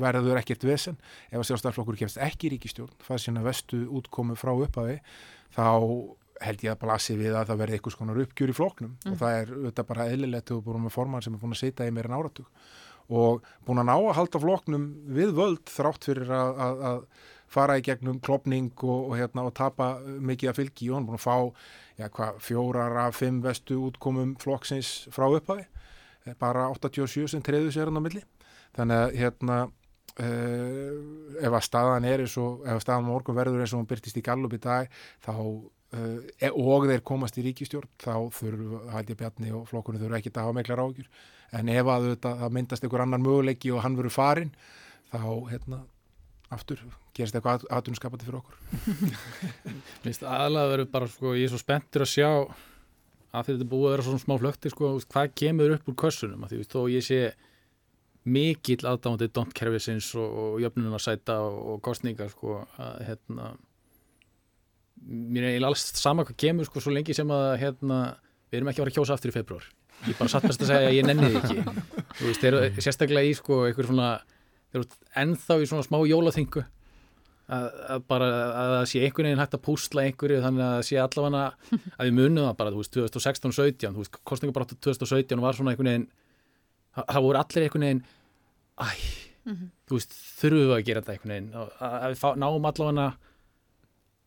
verður 0.00 0.38
ekkert 0.40 0.64
vesen. 0.68 0.96
Ef 1.32 1.40
að 1.40 1.48
sjálfstæðarsflokkur 1.50 1.98
kemst 2.00 2.20
ekki 2.22 2.48
í 2.48 2.54
ríkistjórn 2.54 3.18
sem 3.20 3.40
að 3.40 3.50
vestu 3.50 3.82
útkomu 4.00 4.38
frá 4.38 4.54
upphafi 4.54 5.00
þá 5.56 5.66
held 6.40 6.62
ég 6.64 6.72
að 6.72 6.80
blasi 6.84 7.16
við 7.18 7.34
að 7.36 7.50
það 7.50 7.60
verði 7.62 7.78
einhvers 7.78 7.98
konar 7.98 8.20
uppgjur 8.22 8.52
í 8.52 8.56
floknum 8.56 8.94
mm. 8.94 9.10
og 9.12 9.18
það 9.20 9.34
er 9.40 9.50
auðvitað 9.56 9.88
bara 9.90 10.06
eðlilegt 10.08 10.52
við 10.54 10.62
búum 10.64 10.86
með 10.86 10.94
forman 10.94 11.24
sem 11.24 11.34
er 11.36 11.42
búin 11.42 11.56
að 11.56 11.60
setja 11.60 11.88
í 11.88 11.92
meira 11.94 12.10
en 12.10 12.16
áratug. 12.16 12.48
Og 13.10 13.44
búin 13.66 13.82
að 13.82 13.88
ná 13.90 13.96
að 13.98 14.16
halda 14.20 14.40
floknum 14.40 14.86
við 15.18 15.34
völd 15.36 15.72
þrátt 15.74 16.06
fyrir 16.06 16.32
að, 16.32 16.62
að, 16.64 16.82
að 16.90 17.04
fara 17.50 17.78
í 17.78 17.84
gegnum 17.86 18.20
klopning 18.22 18.70
og, 18.86 19.10
og, 19.10 19.16
hérna, 19.18 19.46
og 19.48 19.54
tapa 19.58 19.92
mikið 20.06 20.52
að 20.52 20.60
fylgi. 20.60 20.90
Og 20.90 20.98
hann 20.98 21.08
búin 21.08 21.18
að 21.18 21.26
fá 21.26 21.36
já, 21.98 22.06
hva, 22.06 22.30
fjórar 22.42 22.98
af 23.06 23.18
fimm 23.18 23.42
vestu 23.44 23.80
útkomum 23.88 24.36
flokksins 24.42 25.10
frá 25.14 25.26
upphafi. 25.28 25.66
Eh, 26.26 26.36
bara 26.38 26.68
87 26.70 27.28
sem 27.34 27.44
treðu 27.44 27.74
sér 27.74 27.90
hann 27.90 28.00
á 28.00 28.06
milli. 28.06 28.24
Þannig 28.76 29.04
að 29.04 29.18
hérna 29.18 29.58
uh, 30.18 30.94
ef 31.40 31.52
að 31.52 31.66
staðan 31.66 32.06
er 32.08 32.24
eins 32.24 32.36
og 32.40 32.64
ef 32.64 32.78
að 32.78 32.84
staðan 32.84 33.08
morgun 33.08 33.38
verður 33.38 33.64
eins 33.64 33.74
og 33.74 33.82
hann 33.82 33.90
byrtist 33.90 34.18
í 34.18 34.24
Gallup 34.24 34.56
í 34.56 34.60
dag 34.62 34.90
þá 35.24 35.34
uh, 35.36 36.50
og 36.50 36.88
þeir 36.90 37.04
komast 37.06 37.38
í 37.40 37.44
ríkistjórn 37.46 37.90
þá 38.00 38.14
þurfu 38.36 38.82
haldið 38.94 39.20
Bjarni 39.22 39.54
og 39.56 39.68
flokkurinn 39.70 40.02
þurfu 40.02 40.18
ekki 40.20 40.34
að 40.34 40.42
hafa 40.44 40.58
meiklar 40.58 40.84
ágjur 40.84 41.08
en 41.58 41.72
ef 41.72 41.94
að 41.94 42.10
það 42.22 42.44
myndast 42.56 42.86
einhver 42.86 43.04
annan 43.06 43.24
möguleiki 43.24 43.72
og 43.74 43.82
hann 43.84 43.98
verður 43.98 44.16
farin 44.16 44.52
þá 45.10 45.24
hérna 45.50 45.82
aftur 46.54 46.82
gerist 47.16 47.36
eitthvað 47.36 47.66
aðtunskapandi 47.70 48.26
fyrir 48.26 48.40
okkur. 48.40 48.56
Minnst 50.04 50.24
aðalega 50.26 50.72
verður 50.74 50.90
bara 50.94 51.08
sko, 51.10 51.34
ég 51.38 51.46
er 51.46 51.52
svo 51.52 51.60
spenntur 51.60 52.04
að 52.04 52.12
sjá 52.12 52.28
að 52.30 53.50
þetta 53.52 53.68
búið 53.70 53.86
að 53.86 53.94
vera 53.94 54.06
svona 54.08 54.24
smá 54.24 54.34
flökti 54.42 54.72
sko, 54.72 54.92
hvað 55.12 55.32
kemur 55.38 55.74
upp 55.76 55.90
úr 55.90 55.98
kössunum? 56.04 56.46
Því 56.50 56.66
þó 56.70 56.80
ég 56.90 57.06
sé 57.06 57.20
mikill 58.30 58.82
aðdáðandi 58.84 59.30
domtkerfisins 59.32 60.10
og, 60.18 60.38
og 60.44 60.62
jöfnunum 60.62 60.96
að 60.98 61.04
sæta 61.06 61.38
og, 61.46 61.60
og 61.74 61.82
kostningar 61.86 62.32
sko, 62.34 62.60
að 62.82 63.04
hérna 63.08 63.52
mér 65.00 65.54
er 65.54 65.64
alls 65.64 65.86
sama 65.96 66.26
hvað 66.28 66.42
kemur 66.42 66.68
sko, 66.68 66.82
svo 66.82 66.92
lengi 66.92 67.16
sem 67.16 67.30
að 67.32 67.54
hérna, 67.62 68.00
við 68.50 68.60
erum 68.60 68.72
ekki 68.72 68.82
að 68.82 68.88
vera 68.88 68.96
kjósa 68.98 69.16
aftur 69.16 69.32
í 69.32 69.38
februar 69.38 69.70
ég 70.08 70.16
bara 70.18 70.32
satt 70.32 70.46
mest 70.48 70.62
að 70.64 70.70
segja 70.70 70.90
að 70.90 70.96
ég 70.96 71.06
nenni 71.06 71.28
þið 71.28 71.38
ekki. 71.40 71.86
Veist, 72.20 72.44
eru 72.48 72.60
sérstaklega 72.80 73.28
í 73.28 73.34
sko, 73.36 73.64
einhver 73.68 73.88
svona 73.88 74.10
þeir 74.70 74.80
eru 74.80 74.88
ennþá 75.22 75.56
í 75.60 75.68
svona 75.70 75.86
smá 75.86 75.98
jólaþingu 76.06 76.64
að, 77.50 77.66
að 77.94 78.04
bara 78.10 78.28
að 78.30 78.72
það 78.74 78.84
sé 78.92 79.02
einhvern 79.04 79.28
veginn 79.28 79.42
hægt 79.42 79.56
að 79.56 79.64
púsla 79.66 80.04
einhverju 80.06 80.42
þannig 80.44 80.66
að 80.66 80.74
það 80.76 80.86
sé 80.88 81.00
allavega 81.02 81.44
að 81.98 82.08
við 82.08 82.16
munum 82.18 82.46
það 82.46 82.58
bara, 82.60 82.74
þú 82.74 82.82
veist, 82.82 82.94
2016 82.96 83.50
og 83.50 83.56
17 83.58 83.96
þú 83.96 84.04
veist, 84.04 84.20
kostningabráttu 84.30 84.78
2017 84.88 85.44
var 85.44 85.58
svona 85.58 85.74
einhvern 85.74 85.90
veginn 85.90 86.08
það 87.00 87.26
voru 87.26 87.42
allir 87.42 87.66
einhvern 87.66 87.86
veginn 87.86 88.04
æ, 88.80 88.86
mm 88.86 89.54
-hmm. 89.54 89.70
þú 89.88 89.98
veist, 89.98 90.16
þurfum 90.40 90.62
við 90.70 90.76
að 90.76 90.86
gera 90.86 91.00
þetta 91.00 91.12
einhvern 91.12 91.34
veginn 91.34 91.52
að 91.90 92.08
við 92.10 92.22
fá, 92.22 92.28
náum 92.36 92.70
allavega 92.70 93.08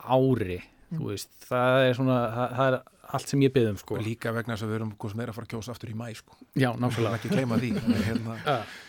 ári, 0.04 0.60
mm. 0.60 0.98
þú 0.98 1.10
veist 1.10 1.32
það 1.48 1.88
er 1.88 1.94
svona, 1.96 2.20
það, 2.36 2.56
það 2.58 2.68
er 2.74 2.82
allt 3.12 3.30
sem 3.30 3.42
ég 3.44 3.54
beðum 3.54 3.78
sko. 3.80 3.98
Líka 4.02 4.32
vegna 4.36 4.56
þess 4.56 4.66
að 4.66 4.72
við 4.72 4.80
erum 4.80 4.94
góðs 5.00 5.16
meira 5.20 5.34
að 5.34 5.38
fara 5.38 5.48
að 5.48 5.54
kjósa 5.54 5.74
aftur 5.74 5.92
í 5.92 5.98
mæ 5.98 6.06
sko. 6.18 6.38
Já, 6.56 6.70
nákvæmlega. 6.80 7.20
ekki 7.20 7.32
gleyma 7.34 7.60
því 7.62 7.72
hérna, 8.08 8.38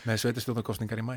með 0.07 0.21
sveitistjóðarkostningar 0.23 1.03
í 1.03 1.07
mæ. 1.07 1.17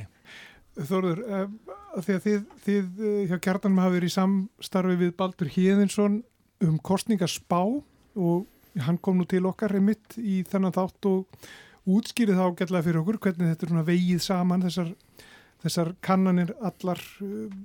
Þorður, 0.78 1.22
uh, 1.26 1.78
því 2.06 2.18
að 2.18 2.26
þið, 2.26 2.42
þið 2.66 3.00
uh, 3.02 3.22
hjá 3.30 3.38
kjartanum 3.48 3.80
hafa 3.82 3.96
verið 3.96 4.12
í 4.12 4.16
samstarfi 4.18 4.98
við 5.00 5.14
Baldur 5.18 5.54
Híðinsson 5.54 6.20
um 6.66 6.76
kostningarspá 6.86 7.62
og 7.62 8.84
hann 8.86 9.00
kom 9.02 9.18
nú 9.18 9.26
til 9.30 9.46
okkar 9.50 9.74
reymitt 9.74 10.18
í 10.18 10.44
þennan 10.50 10.76
þátt 10.76 11.10
og 11.10 11.48
útskýrið 11.88 12.38
þá 12.38 12.46
gætlega 12.60 12.86
fyrir 12.86 13.02
okkur 13.02 13.20
hvernig 13.24 13.54
þetta 13.54 13.66
er 13.66 13.74
svona 13.74 13.88
vegið 13.88 14.22
saman 14.26 14.66
þessar, 14.66 14.94
þessar 15.64 15.94
kannanir 16.06 16.54
allar 16.66 17.02
uh, 17.26 17.58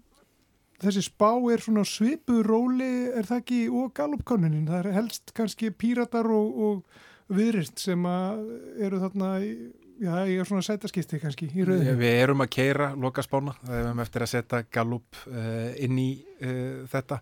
þessi 0.82 1.04
spá 1.06 1.30
er 1.52 1.62
svona 1.62 1.84
svipu 1.88 2.40
róli 2.46 2.90
er 3.12 3.28
það 3.28 3.44
ekki 3.44 3.60
og 3.70 3.92
galupkonunin 3.96 4.66
það 4.68 4.80
er 4.80 4.98
helst 4.98 5.32
kannski 5.36 5.70
píratar 5.74 6.28
og, 6.30 6.58
og 6.66 7.32
viðrist 7.32 7.80
sem 7.80 8.04
eru 8.06 9.00
þarna 9.02 9.36
já, 10.02 10.12
ég 10.28 10.42
er 10.42 10.48
svona 10.48 10.64
sætaskipti 10.66 11.20
kannski 11.22 11.48
í 11.50 11.66
rauðinu. 11.66 11.96
Við 12.00 12.20
erum 12.24 12.44
að 12.44 12.52
keira 12.56 12.92
loka 12.98 13.24
spána, 13.24 13.54
við 13.64 13.80
erum 13.80 14.04
eftir 14.04 14.26
að 14.26 14.32
setja 14.34 14.62
galup 14.74 15.18
uh, 15.30 15.72
inn 15.82 15.98
í 16.00 16.10
uh, 16.42 16.84
þetta 16.92 17.20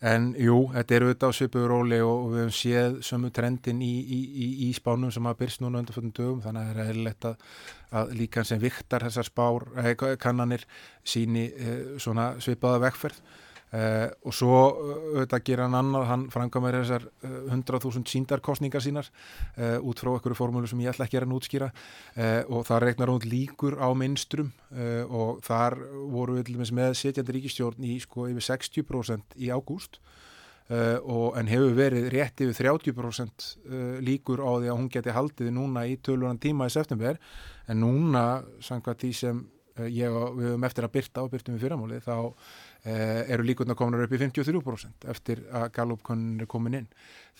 En 0.00 0.30
jú, 0.40 0.62
þetta 0.72 0.94
er 0.96 1.04
auðvitað 1.04 1.32
á 1.32 1.36
svipuður 1.36 1.72
róli 1.74 1.98
og 2.00 2.30
við 2.32 2.38
hefum 2.40 2.54
séð 2.56 2.94
sömu 3.04 3.30
trendin 3.36 3.82
í, 3.84 3.90
í, 4.00 4.20
í, 4.32 4.46
í 4.64 4.70
spánum 4.72 5.12
sem 5.12 5.26
hafa 5.28 5.40
byrst 5.42 5.60
núna 5.60 5.82
undir 5.82 5.98
fyrir 5.98 6.14
dögum. 6.16 6.40
Þannig 6.40 6.62
að 6.62 6.70
það 6.70 6.80
er 6.80 6.88
eðlilegt 6.94 7.26
að, 7.28 7.44
að 8.00 8.14
líka 8.16 8.44
sem 8.48 8.62
viktar 8.62 9.04
þessar 9.04 9.28
spár, 9.28 9.68
eh, 9.82 9.92
kannanir 10.22 10.64
síni 11.04 11.44
eh, 11.52 11.84
svipaða 12.00 12.80
vegferð 12.86 13.20
Uh, 13.70 14.08
og 14.26 14.34
svo 14.34 14.50
uh, 14.50 14.94
auðvitað 15.14 15.44
gera 15.46 15.66
hann 15.68 15.76
annað 15.78 16.08
hann 16.08 16.22
frangamæri 16.34 16.80
þessar 16.80 17.04
uh, 17.06 17.52
100.000 17.54 18.02
síndarkostningar 18.10 18.82
sínar 18.82 19.10
út 19.86 20.00
frá 20.02 20.10
einhverju 20.10 20.38
formúlu 20.38 20.66
sem 20.66 20.80
ég 20.82 20.90
ætla 20.90 21.06
ekki 21.06 21.20
að 21.20 21.24
reyna 21.24 21.36
útskýra. 21.36 21.68
Og 22.50 22.64
það 22.66 22.80
regnar 22.84 23.12
út 23.12 23.26
líkur 23.28 23.76
á 23.78 23.88
minnstrum 23.96 24.50
og 25.10 25.40
þar 25.44 25.76
voru 26.10 26.38
við 26.38 26.72
með 26.74 26.96
setjandi 26.98 27.34
ríkistjórn 27.36 27.86
í 27.86 27.98
sko 28.02 28.26
yfir 28.30 28.46
60% 28.46 29.36
í 29.38 29.50
ágúst. 29.52 30.00
En 30.70 31.50
hefur 31.50 31.76
verið 31.76 32.08
rétt 32.14 32.42
yfir 32.42 32.70
30% 32.70 33.46
líkur 34.06 34.42
á 34.42 34.50
því 34.56 34.72
að 34.72 34.78
hún 34.80 34.90
geti 34.92 35.14
haldið 35.14 35.52
núna 35.54 35.84
í 35.86 35.98
tölvöran 36.00 36.40
tíma 36.40 36.70
í 36.70 36.74
september. 36.74 37.20
En 37.68 37.82
núna 37.84 38.42
samkvæmt 38.64 39.04
því 39.04 39.12
sem 39.20 39.44
ég 39.90 40.12
og 40.12 40.36
við 40.38 40.50
höfum 40.50 40.68
eftir 40.68 40.86
að 40.86 40.94
byrta 40.98 41.24
og 41.24 41.32
byrtum 41.34 41.56
við 41.56 41.66
fyrramáli 41.66 42.02
þá 42.04 42.16
Eh, 42.20 42.69
eru 42.84 43.44
líkurna 43.44 43.74
komin 43.76 44.00
upp 44.00 44.12
í 44.16 44.20
53% 44.22 45.04
eftir 45.12 45.42
að 45.52 45.66
Gallup-konun 45.76 46.40
er 46.40 46.48
komin 46.50 46.78
inn. 46.80 46.86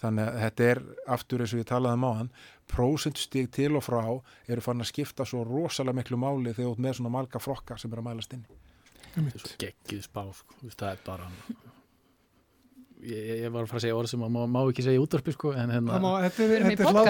Þannig 0.01 0.29
að 0.29 0.41
þetta 0.45 0.67
er 0.75 0.83
aftur 1.17 1.45
eins 1.45 1.55
og 1.57 1.63
ég 1.63 1.69
talaði 1.71 1.97
um 2.01 2.05
á 2.09 2.13
hann 2.19 2.31
prósentstík 2.71 3.51
til 3.57 3.73
og 3.77 3.85
frá 3.87 4.03
eru 4.49 4.61
fann 4.65 4.81
að 4.85 4.91
skipta 4.93 5.25
svo 5.29 5.43
rosalega 5.49 5.97
miklu 6.01 6.21
máli 6.21 6.53
þegar 6.55 6.75
út 6.77 6.85
með 6.85 7.01
svona 7.01 7.15
malga 7.17 7.41
frokka 7.43 7.79
sem 7.81 7.93
er 7.93 8.03
að 8.03 8.09
mælast 8.11 8.37
inn 8.37 8.45
Þetta 9.11 9.27
er 9.27 9.43
svo 9.43 9.57
geggið 9.59 10.05
spá 10.07 10.23
sko. 10.31 10.55
það 10.71 10.93
er 10.93 11.01
bara 11.07 11.27
ég, 13.01 13.41
ég 13.43 13.51
var 13.51 13.65
að 13.65 13.71
fara 13.73 13.81
að 13.81 13.85
segja 13.87 13.97
orð 13.99 14.11
sem 14.13 14.23
að 14.27 14.33
má, 14.37 14.41
má 14.47 14.61
ekki 14.71 14.85
segja 14.87 15.01
í 15.01 15.03
útvarpi 15.03 15.35
sko, 15.35 15.53
en 15.57 15.73
hérna 15.75 15.97
Það 15.97 16.05
má, 16.05 16.11
þetta 16.27 16.47
er, 16.47 16.67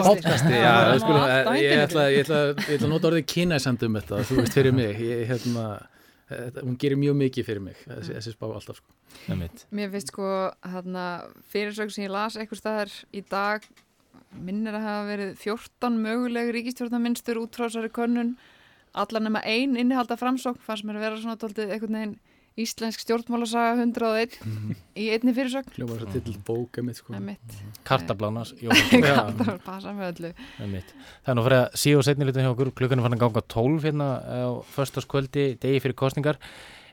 podcasti. 0.07 0.53
já, 0.55 0.73
má 0.87 0.99
skulum, 1.03 1.25
ég, 1.27 1.65
ég, 1.67 1.83
ætla, 1.85 2.05
ég, 2.15 2.25
ætla, 2.25 2.41
ég 2.55 2.77
ætla 2.77 2.89
að 2.89 2.93
nota 2.95 3.11
orðið 3.11 3.27
kynæsand 3.35 3.85
um 3.89 3.99
þetta, 3.99 4.21
þú 4.29 4.39
veist, 4.41 4.57
fyrir 4.57 4.77
mig. 4.77 5.01
Ég, 5.03 5.25
hérna, 5.31 5.67
hún 6.31 6.79
gerir 6.81 6.99
mjög 7.01 7.17
mikið 7.21 7.47
fyrir 7.47 7.63
mig, 7.65 7.79
þessi, 7.87 8.15
þessi 8.17 8.35
spá 8.35 8.47
alltaf 8.49 8.81
sko. 8.81 8.97
Mér 9.75 9.93
finnst 9.93 10.13
sko 10.13 10.31
hérna, 10.63 11.05
fyrirsögn 11.51 11.95
sem 11.95 12.07
ég 12.07 12.15
las 12.15 12.39
eitthvað 12.39 12.63
staðar 12.63 12.97
í 13.17 13.23
dag 13.27 13.67
minnir 14.39 14.77
að 14.79 14.87
hafa 14.87 15.07
verið 15.09 15.31
14 15.43 16.01
möguleg 16.05 16.53
ríkistjórnarmynstur 16.55 17.41
út 17.43 17.57
frá 17.57 17.67
þessari 17.67 17.91
könnun. 17.95 18.35
Allar 18.95 19.23
nema 19.23 19.43
ein 19.47 19.77
innihalda 19.79 20.19
framsókn 20.19 20.63
fannst 20.67 20.87
mér 20.87 20.99
að 21.01 21.07
vera 21.07 21.23
svona 21.23 21.41
tóltið 21.41 21.75
einhvern 21.75 21.99
veginn 21.99 22.19
íslensk 22.59 23.05
stjórnmálasaga 23.05 23.77
101 23.79 24.41
í 24.99 25.07
einni 25.15 25.35
fyrirsögn. 25.37 25.71
Hljóma 25.77 26.01
þess 26.01 26.09
að 26.09 26.27
til 26.27 26.35
bóka 26.47 26.83
mitt 26.85 26.99
sko. 26.99 27.15
Einmitt. 27.17 27.55
Kartablánas 27.87 28.53
Kartablánas, 28.61 29.63
passa 29.65 29.95
með 29.97 30.11
öllu. 30.15 30.33
Einmitt. 30.59 30.91
Það 31.23 31.33
er 31.33 31.39
nú 31.39 31.47
fyrir 31.47 31.61
að 31.61 31.79
síðu 31.85 32.03
og 32.03 32.09
setni 32.09 32.27
hlutin 32.27 32.47
hjá 32.47 32.51
okkur. 32.57 32.73
Klukkan 32.81 33.01
er 33.01 33.07
fann 33.07 33.17
að 33.17 33.23
ganga 33.23 33.45
12 33.55 33.89
hérna 33.89 34.11
á 34.21 34.51
förstaskvöldi, 34.75 35.47
degi 35.63 35.81
fyrir 35.87 35.99
kostningar 36.03 36.41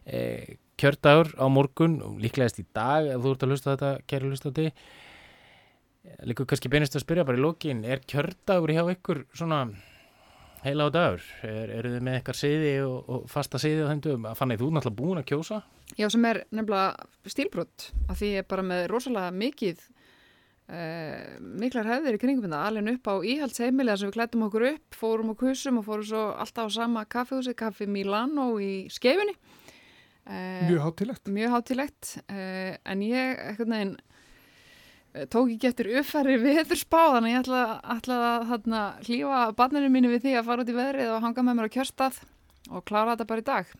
eh, 0.05 0.55
kjördagur 0.77 1.33
á 1.41 1.45
morgun 1.49 1.97
líklegast 2.21 2.61
í 2.61 2.65
dag 2.75 3.09
ef 3.09 3.21
þú 3.23 3.33
ert 3.33 3.43
að 3.45 3.53
hlusta 3.53 3.69
á 3.69 3.73
þetta, 3.73 3.91
kæri 4.07 4.31
hlustandi. 4.31 4.69
Líka 6.27 6.45
kannski 6.47 6.71
beinist 6.71 6.95
að 6.95 7.03
spyrja 7.03 7.25
bara 7.27 7.39
í 7.39 7.43
lókin, 7.43 7.83
er 7.83 8.03
kjördagur 8.07 8.71
hjá 8.71 8.83
ykkur 8.93 9.25
svona 9.35 9.65
heila 10.63 10.87
á 10.87 10.89
dagur. 10.93 11.25
Er, 11.45 11.73
eru 11.79 11.93
þið 11.95 12.05
með 12.07 12.17
eitthvað 12.19 12.39
siði 12.41 12.71
og, 12.85 12.97
og 13.11 13.27
fasta 13.31 13.61
siði 13.61 13.85
á 13.85 13.89
þeim 13.91 14.03
dögum, 14.05 14.29
fannir 14.39 14.61
þú 14.61 14.71
náttúrulega 14.71 14.99
búin 15.01 15.21
að 15.21 15.29
kjósa. 15.31 15.61
Já, 15.95 16.07
sem 16.11 16.25
er 16.27 16.41
nefnilega 16.51 17.31
stílbrott 17.31 17.91
af 18.07 18.19
því 18.19 18.33
ég 18.33 18.43
er 18.43 18.49
bara 18.49 18.65
með 18.67 18.87
rosalega 18.91 19.35
mikið 19.35 19.85
uh, 20.73 21.37
miklar 21.61 21.87
hefðir 21.91 22.17
í 22.17 22.21
kringum 22.21 22.47
þetta, 22.47 22.63
alveg 22.67 22.97
upp 22.97 23.11
á 23.11 23.15
íhaldsheimilega 23.31 24.01
sem 24.01 24.09
við 24.09 24.17
klættum 24.17 24.47
okkur 24.47 24.67
upp, 24.73 24.97
fórum 24.97 25.31
og 25.33 25.39
kusum 25.39 25.79
og 25.81 25.87
fórum 25.87 26.09
svo 26.09 26.25
alltaf 26.35 26.71
á 26.73 26.77
sama 26.79 27.05
kaffehúsi 27.07 27.55
Kaffi 27.57 27.87
Milano 27.89 28.49
í 28.63 28.87
skeifunni. 28.93 29.37
Uh, 30.27 30.67
Mjög 30.67 30.83
hátilegt 30.83 31.31
Mjög 31.31 31.53
hátilegt, 31.55 32.13
uh, 32.27 32.73
en 32.83 33.03
ég 33.05 33.43
eitthvað 33.47 33.75
eh, 33.77 33.95
tók 35.33 35.51
ekki 35.55 35.69
eftir 35.71 35.91
uppfæri 36.01 36.37
veðurspá 36.41 37.03
þannig 37.15 37.33
ég 37.33 37.43
ætla, 37.43 37.63
ætla 37.97 38.21
að 38.45 39.07
hlífa 39.07 39.41
barninu 39.57 39.91
mínu 39.93 40.13
við 40.13 40.27
því 40.27 40.37
að 40.37 40.49
fara 40.51 40.65
út 40.65 40.71
í 40.71 40.77
veðrið 40.77 41.13
og 41.15 41.23
hanga 41.25 41.45
með 41.47 41.59
mér 41.59 41.69
á 41.69 41.75
kjörstað 41.77 42.21
og 42.67 42.85
klára 42.85 43.15
þetta 43.15 43.29
bara 43.31 43.43
í 43.43 43.47
dag 43.47 43.75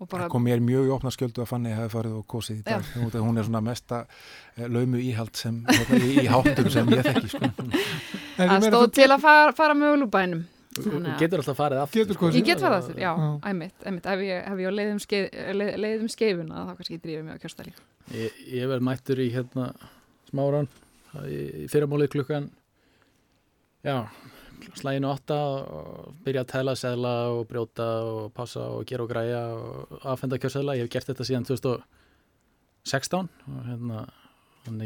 og 0.00 0.08
bara 0.08 0.24
Það 0.24 0.32
kom 0.32 0.46
mér 0.48 0.62
mjög 0.64 0.86
í 0.88 0.92
opna 0.94 1.12
skjöldu 1.12 1.42
að 1.44 1.50
Fanny 1.50 1.72
hafi 1.76 1.92
farið 1.92 2.14
og 2.16 2.24
kosið 2.30 2.60
í 2.60 2.62
dag. 2.64 2.80
Af 2.80 3.16
Hún 3.20 3.40
er 3.40 3.44
svona 3.44 3.60
mesta 3.64 3.98
eh, 4.56 4.64
laumu 4.64 5.00
íhald 5.00 5.36
sem, 5.36 5.58
í, 5.92 6.00
í 6.22 6.26
háttum 6.30 6.70
sem 6.72 6.88
ég 6.94 7.04
þekki. 7.04 7.32
Sko. 7.34 7.50
Það 8.38 8.66
stóð 8.70 8.86
til 8.96 9.10
að 9.10 9.20
fara, 9.26 9.52
fara 9.56 9.76
með 9.76 9.98
úlúbænum. 9.98 10.46
Þú 10.70 11.00
getur 11.18 11.40
alltaf 11.42 11.56
farið 11.58 11.80
aftur. 11.82 12.04
Getur 12.04 12.16
sko 12.16 12.28
Ég 12.30 12.44
get 12.46 12.60
farið 12.62 12.76
aftur, 12.76 12.98
já, 13.02 13.10
æmitt, 13.50 13.86
æmitt, 13.90 14.04
ef 14.06 14.20
ég, 14.22 14.44
ef 14.46 14.60
ég 14.62 14.70
á 14.70 14.72
leiðum, 14.78 15.00
skeið, 15.02 15.24
leið, 15.56 15.70
leiðum 15.82 16.10
skeifuna 16.12 16.60
þá 16.68 16.72
kannski 16.78 16.98
ég 17.10 17.26
á 17.26 17.42
kjörstæli. 17.42 17.72
Ég, 18.14 18.36
ég 18.54 18.70
verð 18.70 18.86
mættur 18.86 19.22
í 19.22 19.26
hérna 19.34 19.66
smáran 20.30 20.70
í, 21.26 21.40
í 21.64 21.66
fyrramáli 21.72 22.06
klukkan 22.12 22.46
já, 23.82 23.96
slæginu 24.78 25.10
átta 25.10 25.40
og 25.58 26.14
byrja 26.22 26.46
að 26.46 26.52
tæla, 26.54 26.76
segla 26.78 27.14
og 27.34 27.42
brjóta 27.50 27.88
og 28.06 28.30
passa 28.36 28.68
og 28.70 28.86
gera 28.86 29.08
og 29.08 29.10
græja 29.10 29.42
og 29.56 29.98
aðfenda 30.04 30.38
kjörseðla. 30.38 30.78
Ég 30.78 30.86
hef 30.86 30.94
gert 30.94 31.10
þetta 31.10 31.26
síðan 31.26 31.48
2016 31.50 33.26
og 33.26 33.66
hérna, 33.66 34.06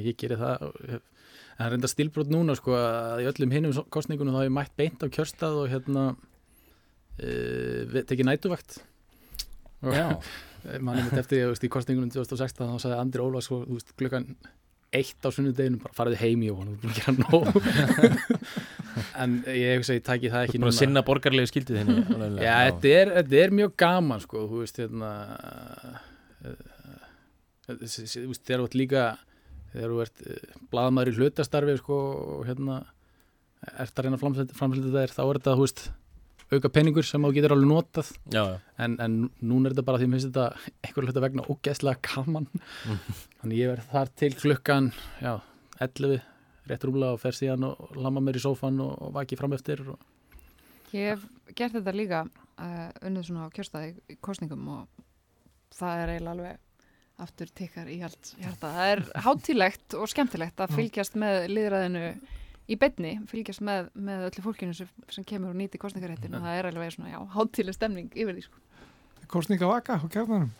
ég 0.01 0.16
gerir 0.16 0.41
það 0.41 0.70
og 0.70 1.12
En 1.55 1.61
það 1.62 1.68
er 1.70 1.76
enda 1.78 1.90
stílbrot 1.92 2.30
núna 2.34 2.57
sko 2.59 2.74
að 2.74 3.22
í 3.22 3.28
öllum 3.30 3.52
hinnum 3.55 3.76
kostningunum 3.94 4.34
þá 4.34 4.40
hef 4.42 4.48
ég 4.50 4.57
mætt 4.57 4.74
beint 4.80 5.05
á 5.05 5.07
kjörstað 5.14 5.61
og 5.62 5.68
hérna 5.70 6.07
e, 7.18 8.02
tekið 8.11 8.26
nætuvakt. 8.30 8.80
Já. 9.84 10.09
mann 10.84 10.96
er 10.98 11.05
mitt 11.07 11.20
eftir 11.20 11.42
ég, 11.44 11.50
veist, 11.52 11.64
í 11.66 11.70
kostningunum 11.70 12.11
2016 12.11 12.64
þá 12.72 12.78
sagði 12.82 12.96
Andri 12.98 13.22
Ólafs 13.22 13.46
sko, 13.50 13.59
klukkan 14.00 14.30
eitt 14.94 15.26
á 15.26 15.28
sunnudeginu 15.34 15.80
bara 15.82 15.94
farið 15.98 16.20
heim 16.22 16.42
í 16.46 16.50
og 16.55 16.61
hann 16.62 16.70
er 16.70 16.78
búin 16.80 16.92
að 16.94 16.98
gera 17.00 17.14
nóg 17.18 17.44
en 19.24 19.32
ég 19.50 19.74
hef 19.74 19.90
ég 19.90 20.05
tæki 20.07 20.30
það 20.32 20.46
ekki 20.46 20.61
að 20.62 20.76
sinna 20.78 21.02
borgarlegu 21.05 21.50
skildið 21.50 21.80
alveg, 21.84 22.38
já, 22.46 22.55
þetta 22.70 22.92
er, 23.02 23.11
þetta 23.18 23.40
er 23.42 23.55
mjög 23.61 23.74
gaman 23.84 24.22
sko, 24.24 24.44
þú 24.52 24.62
veist, 24.62 24.78
hérna 24.80 25.11
þessi- 27.66 28.05
þessi- 28.05 28.22
þú 28.24 28.28
veist, 28.32 28.44
þegar 28.46 28.62
þú 28.64 28.68
ert 28.70 28.78
líka 28.80 29.05
þegar 29.74 29.92
þú 29.92 30.00
ert 30.04 30.24
blaðmaður 30.72 31.10
í 31.10 31.16
hlutastarfi 31.18 31.76
sko, 31.80 32.00
og 32.38 32.48
hérna 32.48 32.80
ert 33.80 33.98
að 33.98 34.06
reyna 34.06 34.18
að 34.18 34.24
framfylgja 34.54 34.94
þær 34.94 35.14
þá 35.14 35.22
er 35.24 35.38
þetta, 35.38 35.54
veist, 35.60 35.84
auka 36.52 36.70
peningur 36.72 37.06
sem 37.06 37.24
þú 37.24 37.32
getur 37.34 37.54
alveg 37.54 37.70
notað 37.70 38.10
Já, 38.32 38.42
já. 38.52 38.56
En, 38.84 38.96
en 39.02 39.16
núna 39.40 39.68
er 39.68 39.74
þetta 39.74 39.86
bara 39.88 40.00
því 40.00 40.06
að 40.06 40.12
mér 40.12 40.20
finnst 40.20 40.30
þetta 40.30 40.74
einhver 40.84 41.08
hluta 41.08 41.24
vegna 41.24 41.46
ógeðslega 41.48 42.10
gaman 42.10 42.48
þannig 43.40 43.60
ég 43.60 43.72
verð 43.72 43.90
þar 43.94 44.12
til 44.20 44.30
klukkan 44.38 44.90
já, 45.24 45.32
11 45.80 46.20
rétt 46.70 46.86
rúmlega 46.86 47.16
og 47.16 47.22
fer 47.22 47.36
síðan 47.36 47.68
og 47.68 47.96
lama 48.00 48.22
mér 48.24 48.38
í 48.40 48.44
sófan 48.44 48.80
og, 48.84 48.92
og 49.08 49.14
vaki 49.16 49.38
fram 49.40 49.56
eftir 49.56 49.82
og... 49.88 49.98
Ég 50.94 51.14
hef 51.14 51.24
gert 51.56 51.74
þetta 51.76 51.96
líka 51.96 52.24
uh, 52.24 52.90
unnið 53.04 53.28
svona 53.28 53.48
á 53.48 53.54
kjörstaði 53.54 53.94
í 54.12 54.18
kostningum 54.24 54.68
og 54.76 55.04
það 55.74 56.04
er 56.04 56.14
eiginlega 56.14 56.36
alveg 56.36 56.63
aftur 57.22 57.50
tikkar 57.54 57.86
í 57.92 58.00
allt 58.02 58.32
hjarta. 58.40 58.70
Það 58.74 58.90
er 58.94 59.02
hátilegt 59.26 59.94
og 59.94 60.08
skemmtilegt 60.10 60.60
að 60.64 60.74
fylgjast 60.78 61.14
með 61.20 61.44
liðræðinu 61.52 62.04
í 62.66 62.78
beinni, 62.80 63.14
fylgjast 63.30 63.60
með, 63.64 63.90
með 63.94 64.26
öllu 64.30 64.44
fólkinu 64.48 64.74
sem, 64.74 64.88
sem 65.12 65.24
kemur 65.28 65.52
og 65.52 65.58
nýti 65.60 65.78
kostningaréttin 65.78 66.34
og 66.34 66.42
það 66.46 66.58
er 66.58 66.68
alveg 66.72 66.94
svona, 66.96 67.12
já, 67.12 67.20
hátileg 67.36 67.76
stemning 67.76 68.10
yfir 68.16 68.34
því, 68.38 68.46
sko. 68.48 68.60
Kostningavaka 69.30 70.00
á 70.00 70.06
kjarnanum 70.10 70.50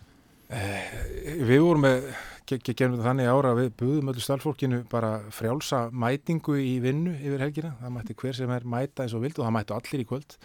Við 0.55 1.61
vorum 1.65 1.83
með, 1.87 2.05
ge- 2.47 2.59
ge- 2.63 2.75
gerum 2.77 2.95
þetta 2.99 3.07
þannig 3.09 3.29
ára 3.33 3.51
að 3.55 3.61
við 3.63 3.71
buðum 3.81 4.11
öllu 4.13 4.23
starfsfólkinu 4.23 4.81
bara 4.93 5.13
frjálsa 5.35 5.81
mætingu 5.91 6.59
í 6.61 6.75
vinnu 6.85 7.15
yfir 7.17 7.41
helgina. 7.43 7.71
Það 7.81 7.95
mætti 7.97 8.17
hver 8.21 8.37
sem 8.37 8.53
er 8.55 8.67
mæta 8.69 9.03
eins 9.07 9.15
og 9.17 9.25
vild 9.25 9.39
og 9.41 9.47
það 9.49 9.55
mættu 9.57 9.75
allir 9.79 10.05
í 10.05 10.07
kvöld. 10.11 10.37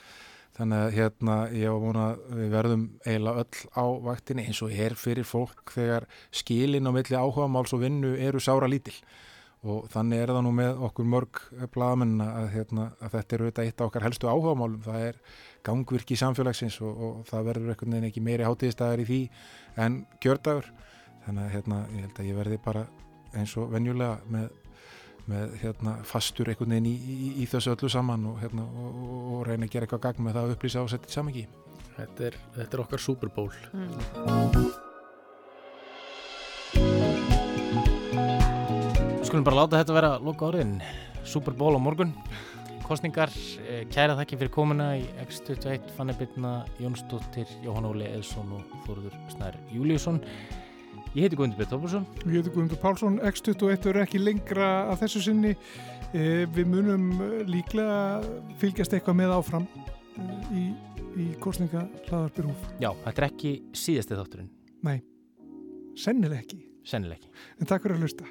Þannig 0.60 0.82
að 0.84 0.96
hérna 0.98 1.36
ég 1.56 1.76
vona 1.80 2.06
að 2.10 2.24
við 2.36 2.50
verðum 2.52 2.82
eiginlega 3.06 3.44
öll 3.46 3.60
á 3.80 3.86
vaktinni 4.10 4.44
eins 4.50 4.60
og 4.66 4.74
er 4.76 4.96
fyrir 5.00 5.28
fólk 5.28 5.72
þegar 5.72 6.08
skilin 6.36 6.90
á 6.90 6.92
milli 6.92 7.16
áhuga 7.16 7.48
máls 7.48 7.72
og 7.78 7.86
vinnu 7.86 8.12
eru 8.20 8.42
sára 8.44 8.68
lítil. 8.68 8.98
Og 9.64 9.88
þannig 9.92 10.20
er 10.24 10.34
það 10.34 10.44
nú 10.44 10.52
með 10.56 10.84
okkur 10.88 11.08
mörg 11.14 11.40
blaðamenn 11.72 12.20
að, 12.26 12.50
hérna, 12.58 12.90
að 13.00 13.16
þetta 13.16 13.36
er 13.36 13.44
auðvitað 13.44 13.70
eitt 13.70 13.82
af 13.82 13.88
okkar 13.88 14.06
helstu 14.08 14.30
áhugamálum. 14.32 14.84
Það 14.84 15.08
er 15.08 15.22
gangvirki 15.68 16.20
samfélagsins 16.20 16.80
og, 16.84 17.02
og 17.08 17.26
það 17.32 17.50
verður 17.50 17.74
einhvern 17.74 17.96
veginn 17.96 18.10
ekki 18.12 18.24
meiri 18.28 18.48
hátíðistæðar 18.48 19.04
í 19.04 19.08
því 19.10 19.22
en 19.86 19.98
kjördagur. 20.24 20.72
Þannig 21.24 21.46
að 21.46 21.56
hérna, 21.56 21.82
ég 21.96 22.08
held 22.08 22.20
að 22.20 22.30
ég 22.34 22.40
verði 22.40 22.60
bara 22.68 22.86
eins 23.36 23.56
og 23.60 23.72
venjulega 23.72 24.20
með, 24.32 24.52
með 25.30 25.56
hérna, 25.62 25.96
fastur 26.08 26.50
einhvern 26.50 26.74
veginn 26.74 26.90
í, 26.90 26.96
í, 26.98 27.30
í 27.44 27.48
þessu 27.50 27.74
öllu 27.76 27.90
saman 27.92 28.26
og, 28.32 28.38
hérna, 28.42 28.66
og, 28.66 29.00
og, 29.06 29.18
og 29.36 29.42
reyna 29.48 29.68
að 29.68 29.74
gera 29.76 29.88
eitthvað 29.88 30.06
gagn 30.08 30.26
með 30.26 30.38
það 30.38 30.48
að 30.48 30.54
upplýsa 30.56 30.84
og 30.84 30.92
setja 30.94 31.12
í 31.12 31.16
samengi. 31.18 31.46
þetta, 31.98 32.30
er, 32.30 32.38
þetta 32.58 32.78
er 32.78 32.84
okkar 32.86 33.04
Super 33.04 33.34
Bowl. 33.36 33.52
Við 39.20 39.26
skulum 39.30 39.46
bara 39.46 39.62
láta 39.62 39.82
þetta 39.82 39.98
vera 40.00 40.14
loka 40.24 40.48
orðin. 40.50 40.80
Super 41.28 41.54
Bowl 41.54 41.76
á 41.78 41.82
morgun. 41.82 42.16
Kostningar, 42.90 43.30
eh, 43.62 43.84
kæra 43.94 44.16
þakki 44.18 44.40
fyrir 44.40 44.50
komuna 44.50 44.96
í 44.98 45.04
X21, 45.22 45.92
Fanny 45.94 46.16
Birna 46.18 46.66
Jónsdóttir, 46.82 47.46
Jóhann 47.62 47.86
Óli 47.86 48.08
Eðsson 48.10 48.50
og 48.58 48.66
Þóruður 48.88 49.14
Snær 49.30 49.60
Júliusson 49.70 50.18
Ég 51.16 51.26
heiti 51.26 51.38
Guðmundur 51.40 51.58
Björn 51.58 51.72
Tópulsson 51.72 52.04
Ég 52.28 52.36
heiti 52.36 52.52
Guðmundur 52.54 52.78
Pálsson, 52.78 53.16
X21 53.26 53.88
er 53.90 53.98
ekki 54.04 54.20
lengra 54.22 54.68
að 54.92 55.00
þessu 55.02 55.22
sinni. 55.26 55.56
Eh, 56.14 56.44
við 56.54 56.68
munum 56.70 57.08
líklega 57.50 58.20
fylgjast 58.62 58.94
eitthvað 58.94 59.18
með 59.18 59.34
áfram 59.34 59.66
eh, 59.74 60.52
í, 60.54 60.64
í 61.18 61.26
kostninga 61.42 61.88
hlaðarpir 62.08 62.50
húf. 62.50 62.68
Já, 62.82 62.92
þetta 63.08 63.24
er 63.24 63.28
ekki 63.28 63.54
síðasti 63.78 64.18
þátturinn 64.20 64.52
Nei, 64.86 65.00
sennileg 65.98 66.44
ekki. 66.44 66.60
Sennileg 66.86 67.18
ekki 67.18 67.34
En 67.58 67.70
takk 67.72 67.86
fyrir 67.88 67.98
að 67.98 68.06
hlusta. 68.06 68.30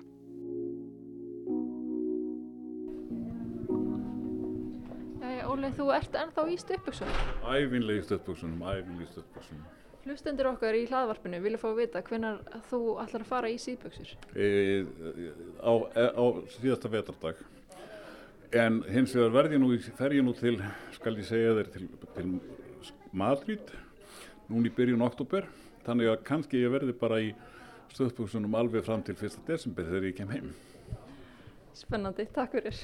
Jæja, 5.18 5.50
Óli, 5.50 5.72
þú 5.74 5.90
ert 5.98 6.22
ennþá 6.22 6.46
í 6.46 6.62
stuppbuxum. 6.62 7.18
Æfinlega 7.42 8.04
í 8.04 8.06
stöðbuksunum, 8.06 8.62
æfinlega 8.62 9.08
í 9.08 9.12
stöðbuksunum. 9.16 9.66
Hlustendur 10.08 10.46
okkar 10.54 10.72
í 10.78 10.86
hlaðvarpinu 10.88 11.38
vilja 11.44 11.58
fá 11.60 11.66
að 11.68 11.80
vita 11.82 12.00
hvenar 12.06 12.38
þú 12.70 12.78
ætlar 13.02 13.24
að 13.24 13.28
fara 13.28 13.48
í 13.52 13.58
síðbuxur. 13.60 14.12
E, 14.32 14.46
á, 15.60 15.72
e, 16.00 16.04
á 16.16 16.24
síðasta 16.54 16.88
vetardag. 16.92 17.42
En 18.56 18.78
hins 18.88 19.12
vegar 19.12 19.34
verð 19.34 19.56
ég 19.58 19.60
nú, 19.60 19.68
í- 19.76 19.92
fer 19.98 20.14
ég 20.16 20.24
nú 20.24 20.32
til, 20.38 20.54
skal 20.96 21.12
ég 21.20 21.28
segja 21.28 21.52
þér, 21.58 21.68
til, 21.74 21.88
til 22.16 22.30
Madrid, 23.12 23.74
núna 24.48 24.70
í 24.70 24.74
byrjun 24.78 25.04
oktober. 25.04 25.44
Þannig 25.84 26.08
að 26.14 26.24
kannski 26.30 26.62
ég 26.64 26.72
verði 26.72 26.96
bara 26.96 27.20
í 27.20 27.34
stöðbuksunum 27.92 28.56
alveg 28.56 28.88
fram 28.88 29.04
til 29.04 29.12
1. 29.18 29.44
desember 29.48 29.84
þegar 29.92 30.08
ég 30.08 30.16
kem 30.22 30.32
heim. 30.32 30.48
Spennandi, 31.76 32.24
takk 32.32 32.56
fyrir. 32.56 32.80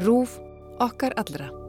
Rúf 0.00 0.38
okkar 0.80 1.12
allra. 1.16 1.59